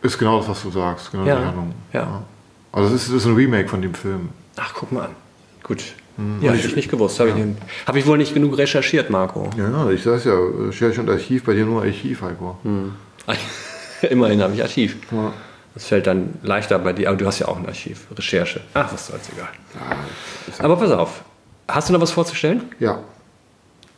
ist 0.02 0.18
genau 0.18 0.40
das, 0.40 0.50
was 0.50 0.64
du 0.64 0.72
sagst. 0.72 1.12
Genau 1.12 1.26
Ja, 1.26 1.40
die 1.40 1.46
Handlung. 1.46 1.74
ja. 1.94 2.24
Also 2.72 2.90
das 2.92 3.04
ist, 3.08 3.14
ist 3.14 3.26
ein 3.26 3.36
Remake 3.36 3.68
von 3.70 3.82
dem 3.84 3.94
Film. 3.94 4.30
Ach, 4.56 4.74
guck 4.74 4.92
mal 4.92 5.06
an. 5.06 5.12
Gut. 5.64 5.84
Ja, 6.42 6.52
hätte 6.52 6.68
ich 6.68 6.76
nicht 6.76 6.90
gewusst. 6.90 7.20
Habe 7.20 7.30
ich, 7.30 7.36
nicht- 7.36 7.58
hab 7.86 7.96
ich 7.96 8.06
wohl 8.08 8.18
nicht 8.18 8.34
genug 8.34 8.58
recherchiert, 8.58 9.10
Marco. 9.10 9.50
Ja, 9.58 9.70
ja, 9.70 9.90
ich 9.92 10.02
sag's 10.04 10.24
ja, 10.26 10.38
Scherch 10.72 10.98
und 11.00 11.10
Archiv, 11.10 11.44
bei 11.44 11.54
dir 11.54 11.66
nur 11.66 11.82
Archiv, 11.84 12.22
Heiko. 12.22 12.58
Immerhin 14.10 14.42
habe 14.42 14.54
ich 14.54 14.62
Archiv. 14.62 14.98
Ja. 15.12 15.34
Das 15.74 15.86
fällt 15.86 16.06
dann 16.08 16.36
leichter 16.44 16.78
bei 16.80 16.94
dir, 16.94 17.10
aber 17.10 17.18
du 17.18 17.26
hast 17.26 17.40
ja 17.40 17.48
auch 17.48 17.58
ein 17.58 17.66
Archiv, 17.66 18.08
Recherche. 18.16 18.62
Ach, 18.76 18.94
was 18.94 19.08
soll's, 19.08 19.28
egal. 19.36 19.50
Aber 20.60 20.76
pass 20.78 20.92
auf. 20.92 21.24
Hast 21.68 21.90
du 21.90 21.94
noch 21.94 22.02
was 22.02 22.12
vorzustellen? 22.12 22.64
ja. 22.80 23.00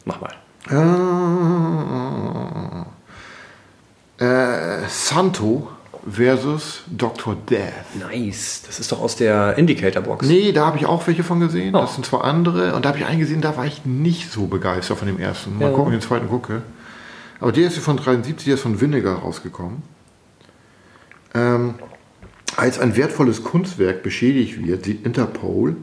Mach 0.07 0.19
mal. 0.21 0.31
Äh, 4.19 4.23
äh, 4.23 4.87
Santo 4.87 5.67
versus 6.07 6.83
Dr. 6.87 7.35
Death. 7.49 7.71
Nice. 8.11 8.61
Das 8.67 8.79
ist 8.79 8.91
doch 8.91 9.01
aus 9.01 9.15
der 9.15 9.57
Indicator-Box. 9.57 10.27
Nee, 10.27 10.51
da 10.51 10.67
habe 10.67 10.77
ich 10.77 10.85
auch 10.85 11.05
welche 11.07 11.23
von 11.23 11.39
gesehen. 11.39 11.73
Oh. 11.75 11.81
Das 11.81 11.95
sind 11.95 12.05
zwei 12.05 12.19
andere. 12.19 12.75
Und 12.75 12.85
da 12.85 12.89
habe 12.89 12.99
ich 12.99 13.05
einen 13.05 13.19
gesehen, 13.19 13.41
da 13.41 13.57
war 13.57 13.65
ich 13.65 13.83
nicht 13.85 14.31
so 14.31 14.45
begeistert 14.45 14.99
von 14.99 15.07
dem 15.07 15.19
ersten. 15.19 15.57
Mal 15.57 15.71
Ja. 15.71 15.75
gucken, 15.75 15.91
den 15.91 16.01
zweiten 16.01 16.29
gucke. 16.29 16.61
Aber 17.39 17.51
der 17.51 17.67
ist 17.67 17.77
von 17.79 17.97
73, 17.97 18.45
der 18.45 18.53
ist 18.53 18.61
von 18.61 18.79
Vinegar 18.79 19.17
rausgekommen. 19.19 19.81
Ähm, 21.33 21.73
als 22.55 22.79
ein 22.79 22.95
wertvolles 22.95 23.43
Kunstwerk 23.43 24.03
beschädigt 24.03 24.63
wird, 24.65 24.85
sieht 24.85 25.05
Interpol 25.05 25.75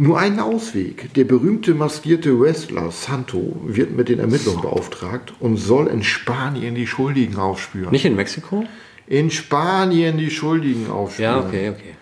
nur 0.00 0.18
einen 0.18 0.40
Ausweg. 0.40 1.12
Der 1.12 1.24
berühmte 1.24 1.74
maskierte 1.74 2.40
Wrestler 2.40 2.90
Santo 2.90 3.60
wird 3.66 3.94
mit 3.94 4.08
den 4.08 4.18
Ermittlungen 4.18 4.62
beauftragt 4.62 5.34
und 5.40 5.58
soll 5.58 5.88
in 5.88 6.02
Spanien 6.02 6.74
die 6.74 6.86
Schuldigen 6.86 7.36
aufspüren. 7.36 7.90
Nicht 7.90 8.06
in 8.06 8.16
Mexiko? 8.16 8.64
In 9.06 9.30
Spanien 9.30 10.16
die 10.16 10.30
Schuldigen 10.30 10.90
aufspüren. 10.90 11.34
Ja, 11.34 11.46
okay, 11.46 11.68
okay. 11.68 11.94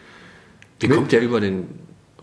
Wie 0.79 0.87
kommt 0.87 1.11
der 1.11 1.23
über 1.23 1.41
den 1.41 1.67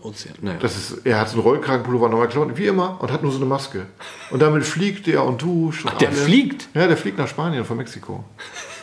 Ozean? 0.00 0.36
Naja. 0.40 0.56
Das 0.62 0.76
ist, 0.78 1.04
er 1.04 1.20
hat 1.20 1.28
so 1.28 1.34
einen 1.34 1.42
Rollkragenpullover, 1.42 2.08
neue 2.08 2.28
Klamotten, 2.28 2.56
wie 2.56 2.66
immer, 2.66 2.98
und 3.02 3.12
hat 3.12 3.22
nur 3.22 3.30
so 3.30 3.36
eine 3.36 3.46
Maske. 3.46 3.84
Und 4.30 4.40
damit 4.40 4.64
fliegt 4.64 5.06
er 5.08 5.24
und 5.24 5.42
duscht. 5.42 5.84
Und 5.84 5.92
Ach, 5.92 5.98
der 5.98 6.08
alles. 6.08 6.22
fliegt? 6.22 6.70
Ja, 6.72 6.86
der 6.86 6.96
fliegt 6.96 7.18
nach 7.18 7.28
Spanien 7.28 7.66
von 7.66 7.76
Mexiko. 7.76 8.24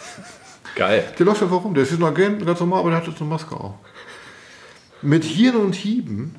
Geil. 0.75 1.11
Der 1.17 1.25
läuft 1.25 1.41
einfach 1.41 1.63
rum. 1.63 1.73
Der 1.73 1.81
ist 1.81 1.89
jetzt 1.89 2.01
ein 2.01 2.05
Agent, 2.05 2.45
ganz 2.45 2.59
normal, 2.59 2.81
aber 2.81 2.91
der 2.91 2.99
hat 2.99 3.07
jetzt 3.07 3.19
eine 3.19 3.31
Maske 3.31 3.55
auch. 3.55 3.79
Mit 5.01 5.23
Hirn 5.23 5.55
und 5.55 5.73
Hieben 5.73 6.35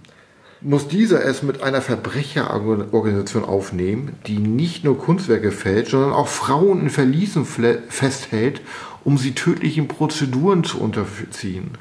muss 0.65 0.89
dieser 0.89 1.23
es 1.25 1.43
mit 1.43 1.63
einer 1.63 1.83
Verbrecherorganisation 1.83 3.45
aufnehmen, 3.45 4.17
die 4.27 4.39
nicht 4.39 4.83
nur 4.83 4.99
Kunstwerke 4.99 5.53
fälscht, 5.53 5.91
sondern 5.91 6.13
auch 6.13 6.29
Frauen 6.29 6.81
in 6.81 6.91
Verliesen 6.91 7.45
festhält, 7.45 8.63
um 9.05 9.19
sie 9.19 9.33
tödlichen 9.33 9.89
Prozeduren 9.89 10.65
zu 10.65 10.81
unterziehen. 10.81 11.73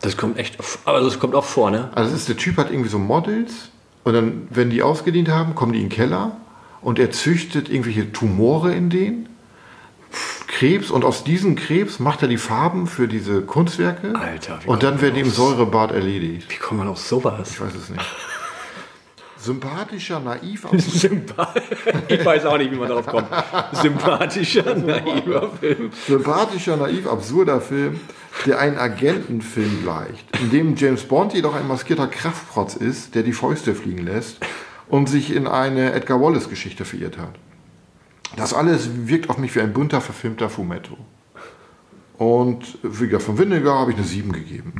Das 0.00 0.16
kommt 0.16 0.38
echt, 0.38 0.56
aber 0.84 1.00
das 1.00 1.18
kommt 1.18 1.34
auch 1.34 1.44
vor, 1.44 1.72
ne? 1.72 1.90
Also 1.96 2.12
das 2.12 2.20
ist, 2.20 2.28
der 2.28 2.36
Typ 2.36 2.56
hat 2.56 2.70
irgendwie 2.70 2.88
so 2.88 3.00
Models 3.00 3.70
und 4.04 4.12
dann, 4.12 4.46
wenn 4.50 4.70
die 4.70 4.82
ausgedient 4.82 5.28
haben, 5.28 5.56
kommen 5.56 5.72
die 5.72 5.80
in 5.80 5.88
den 5.88 5.96
Keller 5.96 6.36
und 6.80 7.00
er 7.00 7.10
züchtet 7.10 7.68
irgendwelche 7.68 8.12
Tumore 8.12 8.72
in 8.72 8.88
denen, 8.88 9.28
Krebs 10.58 10.90
und 10.90 11.04
aus 11.04 11.22
diesem 11.22 11.54
Krebs 11.54 12.00
macht 12.00 12.22
er 12.22 12.26
die 12.28 12.36
Farben 12.36 12.88
für 12.88 13.06
diese 13.06 13.42
Kunstwerke 13.42 14.12
Alter, 14.16 14.58
wie 14.64 14.66
und 14.68 14.82
dann 14.82 14.98
im 14.98 15.28
auf- 15.28 15.32
Säurebad 15.32 15.92
erledigt. 15.92 16.50
Wie 16.50 16.56
kommt 16.56 16.78
man 16.80 16.88
auf 16.88 16.98
sowas? 16.98 17.52
Ich 17.52 17.60
weiß 17.60 17.74
es 17.76 17.90
nicht. 17.90 18.04
Sympathischer, 19.38 20.18
naiv, 20.18 20.64
absurd. 20.64 20.82
Sympath 20.82 21.62
ich 22.08 22.24
weiß 22.24 22.44
auch 22.46 22.58
nicht, 22.58 22.72
wie 22.72 22.76
man 22.76 22.88
darauf 22.88 23.06
kommt. 23.06 23.28
Sympathischer, 23.72 24.74
naiver 24.74 25.48
Film. 25.60 25.90
sympathischer, 26.08 26.76
naiv, 26.76 27.06
absurder 27.06 27.60
Film, 27.60 28.00
der 28.44 28.58
einen 28.58 28.78
Agentenfilm 28.78 29.82
gleicht, 29.84 30.40
in 30.40 30.50
dem 30.50 30.74
James 30.74 31.04
Bond 31.04 31.34
jedoch 31.34 31.54
ein 31.54 31.68
maskierter 31.68 32.08
Kraftprotz 32.08 32.74
ist, 32.74 33.14
der 33.14 33.22
die 33.22 33.32
Fäuste 33.32 33.76
fliegen 33.76 34.04
lässt 34.04 34.38
und 34.88 35.08
sich 35.08 35.32
in 35.32 35.46
eine 35.46 35.92
Edgar 35.92 36.20
Wallace-Geschichte 36.20 36.84
verirrt 36.84 37.16
hat. 37.16 37.34
Das 38.36 38.54
alles 38.54 38.88
wirkt 39.06 39.30
auf 39.30 39.38
mich 39.38 39.54
wie 39.54 39.60
ein 39.60 39.72
bunter, 39.72 40.00
verfilmter 40.00 40.48
Fumetto. 40.48 40.96
Und 42.18 42.78
wie 42.82 43.06
gesagt, 43.06 43.22
von 43.24 43.38
Vinegar 43.38 43.78
habe 43.78 43.92
ich 43.92 43.96
eine 43.96 44.06
7 44.06 44.32
gegeben. 44.32 44.74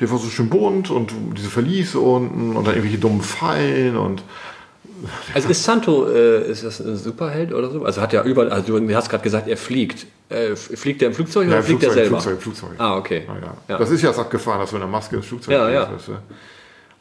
Der 0.00 0.10
war 0.10 0.18
so 0.18 0.28
schön 0.28 0.50
bunt 0.50 0.90
und 0.90 1.12
diese 1.36 1.48
Verliese 1.48 2.00
unten 2.00 2.56
und 2.56 2.66
dann 2.66 2.74
irgendwelche 2.74 2.98
dummen 2.98 3.22
Fallen 3.22 3.96
und 3.96 4.22
Also 5.34 5.48
ist 5.50 5.62
Santo, 5.62 6.06
äh, 6.08 6.50
ist 6.50 6.64
das 6.64 6.80
ein 6.80 6.96
Superheld 6.96 7.52
oder 7.52 7.70
so? 7.70 7.84
Also 7.84 8.00
hat 8.00 8.14
er 8.14 8.24
überall, 8.24 8.50
also 8.50 8.78
du 8.78 8.94
hast 8.94 9.10
gerade 9.10 9.22
gesagt, 9.22 9.48
er 9.48 9.56
fliegt. 9.56 10.06
Äh, 10.28 10.56
fliegt 10.56 11.02
er 11.02 11.08
im 11.08 11.14
Flugzeug 11.14 11.46
oder 11.46 11.56
Ja, 11.56 11.62
fliegt 11.62 11.80
Flugzeug, 11.80 11.98
er 11.98 12.04
selber? 12.04 12.20
Flugzeug, 12.20 12.42
Flugzeug. 12.42 12.70
Ah, 12.78 12.96
okay. 12.96 13.22
Ja, 13.26 13.34
ja. 13.34 13.54
Ja. 13.68 13.78
Das 13.78 13.90
ist 13.90 14.02
ja 14.02 14.08
das 14.08 14.18
abgefahren, 14.18 14.60
dass 14.60 14.70
du 14.70 14.76
in 14.76 14.80
der 14.80 14.88
Maske 14.88 15.16
ins 15.16 15.26
Flugzeug 15.26 15.52
Ja, 15.54 15.68
ja. 15.70 15.86
fliegst, 15.86 16.08
weißt 16.08 16.18
du. 16.18 16.34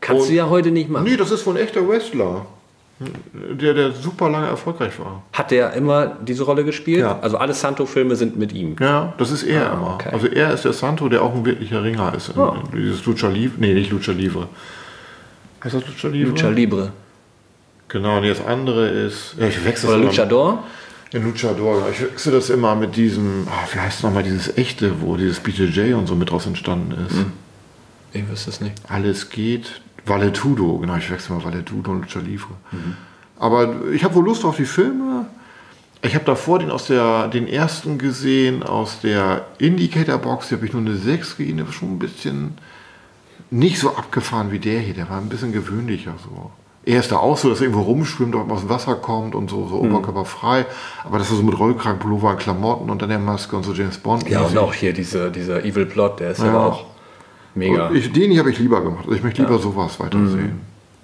Kannst 0.01 0.29
du 0.29 0.33
ja 0.33 0.49
heute 0.49 0.71
nicht 0.71 0.89
machen. 0.89 1.05
Nee, 1.05 1.17
das 1.17 1.31
ist 1.31 1.45
wohl 1.45 1.55
ein 1.55 1.63
echter 1.63 1.87
Wrestler. 1.87 2.45
Der, 3.59 3.73
der 3.73 3.91
super 3.91 4.29
lange 4.29 4.47
erfolgreich 4.47 4.97
war. 4.99 5.21
Hat 5.33 5.51
der 5.51 5.73
immer 5.73 6.15
diese 6.25 6.43
Rolle 6.43 6.63
gespielt? 6.63 6.99
Ja. 7.01 7.19
Also 7.19 7.37
alle 7.37 7.53
Santo-Filme 7.53 8.15
sind 8.15 8.37
mit 8.37 8.53
ihm. 8.53 8.77
Ja, 8.79 9.13
das 9.17 9.31
ist 9.31 9.43
er 9.43 9.69
Ah, 9.69 9.73
immer. 9.73 9.93
okay. 9.95 10.09
Also 10.13 10.27
er 10.27 10.53
ist 10.53 10.63
der 10.63 10.71
Santo, 10.71 11.09
der 11.09 11.21
auch 11.21 11.35
ein 11.35 11.43
wirklicher 11.45 11.83
Ringer 11.83 12.13
ist. 12.15 12.29
In, 12.29 12.37
Oh. 12.39 12.55
in 12.73 12.81
dieses 12.81 13.05
Lucha 13.05 13.27
Livre. 13.27 13.55
Nee, 13.59 13.73
nicht 13.73 13.91
Lucha 13.91 14.13
Livre. 14.13 14.47
Heißt 15.63 15.75
das 15.75 15.85
Lucha 15.87 16.07
Livre? 16.07 16.29
Lucha 16.31 16.47
Libre. 16.49 16.91
Genau, 17.89 18.17
und 18.19 18.27
das 18.27 18.43
andere 18.45 18.87
ist. 18.87 19.35
Ja, 19.37 19.47
ich 19.47 19.65
wechsle 19.65 19.89
Oder 19.89 19.97
das 19.97 20.03
immer- 20.03 20.11
Luchador? 20.23 20.63
Ja, 21.11 21.19
Luchador. 21.19 21.87
Ich 21.91 22.01
wechsle 22.01 22.31
das 22.31 22.49
immer 22.49 22.75
mit 22.75 22.95
diesem. 22.95 23.45
Ah, 23.49 23.67
wie 23.73 23.79
heißt 23.79 24.03
nochmal 24.03 24.23
dieses 24.23 24.57
echte, 24.57 25.01
wo 25.01 25.17
dieses 25.17 25.41
BJJ 25.41 25.93
und 25.95 26.07
so 26.07 26.15
mit 26.15 26.31
draus 26.31 26.45
entstanden 26.45 26.93
ist. 27.07 27.15
Hm. 27.17 27.31
Ich 28.13 28.29
wüsste 28.29 28.49
es 28.51 28.61
nicht. 28.61 28.73
Alles 28.87 29.29
geht. 29.29 29.81
Valetudo, 30.05 30.77
genau, 30.79 30.95
ich 30.97 31.09
wechsle 31.09 31.35
mal 31.35 31.43
Valetudo 31.43 31.91
und 31.91 32.01
Lucha 32.01 32.19
Livre. 32.19 32.53
Mhm. 32.71 32.95
Aber 33.39 33.75
ich 33.93 34.03
habe 34.03 34.15
wohl 34.15 34.25
Lust 34.25 34.45
auf 34.45 34.55
die 34.57 34.65
Filme. 34.65 35.25
Ich 36.01 36.13
habe 36.13 36.25
davor 36.25 36.59
den 36.59 36.69
aus 36.69 36.85
der, 36.87 37.27
den 37.29 37.47
ersten 37.47 37.97
gesehen, 37.97 38.61
aus 38.63 38.99
der 39.01 39.45
Indicator-Box, 39.57 40.49
da 40.49 40.55
habe 40.57 40.65
ich 40.67 40.73
nur 40.73 40.81
eine 40.81 40.95
6 40.95 41.37
gegeben, 41.37 41.57
der 41.57 41.65
war 41.67 41.73
schon 41.73 41.93
ein 41.93 41.99
bisschen 41.99 42.57
nicht 43.49 43.79
so 43.79 43.89
abgefahren 43.95 44.51
wie 44.51 44.59
der 44.59 44.79
hier, 44.79 44.93
der 44.93 45.09
war 45.09 45.17
ein 45.17 45.29
bisschen 45.29 45.51
gewöhnlicher 45.51 46.13
so. 46.23 46.51
Er 46.87 46.99
ist 46.99 47.11
da 47.11 47.17
auch 47.17 47.35
so, 47.37 47.49
dass 47.49 47.59
er 47.59 47.63
irgendwo 47.63 47.81
rumschwimmt, 47.81 48.35
aus 48.35 48.59
dem 48.61 48.69
Wasser 48.69 48.93
kommt 48.95 49.33
und 49.33 49.49
so, 49.49 49.57
Mhm. 49.61 49.69
so 49.69 49.75
oberkörperfrei. 49.79 50.67
Aber 51.03 51.17
das 51.17 51.31
ist 51.31 51.37
so 51.37 51.43
mit 51.43 51.57
Rollkragenpullover 51.57 52.29
und 52.29 52.37
Klamotten 52.39 52.89
und 52.91 53.01
dann 53.01 53.09
der 53.09 53.17
Maske 53.17 53.55
und 53.55 53.63
so 53.63 53.73
James 53.73 53.97
Bond. 53.97 54.29
Ja, 54.29 54.41
und 54.41 54.55
auch 54.59 54.73
hier 54.73 54.93
diese, 54.93 55.31
dieser 55.31 55.65
Evil 55.65 55.87
Plot, 55.87 56.19
der 56.19 56.31
ist 56.31 56.39
ja. 56.39 56.45
Ja. 56.45 56.51
aber 56.51 56.65
auch 56.67 56.85
mega. 57.55 57.91
Ich, 57.91 58.11
den 58.11 58.37
habe 58.37 58.51
ich 58.51 58.59
lieber 58.59 58.81
gemacht. 58.81 59.05
Also 59.05 59.15
ich 59.15 59.23
möchte 59.23 59.41
lieber 59.41 59.59
sowas 59.59 59.99
weitersehen. 59.99 60.61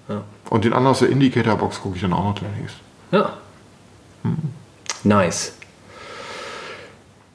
Ja. 0.08 0.24
Und 0.49 0.66
den 0.66 0.74
anderen 0.74 0.91
aus 0.91 0.99
der 0.99 1.10
Indicator-Box 1.10 1.82
gucke 1.82 1.95
ich 1.95 2.02
dann 2.02 2.14
auch 2.14 2.26
noch 2.26 2.36
demnächst. 2.36 2.78
Ja. 3.12 3.34
Nice. 5.04 5.54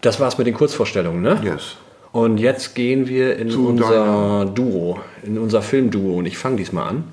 Das 0.02 0.20
war's 0.20 0.38
mit 0.38 0.46
den 0.46 0.54
Kurzvorstellungen, 0.54 1.22
ne? 1.22 1.40
Yes. 1.42 1.76
Und 2.12 2.38
jetzt 2.38 2.74
gehen 2.74 3.08
wir 3.08 3.36
in 3.38 3.50
Zu 3.50 3.68
unser 3.68 4.46
Duo, 4.46 5.00
in 5.22 5.38
unser 5.38 5.62
Filmduo. 5.62 6.18
Und 6.18 6.26
ich 6.26 6.38
fange 6.38 6.56
diesmal 6.56 6.88
an. 6.88 7.04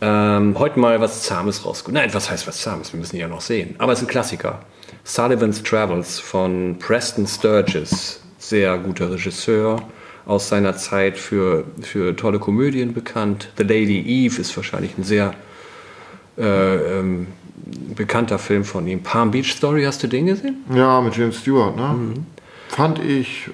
Ähm, 0.00 0.58
heute 0.58 0.78
mal 0.78 1.00
was 1.00 1.22
Zahmes 1.22 1.64
rausgeholt. 1.64 1.94
Nein, 1.94 2.14
was 2.14 2.30
heißt 2.30 2.46
was 2.46 2.60
Zahmes? 2.60 2.92
Wir 2.92 3.00
müssen 3.00 3.16
ihn 3.16 3.22
ja 3.22 3.28
noch 3.28 3.40
sehen. 3.40 3.74
Aber 3.78 3.92
es 3.92 4.00
ist 4.00 4.04
ein 4.04 4.08
Klassiker. 4.08 4.60
Sullivan's 5.04 5.62
Travels 5.62 6.18
von 6.18 6.78
Preston 6.78 7.26
Sturges. 7.26 8.20
Sehr 8.38 8.76
guter 8.78 9.10
Regisseur. 9.10 9.82
Aus 10.26 10.48
seiner 10.48 10.76
Zeit 10.76 11.16
für, 11.18 11.64
für 11.80 12.14
tolle 12.16 12.38
Komödien 12.38 12.92
bekannt. 12.92 13.48
The 13.56 13.62
Lady 13.62 14.00
Eve 14.00 14.40
ist 14.40 14.56
wahrscheinlich 14.56 14.98
ein 14.98 15.04
sehr 15.04 15.34
äh, 16.36 16.98
ähm, 16.98 17.28
bekannter 17.94 18.38
Film 18.38 18.64
von 18.64 18.86
ihm. 18.86 19.02
Palm 19.02 19.30
Beach 19.30 19.52
Story, 19.52 19.84
hast 19.84 20.02
du 20.02 20.08
den 20.08 20.26
gesehen? 20.26 20.64
Ja, 20.74 21.00
mit 21.00 21.16
James 21.16 21.38
Stewart, 21.38 21.76
ne? 21.76 21.94
Mhm. 21.96 22.26
Fand 22.68 22.98
ich. 22.98 23.50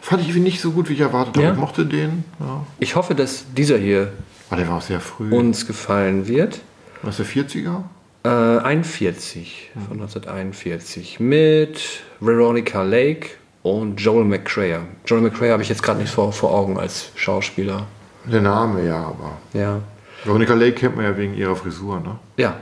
Fand 0.00 0.26
ich 0.26 0.34
nicht 0.36 0.60
so 0.60 0.72
gut, 0.72 0.88
wie 0.88 0.94
ich 0.94 1.00
erwartet 1.00 1.36
habe. 1.36 1.46
Ja? 1.46 1.52
Ich 1.52 1.58
mochte 1.58 1.86
den. 1.86 2.24
Ja. 2.40 2.64
Ich 2.78 2.96
hoffe, 2.96 3.14
dass 3.14 3.44
dieser 3.56 3.78
hier 3.78 4.12
Aber 4.50 4.60
der 4.60 4.68
war 4.68 4.78
auch 4.78 4.82
sehr 4.82 5.00
früh. 5.00 5.30
uns 5.30 5.66
gefallen 5.66 6.26
wird. 6.26 6.60
Was 7.02 7.18
der 7.18 7.26
40er? 7.26 7.82
Äh, 8.24 8.28
41, 8.28 9.70
von 9.74 10.00
1941. 10.00 11.20
Mit 11.20 11.80
Veronica 12.20 12.82
Lake 12.82 13.30
und 13.72 13.96
Joel 14.00 14.24
McCrea. 14.24 14.80
Joel 15.06 15.22
McCrea 15.22 15.52
habe 15.52 15.62
ich 15.62 15.68
jetzt 15.68 15.82
gerade 15.82 16.00
nicht 16.00 16.12
vor, 16.12 16.32
vor 16.32 16.52
Augen 16.52 16.78
als 16.78 17.10
Schauspieler. 17.14 17.86
Der 18.24 18.40
Name, 18.40 18.84
ja, 18.86 18.96
aber. 18.98 19.38
Ja. 19.52 19.80
Veronica 20.24 20.54
Lake 20.54 20.72
kennt 20.72 20.96
man 20.96 21.04
ja 21.04 21.16
wegen 21.16 21.34
ihrer 21.34 21.54
Frisur, 21.56 22.00
ne? 22.00 22.18
Ja. 22.36 22.56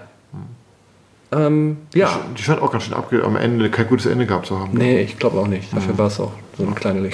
Ähm, 1.33 1.79
ja. 1.95 2.21
Die 2.39 2.43
scheint 2.43 2.63
auch 2.63 2.71
ganz 2.71 2.85
schön 2.85 2.95
abge 2.95 3.25
am 3.25 3.37
Ende 3.37 3.69
kein 3.71 3.89
gutes 3.89 4.07
Ende 4.07 4.27
gehabt 4.27 4.47
zu 4.47 4.59
haben. 4.59 4.71
Nee, 4.79 5.01
ich 5.03 5.19
glaube 5.19 5.41
auch 5.41 5.49
nicht. 5.49 5.75
Dafür 5.75 5.99
war 5.99 6.07
es 6.07 6.21
auch 6.21 6.33
so 6.57 6.65
eine 6.65 6.75
kleine 6.75 7.01
Le- 7.01 7.11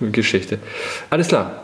Geschichte. 0.12 0.58
Alles 1.10 1.28
klar. 1.28 1.62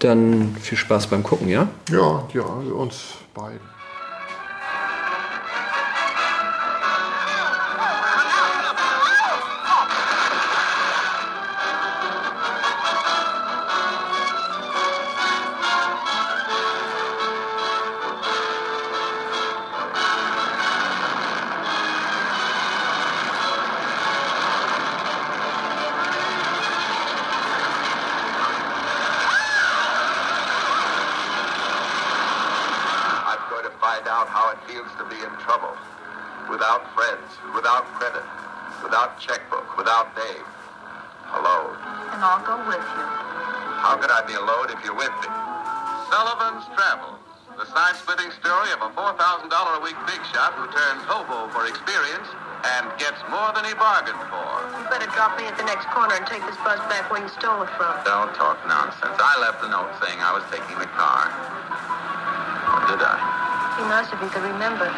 Dann 0.00 0.56
viel 0.60 0.78
Spaß 0.78 1.06
beim 1.08 1.22
Gucken, 1.22 1.48
ja? 1.48 1.68
Ja, 1.92 2.24
ja, 2.34 2.42
uns 2.42 3.14
beiden. 3.34 3.60
Could 64.32 64.44
remember. 64.44 64.90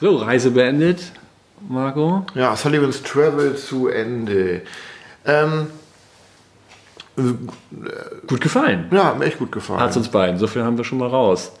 So, 0.00 0.16
Reise 0.16 0.50
beendet, 0.50 1.12
Marco. 1.68 2.26
Ja, 2.34 2.56
Sullivan's 2.56 3.02
Travel 3.02 3.56
zu 3.56 3.88
Ende. 3.88 4.62
Ähm, 5.24 5.68
Gut 8.26 8.40
gefallen. 8.40 8.86
ja, 8.90 9.04
hat 9.04 9.18
mir 9.18 9.26
echt 9.26 9.38
gut 9.38 9.52
gefallen. 9.52 9.80
Hat 9.80 9.94
uns 9.96 10.08
beiden. 10.08 10.38
So 10.38 10.46
viel 10.46 10.64
haben 10.64 10.76
wir 10.78 10.84
schon 10.84 10.98
mal 10.98 11.08
raus. 11.08 11.52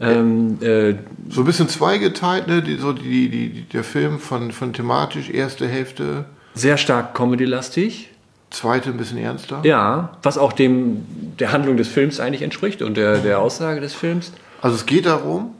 Ähm, 0.00 0.58
äh, 0.62 0.94
So 1.28 1.42
ein 1.42 1.44
bisschen 1.44 1.68
zweigeteilt, 1.68 2.48
ne? 2.48 2.62
Die, 2.62 2.76
so 2.76 2.92
die, 2.94 3.28
die, 3.28 3.50
die, 3.50 3.62
der 3.62 3.84
Film 3.84 4.18
von, 4.18 4.52
von 4.52 4.72
thematisch, 4.72 5.28
erste 5.30 5.68
Hälfte, 5.68 6.24
sehr 6.54 6.78
stark 6.78 7.14
Comedy-lastig. 7.14 8.08
Zweite 8.50 8.90
ein 8.90 8.96
bisschen 8.96 9.18
ernster. 9.18 9.60
Ja, 9.64 10.16
was 10.22 10.38
auch 10.38 10.52
dem 10.52 11.04
der 11.38 11.52
Handlung 11.52 11.76
des 11.76 11.88
Films 11.88 12.20
eigentlich 12.20 12.42
entspricht 12.42 12.82
und 12.82 12.96
der, 12.96 13.18
der 13.18 13.40
Aussage 13.40 13.80
des 13.80 13.94
Films. 13.94 14.32
Also 14.62 14.76
es 14.76 14.86
geht 14.86 15.06
darum, 15.06 15.54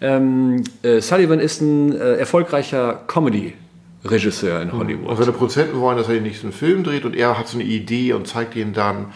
Ähm, 0.00 0.64
äh, 0.82 1.00
Sullivan 1.00 1.38
ist 1.40 1.60
ein 1.62 1.92
äh, 1.92 2.16
erfolgreicher 2.16 3.00
Comedy-Regisseur 3.06 4.60
in 4.60 4.70
und 4.70 4.78
Hollywood. 4.80 5.16
seine 5.16 5.32
Produzenten 5.32 5.80
wollen, 5.80 5.96
dass 5.96 6.08
er 6.08 6.14
den 6.14 6.24
nächsten 6.24 6.52
Film 6.52 6.82
dreht 6.82 7.04
und 7.04 7.14
er 7.16 7.38
hat 7.38 7.48
so 7.48 7.56
eine 7.58 7.66
Idee 7.66 8.12
und 8.12 8.26
zeigt 8.26 8.56
ihnen 8.56 8.74
dann, 8.74 9.06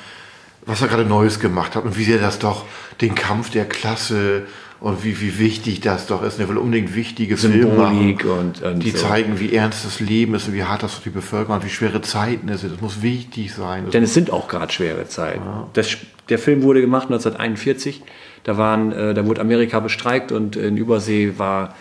was 0.64 0.80
er 0.80 0.88
gerade 0.88 1.04
Neues 1.04 1.40
gemacht 1.40 1.74
hat 1.74 1.84
und 1.84 1.98
wie 1.98 2.04
sehr 2.04 2.18
das 2.18 2.38
doch 2.38 2.64
den 3.00 3.14
Kampf 3.14 3.50
der 3.50 3.66
Klasse 3.66 4.46
und 4.80 5.04
wie, 5.04 5.20
wie 5.20 5.38
wichtig 5.38 5.80
das 5.80 6.06
doch 6.06 6.22
ist. 6.22 6.36
Und 6.36 6.42
er 6.42 6.48
will 6.48 6.58
unbedingt 6.58 6.94
wichtige 6.94 7.36
Filme 7.36 7.62
Symbolik 7.62 8.24
machen, 8.24 8.38
und, 8.38 8.62
und 8.62 8.78
die 8.80 8.90
so. 8.90 8.98
zeigen, 8.98 9.40
wie 9.40 9.54
ernst 9.54 9.84
das 9.84 10.00
Leben 10.00 10.34
ist 10.34 10.48
und 10.48 10.54
wie 10.54 10.64
hart 10.64 10.82
das 10.82 10.94
für 10.94 11.02
die 11.02 11.10
Bevölkerung 11.10 11.56
und 11.56 11.64
wie 11.64 11.70
schwere 11.70 12.00
Zeiten 12.00 12.48
es 12.48 12.60
sind. 12.60 12.72
Das 12.72 12.80
muss 12.80 13.02
wichtig 13.02 13.52
sein. 13.52 13.90
Denn 13.90 14.04
es 14.04 14.14
sind 14.14 14.30
auch 14.30 14.46
gerade 14.48 14.72
schwere 14.72 15.06
Zeiten. 15.08 15.42
Das, 15.72 15.96
der 16.28 16.38
Film 16.38 16.62
wurde 16.62 16.80
gemacht 16.80 17.08
1941. 17.08 18.02
Da, 18.44 18.56
waren, 18.56 18.92
äh, 18.92 19.14
da 19.14 19.26
wurde 19.26 19.40
Amerika 19.40 19.80
bestreikt 19.80 20.30
und 20.30 20.56
in 20.56 20.76
Übersee 20.76 21.34
war, 21.38 21.74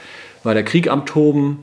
war 0.44 0.54
der 0.54 0.64
Krieg 0.64 0.90
am 0.90 1.06
Toben. 1.06 1.60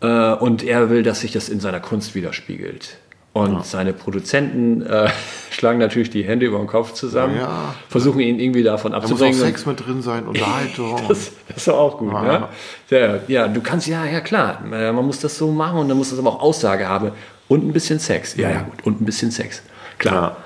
Äh, 0.00 0.32
und 0.34 0.64
er 0.64 0.90
will, 0.90 1.04
dass 1.04 1.20
sich 1.20 1.32
das 1.32 1.48
in 1.48 1.60
seiner 1.60 1.80
Kunst 1.80 2.14
widerspiegelt. 2.14 2.98
Und 3.34 3.64
seine 3.64 3.94
Produzenten 3.94 4.82
äh, 4.82 5.08
schlagen 5.50 5.78
natürlich 5.78 6.10
die 6.10 6.22
Hände 6.22 6.44
über 6.46 6.58
den 6.58 6.66
Kopf 6.66 6.92
zusammen, 6.92 7.36
Ja. 7.38 7.74
versuchen 7.88 8.20
ihn 8.20 8.38
irgendwie 8.38 8.62
davon 8.62 8.92
da 8.92 8.98
muss 8.98 9.06
auch 9.06 9.12
abzubringen. 9.12 9.38
Sex 9.40 9.64
mit 9.64 9.86
drin 9.86 10.02
sein, 10.02 10.26
Unterhaltung. 10.26 11.00
das, 11.08 11.32
das 11.48 11.56
ist 11.56 11.68
doch 11.68 11.78
auch 11.78 11.98
gut, 11.98 12.12
Ja. 12.12 12.22
ne? 12.22 12.48
Ja, 12.90 13.18
ja, 13.28 13.48
du 13.48 13.62
kannst, 13.62 13.86
ja, 13.86 14.04
ja, 14.04 14.20
klar. 14.20 14.62
Äh, 14.70 14.92
Man 14.92 15.06
muss 15.06 15.18
das 15.20 15.38
so 15.38 15.50
machen 15.50 15.78
und 15.78 15.88
dann 15.88 15.96
muss 15.96 16.10
das 16.10 16.18
aber 16.18 16.28
auch 16.30 16.40
Aussage 16.40 16.86
haben. 16.88 17.12
Und 17.48 17.66
ein 17.66 17.72
bisschen 17.72 17.98
Sex. 17.98 18.36
Ja, 18.36 18.50
ja, 18.50 18.60
gut. 18.62 18.84
Und 18.84 19.00
ein 19.00 19.04
bisschen 19.06 19.30
Sex. 19.30 19.62
Klar. 19.98 20.36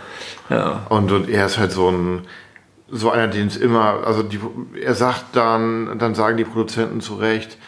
Ja. 0.49 0.87
Und, 0.89 1.11
und 1.11 1.29
er 1.29 1.47
ist 1.47 1.59
halt 1.59 1.73
so 1.73 1.89
ein, 1.91 2.21
so 2.89 3.11
einer, 3.11 3.27
den 3.27 3.49
es 3.49 3.57
immer, 3.57 4.07
also 4.07 4.23
die, 4.23 4.39
er 4.81 4.95
sagt 4.95 5.25
dann, 5.35 5.99
dann 5.99 6.15
sagen 6.15 6.37
die 6.37 6.45
Produzenten 6.45 7.01
zu 7.01 7.15
Recht, 7.17 7.59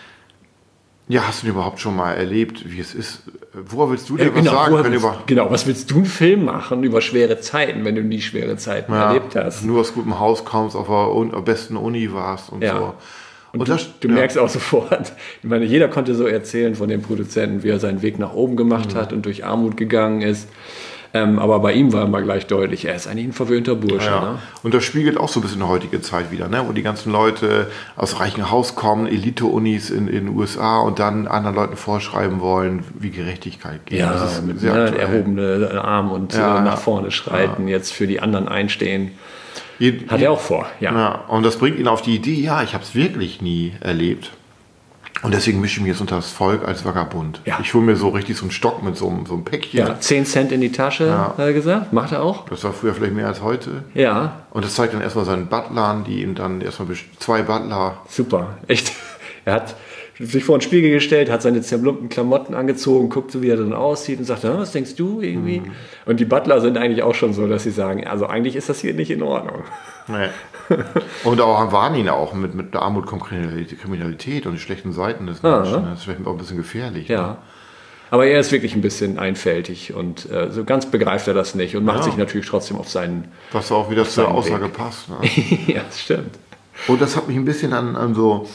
ja, 1.08 1.26
hast 1.26 1.42
du 1.42 1.46
denn 1.46 1.54
überhaupt 1.54 1.80
schon 1.80 1.96
mal 1.96 2.12
erlebt, 2.14 2.70
wie 2.70 2.80
es 2.80 2.94
ist? 2.94 3.22
Woher 3.52 3.90
willst 3.90 4.08
du 4.10 4.16
denn 4.16 4.28
Ja, 4.28 4.34
was 4.36 4.44
sagen 4.44 4.74
können 4.76 4.92
willst, 4.92 5.04
über 5.04 5.22
genau, 5.26 5.50
was 5.50 5.66
willst 5.66 5.90
du 5.90 5.96
einen 5.96 6.04
Film 6.04 6.44
machen 6.44 6.84
über 6.84 7.00
schwere 7.00 7.40
Zeiten, 7.40 7.84
wenn 7.84 7.94
du 7.94 8.02
nie 8.02 8.20
schwere 8.20 8.56
Zeiten 8.56 8.92
ja, 8.92 9.08
erlebt 9.08 9.34
hast? 9.34 9.64
nur 9.64 9.80
aus 9.80 9.94
gutem 9.94 10.18
Haus 10.20 10.44
kommst, 10.44 10.76
auf 10.76 10.86
der 11.32 11.40
besten 11.40 11.76
Uni 11.76 12.12
warst 12.12 12.50
und 12.52 12.62
Ja. 12.62 12.76
so. 12.76 12.94
Und, 13.52 13.60
du, 13.60 13.64
das- 13.72 13.98
du 14.00 14.08
merkst 14.08 14.36
auch 14.38 14.50
sofort, 14.50 15.12
ich 15.42 15.48
meine, 15.48 15.64
jeder 15.64 15.88
konnte 15.88 16.14
so 16.14 16.26
erzählen 16.26 16.74
von 16.74 16.88
dem 16.88 17.00
Produzenten, 17.02 17.62
wie 17.62 17.70
er 17.70 17.80
seinen 17.80 18.02
Weg 18.02 18.18
nach 18.18 18.34
oben 18.34 18.56
gemacht 18.56 18.92
Mhm. 18.92 18.98
hat 18.98 19.12
und 19.14 19.24
durch 19.24 19.44
Armut 19.44 19.76
gegangen 19.78 20.20
ist. 20.20 20.48
Ähm, 21.14 21.38
aber 21.38 21.60
bei 21.60 21.72
ihm 21.72 21.92
war 21.92 22.04
immer 22.04 22.20
gleich 22.20 22.46
deutlich, 22.46 22.84
er 22.84 22.94
ist 22.94 23.06
eigentlich 23.06 23.26
ein 23.28 23.32
verwöhnter 23.32 23.74
Bursche. 23.74 24.10
Ja. 24.10 24.20
Ne? 24.20 24.38
Und 24.62 24.74
das 24.74 24.84
spiegelt 24.84 25.16
auch 25.16 25.28
so 25.28 25.40
ein 25.40 25.42
bisschen 25.42 25.60
die 25.60 25.66
heutige 25.66 26.02
Zeit 26.02 26.30
wieder, 26.30 26.48
ne? 26.48 26.62
wo 26.66 26.72
die 26.72 26.82
ganzen 26.82 27.12
Leute 27.12 27.70
aus 27.96 28.20
reichen 28.20 28.50
Haus 28.50 28.74
kommen, 28.74 29.06
Elite-Unis 29.06 29.88
in, 29.90 30.06
in 30.08 30.26
den 30.26 30.36
USA 30.36 30.80
und 30.80 30.98
dann 30.98 31.26
anderen 31.26 31.56
Leuten 31.56 31.76
vorschreiben 31.76 32.40
wollen, 32.40 32.84
wie 32.98 33.10
Gerechtigkeit 33.10 33.86
geht. 33.86 34.00
Ja, 34.00 34.12
das 34.12 34.34
ist 34.34 34.46
mit 34.46 34.60
sehr 34.60 34.74
ne, 34.74 34.98
erhobene 34.98 35.80
Arm 35.82 36.10
und 36.10 36.34
Ja, 36.34 36.58
äh, 36.58 36.60
nach 36.62 36.72
ja. 36.72 36.76
vorne 36.76 37.10
schreiten, 37.10 37.68
jetzt 37.68 37.92
für 37.92 38.06
die 38.06 38.20
anderen 38.20 38.46
einstehen. 38.46 39.12
Hat 40.08 40.20
er 40.20 40.32
auch 40.32 40.40
vor, 40.40 40.66
ja. 40.80 40.92
Ja, 40.92 41.14
und 41.28 41.44
das 41.44 41.56
bringt 41.56 41.78
ihn 41.78 41.88
auf 41.88 42.02
die 42.02 42.16
Idee, 42.16 42.34
ja, 42.34 42.62
ich 42.62 42.74
habe 42.74 42.84
es 42.84 42.94
wirklich 42.94 43.40
nie 43.40 43.72
erlebt. 43.80 44.32
Und 45.22 45.34
deswegen 45.34 45.60
mische 45.60 45.76
ich 45.76 45.82
mich 45.82 45.90
jetzt 45.92 46.00
unter 46.00 46.16
das 46.16 46.30
Volk 46.30 46.66
als 46.66 46.84
Vagabund. 46.84 47.40
Ja. 47.44 47.58
Ich 47.60 47.74
hole 47.74 47.84
mir 47.84 47.96
so 47.96 48.08
richtig 48.10 48.36
so 48.36 48.42
einen 48.44 48.50
Stock 48.52 48.82
mit 48.82 48.96
so 48.96 49.08
einem, 49.08 49.26
so 49.26 49.34
einem 49.34 49.44
Päckchen. 49.44 49.78
Ja, 49.80 49.98
10 49.98 50.26
Cent 50.26 50.52
in 50.52 50.60
die 50.60 50.70
Tasche, 50.70 51.06
Ja. 51.06 51.18
hat 51.30 51.38
er 51.38 51.52
gesagt. 51.52 51.92
Macht 51.92 52.12
er 52.12 52.22
auch. 52.22 52.48
Das 52.48 52.62
war 52.64 52.72
früher 52.72 52.94
vielleicht 52.94 53.14
mehr 53.14 53.26
als 53.26 53.42
heute. 53.42 53.82
Ja, 53.94 54.42
Und 54.50 54.64
das 54.64 54.74
zeigt 54.74 54.94
dann 54.94 55.00
erstmal 55.00 55.24
seinen 55.24 55.46
Butlern, 55.46 56.04
die 56.04 56.22
ihm 56.22 56.34
dann 56.34 56.60
erstmal 56.60 56.88
zwei 57.18 57.42
Butler. 57.42 57.98
super. 58.08 58.58
Echt. 58.68 58.92
Er 59.44 59.54
hat 59.54 59.76
sich 60.20 60.44
vor 60.44 60.56
den 60.58 60.62
Spiegel 60.62 60.90
gestellt, 60.90 61.30
hat 61.30 61.42
seine 61.42 61.60
zerlumpten 61.62 62.08
Klamotten 62.08 62.54
angezogen, 62.54 63.08
guckt 63.08 63.30
so, 63.30 63.40
wie 63.42 63.50
er 63.50 63.56
dann 63.56 63.72
aussieht 63.72 64.18
und 64.18 64.24
sagt, 64.24 64.44
"Ah, 64.44 64.58
was 64.58 64.72
denkst 64.72 64.96
du 64.96 65.20
irgendwie? 65.20 65.62
Und 66.06 66.18
die 66.20 66.24
Butler 66.24 66.60
sind 66.60 66.76
eigentlich 66.76 67.02
auch 67.04 67.14
schon 67.14 67.32
so, 67.34 67.46
dass 67.46 67.62
sie 67.62 67.70
sagen, 67.70 68.06
also 68.06 68.26
eigentlich 68.26 68.56
ist 68.56 68.68
das 68.68 68.80
hier 68.80 68.94
nicht 68.94 69.10
in 69.10 69.22
Ordnung. 69.22 69.62
Nee. 70.08 70.28
Und 71.24 71.40
auch 71.40 71.72
warnen 71.72 71.96
ihn 71.96 72.08
auch, 72.08 72.34
mit, 72.34 72.54
mit 72.54 72.74
der 72.74 72.82
Armut 72.82 73.06
kommt 73.06 73.24
Kriminalität, 73.24 74.46
und 74.46 74.52
die 74.54 74.58
schlechten 74.58 74.92
Seiten 74.92 75.26
des. 75.26 75.42
Menschen. 75.42 75.84
Das 75.84 75.98
ist 76.00 76.04
vielleicht 76.04 76.26
auch 76.26 76.32
ein 76.32 76.38
bisschen 76.38 76.56
gefährlich. 76.58 77.08
Ne? 77.08 77.14
Ja. 77.14 77.38
Aber 78.10 78.26
er 78.26 78.40
ist 78.40 78.52
wirklich 78.52 78.74
ein 78.74 78.80
bisschen 78.80 79.18
einfältig 79.18 79.92
und 79.94 80.30
äh, 80.30 80.50
so 80.50 80.64
ganz 80.64 80.86
begreift 80.86 81.28
er 81.28 81.34
das 81.34 81.54
nicht 81.54 81.76
und 81.76 81.84
macht 81.84 81.98
Ja. 81.98 82.02
sich 82.04 82.16
natürlich 82.16 82.46
trotzdem 82.46 82.78
auf 82.78 82.88
seinen. 82.88 83.28
Was 83.52 83.70
auch 83.70 83.90
wieder 83.90 84.04
zur 84.04 84.24
seinen 84.24 84.34
Aussage 84.34 84.64
Weg. 84.64 84.72
passt. 84.74 85.08
Ne? 85.10 85.16
ja, 85.66 85.82
das 85.86 86.00
stimmt. 86.00 86.38
Und 86.86 87.00
das 87.02 87.16
hat 87.16 87.28
mich 87.28 87.36
ein 87.36 87.44
bisschen 87.44 87.72
an, 87.74 87.96
an 87.96 88.14
so 88.14 88.46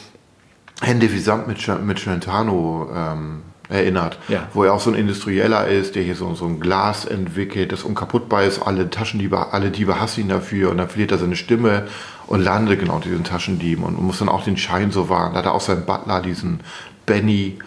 Hände 0.82 1.12
wie 1.12 1.20
Samt 1.20 1.48
mit, 1.48 1.66
mit 1.86 2.00
Celentano 2.00 2.90
ähm, 2.94 3.42
erinnert, 3.70 4.18
Ja. 4.28 4.48
wo 4.54 4.64
er 4.64 4.74
auch 4.74 4.80
so 4.80 4.90
ein 4.92 4.96
Industrieller 4.96 5.68
ist, 5.68 5.96
der 5.96 6.04
hier 6.04 6.16
so, 6.16 6.34
so 6.36 6.46
ein 6.46 6.60
Glas 6.60 7.06
entwickelt, 7.06 7.72
das 7.72 7.84
unkaputtbar 7.84 8.44
ist, 8.44 8.62
alle 8.62 8.90
Taschendiebe, 8.90 9.54
alle 9.54 9.72
Diebe 9.72 10.00
hassen 10.00 10.22
ihn 10.22 10.30
dafür 10.30 10.70
und 10.72 10.78
dann 10.78 10.90
verliert 10.90 11.12
er 11.12 11.18
seine 11.18 11.36
Stimme 11.36 11.88
und 12.28 12.42
landet 12.42 12.80
genau 12.80 13.00
diesen 13.00 13.24
Taschendieben 13.24 13.84
und 13.86 14.02
muss 14.02 14.20
dann 14.20 14.30
auch 14.30 14.44
den 14.44 14.58
Schein 14.58 14.92
so 14.92 15.10
wahren. 15.10 15.34
Da 15.34 15.40
hat 15.40 15.46
er 15.46 15.54
auch 15.54 15.62
seinen 15.62 15.86
Butler, 15.86 16.22
diesen 16.22 16.60
Benny. 17.06 17.60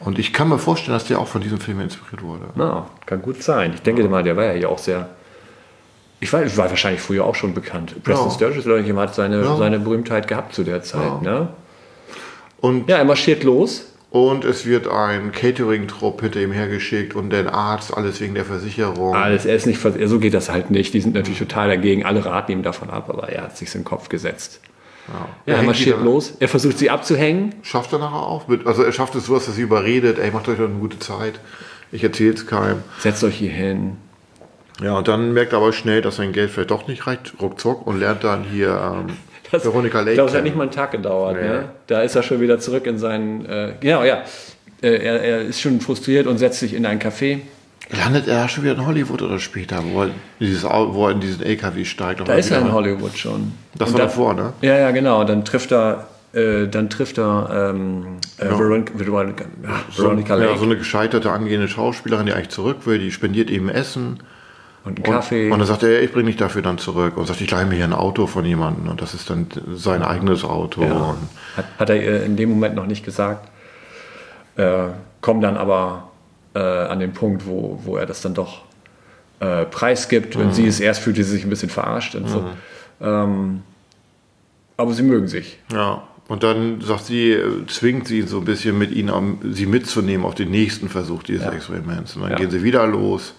Und 0.00 0.18
ich 0.18 0.32
kann 0.32 0.48
mir 0.48 0.58
vorstellen, 0.58 0.94
dass 0.94 1.04
der 1.06 1.18
auch 1.20 1.28
von 1.28 1.40
diesem 1.40 1.60
Film 1.60 1.80
inspiriert 1.80 2.22
wurde. 2.22 2.46
Na, 2.56 2.86
kann 3.06 3.22
gut 3.22 3.42
sein. 3.42 3.72
Ich 3.74 3.82
denke 3.82 4.06
mal, 4.08 4.22
der 4.22 4.36
war 4.36 4.44
ja 4.44 4.52
hier 4.52 4.68
auch 4.68 4.78
sehr. 4.78 5.08
Ich 6.20 6.32
weiß, 6.32 6.56
war 6.56 6.68
wahrscheinlich 6.70 7.00
früher 7.00 7.24
auch 7.24 7.34
schon 7.34 7.54
bekannt. 7.54 8.02
Preston 8.04 8.28
Ja. 8.28 8.34
Sturges 8.34 8.66
oder 8.66 8.78
jemand 8.78 9.08
hat 9.10 9.14
seine, 9.14 9.42
Ja. 9.42 9.56
seine 9.56 9.78
Berühmtheit 9.78 10.28
gehabt 10.28 10.54
zu 10.54 10.62
der 10.64 10.82
Zeit. 10.82 11.02
Ja. 11.22 11.30
Ne? 11.40 11.48
Und 12.62 12.88
ja, 12.88 12.96
er 12.96 13.04
marschiert 13.04 13.42
los. 13.42 13.86
Und 14.10 14.44
es 14.44 14.66
wird 14.66 14.88
ein 14.88 15.32
Catering-Trupp 15.32 16.20
hinter 16.20 16.40
ihm 16.40 16.52
hergeschickt 16.52 17.14
und 17.14 17.30
der 17.30 17.52
Arzt, 17.52 17.96
alles 17.96 18.20
wegen 18.20 18.34
der 18.34 18.44
Versicherung. 18.44 19.16
Alles, 19.16 19.46
er 19.46 19.56
ist 19.56 19.66
nicht, 19.66 19.80
so 19.80 20.18
geht 20.18 20.34
das 20.34 20.50
halt 20.50 20.70
nicht. 20.70 20.92
Die 20.92 21.00
sind 21.00 21.14
natürlich 21.14 21.38
total 21.38 21.68
dagegen. 21.68 22.04
Alle 22.04 22.24
raten 22.24 22.52
ihm 22.52 22.62
davon 22.62 22.90
ab, 22.90 23.08
aber 23.08 23.30
er 23.30 23.44
hat 23.44 23.56
sich 23.56 23.72
den 23.72 23.84
Kopf 23.84 24.10
gesetzt. 24.10 24.60
Ja, 25.08 25.28
Er 25.46 25.56
er 25.56 25.62
marschiert 25.62 26.02
los. 26.02 26.34
Er 26.38 26.48
versucht 26.48 26.78
sie 26.78 26.90
abzuhängen. 26.90 27.54
Schafft 27.62 27.92
er 27.92 27.98
nachher 27.98 28.26
auch? 28.26 28.48
Mit, 28.48 28.66
also 28.66 28.82
er 28.82 28.92
schafft 28.92 29.14
es 29.14 29.26
so, 29.26 29.34
dass 29.34 29.48
er 29.48 29.54
sie 29.54 29.62
überredet, 29.62 30.18
ey, 30.18 30.30
macht 30.30 30.46
euch 30.48 30.58
doch 30.58 30.66
eine 30.66 30.78
gute 30.78 30.98
Zeit. 30.98 31.40
Ich 31.90 32.04
erzähle 32.04 32.34
es 32.34 32.46
keinem. 32.46 32.82
Setzt 32.98 33.24
euch 33.24 33.36
hier 33.36 33.50
hin. 33.50 33.96
Ja, 34.82 34.98
und 34.98 35.08
dann 35.08 35.32
merkt 35.32 35.52
er 35.52 35.58
aber 35.58 35.72
schnell, 35.72 36.02
dass 36.02 36.16
sein 36.16 36.32
Geld 36.32 36.50
vielleicht 36.50 36.70
doch 36.70 36.86
nicht 36.86 37.06
reicht, 37.06 37.34
ruckzuck, 37.40 37.86
und 37.86 37.98
lernt 37.98 38.24
dann 38.24 38.44
hier 38.44 38.68
ähm, 38.94 39.16
Das, 39.52 39.64
Veronica 39.64 39.98
Lake 40.00 40.10
Ich 40.12 40.16
glaube, 40.16 40.30
es 40.30 40.36
hat 40.36 40.42
nicht 40.44 40.56
mal 40.56 40.62
einen 40.64 40.72
Tag 40.72 40.90
gedauert. 40.92 41.36
Nee. 41.40 41.46
Ne? 41.48 41.64
Da 41.86 42.02
ist 42.02 42.16
er 42.16 42.22
schon 42.22 42.40
wieder 42.40 42.58
zurück 42.58 42.86
in 42.86 42.98
seinen. 42.98 43.44
Äh, 43.46 43.74
genau, 43.80 44.02
ja. 44.02 44.22
Äh, 44.82 44.96
er, 44.96 45.22
er 45.22 45.40
ist 45.42 45.60
schon 45.60 45.80
frustriert 45.80 46.26
und 46.26 46.38
setzt 46.38 46.58
sich 46.58 46.74
in 46.74 46.86
ein 46.86 46.98
Café. 46.98 47.40
Landet 47.90 48.26
er 48.26 48.48
schon 48.48 48.64
wieder 48.64 48.74
in 48.74 48.86
Hollywood 48.86 49.20
oder 49.20 49.38
später, 49.38 49.82
wo 49.92 50.04
er, 50.04 50.10
dieses, 50.40 50.64
wo 50.64 51.06
er 51.06 51.12
in 51.12 51.20
diesen 51.20 51.42
LKW 51.42 51.84
steigt? 51.84 52.26
Da 52.26 52.34
ist 52.34 52.50
er 52.50 52.60
in 52.60 52.72
Hollywood 52.72 53.16
schon. 53.18 53.52
Das 53.76 53.88
Und 53.88 53.94
war 53.94 54.00
dann- 54.00 54.08
davor, 54.08 54.34
ne? 54.34 54.52
Ja, 54.62 54.78
ja, 54.78 54.90
genau. 54.92 55.24
Dann 55.24 55.44
trifft 55.44 55.72
er, 55.72 56.06
äh, 56.32 56.66
dann 56.68 56.88
trifft 56.88 57.18
er 57.18 57.72
ähm, 57.74 58.16
äh, 58.38 58.46
Veronica, 58.48 58.94
Veronica, 58.96 59.44
ja, 59.62 59.80
Veronica 59.94 60.38
Ja, 60.38 60.44
Lake 60.46 60.58
so 60.58 60.64
eine 60.64 60.76
gescheiterte 60.78 61.30
angehende 61.30 61.68
Schauspielerin, 61.68 62.24
die 62.24 62.32
eigentlich 62.32 62.48
zurück 62.48 62.78
will, 62.86 62.98
die 62.98 63.12
spendiert 63.12 63.50
ihm 63.50 63.68
Essen. 63.68 64.20
Und 64.84 64.96
einen 64.98 65.06
Und, 65.06 65.12
Kaffee. 65.14 65.50
und 65.50 65.58
dann 65.58 65.66
sagt 65.68 65.82
er, 65.84 66.02
ich 66.02 66.12
bringe 66.12 66.26
dich 66.26 66.36
dafür 66.36 66.62
dann 66.62 66.78
zurück. 66.78 67.16
Und 67.16 67.26
sagt, 67.26 67.40
ich 67.40 67.50
leihe 67.50 67.66
mir 67.66 67.76
hier 67.76 67.84
ein 67.84 67.92
Auto 67.92 68.26
von 68.26 68.44
jemandem. 68.44 68.88
Und 68.88 69.00
das 69.00 69.14
ist 69.14 69.30
dann 69.30 69.46
sein 69.74 70.02
eigenes 70.02 70.44
Auto. 70.44 70.82
Ja. 70.82 70.92
Und 70.92 71.18
Hat, 71.56 71.64
hat 71.78 71.90
er 71.90 72.02
ihr 72.02 72.22
in 72.24 72.36
dem 72.36 72.50
Moment 72.50 72.74
noch 72.74 72.86
nicht 72.86 73.04
gesagt. 73.04 73.48
Äh, 74.56 74.88
kommt 75.20 75.44
dann 75.44 75.56
aber 75.56 76.10
äh, 76.54 76.58
an 76.58 76.98
den 76.98 77.12
Punkt, 77.12 77.46
wo, 77.46 77.78
wo 77.84 77.96
er 77.96 78.06
das 78.06 78.20
dann 78.22 78.34
doch 78.34 78.62
äh, 79.40 79.64
preisgibt. 79.66 80.38
Wenn 80.38 80.52
sie 80.52 80.66
es 80.66 80.80
erst 80.80 81.00
fühlte 81.00 81.22
sie 81.24 81.30
sich 81.30 81.44
ein 81.44 81.50
bisschen 81.50 81.70
verarscht 81.70 82.14
und 82.14 82.28
so. 82.28 82.44
Ähm, 83.00 83.62
aber 84.76 84.92
sie 84.92 85.02
mögen 85.02 85.28
sich. 85.28 85.58
Ja, 85.72 86.02
und 86.28 86.42
dann 86.42 86.80
sagt 86.80 87.04
sie, 87.06 87.30
äh, 87.32 87.66
zwingt 87.66 88.06
sie 88.08 88.22
so 88.22 88.38
ein 88.38 88.44
bisschen 88.44 88.78
mit 88.78 88.90
ihnen, 88.92 89.10
um 89.10 89.38
sie 89.52 89.66
mitzunehmen 89.66 90.24
auf 90.26 90.34
den 90.34 90.50
nächsten 90.50 90.88
Versuch 90.88 91.22
dieses 91.22 91.46
Experiments. 91.46 92.16
Und 92.16 92.22
dann 92.22 92.30
Ja. 92.32 92.36
gehen 92.36 92.50
sie 92.50 92.62
wieder 92.62 92.86
los. 92.86 93.34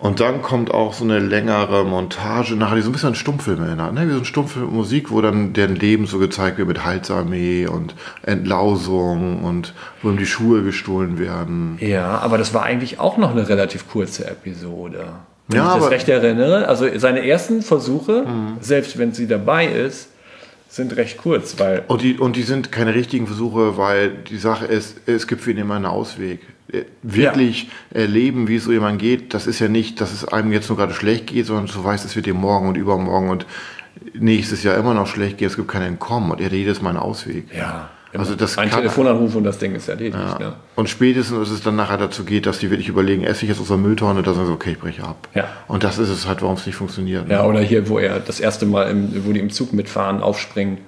Und 0.00 0.18
dann 0.20 0.40
kommt 0.40 0.72
auch 0.72 0.94
so 0.94 1.04
eine 1.04 1.18
längere 1.18 1.84
Montage, 1.84 2.54
nachher 2.56 2.76
die 2.76 2.80
so 2.82 2.88
ein 2.88 2.92
bisschen 2.92 3.10
an 3.10 3.14
Stummfilme 3.14 3.66
erinnert, 3.66 3.92
ne? 3.92 4.08
wie 4.08 4.12
so 4.12 4.18
ein 4.20 4.24
Stummfilm 4.24 4.64
mit 4.66 4.74
Musik, 4.74 5.10
wo 5.10 5.20
dann 5.20 5.52
deren 5.52 5.76
Leben 5.76 6.06
so 6.06 6.18
gezeigt 6.18 6.56
wird 6.56 6.68
mit 6.68 6.84
Halsarmee 6.86 7.66
und 7.66 7.94
Entlausung 8.22 9.44
und 9.44 9.74
wo 10.02 10.08
ihm 10.10 10.16
die 10.16 10.26
Schuhe 10.26 10.62
gestohlen 10.62 11.18
werden. 11.18 11.76
Ja, 11.80 12.18
aber 12.18 12.38
das 12.38 12.54
war 12.54 12.62
eigentlich 12.62 12.98
auch 12.98 13.18
noch 13.18 13.30
eine 13.32 13.48
relativ 13.48 13.88
kurze 13.90 14.26
Episode. 14.26 15.04
Wenn 15.48 15.58
Ja, 15.58 15.66
ich 15.68 15.74
das 15.74 15.82
aber- 15.82 15.90
recht 15.90 16.08
erinnere. 16.08 16.66
Also 16.68 16.86
seine 16.96 17.26
ersten 17.26 17.60
Versuche, 17.62 18.24
selbst 18.60 18.98
wenn 18.98 19.12
sie 19.12 19.26
dabei 19.26 19.66
ist, 19.66 20.08
sind 20.70 20.96
recht 20.96 21.18
kurz, 21.18 21.58
weil 21.58 21.84
Und 21.88 22.02
die, 22.02 22.16
und 22.18 22.36
die 22.36 22.42
sind 22.42 22.70
keine 22.70 22.94
richtigen 22.94 23.26
Versuche, 23.26 23.76
weil 23.76 24.10
die 24.10 24.38
Sache 24.38 24.66
ist, 24.66 25.00
es 25.06 25.26
gibt 25.26 25.42
für 25.42 25.50
ihn 25.50 25.58
immer 25.58 25.74
einen 25.74 25.86
Ausweg. 25.86 26.40
Äh, 26.72 26.84
Wirklich 27.02 27.68
erleben, 27.90 28.46
wie 28.46 28.56
es 28.56 28.64
so 28.64 28.72
jemand 28.72 29.00
geht, 29.00 29.34
das 29.34 29.46
ist 29.46 29.58
ja 29.58 29.68
nicht, 29.68 30.00
dass 30.00 30.12
es 30.12 30.24
einem 30.24 30.52
jetzt 30.52 30.68
nur 30.68 30.78
gerade 30.78 30.94
schlecht 30.94 31.26
geht, 31.26 31.46
sondern 31.46 31.66
du 31.66 31.84
weißt, 31.84 32.04
es 32.04 32.14
wird 32.14 32.26
dir 32.26 32.34
morgen 32.34 32.68
und 32.68 32.76
übermorgen 32.76 33.30
und 33.30 33.46
nächstes 34.14 34.62
Jahr 34.62 34.76
immer 34.76 34.94
noch 34.94 35.08
schlecht 35.08 35.38
gehen, 35.38 35.48
es 35.48 35.56
gibt 35.56 35.68
kein 35.68 35.82
Entkommen 35.82 36.30
und 36.30 36.40
er 36.40 36.46
hat 36.46 36.52
jedes 36.52 36.80
Mal 36.80 36.90
einen 36.90 36.98
Ausweg. 36.98 37.52
ja, 37.54 37.90
Also 38.16 38.34
das 38.34 38.58
ein 38.58 38.70
Telefonanruf 38.70 39.34
und 39.36 39.44
das 39.44 39.58
Ding 39.58 39.74
ist 39.74 39.88
erledigt. 39.88 40.18
Ja. 40.18 40.38
Ne? 40.38 40.52
Und 40.74 40.88
spätestens, 40.88 41.38
dass 41.38 41.50
es 41.50 41.62
dann 41.62 41.76
nachher 41.76 41.96
dazu 41.98 42.24
geht, 42.24 42.44
dass 42.46 42.58
die 42.58 42.68
wirklich 42.70 42.88
überlegen, 42.88 43.22
esse 43.22 43.44
ich 43.44 43.50
jetzt 43.50 43.60
aus 43.60 43.68
der 43.68 43.76
Mülltonne, 43.76 44.22
da 44.22 44.34
sagen 44.34 44.46
sie, 44.46 44.52
okay, 44.52 44.72
ich 44.72 44.80
breche 44.80 45.04
ab. 45.04 45.28
Ja. 45.34 45.44
Und 45.68 45.84
das 45.84 45.98
ist 45.98 46.08
es 46.08 46.26
halt, 46.26 46.42
warum 46.42 46.56
es 46.56 46.66
nicht 46.66 46.74
funktioniert. 46.74 47.28
ne? 47.28 47.34
Ja, 47.34 47.44
oder 47.44 47.60
hier, 47.60 47.88
wo 47.88 47.98
er 47.98 48.18
das 48.18 48.40
erste 48.40 48.66
Mal, 48.66 48.90
im, 48.90 49.24
wo 49.26 49.32
die 49.32 49.38
im 49.40 49.50
Zug 49.50 49.72
mitfahren, 49.72 50.22
aufspringen, 50.22 50.78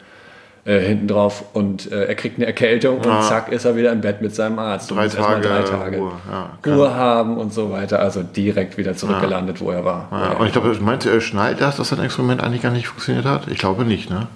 äh, 0.65 0.79
hinten 0.79 1.09
drauf 1.09 1.45
und 1.55 1.91
äh, 1.91 2.05
er 2.05 2.15
kriegt 2.15 2.37
eine 2.39 2.47
Erkältung 2.47 2.99
und 2.99 3.05
Ja. 3.07 3.21
zack 3.23 3.51
ist 3.51 3.65
er 3.65 3.75
wieder 3.77 3.91
im 3.91 4.01
Bett 4.01 4.23
mit 4.23 4.33
seinem 4.35 4.61
Arzt. 4.61 4.93
und 4.93 4.99
Drei 4.99 5.09
Tage 5.09 5.41
drei 5.49 5.63
Tage 5.63 5.97
Ruhe, 5.99 6.13
ja, 6.31 6.73
Ruhe 6.73 6.95
haben 6.95 7.37
und 7.37 7.53
so 7.53 7.73
weiter. 7.73 7.99
Also 7.99 8.23
direkt 8.23 8.79
wieder 8.79 8.95
zurückgelandet, 8.97 9.61
wo 9.61 9.73
er 9.73 9.85
war. 9.85 10.09
Ja, 10.13 10.33
und 10.39 10.47
ich 10.47 10.53
glaube, 10.53 10.73
meinte 10.81 11.11
er 11.11 11.21
schnallt 11.21 11.61
das, 11.61 11.77
dass 11.79 11.89
sein 11.89 11.99
Experiment 12.01 12.41
eigentlich 12.43 12.63
gar 12.63 12.71
nicht 12.71 12.87
funktioniert 12.87 13.25
hat? 13.25 13.49
Ich 13.49 13.59
glaube 13.59 13.85
nicht, 13.85 14.09
ne? 14.11 14.29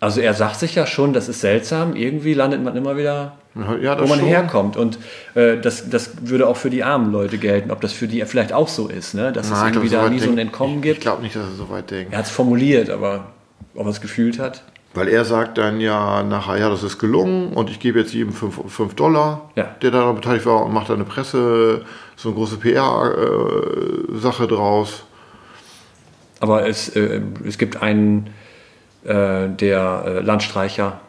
Also 0.00 0.20
er 0.20 0.32
sagt 0.34 0.56
sich 0.60 0.74
ja 0.76 0.86
schon, 0.86 1.12
das 1.12 1.28
ist 1.28 1.40
seltsam. 1.40 1.96
Irgendwie 1.96 2.34
landet 2.34 2.62
man 2.62 2.76
immer 2.76 2.96
wieder, 2.96 3.36
Ja, 3.80 3.98
wo 4.00 4.06
man 4.06 4.20
schon. 4.20 4.28
herkommt. 4.28 4.76
Und 4.76 4.98
äh, 5.34 5.56
das, 5.58 5.90
das 5.90 6.10
würde 6.22 6.46
auch 6.46 6.56
für 6.56 6.70
die 6.70 6.84
armen 6.84 7.10
Leute 7.10 7.38
gelten. 7.38 7.70
Ob 7.72 7.80
das 7.80 7.92
für 7.92 8.06
die 8.06 8.24
vielleicht 8.24 8.52
auch 8.52 8.68
so 8.68 8.86
ist, 8.88 9.14
ne? 9.14 9.32
dass 9.32 9.50
Nein, 9.50 9.70
es 9.70 9.76
irgendwie 9.76 9.88
da 9.94 10.04
weit 10.04 10.12
nie 10.12 10.20
so 10.20 10.30
ein 10.30 10.38
Entkommen 10.38 10.76
ich, 10.76 10.82
gibt. 10.82 10.96
Ich 10.98 11.02
glaube 11.02 11.22
nicht, 11.22 11.34
dass 11.34 11.44
er 11.46 11.54
so 11.56 11.68
weit 11.70 11.90
denkt. 11.90 12.12
er 12.12 12.18
hat 12.18 12.26
es 12.26 12.30
formuliert, 12.30 12.90
aber 12.90 13.26
ob 13.74 13.86
er 13.86 13.90
es 13.90 14.00
gefühlt 14.00 14.38
hat. 14.38 14.62
Weil 14.94 15.08
er 15.08 15.24
sagt 15.24 15.58
dann 15.58 15.80
ja 15.80 16.22
nachher, 16.22 16.58
ja, 16.58 16.70
das 16.70 16.82
ist 16.82 16.98
gelungen 16.98 17.52
und 17.52 17.68
ich 17.68 17.78
gebe 17.78 17.98
jetzt 17.98 18.14
jedem 18.14 18.32
5 18.32 18.94
Dollar, 18.94 19.50
Ja. 19.54 19.74
der 19.82 19.90
daran 19.90 20.14
beteiligt 20.14 20.46
war 20.46 20.64
und 20.64 20.72
macht 20.72 20.88
da 20.88 20.94
eine 20.94 21.04
Presse, 21.04 21.82
so 22.16 22.28
eine 22.30 22.36
große 22.36 22.56
PR-Sache 22.56 24.46
draus. 24.46 25.04
Aber 26.40 26.66
es, 26.68 26.88
äh, 26.90 27.20
es 27.46 27.58
gibt 27.58 27.82
einen, 27.82 28.30
äh, 29.08 29.48
der 29.48 30.04
äh, 30.06 30.20
Landstreicher, 30.20 31.00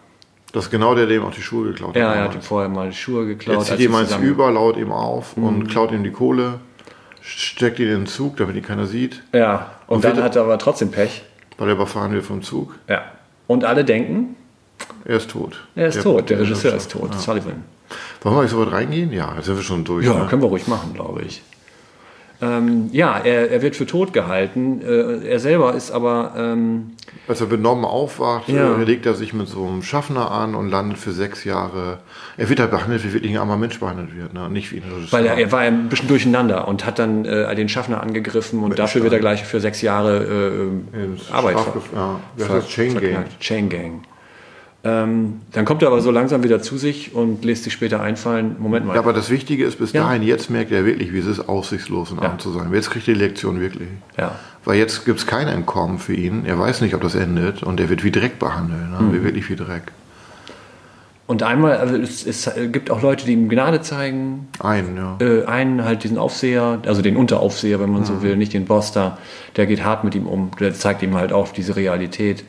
Das 0.54 0.66
ist 0.66 0.72
genau 0.72 0.96
der, 0.96 1.06
dem 1.06 1.24
auch 1.24 1.32
die 1.34 1.42
Schuhe 1.42 1.68
geklaut 1.70 1.96
ja, 1.96 2.10
hat. 2.10 2.16
er 2.16 2.24
hat 2.24 2.36
ihm 2.36 2.42
vorher 2.42 2.70
mal 2.70 2.90
die 2.90 2.96
Schuhe 2.96 3.26
geklaut. 3.28 3.58
Er 3.58 3.64
zieht 3.78 3.80
ihm 3.80 3.94
eins 3.96 4.16
über, 4.18 4.52
laut 4.52 4.78
ihm 4.78 4.92
auf 4.92 5.38
Mhm. 5.38 5.44
und 5.44 5.68
klaut 5.70 5.92
ihm 5.92 6.04
die 6.04 6.12
Kohle, 6.12 6.60
steckt 7.22 7.80
ihn 7.80 7.88
in 7.90 7.94
den 8.02 8.08
Zug, 8.08 8.38
damit 8.38 8.56
ihn 8.56 8.64
keiner 8.64 8.86
sieht, 8.86 9.22
Ja, 9.34 9.72
und, 9.88 9.98
Und 9.98 10.06
dann 10.06 10.24
hat 10.24 10.36
er 10.36 10.44
aber 10.44 10.58
trotzdem 10.58 10.92
Pech. 10.92 11.24
weil 11.58 11.68
er 11.70 11.74
überfahren 11.76 12.12
wird 12.14 12.26
vom 12.26 12.42
Zug. 12.42 12.74
Ja. 12.88 13.02
Und 13.48 13.66
alle 13.66 13.84
denken, 13.86 14.36
Er 15.06 15.18
ist 15.18 15.30
tot. 15.30 15.60
er 15.76 15.88
ist 15.88 15.96
Der- 15.96 16.04
tot, 16.04 16.30
der 16.30 16.40
Regisseur 16.40 16.74
ist 16.76 16.92
tot, 16.92 17.10
Ja. 17.14 17.20
Sullivan. 17.20 17.64
Wollen 18.22 18.36
wir 18.36 18.42
nicht 18.44 18.52
so 18.52 18.62
weit 18.66 18.72
reingehen? 18.72 19.12
Ja, 19.12 19.34
jetzt 19.36 19.46
sind 19.46 19.56
wir 19.56 19.64
schon 19.64 19.84
durch. 19.84 20.06
Ja, 20.06 20.14
ne? 20.14 20.28
können 20.30 20.42
wir 20.42 20.50
ruhig 20.50 20.68
machen, 20.68 20.94
glaube 20.94 21.24
ich. 21.24 21.42
Ähm, 22.42 22.90
ja, 22.94 23.20
er, 23.20 23.52
er 23.52 23.62
wird 23.62 23.76
für 23.76 23.86
tot 23.86 24.14
gehalten. 24.14 24.82
Äh, 24.82 25.28
er 25.28 25.40
selber 25.40 25.74
ist 25.74 25.92
aber, 25.92 26.34
ähm, 26.38 26.92
Als 27.28 27.42
er 27.42 27.48
benommen 27.48 27.84
aufwacht, 27.84 28.48
Ja. 28.48 28.78
äh, 28.80 28.84
legt 28.86 29.06
er 29.06 29.14
sich 29.14 29.34
mit 29.34 29.48
so 29.50 29.68
einem 29.68 29.84
Schaffner 29.84 30.32
an 30.32 30.56
und 30.56 30.70
landet 30.70 30.98
für 30.98 31.12
sechs 31.12 31.44
Jahre. 31.44 32.00
Er 32.38 32.48
wird 32.48 32.62
halt 32.62 32.72
behandelt, 32.72 33.04
wie 33.04 33.14
wirklich 33.14 33.34
ein 33.34 33.38
armer 33.38 33.58
Mensch 33.58 33.78
behandelt 33.80 34.16
wird, 34.16 34.34
ne? 34.34 34.50
nicht 34.50 34.72
wie 34.72 34.78
ein 34.78 34.84
Regisseur. 34.90 35.20
weil 35.20 35.26
er, 35.26 35.38
er 35.38 35.52
war 35.52 35.60
ein 35.60 35.90
bisschen 35.90 36.08
durcheinander 36.08 36.68
und 36.68 36.86
hat 36.86 36.98
dann 36.98 37.26
äh, 37.26 37.54
den 37.56 37.68
Schaffner 37.68 38.02
angegriffen 38.02 38.64
und 38.64 38.80
dafür 38.80 39.04
wird 39.04 39.12
er 39.14 39.20
gleich 39.20 39.44
für 39.44 39.60
sechs 39.60 39.82
Jahre 39.82 40.24
äh, 40.24 41.34
Arbeit 41.34 41.58
ja, 41.94 42.20
wie 42.38 42.44
heißt 42.44 42.54
das? 42.54 42.68
Chain 42.68 43.00
Gang. 43.00 43.26
Chain 43.40 43.70
Gang. 43.70 44.02
Ähm, 44.82 45.42
dann 45.52 45.66
kommt 45.66 45.82
er 45.82 45.90
aber 45.90 46.00
so 46.00 46.10
langsam 46.10 46.42
wieder 46.44 46.62
zu 46.62 46.78
sich 46.78 47.14
und 47.14 47.44
lässt 47.44 47.66
sich 47.66 47.74
später 47.74 48.00
einfallen, 48.02 48.56
Moment 48.60 48.86
mal, 48.86 48.94
Ja, 48.94 49.02
aber 49.02 49.12
das 49.12 49.30
Wichtige 49.30 49.66
ist, 49.66 49.78
bis 49.78 49.92
Ja. 49.92 50.04
dahin, 50.04 50.24
jetzt 50.24 50.50
merkt 50.50 50.72
er 50.72 50.86
wirklich, 50.86 51.12
wie 51.12 51.20
es 51.20 51.26
ist, 51.26 51.50
aussichtslos 51.50 52.12
und 52.12 52.22
Ja. 52.22 52.30
arm 52.30 52.40
zu 52.40 52.52
sein. 52.52 52.74
Jetzt 52.74 52.90
kriegt 52.90 53.06
er 53.10 53.14
die 53.14 53.20
Lektion 53.20 53.60
wirklich. 53.60 53.90
ja. 54.18 54.36
Weil 54.66 54.78
jetzt 54.78 55.06
gibt 55.06 55.20
es 55.20 55.26
kein 55.26 55.48
Entkommen 55.48 56.00
für 56.00 56.14
ihn. 56.14 56.46
Er 56.46 56.60
weiß 56.60 56.82
nicht, 56.82 56.94
ob 56.94 57.02
das 57.02 57.16
endet 57.16 57.64
und 57.64 57.80
er 57.80 57.90
wird 57.90 58.04
wie 58.04 58.12
Dreck 58.12 58.40
behandelt. 58.40 58.90
Ne? 58.92 58.98
Mhm. 59.00 59.14
Wie 59.14 59.24
wirklich 59.24 59.50
wie 59.50 59.56
Dreck. 59.56 59.84
Und 61.28 61.44
einmal, 61.44 61.78
also 61.78 61.96
es, 61.96 62.26
es 62.26 62.50
gibt 62.72 62.90
auch 62.92 63.02
Leute, 63.02 63.26
die 63.26 63.34
ihm 63.34 63.50
Gnade 63.50 63.82
zeigen. 63.82 64.48
Einen, 64.60 64.98
ja. 64.98 65.18
Äh, 65.22 65.46
einen 65.46 65.86
halt 65.86 66.04
diesen 66.04 66.18
Aufseher, 66.18 66.80
also 66.86 67.02
den 67.02 67.18
Unteraufseher, 67.18 67.80
wenn 67.80 67.92
man 67.92 68.04
so 68.04 68.22
will, 68.24 68.36
nicht 68.36 68.54
den 68.54 68.66
Boss 68.66 68.92
da. 68.92 69.18
Der 69.56 69.66
geht 69.68 69.84
hart 69.84 70.04
mit 70.04 70.16
ihm 70.16 70.26
um. 70.26 70.52
Der 70.60 70.74
zeigt 70.74 71.04
ihm 71.04 71.16
halt 71.16 71.32
auch 71.32 71.50
diese 71.54 71.76
Realität. 71.76 72.44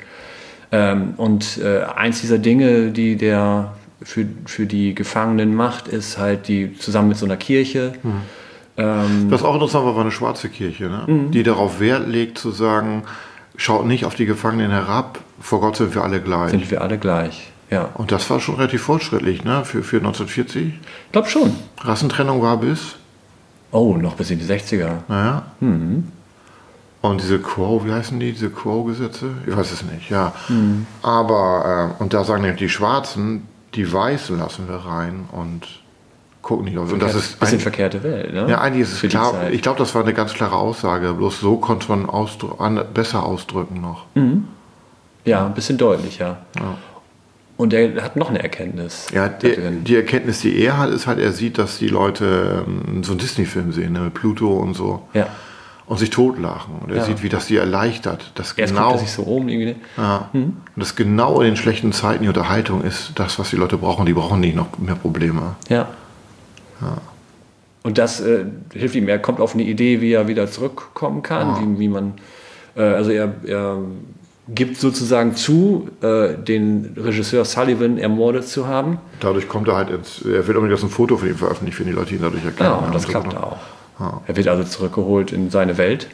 Ähm, 0.73 1.15
und 1.17 1.59
äh, 1.59 1.83
eins 1.97 2.21
dieser 2.21 2.39
Dinge, 2.39 2.91
die 2.91 3.17
der 3.17 3.73
für, 4.03 4.25
für 4.47 4.67
die 4.67 4.95
Gefangenen 4.95 5.55
macht, 5.55 5.89
ist 5.89 6.17
halt 6.19 6.49
die 6.49 6.75
zusammen 6.79 7.09
mit 7.09 7.17
so 7.19 7.27
einer 7.27 7.37
Kirche. 7.37 7.93
Ähm, 8.77 9.27
Was 9.31 9.43
auch 9.43 9.55
interessant 9.55 9.85
war, 9.85 9.95
war 9.95 10.03
eine 10.03 10.13
schwarze 10.13 10.49
Kirche, 10.49 10.85
ne? 10.85 11.03
Mhm. 11.07 11.31
die 11.33 11.43
darauf 11.43 11.81
Wert 11.81 12.09
legt 12.09 12.39
zu 12.39 12.51
sagen, 12.51 13.03
schaut 13.57 13.85
nicht 13.87 14.05
auf 14.05 14.15
die 14.15 14.27
Gefangenen 14.27 14.71
herab, 14.71 15.19
vor 15.41 15.61
Gott 15.61 15.77
sind 15.77 15.95
wir 15.95 16.03
alle 16.05 16.21
gleich. 16.21 16.51
sind 16.51 16.71
wir 16.71 16.81
alle 16.81 16.97
gleich. 16.99 17.51
Ja, 17.71 17.89
Und 17.95 18.11
das 18.11 18.29
war 18.31 18.41
schon 18.41 18.57
relativ 18.57 18.83
fortschrittlich 18.83 19.45
ne? 19.45 19.65
für, 19.65 19.83
für 19.83 19.99
1940. 19.99 20.67
ich 20.69 21.13
glaube 21.13 21.29
schon. 21.29 21.55
Rassentrennung 21.81 22.43
war 22.43 22.57
bis, 22.57 22.97
Oh, 23.73 23.97
noch 23.97 24.15
bis 24.15 24.31
in 24.33 24.39
die 24.41 24.45
60er. 24.45 24.89
naja. 25.09 25.43
Mhm. 25.61 26.09
Und 27.03 27.23
diese 27.23 27.39
Quo, 27.39 27.83
wie 27.85 27.93
heißen 27.93 28.21
die, 28.21 28.33
diese 28.33 28.51
Quo-Gesetze? 28.51 29.31
Ich 29.47 29.57
weiß 29.57 29.73
es 29.73 29.83
nicht, 29.85 30.11
ja. 30.11 30.35
Mhm. 30.49 30.87
Aber, 31.03 31.95
äh, 31.99 32.03
und 32.03 32.13
da 32.13 32.25
sagen 32.25 32.43
nämlich 32.43 32.59
die 32.59 32.69
Schwarzen, 32.69 33.49
die 33.75 33.91
Weißen 33.91 34.39
lassen 34.39 34.69
wir 34.69 34.77
rein 34.77 35.25
und 35.33 35.67
gucken 36.43 36.67
nicht 36.67 36.77
auf. 36.77 36.93
Und 36.93 37.01
das 37.03 37.15
ist 37.15 37.41
bisschen 37.41 37.59
ein, 37.59 37.63
verkehrte 37.63 38.03
Welt, 38.03 38.35
ne? 38.35 38.47
Ja, 38.49 38.61
eigentlich 38.61 38.83
ist 38.83 38.93
es 38.93 38.99
Für 38.99 39.09
klar. 39.09 39.51
Ich 39.51 39.63
glaube, 39.63 39.79
das 39.79 39.95
war 39.95 40.03
eine 40.03 40.13
ganz 40.13 40.35
klare 40.35 40.57
Aussage. 40.57 41.15
Bloß 41.15 41.41
so 41.41 41.57
konnte 41.57 41.89
man 41.89 42.09
ausdr 42.09 42.61
an, 42.61 42.83
besser 42.93 43.25
ausdrücken 43.25 43.81
noch. 43.81 44.07
Ja, 45.25 45.47
ein 45.47 45.55
bisschen 45.55 45.79
deutlicher. 45.79 46.39
Und 47.57 47.75
er 47.75 48.03
hat 48.03 48.17
noch 48.17 48.31
eine 48.31 48.43
Erkenntnis. 48.43 49.07
Ja, 49.13 49.29
die, 49.29 49.55
die 49.85 49.95
Erkenntnis, 49.95 50.41
die 50.41 50.59
er 50.59 50.79
hat, 50.79 50.91
ist 50.91 51.07
halt, 51.07 51.19
er 51.19 51.33
sieht, 51.33 51.59
dass 51.59 51.77
die 51.77 51.89
Leute 51.89 52.65
ähm, 52.67 53.05
so 53.05 53.13
einen 53.13 53.19
Disney-Film 53.19 53.73
sehen, 53.73 53.93
ne, 53.93 54.01
mit 54.01 54.15
Pluto 54.15 54.57
und 54.57 54.73
so, 54.73 55.03
ja. 55.13 55.27
Und 55.91 55.99
sich 55.99 56.11
totlachen. 56.11 56.77
Und 56.81 56.91
er 56.93 56.99
Ja. 56.99 57.05
sieht, 57.05 57.25
wie 57.25 57.29
das 57.29 57.47
die 57.47 57.57
erleichtert. 57.57 58.31
Das 58.37 58.53
Erst 58.53 58.73
genau, 58.73 58.91
guckt 58.91 59.01
er 59.01 59.07
sich 59.07 59.11
so 59.11 59.23
um 59.23 59.49
irgendwie. 59.49 59.67
ne? 59.67 59.75
ja, 59.97 60.31
und 60.33 60.55
das 60.77 60.95
genau 60.95 61.41
in 61.41 61.47
den 61.49 61.57
schlechten 61.57 61.91
Zeiten 61.93 62.23
die 62.23 62.29
Unterhaltung 62.29 62.85
ist 62.85 63.11
das, 63.17 63.41
was 63.41 63.51
die 63.51 63.57
Leute 63.57 63.77
brauchen. 63.77 64.07
Die 64.07 64.13
brauchen 64.13 64.39
nicht 64.39 64.55
noch 64.55 64.79
mehr 64.79 64.95
Probleme. 64.95 65.57
Ja. 65.69 65.89
Und 67.83 67.99
das 67.99 68.21
äh, 68.21 68.45
hilft 68.73 68.95
ihm. 68.95 69.09
Er 69.09 69.19
kommt 69.19 69.41
auf 69.41 69.55
eine 69.55 69.65
Idee, 69.65 70.01
wie 70.01 70.13
er 70.13 70.29
wieder 70.29 70.49
zurückkommen 70.49 71.23
kann, 71.25 71.77
wie, 71.77 71.81
wie 71.81 71.89
man, 71.89 72.15
äh, 72.77 72.83
also 72.83 73.11
er, 73.11 73.35
er 73.45 73.79
gibt 74.49 74.77
sozusagen 74.77 75.35
zu, 75.35 75.89
äh, 76.03 76.35
den 76.37 76.95
Regisseur 76.97 77.45
Sullivan 77.45 77.99
ermordet 77.99 78.47
zu 78.47 78.69
haben. 78.69 78.99
Dadurch 79.19 79.49
kommt 79.49 79.67
er 79.67 79.75
halt 79.75 79.91
ins, 79.91 80.23
er 80.23 80.47
will 80.47 80.55
unbedingt, 80.57 80.75
dass 80.79 80.85
ein 80.85 80.91
Foto 80.91 81.17
von 81.17 81.29
ihm 81.29 81.37
veröffentlicht, 81.37 81.81
wenn 81.81 81.87
die 81.89 81.93
Leute 81.93 82.15
ihn 82.15 82.23
dadurch 82.23 82.45
erkennen. 82.45 82.71
Ja, 82.71 82.77
und 82.77 82.95
das 82.95 83.03
so, 83.03 83.09
klappt 83.09 83.33
ne? 83.33 83.43
auch. 83.43 83.59
Er 84.27 84.37
wird 84.37 84.49
also 84.49 84.65
zurückgeholt 84.65 85.33
in 85.33 85.51
seine 85.51 85.77
Welt. 85.79 86.09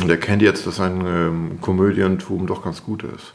Und 0.00 0.10
er 0.10 0.16
kennt 0.18 0.42
jetzt, 0.42 0.66
dass 0.66 0.76
sein 0.76 1.00
ähm, 1.06 1.58
Komödientum 1.60 2.46
doch 2.46 2.62
ganz 2.62 2.82
gut 2.84 3.02
ist. 3.04 3.34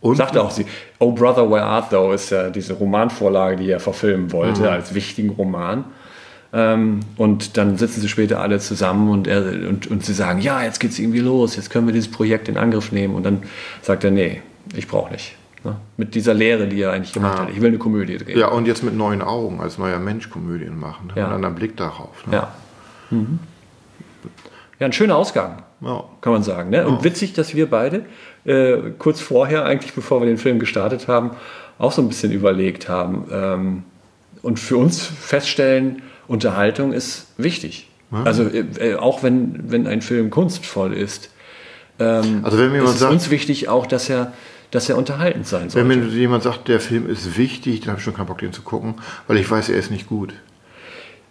Und 0.00 0.16
Sagt 0.16 0.36
auch 0.36 0.50
sie, 0.50 0.66
Oh 0.98 1.12
Brother, 1.12 1.50
Where 1.50 1.62
Art 1.64 1.90
Thou 1.90 2.12
ist 2.12 2.30
ja 2.30 2.50
diese 2.50 2.74
Romanvorlage, 2.74 3.56
die 3.56 3.70
er 3.70 3.80
verfilmen 3.80 4.30
wollte, 4.32 4.60
Mhm. 4.62 4.66
als 4.68 4.94
wichtigen 4.94 5.30
Roman. 5.30 5.84
Ähm, 6.52 7.00
und 7.16 7.56
dann 7.56 7.76
sitzen 7.78 8.00
sie 8.02 8.08
später 8.08 8.40
alle 8.40 8.58
zusammen 8.60 9.08
und, 9.10 9.26
er, 9.26 9.42
und, 9.68 9.86
und 9.88 10.04
sie 10.04 10.12
sagen, 10.12 10.40
ja, 10.40 10.62
jetzt 10.62 10.78
geht's 10.78 10.98
irgendwie 10.98 11.18
los, 11.20 11.56
jetzt 11.56 11.70
können 11.70 11.86
wir 11.86 11.92
dieses 11.94 12.10
Projekt 12.10 12.48
in 12.48 12.56
Angriff 12.58 12.92
nehmen. 12.92 13.14
Und 13.14 13.24
dann 13.24 13.42
sagt 13.82 14.04
er, 14.04 14.10
nee, 14.10 14.40
ich 14.76 14.86
brauche 14.86 15.10
nicht. 15.10 15.34
Ne? 15.64 15.76
Mit 15.96 16.14
dieser 16.14 16.34
Lehre, 16.34 16.68
die 16.68 16.80
er 16.82 16.92
eigentlich 16.92 17.12
gemacht 17.14 17.38
hat. 17.40 17.48
Ich 17.50 17.60
will 17.60 17.68
eine 17.68 17.78
Komödie 17.78 18.18
drehen. 18.18 18.38
Ja, 18.38 18.48
und 18.48 18.66
jetzt 18.66 18.84
mit 18.84 18.94
neuen 18.94 19.22
Augen 19.22 19.60
als 19.60 19.78
neuer 19.78 19.98
Mensch 19.98 20.28
Komödien 20.30 20.78
machen. 20.78 21.06
Ne? 21.08 21.12
Ja. 21.16 21.24
Einen 21.24 21.34
anderen 21.36 21.54
Blick 21.54 21.76
darauf. 21.76 22.26
Ne? 22.26 22.34
Ja. 22.34 22.52
Mhm. 23.14 23.38
Ja, 24.80 24.86
ein 24.86 24.92
schöner 24.92 25.16
Ausgang, 25.16 25.62
Ja. 25.80 26.04
kann 26.20 26.32
man 26.32 26.42
sagen. 26.42 26.70
Ne? 26.70 26.86
Und 26.86 27.04
witzig, 27.04 27.32
dass 27.32 27.54
wir 27.54 27.70
beide 27.70 28.04
äh, 28.44 28.76
kurz 28.98 29.20
vorher, 29.20 29.64
eigentlich 29.64 29.92
bevor 29.94 30.20
wir 30.20 30.26
den 30.26 30.38
Film 30.38 30.58
gestartet 30.58 31.06
haben, 31.08 31.30
auch 31.78 31.92
so 31.92 32.02
ein 32.02 32.08
bisschen 32.08 32.32
überlegt 32.32 32.88
haben 32.88 33.24
ähm, 33.32 33.82
und 34.42 34.58
für 34.58 34.76
uns 34.76 35.04
feststellen, 35.04 36.02
Unterhaltung 36.26 36.92
ist 36.92 37.26
wichtig. 37.36 37.88
Also 38.24 38.44
äh, 38.44 38.64
äh, 38.78 38.94
auch 38.96 39.22
wenn, 39.22 39.70
wenn 39.70 39.86
ein 39.86 40.00
Film 40.02 40.30
kunstvoll 40.30 40.92
ist, 40.92 41.30
ähm, 41.98 42.40
Also 42.42 42.58
wenn 42.58 42.70
mir 42.70 42.78
ist 42.78 42.80
jemand 42.82 42.94
es 42.94 43.00
sagt, 43.00 43.12
uns 43.12 43.30
wichtig 43.30 43.68
auch, 43.68 43.86
dass 43.86 44.08
er, 44.08 44.32
dass 44.70 44.88
er 44.88 44.96
unterhaltend 44.96 45.46
sein 45.46 45.70
soll. 45.70 45.88
wenn 45.88 46.00
mir 46.00 46.06
jemand 46.08 46.42
sagt, 46.42 46.68
der 46.68 46.80
Film 46.80 47.08
ist 47.08 47.36
wichtig, 47.36 47.80
dann 47.80 47.90
habe 47.90 47.98
ich 47.98 48.04
schon 48.04 48.14
keinen 48.14 48.26
Bock, 48.26 48.38
den 48.38 48.52
zu 48.52 48.62
gucken, 48.62 48.94
weil 49.26 49.36
ich 49.36 49.50
weiß, 49.50 49.68
er 49.68 49.76
ist 49.78 49.90
nicht 49.90 50.08
gut. 50.08 50.34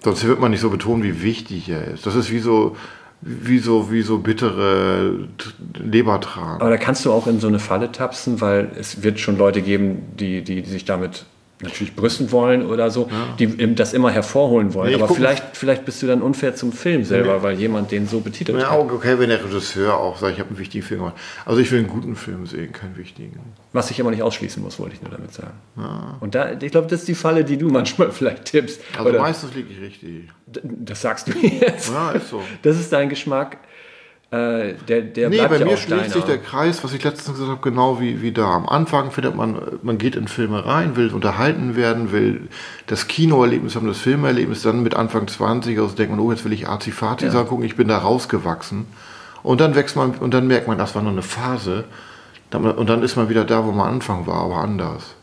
Sonst 0.03 0.25
wird 0.25 0.39
man 0.39 0.51
nicht 0.51 0.59
so 0.59 0.69
betonen, 0.69 1.03
wie 1.03 1.21
wichtig 1.21 1.69
er 1.69 1.87
ist. 1.87 2.05
Das 2.05 2.15
ist 2.15 2.29
wie 2.29 2.39
so, 2.39 2.75
wie 3.21 3.59
so, 3.59 3.91
wie 3.91 4.01
so 4.01 4.17
bittere 4.17 5.29
Lebertran. 5.75 6.59
Aber 6.59 6.69
da 6.69 6.77
kannst 6.77 7.05
du 7.05 7.11
auch 7.11 7.25
in 7.27 7.39
so 7.39 7.47
eine 7.47 7.59
Falle 7.59 7.91
tapsen, 7.91 8.41
weil 8.41 8.71
es 8.77 9.03
wird 9.03 9.19
schon 9.19 9.37
Leute 9.37 9.61
geben, 9.61 10.03
die, 10.19 10.43
die, 10.43 10.61
die 10.61 10.69
sich 10.69 10.83
damit 10.83 11.25
natürlich 11.63 11.95
brüsten 11.95 12.31
wollen 12.31 12.65
oder 12.65 12.91
so, 12.91 13.09
die 13.39 13.45
im- 13.45 13.75
das 13.75 13.93
immer 13.93 14.11
hervorholen 14.11 14.73
wollen. 14.73 14.89
Nee, 14.89 15.01
Aber 15.01 15.13
vielleicht, 15.13 15.57
vielleicht 15.57 15.85
bist 15.85 16.01
du 16.03 16.07
dann 16.07 16.21
unfair 16.21 16.55
zum 16.55 16.71
Film 16.71 17.03
selber, 17.03 17.41
weil 17.41 17.57
jemand 17.59 17.91
den 17.91 18.07
so 18.07 18.19
betitelt 18.19 18.59
Ja, 18.61 18.71
hat. 18.71 18.79
okay, 18.79 19.17
wenn 19.17 19.29
der 19.29 19.43
Regisseur 19.43 19.97
auch 19.97 20.17
sagt, 20.17 20.33
ich 20.33 20.39
habe 20.39 20.49
einen 20.49 20.59
wichtigen 20.59 20.83
Film 20.85 20.99
gemacht. 21.01 21.15
Also 21.45 21.59
ich 21.61 21.71
will 21.71 21.79
einen 21.79 21.87
guten 21.87 22.15
Film 22.15 22.45
sehen, 22.45 22.71
keinen 22.71 22.95
wichtigen. 22.97 23.39
Was 23.71 23.89
ich 23.91 23.99
aber 23.99 24.11
nicht 24.11 24.21
ausschließen 24.21 24.61
muss, 24.61 24.77
wollte 24.79 24.95
ich 24.95 25.01
nur 25.01 25.11
damit 25.11 25.33
sagen. 25.33 25.53
Und 26.19 26.35
da, 26.35 26.51
ich 26.51 26.71
glaube, 26.71 26.87
das 26.87 26.99
ist 27.01 27.07
die 27.07 27.15
Falle, 27.15 27.43
die 27.43 27.57
du 27.57 27.69
manchmal 27.69 28.11
vielleicht 28.11 28.45
tippst. 28.45 28.81
Also 28.97 29.09
Oder- 29.09 29.19
meistens 29.21 29.53
liege 29.55 29.69
ich 29.73 29.81
richtig. 29.81 30.29
Das 30.45 31.01
sagst 31.01 31.27
du 31.27 31.31
jetzt. 31.41 31.89
Ja, 31.89 32.11
ist 32.11 32.29
so. 32.29 32.41
Das 32.61 32.77
ist 32.79 32.91
dein 32.93 33.09
Geschmack. 33.09 33.57
Äh, 34.33 34.73
der 34.87 35.01
der 35.01 35.29
Nee, 35.29 35.45
bei 35.47 35.59
ja 35.59 35.65
mir 35.65 35.77
schließt 35.77 36.09
sich 36.09 36.23
der 36.23 36.39
Kreis, 36.39 36.83
was 36.83 36.91
ich 36.91 37.03
letztens 37.03 37.37
gesagt 37.37 37.51
habe, 37.51 37.61
genau 37.61 38.01
wie, 38.01 38.23
wie 38.23 38.31
da. 38.31 38.55
Am 38.55 38.67
Anfang 38.67 39.11
findet 39.11 39.35
man, 39.35 39.61
man 39.83 39.99
geht 39.99 40.15
in 40.15 40.27
Filme 40.27 40.65
rein, 40.65 40.95
will 40.95 41.13
unterhalten 41.13 41.75
werden, 41.75 42.11
will 42.11 42.49
das 42.87 43.07
Kinoerlebnis 43.07 43.75
haben, 43.75 43.85
das 43.85 43.99
Filmerlebnis, 43.99 44.63
dann 44.63 44.81
mit 44.81 44.95
Anfang 44.95 45.27
20 45.27 45.77
also 45.77 45.93
denkt 45.93 46.15
man, 46.15 46.19
oh, 46.19 46.31
jetzt 46.31 46.43
will 46.45 46.53
ich 46.53 46.67
Azi-Fazi 46.67 47.29
sagen, 47.29 47.47
gucken, 47.47 47.63
ich 47.63 47.75
bin 47.75 47.87
da 47.87 47.99
rausgewachsen. 47.99 48.87
Und 49.43 49.61
dann 49.61 49.75
wächst 49.75 49.95
man, 49.95 50.15
und 50.15 50.33
dann 50.33 50.47
merkt 50.47 50.67
man, 50.67 50.79
das 50.79 50.95
war 50.95 51.03
nur 51.03 51.11
eine 51.11 51.21
Phase. 51.21 51.83
Und 52.51 52.89
dann 52.89 53.03
ist 53.03 53.15
man 53.15 53.29
wieder 53.29 53.45
da, 53.45 53.65
wo 53.65 53.71
man 53.71 53.87
am 53.87 53.93
Anfang 53.95 54.25
war, 54.25 54.45
aber 54.45 54.55
anders. 54.55 55.13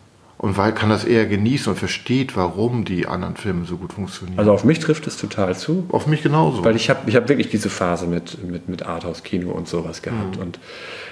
Und 0.40 0.56
weil 0.56 0.72
kann 0.72 0.88
das 0.88 1.04
eher 1.04 1.26
genießen 1.26 1.70
und 1.70 1.78
versteht, 1.78 2.34
warum 2.34 2.86
die 2.86 3.06
anderen 3.06 3.36
Filme 3.36 3.66
so 3.66 3.76
gut 3.76 3.92
funktionieren. 3.92 4.38
Also 4.38 4.52
auf 4.52 4.64
mich 4.64 4.78
trifft 4.78 5.06
es 5.06 5.18
total 5.18 5.54
zu. 5.54 5.84
Auf 5.90 6.06
mich 6.06 6.22
genauso. 6.22 6.64
Weil 6.64 6.76
ich 6.76 6.88
habe 6.88 7.00
ich 7.10 7.14
hab 7.14 7.28
wirklich 7.28 7.50
diese 7.50 7.68
Phase 7.68 8.06
mit, 8.06 8.42
mit, 8.42 8.66
mit 8.66 8.86
Arthouse-Kino 8.86 9.50
und 9.50 9.68
sowas 9.68 10.00
gehabt. 10.00 10.36
Mhm. 10.36 10.42
Und 10.42 10.58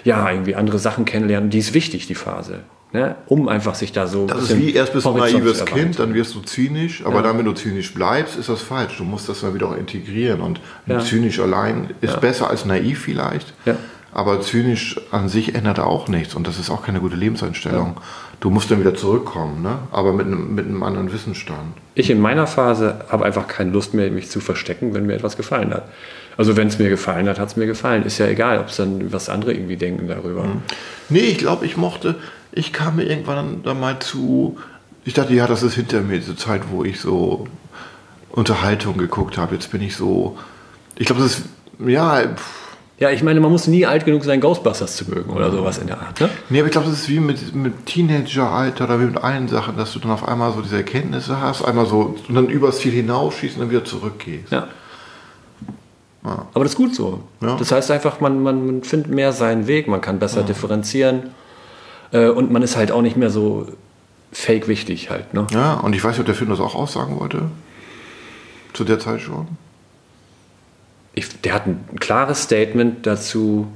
ja, 0.02 0.30
irgendwie 0.30 0.54
andere 0.54 0.78
Sachen 0.78 1.04
kennenlernen. 1.04 1.50
Die 1.50 1.58
ist 1.58 1.74
wichtig, 1.74 2.06
die 2.06 2.14
Phase. 2.14 2.60
Ne? 2.94 3.16
Um 3.26 3.48
einfach 3.48 3.74
sich 3.74 3.92
da 3.92 4.06
so. 4.06 4.26
Das 4.26 4.44
ist 4.44 4.56
wie 4.56 4.72
erst 4.72 4.94
bist 4.94 5.04
du 5.04 5.10
ein 5.10 5.18
naives 5.18 5.62
Kind, 5.66 5.98
dann 5.98 6.14
wirst 6.14 6.34
du 6.34 6.40
zynisch, 6.40 7.04
aber 7.04 7.20
dann, 7.20 7.36
wenn 7.36 7.44
du 7.44 7.52
zynisch 7.52 7.92
bleibst, 7.92 8.38
ist 8.38 8.48
das 8.48 8.62
falsch. 8.62 8.96
Du 8.96 9.04
musst 9.04 9.28
das 9.28 9.42
dann 9.42 9.52
wieder 9.52 9.68
auch 9.68 9.76
integrieren 9.76 10.40
und 10.40 10.58
Ja. 10.86 11.00
zynisch 11.00 11.38
allein 11.38 11.90
ist 12.00 12.18
besser 12.22 12.48
als 12.48 12.64
naiv 12.64 13.00
vielleicht, 13.00 13.52
Ja. 13.66 13.76
aber 14.10 14.40
zynisch 14.40 14.98
an 15.10 15.28
sich 15.28 15.54
ändert 15.54 15.80
auch 15.80 16.08
nichts 16.08 16.34
und 16.34 16.46
das 16.46 16.58
ist 16.58 16.70
auch 16.70 16.82
keine 16.82 17.00
gute 17.00 17.16
Lebenseinstellung. 17.16 17.98
Du 18.40 18.50
musst 18.50 18.70
dann 18.70 18.78
wieder 18.78 18.94
zurückkommen, 18.94 19.62
ne? 19.62 19.78
aber 19.90 20.12
mit 20.12 20.26
einem, 20.26 20.54
mit 20.54 20.66
einem 20.66 20.82
anderen 20.84 21.12
Wissensstand. 21.12 21.74
Ich 21.94 22.08
in 22.08 22.20
meiner 22.20 22.46
Phase 22.46 23.04
habe 23.08 23.24
einfach 23.24 23.48
keine 23.48 23.70
Lust 23.70 23.94
mehr, 23.94 24.10
mich 24.10 24.30
zu 24.30 24.40
verstecken, 24.40 24.94
wenn 24.94 25.06
mir 25.06 25.14
etwas 25.14 25.36
gefallen 25.36 25.74
hat. 25.74 25.88
Also 26.36 26.56
wenn 26.56 26.68
es 26.68 26.78
mir 26.78 26.88
gefallen 26.88 27.28
hat, 27.28 27.40
hat 27.40 27.48
es 27.48 27.56
mir 27.56 27.66
gefallen. 27.66 28.04
Ist 28.04 28.18
ja 28.18 28.26
egal, 28.26 28.60
ob 28.60 28.68
es 28.68 28.76
dann 28.76 29.12
was 29.12 29.28
andere 29.28 29.52
irgendwie 29.54 29.76
denken 29.76 30.06
darüber. 30.06 30.44
Mhm. 30.44 30.62
Nee, 31.08 31.20
ich 31.20 31.38
glaube, 31.38 31.66
ich 31.66 31.76
mochte, 31.76 32.14
ich 32.52 32.72
kam 32.72 32.96
mir 32.96 33.04
irgendwann 33.04 33.62
dann 33.64 33.80
mal 33.80 33.98
zu, 33.98 34.56
ich 35.04 35.14
dachte, 35.14 35.34
ja, 35.34 35.48
das 35.48 35.64
ist 35.64 35.74
hinter 35.74 36.00
mir, 36.02 36.18
diese 36.18 36.36
Zeit, 36.36 36.62
wo 36.70 36.84
ich 36.84 37.00
so 37.00 37.48
Unterhaltung 38.30 38.98
geguckt 38.98 39.36
habe. 39.36 39.56
Jetzt 39.56 39.72
bin 39.72 39.82
ich 39.82 39.96
so, 39.96 40.38
ich 40.94 41.06
glaube, 41.06 41.22
das 41.22 41.38
ist, 41.38 41.46
ja, 41.84 42.20
pff, 42.22 42.67
Ja, 43.00 43.10
ich 43.10 43.22
meine, 43.22 43.38
man 43.38 43.52
muss 43.52 43.68
nie 43.68 43.86
alt 43.86 44.04
genug 44.04 44.24
sein, 44.24 44.40
Ghostbusters 44.40 44.96
zu 44.96 45.08
mögen 45.08 45.30
oder 45.30 45.52
sowas 45.52 45.78
in 45.78 45.86
der 45.86 46.00
Art. 46.00 46.20
Ne? 46.20 46.28
Nee, 46.50 46.58
aber 46.58 46.66
ich 46.66 46.72
glaube, 46.72 46.88
das 46.90 47.00
ist 47.00 47.08
wie 47.08 47.20
mit, 47.20 47.54
mit 47.54 47.86
Teenageralter 47.86 48.84
oder 48.84 49.00
wie 49.00 49.04
mit 49.04 49.18
allen 49.18 49.46
Sachen, 49.46 49.76
dass 49.76 49.92
du 49.92 50.00
dann 50.00 50.10
auf 50.10 50.26
einmal 50.26 50.52
so 50.52 50.62
diese 50.62 50.78
Erkenntnisse 50.78 51.40
hast, 51.40 51.64
einmal 51.64 51.86
so 51.86 52.16
und 52.26 52.34
dann 52.34 52.48
übers 52.48 52.78
Ziel 52.78 52.92
hinausschießt 52.92 53.54
und 53.54 53.62
dann 53.62 53.70
wieder 53.70 53.84
zurückgehst. 53.84 54.50
Ja. 54.50 54.68
Aber 56.24 56.64
das 56.64 56.72
ist 56.72 56.76
gut 56.76 56.94
so. 56.94 57.20
Ja. 57.40 57.56
Das 57.56 57.70
heißt 57.70 57.90
einfach, 57.90 58.20
man, 58.20 58.42
man, 58.42 58.66
man 58.66 58.82
findet 58.82 59.12
mehr 59.12 59.32
seinen 59.32 59.66
Weg, 59.66 59.86
man 59.86 60.00
kann 60.00 60.18
besser 60.18 60.42
differenzieren 60.42 61.30
äh, 62.12 62.28
und 62.28 62.50
man 62.50 62.62
ist 62.62 62.76
halt 62.76 62.90
auch 62.90 63.02
nicht 63.02 63.16
mehr 63.16 63.30
so 63.30 63.66
fake 64.32 64.68
wichtig 64.68 65.08
halt. 65.08 65.32
Ne? 65.34 65.46
Ja, 65.52 65.74
und 65.74 65.94
ich 65.94 66.02
weiß 66.02 66.12
nicht, 66.12 66.20
ob 66.20 66.26
der 66.26 66.34
Film 66.34 66.50
das 66.50 66.60
auch 66.60 66.74
aussagen 66.74 67.18
wollte. 67.18 67.42
Zu 68.72 68.84
der 68.84 68.98
Zeit 68.98 69.20
schon. 69.20 69.46
Ich, 71.18 71.40
der 71.40 71.54
hat 71.54 71.66
ein 71.66 71.84
klares 71.98 72.42
Statement 72.42 73.06
dazu 73.06 73.68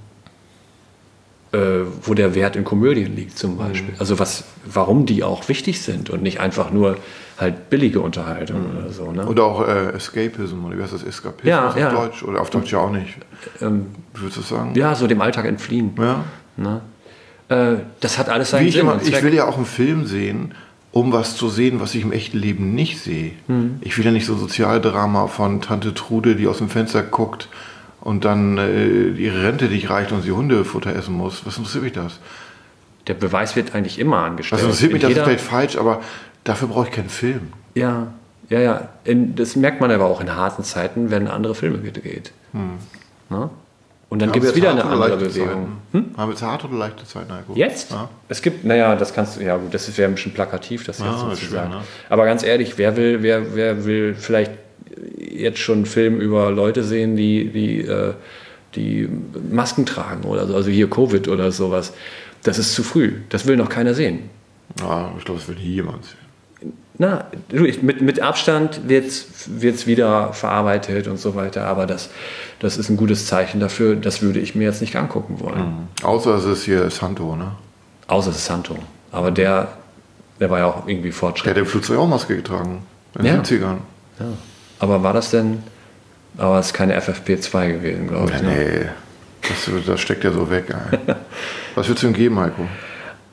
äh, 1.53 1.85
wo 2.03 2.15
der 2.15 2.35
Wert 2.35 2.57
in 2.57 2.65
Komödien 2.65 3.15
liegt 3.15 3.39
zum 3.39 3.59
Beispiel. 3.59 3.95
Also 3.99 4.19
was, 4.19 4.45
warum 4.65 5.05
die 5.05 5.23
auch 5.23 5.49
wichtig 5.49 5.83
sind 5.83 6.09
und 6.09 6.23
nicht 6.23 6.41
einfach 6.41 6.71
nur 6.71 6.97
halt 7.39 7.69
billige 7.69 8.01
Unterhaltung 8.01 8.71
oder 8.75 8.91
so. 8.91 9.13
Ne? 9.13 9.27
Oder 9.27 9.45
auch 9.45 9.69
äh, 9.69 9.91
Escapism, 9.91 10.65
oder 10.65 10.79
wie 10.79 10.83
heißt 10.83 10.95
das? 10.95 11.03
Eskapismus 11.03 11.49
Ja, 11.49 11.69
auf 11.69 11.77
ja. 11.77 11.91
Deutsch? 11.91 12.23
Oder 12.23 12.41
auf 12.41 12.51
Deutsch 12.51 12.73
ja 12.73 12.79
auch 12.79 12.91
nicht. 12.91 13.17
Ähm, 13.61 13.87
würdest 14.15 14.39
du 14.39 14.43
sagen? 14.43 14.73
ja, 14.75 14.95
so 14.95 15.07
dem 15.07 15.21
Alltag 15.21 15.45
entfliehen. 15.45 15.93
Ja. 15.99 16.25
Ne? 16.57 16.81
Äh, 17.49 17.83
das 18.01 18.17
hat 18.17 18.31
alles 18.31 18.51
seinen 18.51 18.65
Wie 18.65 18.69
ich, 18.69 18.75
Sinn 18.75 18.83
immer, 18.83 19.01
ich 19.03 19.23
will 19.23 19.35
ja 19.35 19.47
auch 19.47 19.57
einen 19.57 19.67
Film 19.67 20.07
sehen, 20.07 20.55
um 20.93 21.13
was 21.13 21.37
zu 21.37 21.49
sehen, 21.49 21.81
was 21.81 21.95
ich 21.95 22.03
im 22.03 22.13
echten 22.13 22.39
Leben 22.39 22.75
nicht 22.75 23.01
sehe. 23.01 23.33
Hm. 23.49 23.77
Ich 23.81 23.97
will 23.99 24.05
ja 24.05 24.11
nicht 24.11 24.27
so 24.27 24.37
Sozialdrama 24.37 25.27
von 25.27 25.61
Tante 25.61 25.95
Trude, 25.95 26.37
die 26.37 26.47
aus 26.47 26.59
dem 26.59 26.69
Fenster 26.69 27.03
guckt 27.03 27.49
und 28.01 28.25
dann 28.25 28.59
äh, 28.59 29.09
ihre 29.09 29.43
Rente 29.45 29.67
nicht 29.67 29.89
reicht 29.91 30.13
und 30.13 30.23
sie 30.23 30.33
Hundefutter 30.33 30.95
essen 30.95 31.15
muss. 31.15 31.47
Was 31.47 31.57
interessiert 31.57 31.85
mich 31.85 31.93
das? 31.93 32.19
Der 33.07 33.15
Beweis 33.15 33.57
wird 33.57 33.75
eigentlich 33.75 33.99
immer 33.99 34.19
angestellt. 34.19 34.61
Was 34.61 34.67
interessiert 34.67 34.93
mich, 34.93 35.03
das 35.03 35.11
ist 35.11 35.17
Jeder- 35.17 35.27
vielleicht 35.27 35.45
falsch, 35.45 35.77
aber 35.77 36.01
dafür 36.45 36.69
brauche 36.69 36.87
ich 36.89 36.93
keinen 36.93 37.09
Film. 37.09 37.53
Ja, 37.75 38.09
ja, 38.49 38.61
ja. 38.61 38.89
In, 39.05 39.35
das 39.35 39.57
merkt 39.57 39.81
man 39.81 39.91
aber 39.91 40.05
auch 40.05 40.21
in 40.21 40.35
harten 40.37 40.63
Zeiten, 40.63 41.11
wenn 41.11 41.27
andere 41.27 41.55
Filme 41.55 41.79
gedreht. 41.79 42.33
Ne? 42.53 43.49
Und 44.13 44.19
dann 44.19 44.31
gibt 44.31 44.45
es 44.45 44.51
jetzt 44.51 44.57
wieder 44.59 44.73
eine 44.73 44.85
andere 44.85 45.17
Bewegung. 45.17 45.69
Hm? 45.93 46.05
Haben 46.19 46.29
wir 46.29 46.33
jetzt 46.35 46.43
harte 46.43 46.67
oder 46.67 46.77
leichte 46.77 47.07
Zeiten? 47.07 47.33
Heiko? 47.33 47.55
Jetzt? 47.55 47.93
Ja. 47.93 48.11
Es 48.29 48.43
gibt, 48.43 48.63
naja, 48.63 48.95
das 48.95 49.15
kannst 49.15 49.39
du, 49.39 49.43
ja 49.43 49.57
gut, 49.57 49.73
das 49.73 49.97
wäre 49.97 50.07
ein 50.11 50.15
bisschen 50.15 50.35
plakativ, 50.35 50.85
das 50.85 50.99
jetzt 50.99 51.09
Ah, 51.09 51.19
so 51.19 51.31
ist 51.31 51.41
zu 51.41 51.47
sagen. 51.47 51.71
ne? 51.71 51.81
Aber 52.11 52.27
ganz 52.27 52.43
ehrlich, 52.43 52.77
wer 52.77 52.95
will, 52.99 53.23
wer, 53.23 53.55
wer 53.55 53.87
will 53.87 54.15
vielleicht 54.15 54.51
jetzt 55.19 55.61
schon 55.61 55.77
einen 55.77 55.87
Film 55.87 56.21
über 56.21 56.51
Leute 56.51 56.85
sehen, 56.85 57.17
die, 57.17 57.49
die, 57.49 57.81
äh, 57.81 58.13
die 58.75 59.09
Masken 59.51 59.87
tragen 59.87 60.25
oder 60.25 60.47
so, 60.47 60.57
also 60.57 60.69
hier 60.69 60.91
Covid 60.91 61.29
oder 61.29 61.51
sowas. 61.51 61.95
Das 62.43 62.59
ist 62.59 62.75
zu 62.75 62.83
früh. 62.83 63.15
Das 63.31 63.47
will 63.47 63.57
noch 63.57 63.71
keiner 63.71 63.95
sehen. 63.95 64.29
Ja, 64.79 65.11
ich 65.17 65.25
glaube, 65.25 65.41
das 65.41 65.49
will 65.49 65.57
nie 65.57 65.73
jemand 65.73 66.05
sehen. 66.05 66.19
Na, 67.03 67.25
du, 67.49 67.65
ich, 67.65 67.83
mit, 67.83 68.01
mit 68.01 68.21
Abstand 68.21 68.89
wird 68.89 69.07
es 69.07 69.87
wieder 69.89 70.33
verarbeitet 70.33 71.09
und 71.09 71.17
so 71.19 71.35
weiter, 71.35 71.65
aber 71.67 71.85
das, 71.87 72.11
das 72.61 72.77
ist 72.77 72.91
ein 72.91 72.97
gutes 72.97 73.27
Zeichen 73.27 73.59
dafür, 73.59 73.97
das 73.97 74.23
würde 74.23 74.39
ich 74.39 74.55
mir 74.55 74.63
jetzt 74.63 74.81
nicht 74.81 74.95
angucken 74.95 75.41
wollen. 75.41 75.89
Außer 76.05 76.37
es 76.37 76.45
ist 76.45 76.63
hier 76.63 76.89
Santo, 76.91 77.35
ne? 77.35 77.57
Außer 78.07 78.31
es 78.31 78.37
ist 78.37 78.47
Santo. 78.47 78.77
Aber 79.11 79.33
der, 79.33 79.67
der 80.39 80.49
war 80.49 80.61
ja 80.61 80.67
auch 80.67 80.87
irgendwie 80.87 81.09
Der 81.09 81.13
Fortschritt. 81.13 81.51
hat 81.51 81.57
im 81.59 81.67
Flugzeug 81.67 81.99
auch 81.99 82.07
Maske 82.07 82.37
getragen. 82.37 82.85
In 83.19 83.25
den 83.25 83.35
Ja. 83.35 83.43
70ern. 83.43 83.79
Ja. 84.21 84.27
Aber 84.79 85.03
war 85.03 85.13
das 85.13 85.31
denn, 85.33 85.65
aber 86.39 86.61
es 86.61 86.67
ist 86.67 86.73
keine 86.73 86.97
FFP2 87.01 87.73
gewesen, 87.73 88.07
glaube 88.07 88.31
ich. 88.33 88.43
Ne? 88.43 88.49
nee, 88.49 88.89
das, 89.49 89.85
das 89.87 90.01
steckt 90.01 90.23
ja 90.23 90.31
so 90.31 90.49
weg. 90.49 90.67
Was 91.75 91.89
würdest 91.89 92.05
du 92.05 92.07
ihm 92.07 92.13
geben, 92.13 92.39
Heiko? 92.39 92.69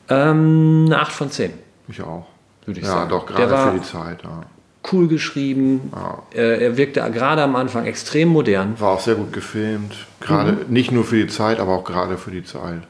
Ähm, 0.09 0.85
eine 0.87 0.99
8 1.01 1.11
von 1.11 1.29
10, 1.29 1.53
Ich 1.87 2.01
auch. 2.01 2.25
Würde 2.65 2.79
ich 2.79 2.85
Ja, 2.85 2.93
sagen. 2.93 3.09
doch, 3.09 3.25
der 3.25 3.47
gerade 3.47 3.71
für 3.71 3.77
die 3.79 3.85
Zeit. 3.85 4.23
Ja. 4.23 4.41
cool 4.93 5.07
geschrieben. 5.07 5.91
Äh, 6.33 6.63
er 6.63 6.77
wirkte 6.77 7.01
gerade 7.11 7.43
am 7.43 7.55
Anfang 7.55 7.85
extrem 7.85 8.29
modern. 8.29 8.79
War 8.79 8.91
auch 8.93 8.99
sehr 9.01 9.15
gut 9.15 9.33
gefilmt. 9.33 9.93
Gerade 10.19 10.53
Mhm. 10.53 10.57
nicht 10.69 10.91
nur 10.91 11.03
für 11.03 11.17
die 11.17 11.27
Zeit, 11.27 11.59
aber 11.59 11.73
auch 11.75 11.83
gerade 11.83 12.17
für 12.17 12.31
die 12.31 12.43
Zeit. 12.43 12.81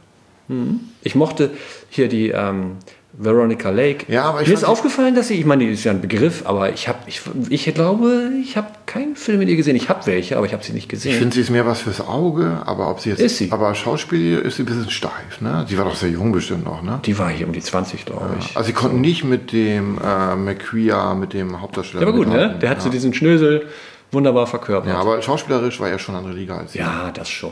Ich 1.04 1.14
mochte 1.16 1.52
hier 1.90 2.08
die 2.10 2.30
ähm, 2.30 2.78
Veronica 3.22 3.70
Lake. 3.70 4.06
Ja, 4.08 4.24
aber 4.24 4.42
ich 4.42 4.48
Mir 4.48 4.54
ist 4.54 4.64
aufgefallen, 4.64 5.14
dass 5.14 5.28
sie, 5.28 5.36
ich 5.36 5.46
meine, 5.46 5.66
die 5.66 5.72
ist 5.74 5.84
ja 5.84 5.92
ein 5.92 6.00
Begriff, 6.00 6.44
aber 6.46 6.72
ich 6.72 6.88
habe, 6.88 7.00
ich, 7.06 7.20
ich 7.50 7.74
glaube, 7.74 8.32
ich 8.42 8.56
habe 8.56 8.68
keinen 8.86 9.18
Film 9.18 9.40
mit 9.40 9.50
ihr 9.50 9.58
gesehen. 9.58 9.76
Ich 9.76 9.90
habe 9.90 10.06
welche, 10.06 10.38
aber 10.38 10.46
ich 10.46 10.54
habe 10.54 10.64
sie 10.64 10.72
nicht 10.72 10.86
Ich 10.86 10.90
gesehen. 10.90 11.20
finde, 11.20 11.36
sie 11.36 11.42
ist 11.42 11.50
mehr 11.50 11.66
was 11.66 11.82
fürs 11.82 12.00
Auge, 12.00 12.62
aber 12.66 12.90
ob 12.90 13.02
sie 13.02 13.10
jetzt. 13.10 13.20
Ist 13.20 13.38
sie. 13.38 13.52
Aber 13.52 13.76
Schauspiel 13.76 14.40
ist 14.40 14.56
sie 14.56 14.64
ein 14.64 14.68
bisschen 14.68 14.90
steif, 14.90 15.42
ne? 15.42 15.66
Sie 15.68 15.78
war 15.78 15.84
doch 15.84 15.96
sehr 15.96 16.10
jung 16.10 16.32
bestimmt 16.32 16.64
noch, 16.64 16.82
ne? 16.82 17.02
die 17.06 17.20
war 17.20 17.30
hier 17.30 17.46
um 17.46 17.52
die 17.52 17.60
20, 17.60 18.06
glaube 18.06 18.38
ich. 18.40 18.56
Also 18.56 18.68
sie 18.68 18.74
konnten 18.74 19.02
nicht 19.02 19.26
mit 19.26 19.52
dem 19.52 19.98
äh, 19.98 20.36
McQuea, 20.38 21.14
mit 21.14 21.34
dem 21.34 21.62
Hauptdarsteller. 21.62 22.06
Der 22.06 22.14
war 22.14 22.18
gut, 22.18 22.30
ne? 22.30 22.58
Der 22.62 22.70
hat 22.70 22.78
ja. 22.78 22.84
so 22.86 22.90
diesen 22.90 23.14
Schnösel 23.14 23.68
wunderbar 24.12 24.48
verkörpert. 24.48 24.94
Ja, 24.94 24.98
aber 24.98 25.22
schauspielerisch 25.22 25.82
war 25.82 25.90
er 25.90 26.00
schon 26.00 26.16
andere 26.16 26.34
Liga 26.34 26.58
als 26.58 26.72
sie. 26.72 26.80
Ja, 26.80 27.12
das 27.14 27.30
schon. 27.30 27.52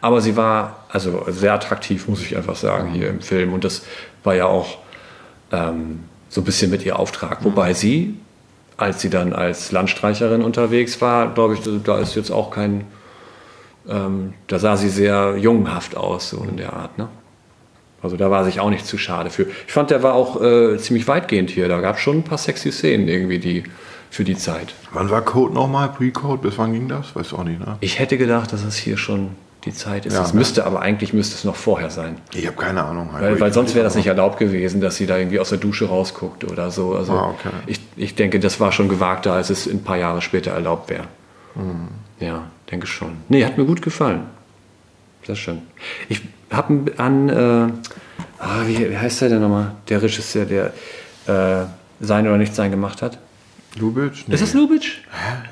Aber 0.00 0.20
sie 0.20 0.36
war 0.36 0.84
also 0.88 1.24
sehr 1.26 1.52
attraktiv, 1.52 2.06
muss 2.06 2.22
ich 2.22 2.36
einfach 2.36 2.54
sagen, 2.54 2.92
hier 2.92 3.08
im 3.08 3.20
Film. 3.20 3.52
Und 3.52 3.64
das 3.64 3.82
war 4.22 4.36
ja 4.36 4.46
auch 4.46 4.78
ähm, 5.52 6.00
so 6.28 6.40
ein 6.40 6.44
bisschen 6.44 6.70
mit 6.70 6.84
ihr 6.84 6.98
Auftrag. 6.98 7.44
Wobei 7.44 7.74
sie, 7.74 8.14
als 8.76 9.00
sie 9.00 9.10
dann 9.10 9.32
als 9.32 9.72
Landstreicherin 9.72 10.42
unterwegs 10.42 11.00
war, 11.00 11.32
glaube 11.34 11.54
ich, 11.54 11.60
da 11.84 11.98
ist 11.98 12.14
jetzt 12.14 12.30
auch 12.30 12.50
kein. 12.50 12.84
Ähm, 13.88 14.34
da 14.46 14.58
sah 14.58 14.76
sie 14.76 14.90
sehr 14.90 15.36
jungenhaft 15.38 15.96
aus, 15.96 16.30
so 16.30 16.44
in 16.48 16.56
der 16.56 16.72
Art. 16.74 16.98
Ne? 16.98 17.08
Also 18.02 18.16
da 18.16 18.30
war 18.30 18.44
sich 18.44 18.60
auch 18.60 18.70
nicht 18.70 18.86
zu 18.86 18.98
schade 18.98 19.30
für. 19.30 19.46
Ich 19.66 19.72
fand, 19.72 19.90
der 19.90 20.02
war 20.02 20.14
auch 20.14 20.40
äh, 20.40 20.78
ziemlich 20.78 21.08
weitgehend 21.08 21.50
hier. 21.50 21.68
Da 21.68 21.80
gab 21.80 21.96
es 21.96 22.02
schon 22.02 22.18
ein 22.18 22.22
paar 22.22 22.38
sexy 22.38 22.72
Szenen 22.72 23.08
irgendwie, 23.08 23.38
die 23.38 23.64
für 24.10 24.24
die 24.24 24.36
Zeit. 24.36 24.74
Wann 24.92 25.10
war 25.10 25.22
Code 25.22 25.54
nochmal? 25.54 25.88
Pre-Code? 25.90 26.42
Bis 26.42 26.58
wann 26.58 26.72
ging 26.72 26.88
das? 26.88 27.14
Weißt 27.14 27.32
du 27.32 27.36
auch 27.36 27.44
nicht, 27.44 27.60
ne? 27.60 27.76
Ich 27.80 27.98
hätte 27.98 28.18
gedacht, 28.18 28.52
dass 28.52 28.64
es 28.64 28.76
hier 28.76 28.96
schon 28.96 29.30
die 29.64 29.72
Zeit 29.74 30.06
ist. 30.06 30.14
Ja, 30.14 30.22
es 30.22 30.32
ne? 30.32 30.38
müsste, 30.38 30.64
aber 30.64 30.80
eigentlich 30.80 31.12
müsste 31.12 31.34
es 31.34 31.44
noch 31.44 31.56
vorher 31.56 31.90
sein. 31.90 32.16
Ich 32.32 32.46
habe 32.46 32.56
keine 32.56 32.84
Ahnung. 32.84 33.12
Heiko. 33.12 33.24
Weil, 33.24 33.40
weil 33.40 33.52
sonst 33.52 33.74
wäre 33.74 33.84
das 33.84 33.94
nicht 33.94 34.06
erlaubt 34.06 34.38
gewesen, 34.38 34.80
dass 34.80 34.96
sie 34.96 35.06
da 35.06 35.18
irgendwie 35.18 35.38
aus 35.38 35.50
der 35.50 35.58
Dusche 35.58 35.86
rausguckt 35.88 36.44
oder 36.44 36.70
so. 36.70 36.94
Also 36.94 37.12
Ah, 37.12 37.30
okay. 37.30 37.50
ich, 37.66 37.80
ich 37.96 38.14
denke, 38.14 38.40
das 38.40 38.58
war 38.60 38.72
schon 38.72 38.88
gewagter, 38.88 39.32
als 39.32 39.50
es 39.50 39.66
ein 39.66 39.82
paar 39.82 39.96
Jahre 39.96 40.22
später 40.22 40.52
erlaubt 40.52 40.88
wäre. 40.88 41.04
Hm. 41.54 41.88
Ja, 42.20 42.44
denke 42.70 42.86
schon. 42.86 43.18
Nee, 43.28 43.44
hat 43.44 43.58
mir 43.58 43.64
gut 43.64 43.82
gefallen. 43.82 44.22
Sehr 45.26 45.36
schön. 45.36 45.62
Ich 46.08 46.22
habe 46.50 46.92
an, 46.96 47.28
äh, 47.28 47.32
ah, 48.38 48.62
wie, 48.66 48.90
wie 48.90 48.96
heißt 48.96 49.20
der 49.20 49.28
denn 49.28 49.40
nochmal? 49.42 49.72
Der 49.88 50.02
Regisseur, 50.02 50.46
der 50.46 50.72
äh, 51.26 51.66
Sein 52.00 52.26
oder 52.26 52.38
Nicht 52.38 52.54
Sein 52.54 52.70
gemacht 52.70 53.02
hat. 53.02 53.18
Lubitsch? 53.78 54.24
Nee. 54.26 54.34
Ist 54.34 54.42
das 54.42 54.54
Lubitsch? 54.54 54.98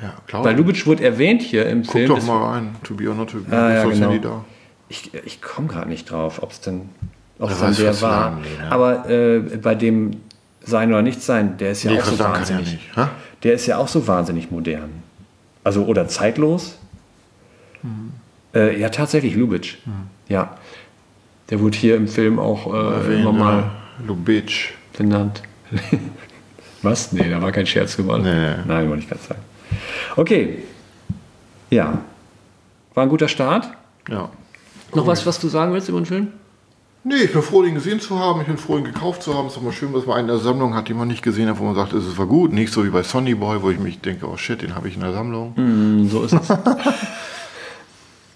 Ja, 0.01 0.13
klar. 0.27 0.43
Weil 0.43 0.55
Lubitsch 0.57 0.85
wurde 0.85 1.03
erwähnt 1.03 1.41
hier 1.41 1.65
im 1.67 1.83
Guck 1.83 1.91
Film. 1.93 2.07
doch 2.09 2.15
Das- 2.15 2.25
mal 2.27 2.51
rein. 2.51 2.75
To 2.83 2.93
be 2.93 3.07
or 3.09 3.15
not 3.15 3.29
to 3.31 3.39
be. 3.39 3.55
Ah, 3.55 3.73
ja, 3.73 3.83
so 3.83 3.89
genau. 3.89 4.17
da. 4.17 4.45
Ich, 4.89 5.13
ich 5.13 5.41
komme 5.41 5.67
gerade 5.67 5.87
nicht 5.89 6.09
drauf, 6.11 6.41
ob 6.43 6.51
es 6.51 6.61
denn, 6.61 6.89
ob 7.37 7.49
es 7.51 7.61
Ja, 7.61 7.67
denn 7.67 7.75
der 7.77 8.01
war. 8.01 8.31
Langley, 8.31 8.49
ne? 8.57 8.71
Aber 8.71 9.09
äh, 9.09 9.39
bei 9.61 9.75
dem 9.75 10.11
Sein 10.63 10.89
oder 10.89 11.01
Nicht 11.01 11.21
Sein, 11.21 11.57
der 11.57 11.71
ist 11.71 11.83
ja 11.83 11.91
Nee, 11.91 11.99
auch 12.01 12.05
so 12.05 12.15
ja 12.15 12.33
wahnsinnig. 12.33 12.79
Hä? 12.95 13.05
Der 13.43 13.53
ist 13.53 13.65
ja 13.67 13.77
auch 13.77 13.87
so 13.87 14.05
wahnsinnig 14.07 14.51
modern. 14.51 14.89
Also 15.63 15.85
oder 15.85 16.07
zeitlos. 16.07 16.77
Mhm. 17.83 18.11
Äh, 18.53 18.79
ja, 18.79 18.89
tatsächlich, 18.89 19.35
Lubitsch. 19.35 19.77
Ja. 20.27 20.57
Der 21.49 21.59
wurde 21.61 21.77
hier 21.77 21.95
im 21.95 22.07
Film 22.07 22.37
auch 22.39 22.73
äh, 22.73 23.21
immer 23.21 23.31
mal 23.31 23.57
ja. 23.59 23.71
Lubitsch. 24.05 24.71
genannt. 24.97 25.41
Was? 26.81 27.11
Nee, 27.11 27.29
da 27.29 27.41
war 27.41 27.51
kein 27.51 27.65
Scherz 27.65 27.97
gemacht. 27.97 28.21
Nee. 28.23 28.55
Nein, 28.67 28.89
wollte 28.89 29.03
ich 29.03 29.09
gerade 29.09 29.21
sagen. 29.21 29.41
Okay. 30.15 30.59
Ja. 31.69 31.99
War 32.93 33.03
ein 33.03 33.09
guter 33.09 33.27
Start. 33.27 33.69
Ja. 34.09 34.29
Noch 34.95 35.05
was, 35.05 35.25
was 35.25 35.39
du 35.39 35.47
sagen 35.49 35.73
willst 35.73 35.89
über 35.89 35.99
den 35.99 36.05
Film? 36.05 36.27
Nee, 37.03 37.15
ich 37.23 37.31
bin 37.33 37.41
froh, 37.41 37.61
den 37.61 37.75
gesehen 37.75 37.99
zu 37.99 38.19
haben. 38.19 38.41
Ich 38.41 38.47
bin 38.47 38.57
froh, 38.57 38.77
ihn 38.77 38.83
gekauft 38.83 39.23
zu 39.23 39.33
haben. 39.33 39.47
Es 39.47 39.55
ist 39.55 39.61
immer 39.61 39.71
schön, 39.71 39.93
dass 39.93 40.05
man 40.05 40.17
einen 40.17 40.29
in 40.29 40.35
der 40.35 40.43
Sammlung 40.43 40.73
hat, 40.73 40.89
den 40.89 40.97
man 40.97 41.07
nicht 41.07 41.21
gesehen 41.21 41.47
hat, 41.47 41.59
wo 41.59 41.63
man 41.63 41.75
sagt, 41.75 41.93
es 41.93 42.17
war 42.17 42.25
gut. 42.25 42.51
Nicht 42.51 42.73
so 42.73 42.83
wie 42.83 42.89
bei 42.89 43.03
Sonny 43.03 43.35
Boy, 43.35 43.61
wo 43.61 43.69
ich 43.69 43.79
mich 43.79 44.01
denke, 44.01 44.27
oh 44.27 44.35
shit, 44.37 44.61
den 44.61 44.75
habe 44.75 44.87
ich 44.87 44.95
in 44.95 45.01
der 45.01 45.13
Sammlung. 45.13 45.53
Hm, 45.55 46.09
so 46.09 46.23
ist 46.23 46.33
es. 46.33 46.47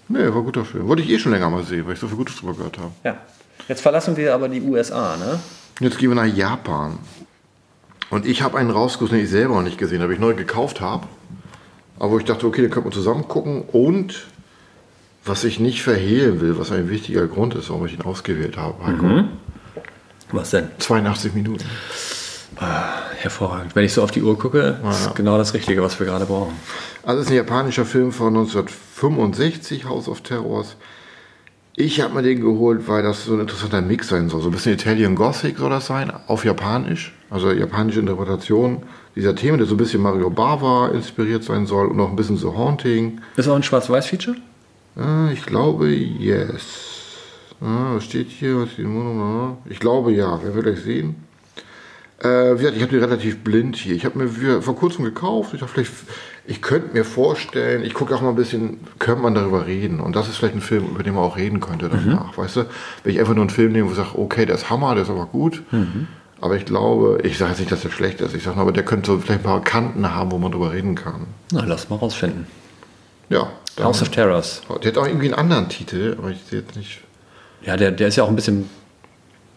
Nee, 0.08 0.28
war 0.28 0.36
ein 0.36 0.44
guter 0.44 0.66
Film. 0.66 0.86
Wollte 0.86 1.02
ich 1.02 1.08
eh 1.08 1.18
schon 1.18 1.32
länger 1.32 1.48
mal 1.48 1.64
sehen, 1.64 1.86
weil 1.86 1.94
ich 1.94 1.98
so 1.98 2.06
viel 2.06 2.16
Gutes 2.18 2.36
drüber 2.36 2.52
gehört 2.52 2.78
habe. 2.78 2.90
ja. 3.04 3.16
Jetzt 3.68 3.80
verlassen 3.80 4.14
wir 4.18 4.34
aber 4.34 4.50
die 4.50 4.60
USA, 4.60 5.16
ne? 5.16 5.38
Jetzt 5.80 5.96
gehen 5.96 6.10
wir 6.10 6.14
nach 6.14 6.26
Japan. 6.26 6.98
Und 8.14 8.26
ich 8.26 8.42
habe 8.42 8.58
einen 8.58 8.70
rausgesucht, 8.70 9.10
den 9.10 9.24
ich 9.24 9.28
selber 9.28 9.56
noch 9.56 9.64
nicht 9.64 9.76
gesehen 9.76 10.00
habe, 10.00 10.12
ich 10.12 10.20
neu 10.20 10.34
gekauft 10.34 10.80
habe. 10.80 11.08
Aber 11.98 12.12
wo 12.12 12.18
ich 12.20 12.24
dachte, 12.24 12.46
okay, 12.46 12.62
den 12.62 12.70
können 12.70 12.86
wir 12.86 12.92
zusammen 12.92 13.26
gucken. 13.26 13.62
Und 13.62 14.28
was 15.24 15.42
ich 15.42 15.58
nicht 15.58 15.82
verhehlen 15.82 16.40
will, 16.40 16.56
was 16.56 16.70
ein 16.70 16.88
wichtiger 16.88 17.26
Grund 17.26 17.56
ist, 17.56 17.70
warum 17.70 17.86
ich 17.86 17.94
ihn 17.94 18.02
ausgewählt 18.02 18.56
habe, 18.56 18.86
Heiko. 18.86 19.24
Was 20.30 20.50
denn? 20.50 20.68
82 20.78 21.34
Minuten. 21.34 21.64
Hervorragend. 23.18 23.74
Wenn 23.74 23.84
ich 23.84 23.92
so 23.92 24.04
auf 24.04 24.12
die 24.12 24.22
Uhr 24.22 24.38
gucke, 24.38 24.78
ist 24.88 25.16
genau 25.16 25.36
das 25.36 25.52
Richtige, 25.52 25.82
was 25.82 25.98
wir 25.98 26.06
gerade 26.06 26.26
brauchen. 26.26 26.54
Also 27.02 27.18
es 27.18 27.26
ist 27.26 27.32
ein 27.32 27.36
japanischer 27.36 27.84
Film 27.84 28.12
von 28.12 28.28
1965, 28.28 29.86
House 29.86 30.08
of 30.08 30.20
Terrors. 30.20 30.76
Ich 31.74 32.00
habe 32.00 32.14
mir 32.14 32.22
den 32.22 32.40
geholt, 32.40 32.86
weil 32.86 33.02
das 33.02 33.24
so 33.24 33.34
ein 33.34 33.40
interessanter 33.40 33.80
Mix 33.80 34.06
sein 34.06 34.28
soll. 34.28 34.40
So 34.40 34.50
ein 34.50 34.52
bisschen 34.52 34.74
Italian 34.74 35.16
Gothic 35.16 35.58
soll 35.58 35.70
das 35.70 35.86
sein, 35.86 36.12
auf 36.28 36.44
Japanisch. 36.44 37.12
Also 37.34 37.50
japanische 37.50 37.98
Interpretation 37.98 38.84
dieser 39.16 39.34
Themen, 39.34 39.58
der 39.58 39.66
so 39.66 39.74
ein 39.74 39.76
bisschen 39.76 40.00
Mario 40.00 40.30
Bava 40.30 40.90
inspiriert 40.90 41.42
sein 41.42 41.66
soll 41.66 41.88
und 41.88 41.96
noch 41.96 42.08
ein 42.08 42.14
bisschen 42.14 42.36
so 42.36 42.56
Haunting. 42.56 43.20
Ist 43.36 43.48
auch 43.48 43.56
ein 43.56 43.64
Schwarz-Weiß-Feature? 43.64 44.36
Äh, 44.96 45.32
ich 45.32 45.44
glaube, 45.44 45.88
yes. 45.88 47.08
Ah, 47.60 47.96
was 47.96 48.04
steht 48.04 48.28
hier? 48.28 48.60
Was 48.60 48.68
Ich 49.68 49.80
glaube, 49.80 50.12
ja. 50.12 50.40
Werden 50.44 50.54
wir 50.54 50.62
gleich 50.62 50.82
sehen. 50.82 51.16
Äh, 52.20 52.54
wie 52.54 52.58
gesagt, 52.58 52.76
ich 52.76 52.82
habe 52.82 52.92
die 52.92 52.98
relativ 52.98 53.42
blind 53.42 53.74
hier. 53.74 53.96
Ich 53.96 54.04
habe 54.04 54.16
mir 54.16 54.62
vor 54.62 54.76
kurzem 54.76 55.04
gekauft. 55.04 55.54
Ich 55.54 55.60
dachte, 55.60 55.74
vielleicht, 55.74 55.92
ich 56.46 56.62
könnte 56.62 56.92
mir 56.92 57.04
vorstellen, 57.04 57.82
ich 57.82 57.94
gucke 57.94 58.14
auch 58.14 58.20
mal 58.22 58.28
ein 58.28 58.36
bisschen, 58.36 58.78
könnte 59.00 59.22
man 59.22 59.34
darüber 59.34 59.66
reden. 59.66 59.98
Und 59.98 60.14
das 60.14 60.28
ist 60.28 60.36
vielleicht 60.36 60.54
ein 60.54 60.60
Film, 60.60 60.84
über 60.86 61.02
den 61.02 61.14
man 61.14 61.24
auch 61.24 61.36
reden 61.36 61.58
könnte 61.58 61.88
danach. 61.88 62.38
Weißt 62.38 62.54
du, 62.54 62.66
wenn 63.02 63.12
ich 63.12 63.18
einfach 63.18 63.34
nur 63.34 63.42
einen 63.42 63.50
Film 63.50 63.72
nehme, 63.72 63.88
wo 63.88 63.90
ich 63.90 63.96
sage, 63.96 64.16
okay, 64.16 64.46
der 64.46 64.54
ist 64.54 64.70
Hammer, 64.70 64.94
der 64.94 65.02
ist 65.02 65.10
aber 65.10 65.26
gut. 65.26 65.64
Aber 66.44 66.56
ich 66.56 66.66
glaube, 66.66 67.20
ich 67.22 67.38
sage 67.38 67.52
jetzt 67.52 67.60
nicht, 67.60 67.72
dass 67.72 67.80
der 67.80 67.88
schlecht 67.90 68.20
ist. 68.20 68.34
Ich 68.34 68.42
sage 68.42 68.56
nur, 68.56 68.64
aber 68.64 68.72
der 68.72 68.84
könnte 68.84 69.12
so 69.12 69.18
vielleicht 69.18 69.40
ein 69.40 69.44
paar 69.44 69.64
Kanten 69.64 70.14
haben, 70.14 70.30
wo 70.30 70.36
man 70.36 70.52
drüber 70.52 70.72
reden 70.72 70.94
kann. 70.94 71.26
Na, 71.50 71.64
lass 71.64 71.88
mal 71.88 71.96
rausfinden. 71.96 72.46
Ja. 73.30 73.48
dann- 73.76 73.86
House 73.86 74.02
of 74.02 74.10
Terrors. 74.10 74.60
Der 74.82 74.92
hat 74.92 74.98
auch 74.98 75.06
irgendwie 75.06 75.28
einen 75.28 75.34
anderen 75.38 75.70
Titel, 75.70 76.14
aber 76.18 76.28
ich 76.32 76.40
sehe 76.50 76.60
jetzt 76.60 76.76
nicht. 76.76 77.00
Ja, 77.64 77.78
der, 77.78 77.92
der 77.92 78.08
ist 78.08 78.16
ja 78.16 78.24
auch 78.24 78.28
ein 78.28 78.36
bisschen 78.36 78.68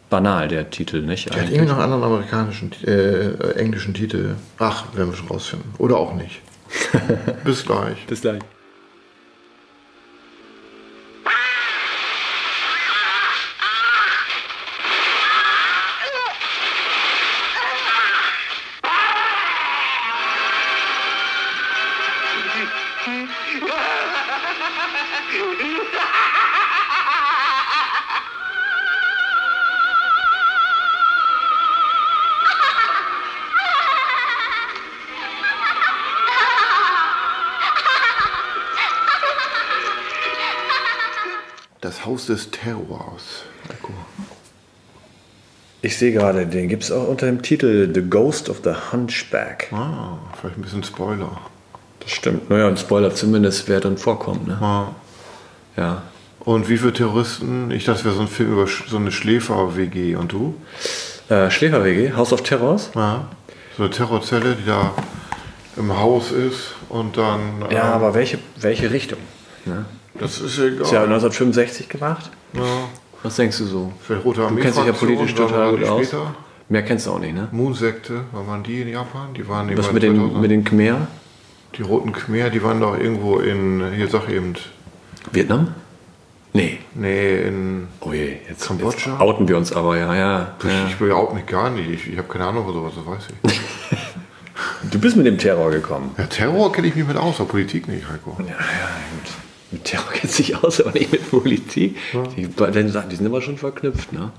banal, 0.10 0.48
der 0.48 0.70
Titel, 0.70 1.02
nicht? 1.02 1.30
Der 1.30 1.42
hat 1.42 1.50
irgendwie 1.50 1.66
noch 1.68 1.74
einen 1.78 1.92
anderen 1.92 2.04
amerikanischen, 2.06 2.72
äh, 2.86 3.32
englischen 3.58 3.94
Titel. 3.94 4.36
Ach, 4.58 4.86
werden 4.96 5.10
wir 5.12 5.18
schon 5.18 5.28
rausfinden. 5.28 5.70
Oder 5.80 5.98
auch 5.98 6.14
nicht. 6.14 6.40
Bis 7.44 7.66
gleich. 7.66 7.98
Bis 8.08 8.22
gleich. 8.22 8.40
Haus 42.08 42.28
des 42.28 42.52
Terrors. 42.52 43.44
Ich 45.82 45.98
sehe 45.98 46.14
gerade, 46.14 46.48
den 46.48 46.70
gibt 46.70 46.84
es 46.84 46.92
auch 46.92 47.06
unter 47.10 47.26
dem 47.26 47.42
Titel 47.42 47.92
The 47.94 48.02
Ghost 48.02 48.50
of 48.50 48.62
the 48.64 48.72
Hunchback. 48.94 49.68
Ah, 49.74 50.18
vielleicht 50.40 50.58
ein 50.58 50.62
bisschen 50.62 50.84
Spoiler. 50.86 51.38
Das 52.00 52.12
stimmt. 52.12 52.50
Naja, 52.50 52.70
ein 52.70 52.78
Spoiler 52.78 53.14
zumindest, 53.14 53.68
wer 53.68 53.82
dann 53.82 53.98
vorkommt. 53.98 54.48
Ne? 54.48 54.58
Ah. 54.62 54.96
Ja. 55.76 56.04
Und 56.40 56.70
wie 56.70 56.78
viele 56.78 56.94
Terroristen? 56.94 57.72
Ich 57.72 57.84
dachte, 57.84 58.00
es 58.00 58.06
wäre 58.06 58.16
so 58.16 58.22
ein 58.22 58.30
Film 58.30 58.54
über 58.54 58.68
so 58.68 58.96
eine 58.96 59.12
Schläfer-WG. 59.12 60.16
Und 60.16 60.32
du? 60.32 60.56
Äh, 61.28 61.52
Schläfer-WG, 61.52 62.14
House 62.14 62.32
of 62.32 62.42
Terrors. 62.42 62.90
Ja. 62.96 63.28
So 63.76 63.84
eine 63.84 63.92
Terrorzelle, 63.92 64.56
die 64.56 64.66
da 64.66 64.94
im 65.76 65.96
Haus 66.00 66.32
ist 66.32 66.74
und 66.88 67.18
dann. 67.18 67.66
Ja, 67.70 67.88
ähm, 67.88 67.94
aber 67.94 68.14
welche, 68.14 68.40
welche 68.56 68.92
Richtung? 68.92 69.20
Ne? 69.66 69.86
Das 70.20 70.40
ist 70.40 70.58
egal. 70.60 70.82
Ist 70.82 70.92
ja 70.92 71.04
1965 71.04 71.90
gemacht. 71.90 72.32
Ja. 72.54 72.62
Was 73.24 73.36
denkst 73.36 73.58
du 73.58 73.66
so? 73.66 73.92
Vielleicht 74.02 74.26
Rote 74.26 74.42
Du 74.42 74.48
Armee. 74.48 74.62
kennst 74.62 74.78
dich 74.78 74.86
ja 74.86 74.92
politisch 74.94 75.34
total 75.34 75.72
gut 75.72 75.84
aus. 75.88 76.08
Später. 76.08 76.36
Mehr 76.70 76.84
kennst 76.84 77.08
du 77.08 77.12
auch 77.12 77.20
nicht, 77.20 77.34
ne? 77.34 77.48
Moon-Sekte, 77.52 78.26
war 78.34 78.46
waren 78.46 78.62
die 78.64 78.82
in 78.82 78.90
Japan? 78.90 79.34
Die 79.34 79.48
waren 79.48 79.76
Was 79.78 79.92
mit 79.94 80.04
den, 80.04 80.16
2000. 80.16 80.42
mit 80.42 80.52
den 80.52 80.64
Khmer? 80.66 81.08
Die 81.78 81.82
Roten 81.82 82.12
Khmer, 82.12 82.50
die 82.50 82.62
waren 82.62 82.82
doch 82.82 82.98
irgendwo 82.98 83.38
in, 83.40 83.84
hier 83.96 84.08
sag 84.10 84.30
eben, 84.30 84.56
Vietnam? 85.32 85.74
Nee. 86.54 86.80
nee, 86.94 87.42
in, 87.44 87.88
Oh 88.02 88.12
je, 88.12 88.38
jetzt, 88.50 88.68
Kambodscha? 88.68 89.12
jetzt 89.12 89.22
outen 89.22 89.48
wir 89.48 89.58
uns 89.58 89.72
aber, 89.72 89.98
ja, 89.98 90.14
ja. 90.16 90.56
ich, 90.60 90.66
ja. 90.66 90.88
ich 90.88 90.96
behaupte 90.96 91.36
mich 91.36 91.46
gar 91.46 91.70
nicht, 91.70 91.90
ich, 91.90 92.12
ich 92.12 92.18
habe 92.18 92.28
keine 92.28 92.46
Ahnung 92.46 92.66
von 92.66 92.74
sowas, 92.74 92.94
das 92.96 93.06
weiß 93.06 93.28
ich. 93.44 93.62
Du 94.92 95.00
bist 95.00 95.16
mit 95.16 95.26
dem 95.26 95.38
Terror 95.38 95.70
gekommen. 95.70 96.12
Ja, 96.18 96.26
Terror 96.26 96.72
kenne 96.72 96.88
ich 96.88 96.96
mich 96.96 97.06
mit 97.06 97.18
aus, 97.18 97.40
aber 97.40 97.50
Politik 97.50 97.88
nicht, 97.88 98.10
Heiko. 98.10 98.38
Ja, 98.40 98.46
ja, 98.48 98.54
gut. 98.56 99.32
Mit 99.72 99.84
Terror 99.86 100.10
kennt 100.14 100.32
sich 100.32 100.56
aus, 100.64 100.80
aber 100.82 100.92
nicht 100.92 101.12
mit 101.12 101.30
Politik. 101.30 101.96
Die 102.36 102.46
beiden 102.48 102.90
Sachen, 102.92 103.10
die 103.10 103.16
sind 103.18 103.26
immer 103.26 103.42
schon 103.42 103.58
verknüpft, 103.58 104.14
ne? 104.14 104.32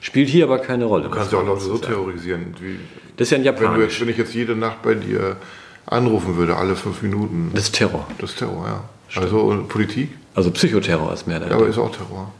Spielt 0.00 0.28
hier 0.28 0.44
aber 0.44 0.60
keine 0.60 0.84
Rolle. 0.84 1.04
Du 1.04 1.10
kannst 1.10 1.32
ja 1.32 1.38
auch 1.40 1.44
Leute 1.46 1.62
so 1.62 1.78
terrorisieren, 1.78 2.54
wie, 2.60 2.78
Das 3.16 3.26
ist 3.26 3.30
ja 3.32 3.38
ein 3.38 3.44
wenn, 3.44 3.52
jetzt, 3.52 3.60
Japanisch. 3.60 4.00
wenn 4.00 4.08
ich 4.08 4.16
jetzt 4.16 4.32
jede 4.32 4.54
Nacht 4.54 4.82
bei 4.82 4.94
dir 4.94 5.36
anrufen 5.86 6.36
würde, 6.36 6.54
alle 6.56 6.76
fünf 6.76 7.02
Minuten. 7.02 7.50
Das 7.54 7.64
ist 7.64 7.74
Terror. 7.74 8.06
Das 8.18 8.30
ist 8.30 8.38
Terror, 8.38 8.66
ja. 8.66 9.20
Also 9.20 9.40
und 9.40 9.68
Politik, 9.68 10.10
Also 10.34 10.50
Psychoterror 10.52 11.12
ist 11.12 11.26
mehr 11.26 11.40
der. 11.40 11.48
ja, 11.48 11.56
aber 11.56 11.66
ist 11.66 11.78
auch 11.78 11.90
Terror. 11.90 12.32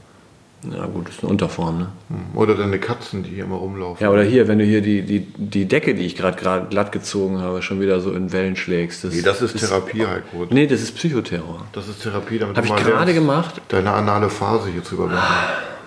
Ja, 0.63 0.87
gut, 0.87 1.09
ist 1.09 1.21
eine 1.23 1.31
Unterform, 1.31 1.79
ne? 1.79 1.89
Oder 2.35 2.55
deine 2.57 2.79
Katzen, 2.79 3.23
die 3.23 3.31
hier 3.31 3.45
immer 3.45 3.57
rumlaufen. 3.57 4.03
Ja, 4.03 4.11
oder 4.11 4.23
hier, 4.25 4.49
wenn 4.49 4.59
du 4.59 4.65
hier 4.65 4.81
die, 4.83 5.03
die, 5.03 5.21
die 5.37 5.67
Decke, 5.67 5.95
die 5.95 6.05
ich 6.05 6.17
gerade 6.17 6.37
gerade 6.37 6.67
glatt 6.69 6.91
gezogen 6.91 7.39
habe, 7.41 7.63
schon 7.63 7.81
wieder 7.81 8.01
so 8.01 8.13
in 8.13 8.33
Wellen 8.33 8.57
schlägst. 8.57 9.05
Nee, 9.05 9.23
das 9.23 9.41
ist 9.41 9.57
Therapie, 9.59 10.05
Heiko. 10.05 10.47
Nee, 10.51 10.67
das 10.67 10.83
ist 10.83 10.97
Psychoterror. 10.97 11.67
Das 11.73 11.87
ist 11.87 12.03
Therapie, 12.03 12.39
damit 12.39 12.57
Habe 12.57 12.67
du 12.67 12.75
ich 12.75 12.85
gerade 12.85 13.15
gemacht. 13.15 13.61
deine 13.69 13.93
anale 13.93 14.29
Phase 14.31 14.69
hier 14.71 14.83
zu 14.83 14.97
überwinden. 14.97 15.23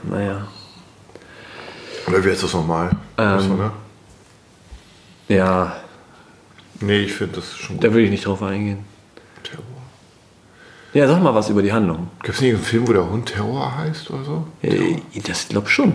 Naja. 0.04 0.48
Oder 2.08 2.24
wie 2.24 2.30
heißt 2.30 2.44
das 2.44 2.54
nochmal? 2.54 2.92
Ähm. 3.18 3.38
Weißt 3.38 3.48
du, 3.50 3.54
ne? 3.56 3.72
Ja, 5.28 5.76
Nee, 6.82 7.02
ich 7.02 7.14
finde 7.14 7.36
das 7.36 7.46
ist 7.46 7.58
schon 7.60 7.76
gut. 7.78 7.86
da 7.86 7.94
will 7.94 8.04
ich 8.06 8.10
nicht 8.10 8.26
drauf 8.26 8.42
eingehen. 8.42 8.80
Ja, 10.94 11.08
sag 11.08 11.22
mal 11.24 11.34
was 11.34 11.50
über 11.50 11.62
die 11.62 11.72
Handlung. 11.72 12.10
Gibt 12.22 12.36
es 12.36 12.42
nicht 12.42 12.54
einen 12.54 12.64
Film, 12.64 12.88
wo 12.88 12.94
der 12.94 13.10
Hund 13.10 13.28
Terror 13.28 13.78
heißt 13.78 14.12
oder 14.12 14.24
so? 14.24 14.48
Äh, 14.62 14.98
Das 15.26 15.48
glaube 15.48 15.68
ich 15.68 15.74
schon. 15.74 15.94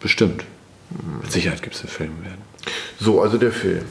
Bestimmt. 0.00 0.44
Mit 1.22 1.30
Sicherheit 1.30 1.62
gibt 1.62 1.76
es 1.76 1.82
einen 1.82 1.90
Film 1.90 2.24
werden. 2.24 2.42
So, 2.98 3.22
also 3.22 3.38
der 3.38 3.52
Film. 3.52 3.82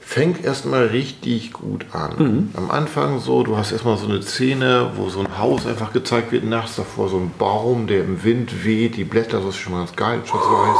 Fängt 0.00 0.44
erstmal 0.44 0.86
richtig 0.86 1.52
gut 1.52 1.86
an. 1.92 2.14
Mhm. 2.18 2.50
Am 2.56 2.70
Anfang 2.70 3.20
so, 3.20 3.42
du 3.44 3.56
hast 3.56 3.70
erstmal 3.70 3.96
so 3.96 4.06
eine 4.06 4.22
Szene, 4.22 4.92
wo 4.96 5.08
so 5.08 5.20
ein 5.20 5.38
Haus 5.38 5.66
einfach 5.66 5.92
gezeigt 5.92 6.32
wird, 6.32 6.44
nachts 6.44 6.74
davor 6.76 7.08
so 7.08 7.18
ein 7.18 7.30
Baum, 7.38 7.86
der 7.86 8.00
im 8.02 8.24
Wind 8.24 8.64
weht, 8.64 8.96
die 8.96 9.04
Blätter, 9.04 9.38
das 9.38 9.50
ist 9.50 9.56
schon 9.58 9.72
mal 9.74 9.80
ganz 9.80 9.94
geil, 9.94 10.20
schwarz-weiß. 10.24 10.78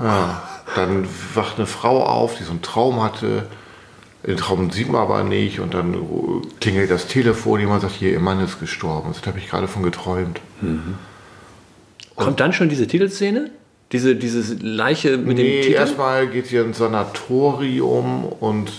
Ja, 0.00 0.42
dann 0.74 1.06
wacht 1.34 1.56
eine 1.56 1.66
Frau 1.66 2.04
auf, 2.04 2.36
die 2.36 2.42
so 2.44 2.50
einen 2.50 2.60
Traum 2.60 3.02
hatte. 3.02 3.46
Den 4.26 4.36
Traum 4.36 4.70
sieht 4.70 4.88
man 4.90 5.00
aber 5.02 5.24
nicht 5.24 5.58
und 5.60 5.74
dann 5.74 5.96
klingelt 6.60 6.90
das 6.90 7.08
Telefon, 7.08 7.58
jemand 7.60 7.82
sagt, 7.82 7.94
hier, 7.94 8.12
ihr 8.12 8.20
Mann 8.20 8.38
ist 8.40 8.60
gestorben. 8.60 9.10
Das 9.12 9.26
habe 9.26 9.38
ich 9.38 9.48
gerade 9.50 9.66
von 9.66 9.82
geträumt. 9.82 10.40
Kommt 12.16 12.40
dann 12.40 12.52
schon 12.52 12.68
diese 12.68 12.86
Titelszene? 12.86 13.50
Diese, 13.90 14.14
diese 14.16 14.54
Leiche 14.54 15.18
mit 15.18 15.38
dem 15.38 15.44
Nee, 15.46 15.60
Titel? 15.62 15.74
erstmal 15.74 16.26
geht 16.28 16.46
sie 16.46 16.56
ins 16.56 16.78
Sanatorium 16.78 18.24
und 18.24 18.70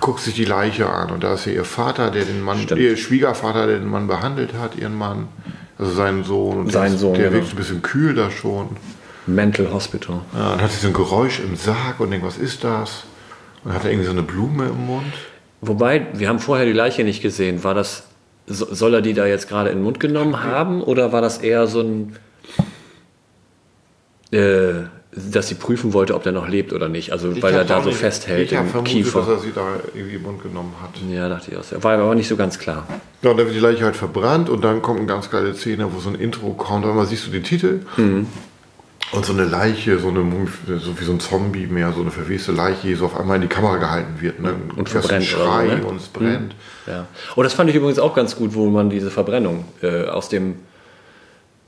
guckt 0.00 0.20
sich 0.20 0.34
die 0.34 0.44
Leiche 0.44 0.88
an. 0.90 1.10
Und 1.10 1.22
da 1.24 1.34
ist 1.34 1.46
ja 1.46 1.52
ihr 1.52 1.64
Vater, 1.64 2.10
der 2.10 2.24
den 2.24 2.42
Mann, 2.42 2.58
Stimmt. 2.58 2.80
ihr 2.80 2.96
Schwiegervater, 2.96 3.66
der 3.66 3.78
den 3.78 3.88
Mann 3.88 4.06
behandelt 4.06 4.54
hat, 4.54 4.76
ihren 4.76 4.96
Mann. 4.96 5.28
Also 5.78 5.92
seinen 5.92 6.24
Sohn. 6.24 6.58
Und 6.58 6.72
Sein 6.72 6.98
Sohn, 6.98 7.14
Der 7.14 7.30
genau. 7.30 7.36
wirkt 7.42 7.52
ein 7.54 7.56
bisschen 7.56 7.82
kühl 7.82 8.14
da 8.14 8.30
schon. 8.30 8.70
Mental 9.26 9.70
Hospital. 9.72 10.20
Ja, 10.34 10.50
dann 10.52 10.62
hat 10.62 10.72
sie 10.72 10.80
so 10.80 10.88
ein 10.88 10.94
Geräusch 10.94 11.38
im 11.40 11.54
Sarg 11.54 12.00
und 12.00 12.10
denkt, 12.10 12.26
was 12.26 12.36
ist 12.38 12.64
das? 12.64 13.04
Und 13.68 13.74
hat 13.74 13.84
er 13.84 13.90
irgendwie 13.90 14.06
so 14.06 14.12
eine 14.12 14.22
Blume 14.22 14.66
im 14.68 14.86
Mund. 14.86 15.12
Wobei, 15.60 16.06
wir 16.14 16.28
haben 16.28 16.38
vorher 16.38 16.64
die 16.64 16.72
Leiche 16.72 17.04
nicht 17.04 17.20
gesehen. 17.20 17.62
War 17.64 17.74
das, 17.74 18.04
so- 18.46 18.72
soll 18.74 18.94
er 18.94 19.02
die 19.02 19.12
da 19.12 19.26
jetzt 19.26 19.46
gerade 19.48 19.68
in 19.68 19.76
den 19.78 19.84
Mund 19.84 20.00
genommen 20.00 20.42
haben 20.42 20.82
oder 20.82 21.12
war 21.12 21.20
das 21.20 21.36
eher 21.38 21.66
so 21.66 21.82
ein, 21.82 22.16
äh, 24.30 24.84
dass 25.12 25.48
sie 25.48 25.54
prüfen 25.56 25.92
wollte, 25.94 26.14
ob 26.14 26.22
der 26.22 26.32
noch 26.32 26.48
lebt 26.48 26.72
oder 26.72 26.88
nicht? 26.88 27.12
Also, 27.12 27.42
weil 27.42 27.52
er 27.54 27.64
da 27.64 27.82
so 27.82 27.88
nicht- 27.88 27.98
festhält 27.98 28.52
Ich 28.52 28.58
im 28.58 28.68
vermutet, 28.68 28.92
Kiefer. 28.94 29.18
dass 29.20 29.28
er 29.28 29.38
sie 29.40 29.52
da 29.52 29.66
irgendwie 29.94 30.16
im 30.16 30.22
Mund 30.22 30.42
genommen 30.42 30.74
hat. 30.82 30.90
ja, 31.10 31.28
dachte 31.28 31.50
ich 31.50 31.56
auch. 31.56 31.82
War 31.82 31.98
aber 31.98 32.14
nicht 32.14 32.28
so 32.28 32.36
ganz 32.36 32.58
klar. 32.58 32.86
Ja, 33.22 33.30
und 33.32 33.36
dann 33.36 33.46
wird 33.46 33.56
die 33.56 33.60
Leiche 33.60 33.84
halt 33.84 33.96
verbrannt 33.96 34.48
und 34.48 34.62
dann 34.64 34.80
kommt 34.80 34.98
eine 35.00 35.08
ganz 35.08 35.28
geile 35.30 35.54
Szene, 35.54 35.88
wo 35.92 35.98
so 35.98 36.08
ein 36.08 36.14
Intro 36.14 36.50
kommt. 36.54 36.84
Und 36.86 36.94
mal 36.94 37.04
siehst 37.06 37.26
du 37.26 37.30
den 37.30 37.42
Titel 37.42 37.80
Mhm. 37.96 38.26
Und 39.12 39.24
so 39.24 39.32
eine 39.32 39.44
Leiche, 39.44 39.98
so, 39.98 40.08
eine, 40.08 40.24
so 40.78 41.00
wie 41.00 41.04
so 41.04 41.12
ein 41.12 41.20
Zombie 41.20 41.66
mehr, 41.66 41.92
so 41.92 42.02
eine 42.02 42.10
verweste 42.10 42.52
Leiche, 42.52 42.88
die 42.88 42.94
so 42.94 43.06
auf 43.06 43.18
einmal 43.18 43.36
in 43.36 43.42
die 43.42 43.48
Kamera 43.48 43.76
gehalten 43.76 44.20
wird. 44.20 44.40
Ne? 44.40 44.52
Und 44.52 44.76
einen 44.76 44.86
verbrennt 44.86 45.24
so, 45.24 45.36
Schrei 45.36 45.66
ne? 45.66 45.76
Mhm. 45.76 45.84
und 45.86 45.96
es 45.96 46.08
brennt. 46.08 46.54
Ja. 46.86 47.06
Oh, 47.36 47.42
das 47.42 47.54
fand 47.54 47.70
ich 47.70 47.76
übrigens 47.76 47.98
auch 47.98 48.14
ganz 48.14 48.36
gut, 48.36 48.54
wo 48.54 48.68
man 48.68 48.90
diese 48.90 49.10
Verbrennung 49.10 49.64
äh, 49.82 50.04
aus 50.04 50.28
dem 50.28 50.56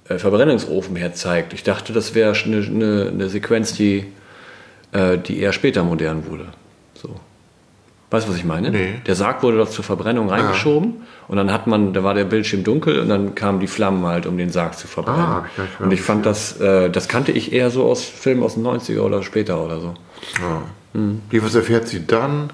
äh, 0.08 0.18
Verbrennungsofen 0.18 0.96
her 0.96 1.14
zeigt. 1.14 1.52
Ich 1.52 1.62
dachte, 1.62 1.92
das 1.92 2.14
wäre 2.14 2.34
eine, 2.44 2.56
eine, 2.58 3.08
eine 3.08 3.28
Sequenz, 3.28 3.72
die, 3.72 4.06
äh, 4.92 5.16
die 5.16 5.40
eher 5.40 5.52
später 5.52 5.82
modern 5.82 6.26
wurde. 6.26 6.48
So. 6.94 7.18
Weißt 8.10 8.26
du, 8.26 8.32
was 8.32 8.38
ich 8.38 8.44
meine? 8.44 8.70
Nee. 8.70 8.94
Der 9.06 9.14
Sarg 9.14 9.42
wurde 9.42 9.58
doch 9.58 9.70
zur 9.70 9.84
Verbrennung 9.84 10.28
reingeschoben 10.28 11.02
und 11.28 11.36
dann 11.36 11.52
hat 11.52 11.68
man, 11.68 11.92
da 11.92 12.02
war 12.02 12.14
der 12.14 12.24
Bildschirm 12.24 12.64
dunkel 12.64 12.98
und 12.98 13.08
dann 13.08 13.36
kamen 13.36 13.60
die 13.60 13.68
Flammen 13.68 14.04
halt, 14.04 14.26
um 14.26 14.36
den 14.36 14.50
Sarg 14.50 14.76
zu 14.76 14.88
verbrennen. 14.88 15.20
Ah, 15.20 15.46
ja, 15.56 15.64
ich 15.64 15.80
und 15.80 15.92
ich 15.92 16.02
fand 16.02 16.26
das, 16.26 16.60
äh, 16.60 16.90
das 16.90 17.06
kannte 17.06 17.30
ich 17.30 17.52
eher 17.52 17.70
so 17.70 17.84
aus 17.84 18.02
Filmen 18.04 18.42
aus 18.42 18.54
den 18.54 18.66
90er 18.66 19.00
oder 19.00 19.22
später 19.22 19.64
oder 19.64 19.80
so. 19.80 19.94
Ja. 20.40 20.62
Jedenfalls 21.30 21.54
erfährt 21.54 21.86
sie 21.86 22.04
dann, 22.04 22.50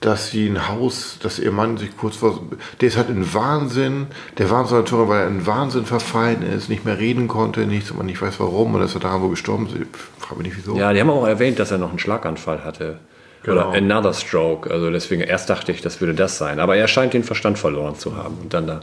dass 0.00 0.30
sie 0.30 0.46
ein 0.46 0.68
Haus, 0.68 1.18
dass 1.22 1.38
ihr 1.38 1.50
Mann 1.52 1.78
sich 1.78 1.96
kurz 1.96 2.16
vor, 2.16 2.40
der 2.80 2.88
ist 2.88 2.98
halt 2.98 3.08
in 3.08 3.32
Wahnsinn, 3.32 4.08
der 4.36 4.50
war 4.50 4.66
so 4.66 4.80
Tore, 4.82 5.08
weil 5.08 5.20
er 5.22 5.28
in 5.28 5.46
Wahnsinn 5.46 5.86
verfallen 5.86 6.42
ist, 6.42 6.68
nicht 6.68 6.84
mehr 6.84 6.98
reden 6.98 7.28
konnte, 7.28 7.66
nichts 7.66 7.90
und 7.90 7.96
man 7.96 8.06
nicht 8.06 8.20
weiß 8.20 8.38
warum 8.38 8.74
und 8.74 8.80
dass 8.80 8.94
er 8.94 9.00
da 9.00 9.22
wo 9.22 9.28
gestorben 9.28 9.66
ist. 9.66 9.74
Ich 9.74 9.86
frage 10.22 10.36
mich 10.42 10.48
nicht 10.48 10.58
wieso. 10.58 10.76
Ja, 10.76 10.92
die 10.92 11.00
haben 11.00 11.08
auch 11.08 11.26
erwähnt, 11.26 11.58
dass 11.58 11.70
er 11.70 11.78
noch 11.78 11.88
einen 11.88 11.98
Schlaganfall 11.98 12.62
hatte. 12.62 12.98
Genau. 13.46 13.68
Oder 13.70 13.78
another 13.78 14.12
stroke. 14.12 14.70
Also 14.70 14.90
deswegen, 14.90 15.22
erst 15.22 15.48
dachte 15.48 15.72
ich, 15.72 15.80
das 15.80 16.00
würde 16.00 16.14
das 16.14 16.36
sein. 16.36 16.58
Aber 16.60 16.76
er 16.76 16.88
scheint 16.88 17.14
den 17.14 17.24
Verstand 17.24 17.58
verloren 17.58 17.96
zu 17.96 18.16
haben 18.16 18.36
und 18.42 18.52
dann 18.52 18.66
da 18.66 18.80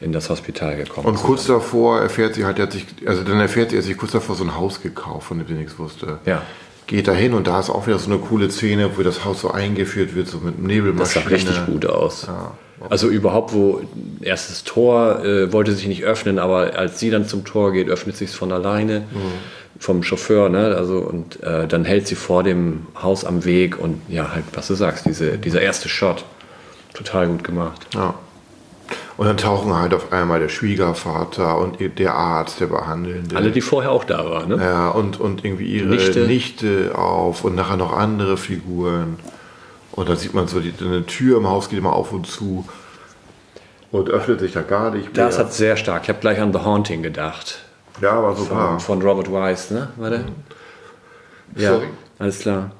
in 0.00 0.12
das 0.12 0.30
Hospital 0.30 0.76
gekommen. 0.76 1.08
Und 1.08 1.16
kurz 1.16 1.46
sein. 1.46 1.56
davor 1.56 2.00
erfährt 2.00 2.34
sie 2.34 2.44
halt, 2.44 2.58
er 2.58 2.66
hat 2.66 2.72
sich, 2.72 2.86
also 3.06 3.24
dann 3.24 3.40
erfährt 3.40 3.70
sie, 3.70 3.76
er 3.76 3.80
hat 3.80 3.86
sich 3.86 3.96
kurz 3.96 4.12
davor 4.12 4.36
so 4.36 4.44
ein 4.44 4.54
Haus 4.56 4.80
gekauft, 4.80 5.26
von 5.26 5.38
dem 5.38 5.48
sie 5.48 5.54
nichts 5.54 5.78
wusste. 5.78 6.18
Ja. 6.26 6.42
Geht 6.86 7.08
da 7.08 7.12
hin 7.12 7.34
und 7.34 7.46
da 7.46 7.58
ist 7.60 7.68
auch 7.68 7.86
wieder 7.86 7.98
so 7.98 8.10
eine 8.10 8.18
coole 8.20 8.50
Szene, 8.50 8.90
wo 8.96 9.02
das 9.02 9.24
Haus 9.24 9.40
so 9.40 9.50
eingeführt 9.50 10.14
wird, 10.14 10.28
so 10.28 10.38
mit 10.38 10.54
einem 10.56 10.68
Das 10.68 10.76
Nebelmaschine. 10.76 11.24
sah 11.24 11.28
richtig 11.30 11.66
gut 11.66 11.84
aus. 11.86 12.28
Also 12.90 13.08
überhaupt, 13.08 13.52
wo 13.52 13.80
erstes 14.20 14.64
Tor 14.64 15.24
äh, 15.24 15.52
wollte 15.52 15.72
sich 15.72 15.88
nicht 15.88 16.04
öffnen, 16.04 16.38
aber 16.38 16.78
als 16.78 17.00
sie 17.00 17.10
dann 17.10 17.26
zum 17.26 17.44
Tor 17.44 17.72
geht, 17.72 17.88
öffnet 17.88 18.16
sich 18.16 18.30
von 18.30 18.52
alleine 18.52 19.04
vom 19.78 20.02
Chauffeur, 20.02 20.48
ne? 20.48 20.74
Also 20.76 20.98
und 20.98 21.42
äh, 21.42 21.66
dann 21.66 21.84
hält 21.84 22.08
sie 22.08 22.14
vor 22.14 22.42
dem 22.42 22.86
Haus 23.00 23.24
am 23.24 23.44
Weg 23.44 23.78
und 23.78 24.00
ja, 24.08 24.32
halt, 24.32 24.44
was 24.54 24.66
du 24.68 24.74
sagst, 24.74 25.06
diese, 25.06 25.38
dieser 25.38 25.60
erste 25.60 25.88
Shot, 25.88 26.24
total 26.94 27.28
gut 27.28 27.44
gemacht. 27.44 27.86
Ja. 27.94 28.14
Und 29.16 29.26
dann 29.26 29.36
tauchen 29.36 29.74
halt 29.74 29.94
auf 29.94 30.12
einmal 30.12 30.40
der 30.40 30.48
Schwiegervater 30.48 31.58
und 31.58 31.78
der 31.98 32.14
Arzt, 32.14 32.60
der 32.60 32.66
Behandelnde. 32.66 33.36
Alle, 33.36 33.50
die 33.50 33.60
vorher 33.60 33.90
auch 33.90 34.04
da 34.04 34.24
waren, 34.24 34.48
ne? 34.48 34.56
ja, 34.56 34.88
und, 34.90 35.20
und 35.20 35.44
irgendwie 35.44 35.66
ihre 35.66 35.88
Nichte. 35.88 36.20
Nichte. 36.20 36.96
auf 36.96 37.44
und 37.44 37.54
nachher 37.54 37.76
noch 37.76 37.92
andere 37.92 38.36
Figuren. 38.36 39.18
Und 39.92 40.08
dann 40.08 40.16
sieht 40.16 40.34
man 40.34 40.46
so, 40.46 40.60
die, 40.60 40.72
eine 40.80 41.04
Tür 41.04 41.38
im 41.38 41.48
Haus 41.48 41.68
geht 41.68 41.78
immer 41.78 41.92
auf 41.92 42.12
und 42.12 42.26
zu 42.26 42.64
und 43.90 44.08
öffnet 44.10 44.40
sich 44.40 44.52
da 44.52 44.62
gar 44.62 44.90
nicht 44.90 45.16
mehr. 45.16 45.26
Das 45.26 45.38
hat 45.38 45.52
sehr 45.52 45.76
stark. 45.76 46.04
Ich 46.04 46.08
habe 46.08 46.20
gleich 46.20 46.40
an 46.40 46.52
The 46.52 46.60
Haunting 46.60 47.02
gedacht. 47.02 47.58
Ja, 48.02 48.12
aber 48.12 48.34
super. 48.36 48.78
Von, 48.78 49.00
von 49.00 49.02
Robert 49.02 49.30
Wise, 49.30 49.74
ne? 49.74 49.88
Warte. 49.96 50.24
Ja, 51.56 51.74
Sorry. 51.74 51.86
alles 52.18 52.38
klar. 52.40 52.72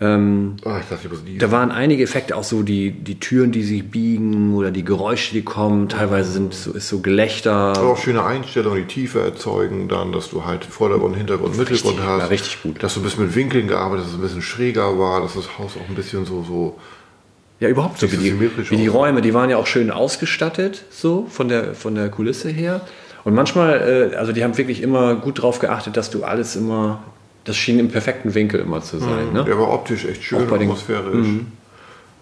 Ähm, 0.00 0.56
Ah, 0.64 0.78
ich 0.80 0.86
dachte, 0.88 1.08
ich. 1.26 1.38
Da 1.38 1.50
waren 1.52 1.70
einige 1.70 2.02
Effekte, 2.02 2.36
auch 2.36 2.42
so 2.44 2.62
die, 2.62 2.90
die 2.90 3.20
Türen, 3.20 3.52
die 3.52 3.62
sich 3.62 3.88
biegen 3.90 4.54
oder 4.54 4.70
die 4.72 4.84
Geräusche, 4.84 5.32
die 5.34 5.42
kommen. 5.42 5.88
Teilweise 5.88 6.32
sind 6.32 6.52
so, 6.52 6.72
ist 6.72 6.88
so 6.88 6.98
Gelächter. 6.98 7.52
Aber 7.52 7.90
auch 7.92 7.96
schöne 7.98 8.24
Einstellungen, 8.24 8.78
die 8.86 8.92
Tiefe 8.92 9.20
erzeugen, 9.20 9.88
dann, 9.88 10.10
dass 10.12 10.30
du 10.30 10.44
halt 10.44 10.64
Vordergrund, 10.64 11.16
Hintergrund, 11.16 11.56
Mittelgrund 11.56 11.94
Richtig, 11.98 12.06
hast. 12.08 12.20
ja, 12.22 12.26
richtig 12.26 12.62
gut. 12.62 12.82
Dass 12.82 12.94
du 12.94 13.00
ein 13.00 13.02
bisschen 13.04 13.24
mit 13.26 13.34
Winkeln 13.36 13.68
gearbeitet 13.68 14.04
hast, 14.06 14.12
dass 14.14 14.14
es 14.14 14.18
ein 14.18 14.22
bisschen 14.22 14.42
schräger 14.42 14.98
war, 14.98 15.20
dass 15.20 15.34
das 15.34 15.58
Haus 15.58 15.72
auch 15.76 15.88
ein 15.88 15.94
bisschen 15.94 16.26
so, 16.26 16.42
so 16.42 16.78
Ja, 17.60 17.68
überhaupt 17.68 18.00
so. 18.00 18.10
Wie 18.10 18.16
die, 18.16 18.40
wie 18.40 18.76
die. 18.76 18.86
Räume, 18.88 19.22
die 19.22 19.32
waren 19.32 19.48
ja 19.48 19.58
auch 19.58 19.66
schön 19.68 19.92
ausgestattet, 19.92 20.84
so 20.90 21.26
von 21.30 21.48
der, 21.48 21.74
von 21.74 21.94
der 21.94 22.08
Kulisse 22.08 22.48
her. 22.48 22.80
Und 23.24 23.34
manchmal, 23.34 24.10
äh, 24.12 24.16
also 24.16 24.32
die 24.32 24.44
haben 24.44 24.56
wirklich 24.58 24.82
immer 24.82 25.14
gut 25.14 25.40
drauf 25.42 25.58
geachtet, 25.58 25.96
dass 25.96 26.10
du 26.10 26.24
alles 26.24 26.56
immer, 26.56 27.02
das 27.44 27.56
schien 27.56 27.78
im 27.78 27.88
perfekten 27.88 28.34
Winkel 28.34 28.60
immer 28.60 28.82
zu 28.82 28.98
sein. 28.98 29.32
Ne? 29.32 29.44
Der 29.44 29.58
war 29.58 29.72
optisch 29.72 30.04
echt 30.04 30.22
schön, 30.24 30.40
den- 30.40 30.48
Mhm. 30.48 30.54
atmosphärisch. 30.54 31.28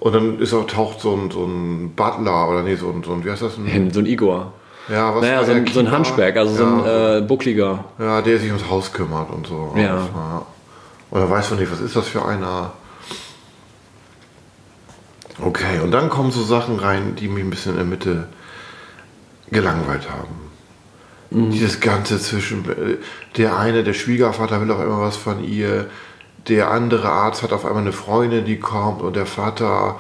Und 0.00 0.12
dann 0.14 0.38
ist 0.40 0.52
auch, 0.52 0.66
taucht 0.66 1.00
so 1.00 1.14
ein, 1.14 1.30
so 1.30 1.44
ein 1.44 1.92
Butler 1.94 2.48
oder 2.48 2.62
nee, 2.62 2.74
so 2.76 2.90
ein, 2.90 3.02
so 3.04 3.12
ein 3.12 3.24
wie 3.24 3.30
heißt 3.30 3.42
das? 3.42 3.56
Ein, 3.56 3.90
So 3.92 4.00
ein 4.00 4.06
Igor. 4.06 4.52
ja, 4.88 5.14
was 5.14 5.22
Naja, 5.22 5.44
so 5.44 5.52
ein, 5.52 5.66
so 5.66 5.80
ein? 5.80 5.90
Hunchback, 5.96 6.36
also 6.36 6.54
so 6.54 6.62
ja, 6.64 7.16
ein 7.16 7.22
äh, 7.22 7.26
buckliger. 7.26 7.84
ja, 7.98 8.20
der 8.22 8.38
sich 8.38 8.48
ums 8.48 8.68
Haus 8.68 8.92
kümmert 8.92 9.30
und 9.30 9.46
so. 9.46 9.74
Ja. 9.76 10.08
War- 10.14 10.46
dann 11.12 11.28
weiß 11.30 11.50
man 11.50 11.60
nicht, 11.60 11.70
was 11.70 11.80
ist 11.80 11.94
das 11.94 12.08
für 12.08 12.24
einer. 12.24 12.72
Okay, 15.44 15.80
und 15.82 15.90
dann 15.90 16.08
kommen 16.08 16.30
so 16.30 16.42
Sachen 16.42 16.78
rein, 16.78 17.16
die 17.16 17.28
mich 17.28 17.42
ein 17.44 17.50
bisschen 17.50 17.72
in 17.72 17.78
der 17.78 17.86
Mitte 17.86 18.28
gelangweilt 19.50 20.08
haben. 20.10 20.51
Mhm. 21.32 21.50
Dieses 21.50 21.80
Ganze 21.80 22.18
zwischen, 22.20 22.64
der 23.36 23.56
eine, 23.58 23.84
der 23.84 23.94
Schwiegervater 23.94 24.60
will 24.60 24.70
auf 24.70 24.80
einmal 24.80 25.00
was 25.00 25.16
von 25.16 25.42
ihr, 25.44 25.86
der 26.48 26.70
andere 26.70 27.08
Arzt 27.08 27.42
hat 27.42 27.52
auf 27.52 27.64
einmal 27.64 27.82
eine 27.82 27.92
Freundin, 27.92 28.44
die 28.44 28.58
kommt 28.58 29.02
und 29.02 29.14
der 29.16 29.26
Vater 29.26 29.98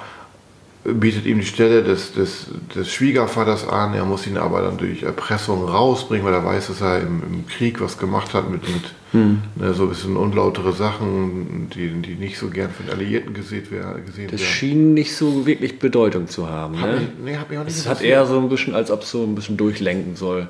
bietet 0.84 1.26
ihm 1.26 1.38
die 1.38 1.46
Stelle 1.46 1.84
des, 1.84 2.12
des, 2.12 2.46
des 2.74 2.90
Schwiegervaters 2.92 3.68
an, 3.68 3.94
er 3.94 4.04
muss 4.04 4.26
ihn 4.26 4.36
aber 4.36 4.62
dann 4.62 4.78
durch 4.78 5.04
Erpressung 5.04 5.64
rausbringen, 5.68 6.26
weil 6.26 6.34
er 6.34 6.44
weiß, 6.44 6.66
dass 6.66 6.80
er 6.80 6.98
im, 7.00 7.22
im 7.22 7.46
Krieg 7.46 7.80
was 7.80 7.98
gemacht 7.98 8.34
hat 8.34 8.50
mit, 8.50 8.62
mit 8.68 8.82
Hm. 9.12 9.42
ne, 9.56 9.74
so 9.74 9.82
ein 9.82 9.90
bisschen 9.90 10.16
unlautere 10.16 10.72
Sachen, 10.72 11.68
die, 11.74 11.88
die 12.00 12.14
nicht 12.14 12.38
so 12.38 12.48
gern 12.48 12.70
von 12.70 12.88
Alliierten 12.90 13.34
gesehen, 13.34 13.62
gesehen 14.06 14.28
Das 14.30 14.40
werden. 14.40 14.50
schien 14.52 14.94
nicht 14.94 15.14
so 15.14 15.44
wirklich 15.44 15.78
Bedeutung 15.78 16.28
zu 16.28 16.48
haben. 16.48 16.80
Hab 16.80 16.88
Ne? 16.88 16.96
mich- 16.96 17.08
nee, 17.22 17.36
hab 17.36 17.50
mich 17.50 17.58
auch 17.58 17.64
nicht 17.64 17.76
Es 17.76 17.86
hat 17.86 18.00
eher 18.00 18.24
so 18.24 18.38
ein 18.38 18.48
bisschen, 18.48 18.74
als 18.74 18.90
ob 18.90 19.02
es 19.02 19.10
so 19.10 19.22
ein 19.22 19.34
bisschen 19.34 19.58
durchlenken 19.58 20.16
soll. 20.16 20.48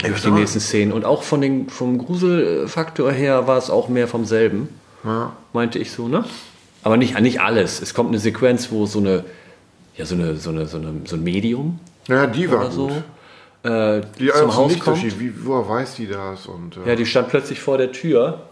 Durch 0.00 0.22
die 0.22 0.30
nächsten 0.30 0.60
Szenen. 0.60 0.92
Und 0.92 1.04
auch 1.04 1.22
von 1.24 1.40
den, 1.40 1.68
vom 1.68 1.98
Gruselfaktor 1.98 3.10
her 3.10 3.46
war 3.46 3.58
es 3.58 3.68
auch 3.70 3.88
mehr 3.88 4.06
vom 4.08 4.24
selben. 4.24 4.68
Ja. 5.04 5.32
Meinte 5.52 5.78
ich 5.78 5.90
so, 5.90 6.08
ne? 6.08 6.24
Aber 6.84 6.96
nicht, 6.96 7.18
nicht 7.20 7.40
alles. 7.40 7.82
Es 7.82 7.94
kommt 7.94 8.10
eine 8.10 8.18
Sequenz, 8.18 8.70
wo 8.70 8.86
so 8.86 9.00
eine, 9.00 9.24
ja, 9.96 10.04
so 10.04 10.14
eine, 10.14 10.36
so 10.36 10.50
eine, 10.50 10.66
so 10.66 10.76
eine, 10.78 10.92
so 11.04 11.16
ein 11.16 11.24
Medium 11.24 11.80
Ja, 12.06 12.26
die 12.26 12.48
war 12.50 12.58
oder 12.60 12.68
gut. 12.68 12.92
so 13.62 13.68
äh, 13.68 14.02
Die 14.18 14.28
zum 14.30 14.54
Haus 14.54 14.70
Licht 14.72 14.84
kommt. 14.84 15.20
Wie, 15.20 15.32
woher 15.44 15.68
weiß 15.68 15.96
die 15.96 16.06
das? 16.06 16.46
Und, 16.46 16.76
äh, 16.76 16.90
Ja, 16.90 16.94
die 16.94 17.04
stand 17.06 17.28
plötzlich 17.28 17.58
vor 17.60 17.76
der 17.78 17.90
Tür 17.90 18.42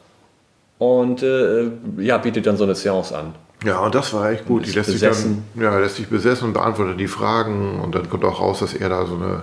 und 0.78 1.22
äh, 1.22 1.70
ja, 1.98 2.18
bietet 2.18 2.46
dann 2.46 2.56
so 2.56 2.64
eine 2.64 2.74
Seance 2.74 3.16
an. 3.16 3.34
Ja, 3.64 3.78
und 3.78 3.94
das 3.94 4.12
war 4.12 4.30
echt 4.30 4.46
gut. 4.46 4.66
Die 4.66 4.72
lässt 4.72 4.90
sich, 4.90 5.00
besessen. 5.00 5.44
dann, 5.54 5.62
ja, 5.64 5.78
lässt 5.78 5.96
sich 5.96 6.08
besessen 6.08 6.48
und 6.48 6.52
beantwortet 6.52 7.00
die 7.00 7.08
Fragen. 7.08 7.80
Und 7.80 7.94
dann 7.94 8.10
kommt 8.10 8.24
auch 8.24 8.40
raus, 8.40 8.58
dass 8.58 8.74
er 8.74 8.88
da 8.90 9.06
so 9.06 9.14
eine, 9.14 9.42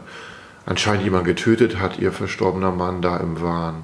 anscheinend 0.65 1.03
jemand 1.03 1.25
getötet 1.25 1.79
hat, 1.79 1.99
ihr 1.99 2.11
verstorbener 2.11 2.71
Mann 2.71 3.01
da 3.01 3.17
im 3.17 3.41
Wahn. 3.41 3.83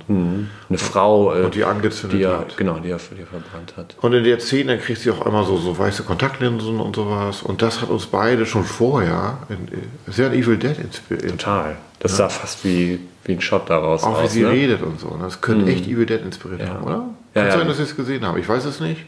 Eine 0.69 0.77
Frau, 0.77 1.35
äh, 1.35 1.43
Und 1.43 1.55
die 1.55 1.63
angezündet 1.65 2.19
die 2.19 2.23
er, 2.23 2.39
hat. 2.39 2.57
genau, 2.57 2.79
die 2.79 2.89
er, 2.89 2.97
die 2.97 3.21
er 3.21 3.27
verbrannt 3.27 3.73
hat. 3.75 3.95
Und 4.01 4.13
in 4.13 4.23
der 4.23 4.39
Szene 4.39 4.77
kriegt 4.77 5.01
sie 5.01 5.11
auch 5.11 5.25
einmal 5.25 5.45
so, 5.45 5.57
so 5.57 5.77
weiße 5.77 6.03
Kontaktlinsen 6.03 6.79
und 6.79 6.95
sowas. 6.95 7.41
Und 7.43 7.61
das 7.61 7.81
hat 7.81 7.89
uns 7.89 8.05
beide 8.05 8.45
schon 8.45 8.63
vorher 8.63 9.39
in, 9.49 9.67
in, 9.67 10.13
sehr 10.13 10.27
an 10.27 10.33
Evil 10.33 10.57
Dead 10.57 10.77
inspiriert. 10.79 11.31
Total. 11.31 11.75
Das 11.99 12.15
sah 12.15 12.29
fast 12.29 12.63
wie, 12.63 12.99
wie 13.25 13.33
ein 13.33 13.41
Shot 13.41 13.69
daraus 13.69 14.03
Auch 14.03 14.21
wie 14.21 14.25
aus. 14.25 14.31
sie 14.31 14.43
ne? 14.43 14.51
redet 14.51 14.81
und 14.81 14.99
so. 15.01 15.17
Das 15.21 15.41
könnte 15.41 15.69
echt 15.69 15.85
Evil 15.85 16.05
Dead 16.05 16.21
inspiriert 16.21 16.61
Ja. 16.61 16.69
haben, 16.69 16.83
oder? 16.83 17.03
Ja, 17.35 17.41
Kann 17.41 17.45
ja. 17.51 17.57
sein, 17.57 17.67
dass 17.67 17.77
ich 17.79 17.89
es 17.89 17.95
gesehen 17.97 18.25
habe. 18.25 18.39
Ich 18.39 18.47
weiß 18.47 18.63
es 18.65 18.79
nicht. 18.79 19.01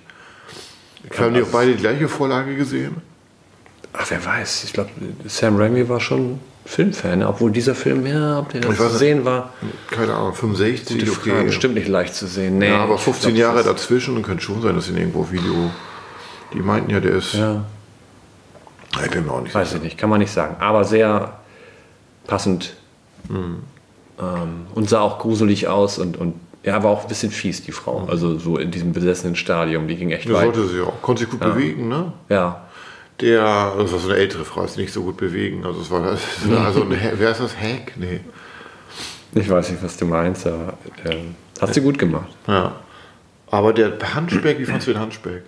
Kann 1.09 1.28
haben 1.28 1.34
die 1.36 1.41
auch 1.41 1.47
beide 1.47 1.72
die 1.72 1.78
gleiche 1.80 2.07
Vorlage 2.07 2.55
gesehen? 2.55 2.97
Ach, 3.93 4.05
wer 4.09 4.24
weiß. 4.24 4.65
Ich 4.65 4.74
glaube, 4.74 4.89
Sam 5.26 5.57
Raimi 5.57 5.88
war 5.89 5.99
schon 5.99 6.39
Filmfan, 6.66 7.24
obwohl 7.24 7.51
dieser 7.51 7.76
Film, 7.76 8.05
ja, 8.05 8.39
ob 8.39 8.49
der 8.49 8.64
weiß 8.68 8.78
zu 8.78 8.89
sehen 8.97 9.26
war, 9.26 9.49
Keine 9.89 10.14
Ahnung, 10.14 10.34
65, 10.34 10.99
gute 10.99 11.12
okay. 11.12 11.30
Frage. 11.32 11.45
Bestimmt 11.45 11.76
nicht 11.76 11.88
leicht 11.88 12.14
zu 12.16 12.28
sehen. 12.28 12.59
Nee, 12.59 12.70
ja, 12.70 12.84
aber 12.84 12.95
ich 12.95 13.01
15 13.01 13.34
glaub, 13.34 13.55
Jahre 13.55 13.64
dazwischen 13.64 14.16
und 14.16 14.24
könnte 14.24 14.43
schon 14.43 14.62
sein, 14.62 14.76
dass 14.76 14.88
ihn 14.89 14.97
irgendwo 14.97 15.30
Video. 15.32 15.72
Die 16.53 16.59
meinten 16.59 16.91
ja, 16.91 16.99
der 16.99 17.12
ist. 17.14 17.34
Ja, 17.34 17.64
Ich 19.03 19.09
bin 19.12 19.26
mir 19.26 19.32
auch 19.32 19.41
nicht 19.41 19.55
weiß 19.55 19.70
sicher. 19.70 19.78
ich 19.80 19.84
nicht, 19.84 19.97
kann 19.97 20.09
man 20.09 20.20
nicht 20.20 20.32
sagen. 20.32 20.55
Aber 20.59 20.84
sehr 20.84 21.39
passend. 22.28 22.74
Hm. 23.28 23.64
Ähm, 24.20 24.68
und 24.76 24.89
sah 24.89 25.01
auch 25.01 25.20
gruselig 25.20 25.68
aus 25.68 25.97
und, 25.97 26.18
und 26.18 26.36
ja, 26.64 26.84
war 26.84 26.91
auch 26.91 27.01
ein 27.03 27.07
bisschen 27.07 27.32
fies, 27.32 27.64
die 27.64 27.72
Frau. 27.72 28.05
Also 28.09 28.38
so 28.38 28.57
in 28.57 28.70
diesem 28.70 28.91
besessenen 28.93 29.36
Stadium, 29.36 29.88
die 29.88 29.95
ging 29.95 30.12
echt 30.12 30.28
Das 30.30 30.36
weit. 30.36 30.53
sollte 30.53 30.68
sie 30.70 30.82
auch. 30.82 31.01
Konnte 31.01 31.22
sich 31.22 31.30
gut 31.32 31.39
bewegen, 31.39 31.88
ne? 31.88 32.14
Ja, 32.30 32.68
Der, 33.22 33.76
das 33.78 33.91
war 33.91 33.99
so 33.99 34.09
eine 34.09 34.17
ältere 34.17 34.45
Frau, 34.45 34.63
ist 34.63 34.78
nicht 34.78 34.91
so 34.91 35.03
gut 35.03 35.17
bewegen. 35.17 35.65
Also 35.65 35.82
es 35.82 35.91
war 35.91 36.03
also 36.65 36.82
ein, 36.82 36.89
wer 37.17 37.32
ist 37.32 37.39
das? 37.39 37.55
Hack? 37.55 37.93
Nee. 37.95 38.22
ich 39.36 39.49
weiß 39.49 39.69
nicht, 39.72 39.84
was 39.84 39.97
du 39.97 40.05
meinst, 40.05 40.47
aber 40.47 40.74
ähm, 41.05 41.36
hast 41.59 41.78
du 41.78 41.82
gut 41.82 41.99
gemacht. 41.99 42.30
Ja. 42.47 42.76
Aber 43.51 43.74
der 43.74 43.93
Hunchback, 44.15 44.59
wie 44.59 44.65
fandst 44.65 44.88
du 44.88 44.93
den 44.93 45.01
Hunchback? 45.01 45.43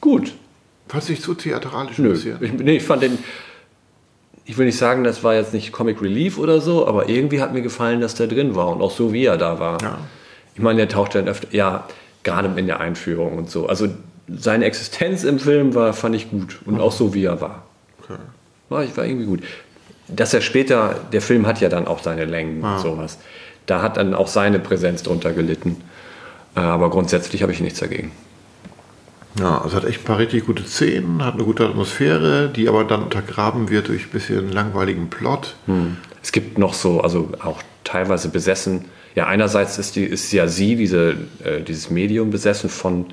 Gut, 0.00 0.32
Fandst 0.88 1.08
du 1.08 1.12
nicht 1.12 1.22
zu 1.22 1.34
theatralisch 1.34 1.98
Nö, 1.98 2.10
bisschen? 2.10 2.42
ich, 2.42 2.52
nee, 2.52 2.76
ich 2.76 2.82
fand 2.82 3.02
den. 3.02 3.18
Ich 4.44 4.56
will 4.56 4.66
nicht 4.66 4.78
sagen, 4.78 5.02
das 5.02 5.24
war 5.24 5.34
jetzt 5.34 5.52
nicht 5.52 5.72
Comic 5.72 6.00
Relief 6.00 6.38
oder 6.38 6.60
so, 6.60 6.86
aber 6.86 7.08
irgendwie 7.08 7.40
hat 7.40 7.52
mir 7.52 7.62
gefallen, 7.62 8.00
dass 8.00 8.14
der 8.14 8.28
drin 8.28 8.54
war 8.54 8.68
und 8.68 8.80
auch 8.80 8.92
so, 8.92 9.12
wie 9.12 9.24
er 9.24 9.36
da 9.36 9.58
war. 9.58 9.82
Ja. 9.82 9.98
Ich 10.54 10.60
meine, 10.60 10.76
der 10.76 10.88
taucht 10.88 11.16
dann 11.16 11.26
öfter, 11.26 11.48
ja, 11.50 11.88
gerade 12.22 12.48
in 12.56 12.66
der 12.68 12.78
Einführung 12.78 13.36
und 13.36 13.50
so. 13.50 13.66
Also 13.66 13.88
seine 14.28 14.64
Existenz 14.64 15.24
im 15.24 15.38
Film 15.38 15.74
war, 15.74 15.92
fand 15.92 16.14
ich 16.14 16.30
gut 16.30 16.58
und 16.64 16.80
auch 16.80 16.92
so, 16.92 17.14
wie 17.14 17.24
er 17.24 17.40
war. 17.40 17.64
Okay. 18.02 18.18
War, 18.68 18.84
ich 18.84 18.96
war 18.96 19.04
irgendwie 19.04 19.26
gut. 19.26 19.42
Dass 20.08 20.34
er 20.34 20.40
später, 20.40 21.00
der 21.12 21.22
Film 21.22 21.46
hat 21.46 21.60
ja 21.60 21.68
dann 21.68 21.86
auch 21.86 22.02
seine 22.02 22.24
Längen 22.24 22.62
und 22.62 22.78
sowas. 22.80 23.18
Da 23.66 23.82
hat 23.82 23.96
dann 23.96 24.14
auch 24.14 24.28
seine 24.28 24.58
Präsenz 24.58 25.02
drunter 25.02 25.32
gelitten. 25.32 25.76
Äh, 26.54 26.60
Aber 26.60 26.90
grundsätzlich 26.90 27.42
habe 27.42 27.52
ich 27.52 27.60
nichts 27.60 27.80
dagegen. 27.80 28.12
Ja, 29.38 29.60
also 29.60 29.76
hat 29.76 29.84
echt 29.84 30.00
ein 30.00 30.04
paar 30.04 30.18
richtig 30.18 30.46
gute 30.46 30.62
Szenen, 30.62 31.22
hat 31.24 31.34
eine 31.34 31.44
gute 31.44 31.66
Atmosphäre, 31.66 32.48
die 32.48 32.68
aber 32.68 32.84
dann 32.84 33.02
untergraben 33.02 33.68
wird 33.68 33.88
durch 33.88 34.06
ein 34.06 34.10
bisschen 34.10 34.50
langweiligen 34.50 35.10
Plot. 35.10 35.56
Es 36.22 36.32
gibt 36.32 36.56
noch 36.56 36.72
so, 36.72 37.02
also 37.02 37.32
auch 37.42 37.62
teilweise 37.84 38.30
besessen. 38.30 38.86
Ja, 39.14 39.26
einerseits 39.26 39.76
ist, 39.76 39.96
die, 39.96 40.04
ist 40.04 40.32
ja 40.32 40.48
sie, 40.48 40.76
diese, 40.76 41.16
äh, 41.44 41.60
dieses 41.60 41.90
Medium, 41.90 42.30
besessen 42.30 42.70
von, 42.70 43.06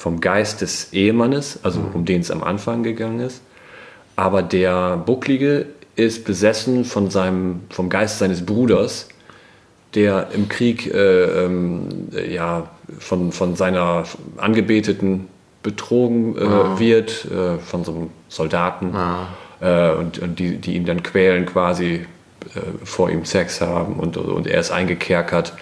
vom 0.00 0.22
Geist 0.22 0.62
des 0.62 0.94
Ehemannes, 0.94 1.58
also 1.62 1.78
um 1.92 2.06
den 2.06 2.22
es 2.22 2.30
am 2.30 2.42
Anfang 2.42 2.82
gegangen 2.82 3.20
ist. 3.20 3.42
Aber 4.16 4.42
der 4.42 4.96
Bucklige 4.96 5.66
ist 5.94 6.24
besessen 6.24 6.86
von 6.86 7.10
seinem, 7.10 7.60
vom 7.68 7.90
Geist 7.90 8.18
seines 8.18 8.46
Bruders, 8.46 9.08
der 9.94 10.28
im 10.32 10.48
Krieg 10.48 10.86
äh, 10.86 11.44
ähm, 11.44 12.08
ja, 12.30 12.70
von, 12.98 13.30
von 13.30 13.56
seiner 13.56 14.04
Angebeteten 14.38 15.26
betrogen 15.62 16.34
äh, 16.34 16.78
wird, 16.78 17.26
äh, 17.26 17.58
von 17.58 17.84
so 17.84 17.92
einem 17.92 18.10
Soldaten. 18.30 18.94
Äh, 19.60 19.92
und 19.96 20.18
und 20.18 20.38
die, 20.38 20.56
die 20.56 20.76
ihn 20.76 20.86
dann 20.86 21.02
quälen 21.02 21.44
quasi, 21.44 22.06
äh, 22.54 22.60
vor 22.84 23.10
ihm 23.10 23.26
Sex 23.26 23.60
haben 23.60 23.96
und, 23.96 24.16
und 24.16 24.46
er 24.46 24.60
ist 24.60 24.70
eingekerkert. 24.70 25.52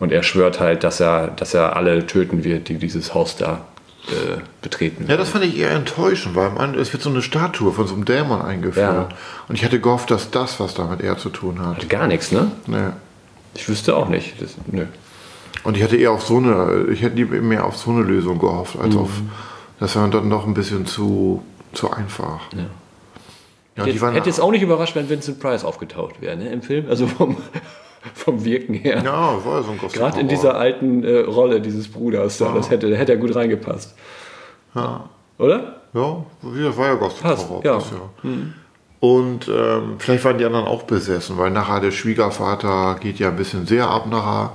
Und 0.00 0.12
er 0.12 0.22
schwört 0.22 0.60
halt, 0.60 0.84
dass 0.84 1.00
er, 1.00 1.28
dass 1.28 1.54
er 1.54 1.76
alle 1.76 2.06
töten 2.06 2.44
wird, 2.44 2.68
die 2.68 2.76
dieses 2.76 3.14
Haus 3.14 3.36
da 3.36 3.64
äh, 4.08 4.40
betreten. 4.62 5.06
Ja, 5.08 5.16
das 5.16 5.28
fand 5.30 5.44
ich 5.44 5.58
eher 5.58 5.70
enttäuschend, 5.70 6.34
weil 6.34 6.78
es 6.78 6.92
wird 6.92 7.02
so 7.02 7.10
eine 7.10 7.22
Statue 7.22 7.72
von 7.72 7.86
so 7.86 7.94
einem 7.94 8.04
Dämon 8.04 8.42
eingeführt. 8.42 8.94
Ja. 8.94 9.08
Und 9.48 9.54
ich 9.54 9.62
hätte 9.62 9.80
gehofft, 9.80 10.10
dass 10.10 10.30
das 10.30 10.58
was 10.60 10.74
damit 10.74 11.00
eher 11.00 11.18
zu 11.18 11.28
tun 11.30 11.64
hat. 11.64 11.88
Gar 11.88 12.06
nichts, 12.06 12.32
ne? 12.32 12.50
Nee. 12.66 12.90
Ich 13.54 13.68
wüsste 13.68 13.96
auch 13.96 14.08
nicht. 14.08 14.40
Das, 14.40 14.54
nö. 14.66 14.86
Und 15.64 15.76
ich 15.76 15.82
hätte 15.82 15.96
eher 15.96 16.12
auf 16.12 16.24
so 16.24 16.38
eine, 16.38 16.86
ich 16.90 17.02
hätte 17.02 17.24
mehr 17.24 17.64
auf 17.66 17.76
so 17.76 17.90
eine 17.90 18.02
Lösung 18.02 18.38
gehofft, 18.38 18.78
als 18.78 18.94
Mhm. 18.94 19.00
auf, 19.00 19.10
das 19.78 19.96
war 19.96 20.08
dann 20.08 20.28
noch 20.28 20.46
ein 20.46 20.54
bisschen 20.54 20.86
zu, 20.86 21.42
zu 21.72 21.90
einfach. 21.90 22.40
Ja. 22.54 22.64
Ja, 23.76 23.84
Hätte, 23.84 24.00
waren, 24.00 24.14
hätte 24.14 24.28
es 24.28 24.40
auch 24.40 24.50
nicht 24.50 24.62
überrascht, 24.62 24.96
wenn 24.96 25.08
Vincent 25.08 25.38
Price 25.40 25.64
aufgetaucht 25.64 26.20
wäre, 26.20 26.36
ne, 26.36 26.50
im 26.50 26.60
Film. 26.62 26.86
Also 26.88 27.06
vom, 27.06 27.36
vom 28.14 28.44
Wirken 28.44 28.74
her. 28.74 29.02
ja, 29.04 29.44
war 29.44 29.58
ja 29.58 29.62
so 29.62 29.72
ein 29.72 29.78
Gerade 29.78 30.20
in 30.20 30.28
dieser 30.28 30.56
alten 30.56 31.04
äh, 31.04 31.20
Rolle 31.20 31.60
dieses 31.60 31.88
Bruders 31.88 32.38
da, 32.38 32.52
das 32.52 32.70
hätte, 32.70 32.96
hätte 32.96 33.12
er 33.12 33.18
gut 33.18 33.34
reingepasst. 33.34 33.94
Oder? 35.38 35.80
Ja, 35.92 36.24
das 36.42 36.76
war 36.76 36.86
ja 36.86 36.94
Gossip 36.94 37.22
Passt, 37.22 37.48
Horror. 37.48 37.64
ja. 37.64 37.74
passt, 37.74 37.92
ja. 37.92 38.30
Und 39.00 39.48
ähm, 39.48 39.94
vielleicht 39.98 40.24
waren 40.24 40.36
die 40.38 40.44
anderen 40.44 40.66
auch 40.66 40.82
besessen, 40.82 41.38
weil 41.38 41.50
nachher 41.50 41.80
der 41.80 41.90
Schwiegervater 41.90 42.96
geht 43.00 43.18
ja 43.18 43.28
ein 43.28 43.36
bisschen 43.36 43.66
sehr 43.66 43.88
ab 43.88 44.06
nachher. 44.06 44.52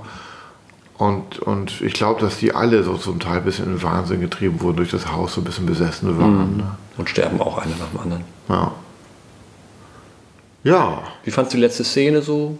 Und, 0.98 1.40
und 1.40 1.82
ich 1.82 1.92
glaube, 1.92 2.20
dass 2.20 2.38
die 2.38 2.54
alle 2.54 2.82
so 2.82 2.96
zum 2.96 3.18
Teil 3.20 3.38
ein 3.38 3.44
bisschen 3.44 3.66
in 3.66 3.72
den 3.72 3.82
Wahnsinn 3.82 4.20
getrieben 4.20 4.60
wurden 4.62 4.76
durch 4.76 4.90
das 4.92 5.12
Haus, 5.12 5.34
so 5.34 5.40
ein 5.40 5.44
bisschen 5.44 5.66
besessen 5.66 6.18
waren. 6.18 6.56
Ne? 6.58 6.76
Und 6.96 7.10
sterben 7.10 7.40
auch 7.40 7.58
einer 7.58 7.74
nach 7.76 7.90
dem 7.90 8.00
anderen. 8.00 8.24
Ja. 8.48 8.72
Ja, 10.64 11.02
Wie 11.22 11.30
fandst 11.30 11.52
du 11.52 11.58
die 11.58 11.62
letzte 11.62 11.84
Szene 11.84 12.22
so? 12.22 12.58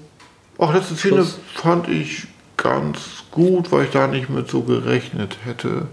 Auch 0.59 0.73
letzte 0.73 0.95
Szene 0.97 1.17
Schluss. 1.17 1.39
fand 1.55 1.89
ich 1.89 2.27
ganz 2.57 3.25
gut, 3.31 3.71
weil 3.73 3.85
ich 3.85 3.91
da 3.91 4.07
nicht 4.07 4.31
mit 4.31 4.51
so 4.51 4.63
gerechnet 4.63 5.39
hätte. 5.45 5.89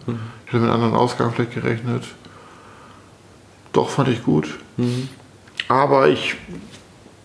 Ich 0.45 0.53
hätte 0.53 0.59
mit 0.59 0.69
einem 0.69 0.71
anderen 0.71 0.95
Ausgang 0.95 1.33
vielleicht 1.33 1.53
gerechnet. 1.53 2.03
Doch, 3.73 3.89
fand 3.89 4.09
ich 4.09 4.23
gut. 4.23 4.47
Aber 5.67 6.07
ich 6.07 6.35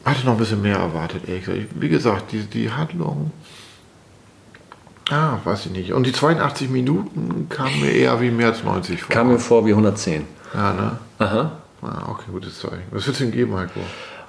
hatte 0.04 0.24
noch 0.24 0.32
ein 0.32 0.38
bisschen 0.38 0.62
mehr 0.62 0.78
erwartet, 0.78 1.28
ehrlich 1.28 1.44
gesagt. 1.44 1.66
Wie 1.74 1.88
gesagt, 1.88 2.32
die, 2.32 2.42
die 2.44 2.70
Handlung. 2.70 3.30
Ah, 5.10 5.38
weiß 5.44 5.66
ich 5.66 5.72
nicht. 5.72 5.92
Und 5.92 6.06
die 6.06 6.12
82 6.12 6.68
Minuten 6.68 7.48
kamen 7.48 7.80
mir 7.80 7.92
eher 7.92 8.20
wie 8.20 8.30
mehr 8.30 8.48
als 8.48 8.64
90 8.64 9.02
vor. 9.02 9.14
Kam 9.14 9.28
mir 9.28 9.38
vor 9.38 9.64
wie 9.64 9.70
110. 9.70 10.24
ja, 10.54 10.72
ne? 10.72 10.98
Aha. 11.18 11.52
Ah, 11.80 12.08
okay, 12.08 12.24
gutes 12.30 12.58
Zeichen. 12.58 12.82
Was 12.90 13.06
würdest 13.06 13.20
du 13.20 13.24
denn 13.24 13.32
geben, 13.32 13.54
Heiko? 13.56 13.80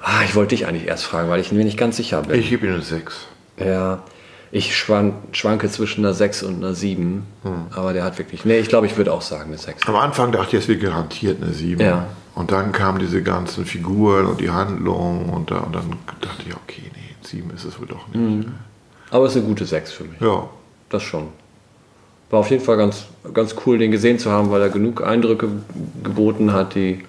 Ah, 0.02 0.24
ich 0.24 0.36
wollte 0.36 0.56
dich 0.56 0.68
eigentlich 0.68 0.88
erst 0.88 1.04
fragen, 1.04 1.30
weil 1.30 1.40
ich 1.42 1.52
mir 1.52 1.64
nicht 1.64 1.78
ganz 1.78 1.98
sicher 1.98 2.22
bin. 2.22 2.40
Ich 2.40 2.50
gebe 2.50 2.66
Ihnen 2.66 2.76
eine 2.76 2.84
6. 2.84 3.28
Ja, 3.58 4.04
ich 4.52 4.76
schwank, 4.76 5.14
schwanke 5.34 5.70
zwischen 5.70 6.06
einer 6.06 6.14
6 6.14 6.44
und 6.44 6.56
einer 6.56 6.74
7. 6.74 7.24
Aber 7.72 7.94
der 7.94 8.04
hat 8.04 8.18
wirklich. 8.18 8.46
Nee, 8.46 8.60
ich 8.60 8.70
glaube, 8.70 8.88
ich 8.88 8.98
würde 8.98 9.14
auch 9.14 9.22
sagen 9.22 9.50
eine 9.50 9.58
6. 9.58 9.88
Am 9.88 9.96
Anfang 9.96 10.32
dachte 10.32 10.56
ich, 10.56 10.64
es 10.64 10.68
wird 10.70 10.82
garantiert 10.82 11.44
eine 11.44 11.54
7. 11.54 11.82
Ja. 11.82 12.08
Und 12.36 12.52
dann 12.52 12.72
kamen 12.72 13.00
diese 13.00 13.22
ganzen 13.22 13.66
Figuren 13.66 14.26
und 14.26 14.40
die 14.40 14.50
Handlung 14.50 15.30
und, 15.30 15.52
da, 15.52 15.58
und 15.60 15.76
dann 15.76 15.94
dachte 16.22 16.44
ich, 16.48 16.56
okay, 16.56 16.84
nee, 16.94 17.16
7 17.22 17.52
ist 17.52 17.66
es 17.66 17.80
wohl 17.80 17.88
doch 17.88 18.08
nicht. 18.08 18.48
Aber 19.12 19.26
es 19.26 19.36
ist 19.36 19.40
eine 19.40 19.48
gute 19.48 19.66
6 19.66 19.92
für 19.92 20.06
mich. 20.06 20.22
Ja. 20.22 20.48
Das 20.90 21.04
schon. 21.04 21.28
War 22.30 22.40
auf 22.40 22.50
jeden 22.50 22.64
Fall 22.64 22.78
ganz, 22.78 23.06
ganz 23.34 23.56
cool, 23.66 23.78
den 23.78 23.92
gesehen 23.92 24.20
zu 24.20 24.32
haben, 24.32 24.52
weil 24.52 24.62
er 24.62 24.70
genug 24.70 25.06
Eindrücke 25.06 25.50
geboten 26.04 26.54
hat, 26.54 26.76
die 26.76 27.04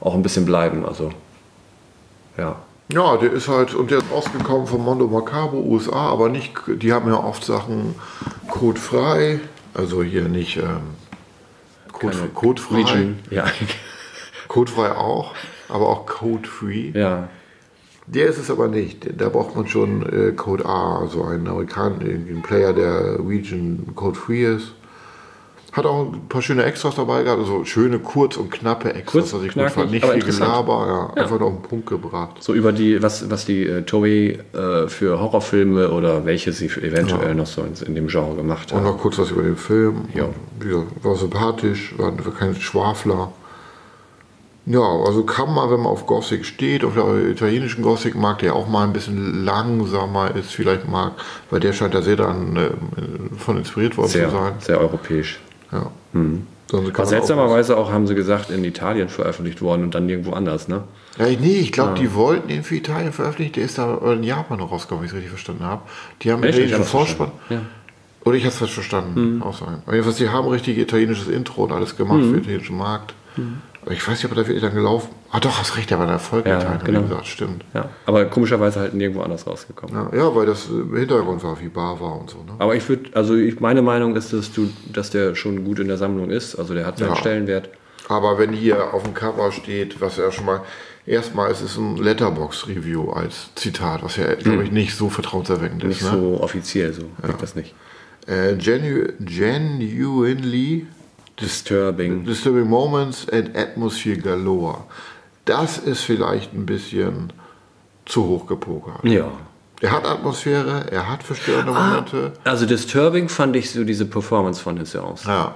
auch 0.00 0.14
ein 0.14 0.22
bisschen 0.22 0.44
bleiben. 0.44 0.84
Also, 0.84 1.10
ja. 2.36 2.56
Ja, 2.92 3.16
der 3.16 3.32
ist 3.32 3.48
halt, 3.48 3.74
und 3.74 3.90
der 3.90 3.98
ist 3.98 4.12
rausgekommen 4.12 4.68
von 4.68 4.80
Mondo 4.80 5.08
Macabo, 5.08 5.58
USA, 5.58 6.08
aber 6.08 6.28
nicht, 6.28 6.52
die 6.68 6.92
haben 6.92 7.08
ja 7.08 7.16
oft 7.16 7.44
Sachen 7.44 7.96
codefrei, 8.48 9.40
also 9.74 10.04
hier 10.04 10.28
nicht 10.28 10.58
ähm, 10.58 10.94
Code, 11.92 12.16
Keine 12.16 12.28
codefrei, 12.28 12.76
Region. 12.76 13.18
Ja. 13.30 13.44
codefrei 14.48 14.92
auch, 14.92 15.34
aber 15.68 15.88
auch 15.88 16.06
code-free. 16.06 16.92
ja. 16.94 17.28
Der 18.08 18.28
ist 18.28 18.38
es 18.38 18.52
aber 18.52 18.68
nicht. 18.68 19.20
Da 19.20 19.28
braucht 19.28 19.56
man 19.56 19.66
schon 19.66 20.06
äh, 20.06 20.30
Code 20.30 20.64
A, 20.64 21.00
also 21.00 21.24
einen 21.24 21.48
Amerikaner, 21.48 22.02
einen 22.02 22.40
Player, 22.40 22.72
der 22.72 23.18
Region 23.18 23.84
Code 23.96 24.16
Free 24.16 24.44
ist. 24.44 24.74
Hat 25.76 25.84
auch 25.84 26.10
ein 26.10 26.26
paar 26.30 26.40
schöne 26.40 26.64
Extras 26.64 26.94
dabei 26.94 27.22
gehabt, 27.22 27.38
also 27.38 27.66
schöne, 27.66 27.98
kurz 27.98 28.38
und 28.38 28.50
knappe 28.50 28.94
Extras, 28.94 29.12
Kurz, 29.12 29.34
was 29.34 29.42
ich 29.42 29.48
gut 29.48 29.54
knackig, 29.54 29.74
fand. 29.74 29.90
Nicht 29.90 30.06
viel. 30.06 30.22
Gelaber, 30.22 31.10
ja, 31.14 31.22
einfach 31.22 31.38
auf 31.38 31.52
den 31.52 31.62
Punkt 31.62 31.86
gebracht. 31.86 32.36
So 32.40 32.54
über 32.54 32.72
die, 32.72 33.02
was, 33.02 33.30
was 33.30 33.44
die 33.44 33.64
äh, 33.64 33.82
Toei 33.82 34.38
äh, 34.54 34.88
für 34.88 35.20
Horrorfilme 35.20 35.90
oder 35.90 36.24
welche 36.24 36.52
sie 36.52 36.66
eventuell 36.66 37.34
noch 37.34 37.46
so 37.46 37.60
in, 37.62 37.74
in 37.86 37.94
dem 37.94 38.06
Genre 38.06 38.34
gemacht 38.36 38.72
Und 38.72 38.78
haben. 38.78 38.84
noch 38.86 38.98
kurz 38.98 39.18
was 39.18 39.30
über 39.30 39.42
den 39.42 39.56
Film. 39.56 40.08
Ja. 40.14 40.24
Und, 40.24 41.04
war 41.04 41.14
sympathisch, 41.14 41.94
war, 41.98 42.06
war 42.24 42.32
kein 42.32 42.54
Schwafler. 42.56 43.32
Ja, 44.64 44.80
also 44.80 45.24
kann 45.24 45.54
man, 45.54 45.70
wenn 45.70 45.80
man 45.80 45.92
auf 45.92 46.06
Gothic 46.06 46.44
steht, 46.44 46.84
auf 46.84 46.94
der 46.94 47.04
italienischen 47.28 47.82
Gothic 47.82 48.16
mag, 48.16 48.38
der 48.38 48.54
auch 48.56 48.66
mal 48.66 48.84
ein 48.84 48.92
bisschen 48.92 49.44
langsamer 49.44 50.34
ist, 50.34 50.52
vielleicht 50.52 50.88
mag, 50.88 51.12
weil 51.50 51.60
der 51.60 51.72
scheint 51.72 51.94
da 51.94 52.00
sehr 52.02 52.16
dann 52.16 52.56
äh, 52.56 52.70
von 53.38 53.58
inspiriert 53.58 53.96
worden 53.96 54.08
Sehr, 54.08 54.28
zu 54.28 54.34
sein. 54.34 54.54
sehr 54.58 54.80
europäisch. 54.80 55.38
Ja. 55.72 55.90
Sonst 56.68 56.88
kann 56.88 56.96
War 56.96 57.04
man 57.04 57.06
seltsamerweise 57.06 57.76
auch, 57.76 57.92
haben 57.92 58.06
sie 58.06 58.14
gesagt, 58.14 58.50
in 58.50 58.64
Italien 58.64 59.08
veröffentlicht 59.08 59.62
worden 59.62 59.84
und 59.84 59.94
dann 59.94 60.08
irgendwo 60.08 60.32
anders, 60.32 60.66
ne? 60.68 60.82
Ja, 61.18 61.26
nee, 61.26 61.58
ich 61.58 61.72
glaube, 61.72 61.98
die 61.98 62.12
wollten 62.14 62.48
den 62.48 62.62
für 62.62 62.76
Italien 62.76 63.12
veröffentlichen, 63.12 63.52
der 63.52 63.64
ist 63.64 63.78
da 63.78 63.98
in 64.12 64.22
Japan 64.22 64.58
noch 64.58 64.70
rausgekommen, 64.72 65.02
wenn 65.02 65.06
ich 65.06 65.12
es 65.12 65.16
richtig 65.16 65.30
verstanden 65.30 65.64
habe. 65.64 65.82
Die 66.22 66.32
haben 66.32 66.42
Echt? 66.42 66.58
Das 66.72 66.90
Vorspann. 66.90 67.30
verstanden. 67.46 67.66
Oder 68.26 68.34
ich 68.34 68.42
habe 68.42 68.52
es 68.52 68.58
falsch 68.58 68.72
verstanden. 68.72 69.40
Auch 69.40 69.56
sein. 69.56 69.82
Aber 69.86 69.92
jedenfalls, 69.92 70.16
die 70.16 70.28
haben 70.28 70.48
richtig 70.48 70.78
italienisches 70.78 71.28
Intro 71.28 71.62
und 71.62 71.72
alles 71.72 71.96
gemacht 71.96 72.22
für 72.22 72.32
den 72.32 72.40
italienischen 72.40 72.76
Markt. 72.76 73.14
Aber 73.36 73.46
ich 73.90 74.06
weiß 74.06 74.22
nicht, 74.22 74.24
ob 74.24 74.32
er 74.32 74.42
da 74.42 74.48
wirklich 74.48 74.62
dann 74.62 74.74
gelaufen 74.74 75.10
Ah 75.30 75.40
doch, 75.40 75.58
hast 75.58 75.76
recht, 75.76 75.90
der 75.90 75.98
war 75.98 76.06
ein 76.06 76.12
Erfolg 76.12 76.46
in 76.46 76.52
Ja, 76.52 76.76
genau. 76.82 77.02
gesagt, 77.02 77.26
stimmt. 77.26 77.64
Ja. 77.74 77.90
Aber 78.06 78.24
komischerweise 78.24 78.80
halt 78.80 78.94
nirgendwo 78.94 79.22
anders 79.22 79.46
rausgekommen. 79.46 80.08
Ja, 80.12 80.18
ja, 80.18 80.34
weil 80.34 80.46
das 80.46 80.68
im 80.68 80.96
Hintergrund 80.96 81.42
war, 81.44 81.60
wie 81.60 81.68
bar 81.68 82.00
war 82.00 82.18
und 82.20 82.30
so. 82.30 82.38
Ne? 82.38 82.52
Aber 82.58 82.74
ich 82.74 82.88
würde, 82.88 83.10
also 83.14 83.34
ich, 83.34 83.60
meine 83.60 83.82
Meinung 83.82 84.16
ist, 84.16 84.32
dass 84.32 84.52
du, 84.52 84.70
dass 84.92 85.10
der 85.10 85.34
schon 85.34 85.64
gut 85.64 85.78
in 85.78 85.88
der 85.88 85.98
Sammlung 85.98 86.30
ist. 86.30 86.56
Also 86.56 86.74
der 86.74 86.86
hat 86.86 86.98
seinen 86.98 87.10
Ja. 87.10 87.16
Stellenwert. 87.16 87.68
Aber 88.08 88.38
wenn 88.38 88.52
hier 88.52 88.94
auf 88.94 89.02
dem 89.02 89.14
Cover 89.14 89.50
steht, 89.52 90.00
was 90.00 90.16
ja 90.16 90.30
schon 90.30 90.46
mal, 90.46 90.62
erstmal 91.04 91.50
ist 91.50 91.60
es 91.60 91.76
ein 91.76 91.96
Letterbox-Review 91.96 93.10
als 93.10 93.50
Zitat, 93.56 94.02
was 94.02 94.16
ja, 94.16 94.32
glaube 94.34 94.64
ich, 94.64 94.70
nicht 94.70 94.94
so 94.94 95.10
vertrauenserweckend 95.10 95.84
ist. 95.84 96.00
Hm. 96.00 96.08
Nicht 96.10 96.22
ne? 96.22 96.34
so 96.36 96.40
offiziell, 96.40 96.92
so 96.92 97.02
wirkt 97.20 97.42
das 97.42 97.56
nicht. 97.56 97.74
Äh, 98.26 98.56
genu 98.56 99.08
genuinely 99.20 100.86
Disturbing. 101.40 102.24
disturbing 102.24 102.66
moments 102.66 103.28
and 103.28 103.56
atmosphere 103.56 104.16
galore. 104.16 104.84
Das 105.44 105.78
ist 105.78 106.02
vielleicht 106.02 106.54
ein 106.54 106.66
bisschen 106.66 107.32
zu 108.04 108.26
hoch 108.26 108.46
gepokert. 108.46 109.04
Ja. 109.04 109.30
Er 109.80 109.92
hat 109.92 110.06
Atmosphäre, 110.06 110.86
er 110.90 111.10
hat 111.10 111.22
verstörende 111.22 111.72
Momente. 111.72 112.32
Also 112.44 112.64
Disturbing 112.64 113.28
fand 113.28 113.54
ich 113.56 113.70
so 113.70 113.84
diese 113.84 114.06
Performance 114.06 114.62
von 114.62 114.78
Hisse 114.78 115.02
aus. 115.02 115.24
Ja. 115.24 115.54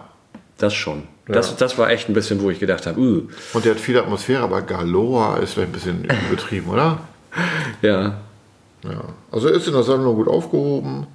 Das 0.59 0.75
schon. 0.75 1.05
Das, 1.27 1.57
das 1.57 1.79
war 1.79 1.91
echt 1.91 2.09
ein 2.09 2.15
bisschen, 2.15 2.43
wo 2.43 2.51
ich 2.51 2.59
gedacht 2.59 2.87
habe, 2.87 3.01
uh, 3.01 3.29
Und 3.55 3.65
er 3.65 3.73
hat 3.73 3.81
viel 3.81 3.99
Atmosphäre, 3.99 4.43
aber 4.43 4.63
Galore 4.63 5.41
ist 5.41 5.55
vielleicht 5.55 5.71
ein 5.71 5.73
bisschen 5.73 6.05
übertrieben, 6.05 6.69
oder? 6.69 6.99
ja. 7.83 8.21
Ja. 8.83 9.05
Also 9.31 9.49
er 9.49 9.55
ist 9.55 9.67
in 9.67 9.73
der 9.73 9.85
Sammlung 9.85 10.17
gut 10.17 10.29
aufgehoben, 10.29 11.07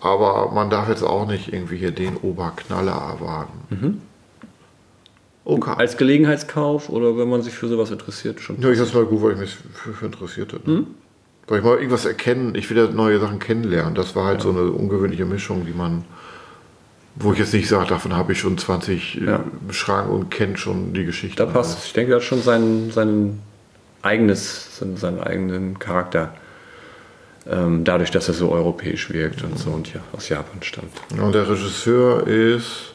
aber 0.00 0.50
man 0.52 0.70
darf 0.70 0.88
jetzt 0.88 1.02
auch 1.02 1.26
nicht 1.26 1.52
irgendwie 1.52 1.76
hier 1.76 1.90
den 1.90 2.16
Oberknaller 2.16 2.92
erwarten. 2.92 4.00
Okay. 5.44 5.74
Als 5.76 5.96
Gelegenheitskauf 5.96 6.88
oder 6.88 7.16
wenn 7.18 7.28
man 7.28 7.42
sich 7.42 7.54
für 7.54 7.68
sowas 7.68 7.90
interessiert, 7.90 8.40
schon. 8.40 8.60
Ja, 8.60 8.70
ich 8.70 8.78
das 8.78 8.94
mal 8.94 9.04
gut, 9.04 9.22
weil 9.22 9.32
ich 9.32 9.38
mich 9.38 9.56
für, 9.74 9.92
für 9.92 10.06
interessiert 10.06 10.52
hätte. 10.52 10.70
Ne? 10.70 10.86
Weil 11.48 11.58
ich 11.58 11.64
mal 11.64 11.76
irgendwas 11.76 12.04
erkennen, 12.04 12.54
ich 12.54 12.70
will 12.70 12.76
ja 12.76 12.86
neue 12.86 13.18
Sachen 13.18 13.40
kennenlernen. 13.40 13.94
Das 13.96 14.14
war 14.14 14.26
halt 14.26 14.40
so 14.40 14.50
eine 14.50 14.70
ungewöhnliche 14.70 15.24
Mischung, 15.24 15.66
die 15.66 15.72
man, 15.72 16.04
wo 17.16 17.32
ich 17.32 17.40
jetzt 17.40 17.52
nicht 17.52 17.68
sage, 17.68 17.88
davon 17.88 18.14
habe 18.16 18.32
ich 18.32 18.38
schon 18.38 18.56
20 18.56 19.14
Ja. 19.16 19.36
äh, 19.68 19.72
Schrank 19.72 20.08
und 20.10 20.30
kenne 20.30 20.56
schon 20.56 20.94
die 20.94 21.04
Geschichte. 21.04 21.44
Da 21.44 21.50
passt. 21.52 21.84
Ich 21.86 21.92
denke, 21.92 22.10
der 22.10 22.16
hat 22.20 22.24
schon 22.24 22.40
sein, 22.40 22.90
sein 22.92 23.40
eigenes, 24.02 24.78
seinen, 24.78 24.96
seinen 24.96 25.20
eigenen 25.20 25.78
Charakter. 25.80 26.32
Ähm, 27.50 27.84
dadurch, 27.84 28.10
dass 28.10 28.28
er 28.28 28.34
so 28.34 28.52
europäisch 28.52 29.10
wirkt 29.10 29.42
und 29.42 29.58
so 29.58 29.70
und 29.70 29.92
ja 29.92 30.00
aus 30.12 30.28
Japan 30.28 30.62
stammt. 30.62 30.92
Und 31.20 31.34
der 31.34 31.48
Regisseur 31.48 32.26
ist 32.26 32.94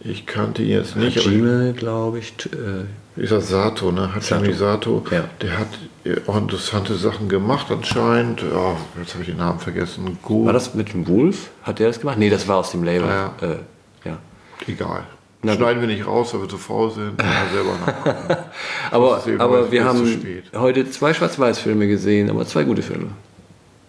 Ich 0.00 0.26
kannte 0.26 0.62
ihn 0.62 0.70
jetzt 0.70 0.94
nicht, 0.96 1.16
Hajime, 1.16 1.72
glaube 1.72 2.18
ich. 2.18 2.34
Äh, 2.52 3.20
ist 3.20 3.32
das 3.32 3.48
Sato, 3.48 3.90
ne? 3.92 4.14
Hajime 4.14 4.52
Sato. 4.52 5.02
Ja. 5.10 5.24
Der 5.40 5.58
hat 5.58 5.68
äh, 6.04 6.16
auch 6.26 6.36
interessante 6.36 6.94
Sachen 6.94 7.30
gemacht 7.30 7.68
anscheinend. 7.70 8.42
Ja, 8.42 8.76
jetzt 9.00 9.14
habe 9.14 9.22
ich 9.22 9.30
den 9.30 9.38
Namen 9.38 9.58
vergessen. 9.58 10.18
Go. 10.22 10.44
war 10.44 10.52
das 10.52 10.74
mit 10.74 10.92
dem 10.92 11.08
Wolf? 11.08 11.48
Hat 11.62 11.78
der 11.78 11.88
das 11.88 11.98
gemacht? 11.98 12.18
Nee, 12.18 12.28
das 12.28 12.46
war 12.46 12.58
aus 12.58 12.72
dem 12.72 12.84
Label. 12.84 13.08
Ja. 13.08 13.34
Äh, 13.40 14.08
ja. 14.08 14.18
Egal. 14.66 15.04
Na. 15.42 15.54
Schneiden 15.54 15.80
wir 15.80 15.88
nicht 15.88 16.06
raus, 16.06 16.34
weil 16.34 16.42
wir 16.42 16.48
zu 16.48 16.58
faul 16.58 16.90
sind. 16.90 17.22
Ja. 17.22 18.46
Aber, 18.90 19.22
aber 19.38 19.70
wir 19.70 19.84
haben 19.84 20.20
heute 20.54 20.90
zwei 20.90 21.12
Schwarz-Weiß-Filme 21.12 21.88
gesehen, 21.88 22.30
aber 22.30 22.46
zwei 22.46 22.64
gute 22.64 22.82
Filme. 22.82 23.08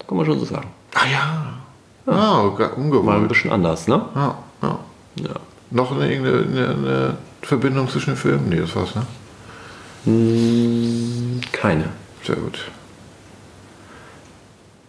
Kann 0.08 0.18
man 0.18 0.26
schon 0.26 0.40
so 0.40 0.46
sagen. 0.46 0.70
ah 0.96 1.06
ja. 1.12 1.54
Ah, 2.12 2.50
ge- 2.58 3.02
Mal 3.04 3.18
ein 3.18 3.28
bisschen 3.28 3.52
anders, 3.52 3.88
ne? 3.88 4.02
Ja, 4.16 4.38
ja. 4.62 4.80
Ja. 5.22 5.30
Noch 5.72 5.92
eine, 5.92 6.06
eine, 6.06 6.70
eine 6.70 7.18
Verbindung 7.42 7.90
zwischen 7.90 8.12
den 8.12 8.18
Filmen? 8.18 8.48
Nee, 8.50 8.62
das 8.62 8.74
war's, 8.76 8.96
ne? 8.96 9.06
Hm, 10.06 11.42
keine. 11.52 11.90
Sehr 12.24 12.38
gut. 12.38 12.60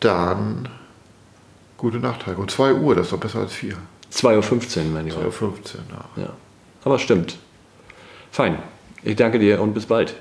Dann 0.01 0.69
gute 1.77 1.99
Nacht, 1.99 2.27
Heiko. 2.27 2.47
2 2.47 2.75
Uhr, 2.75 2.95
das 2.95 3.07
ist 3.07 3.13
doch 3.13 3.19
besser 3.19 3.41
als 3.41 3.53
4. 3.53 3.75
2.15 4.13 4.79
Uhr, 4.79 4.85
mein 4.93 5.11
2 5.11 5.17
Lieber. 5.17 5.27
Uhr 5.27 5.33
15, 5.33 5.81
ja. 6.17 6.23
Ja. 6.23 6.29
Aber 6.85 6.99
stimmt. 7.01 7.39
Fein. 8.31 8.59
Ich 9.03 9.17
danke 9.17 9.39
dir 9.41 9.61
und 9.61 9.75
bis 9.75 9.87
bald. 9.87 10.15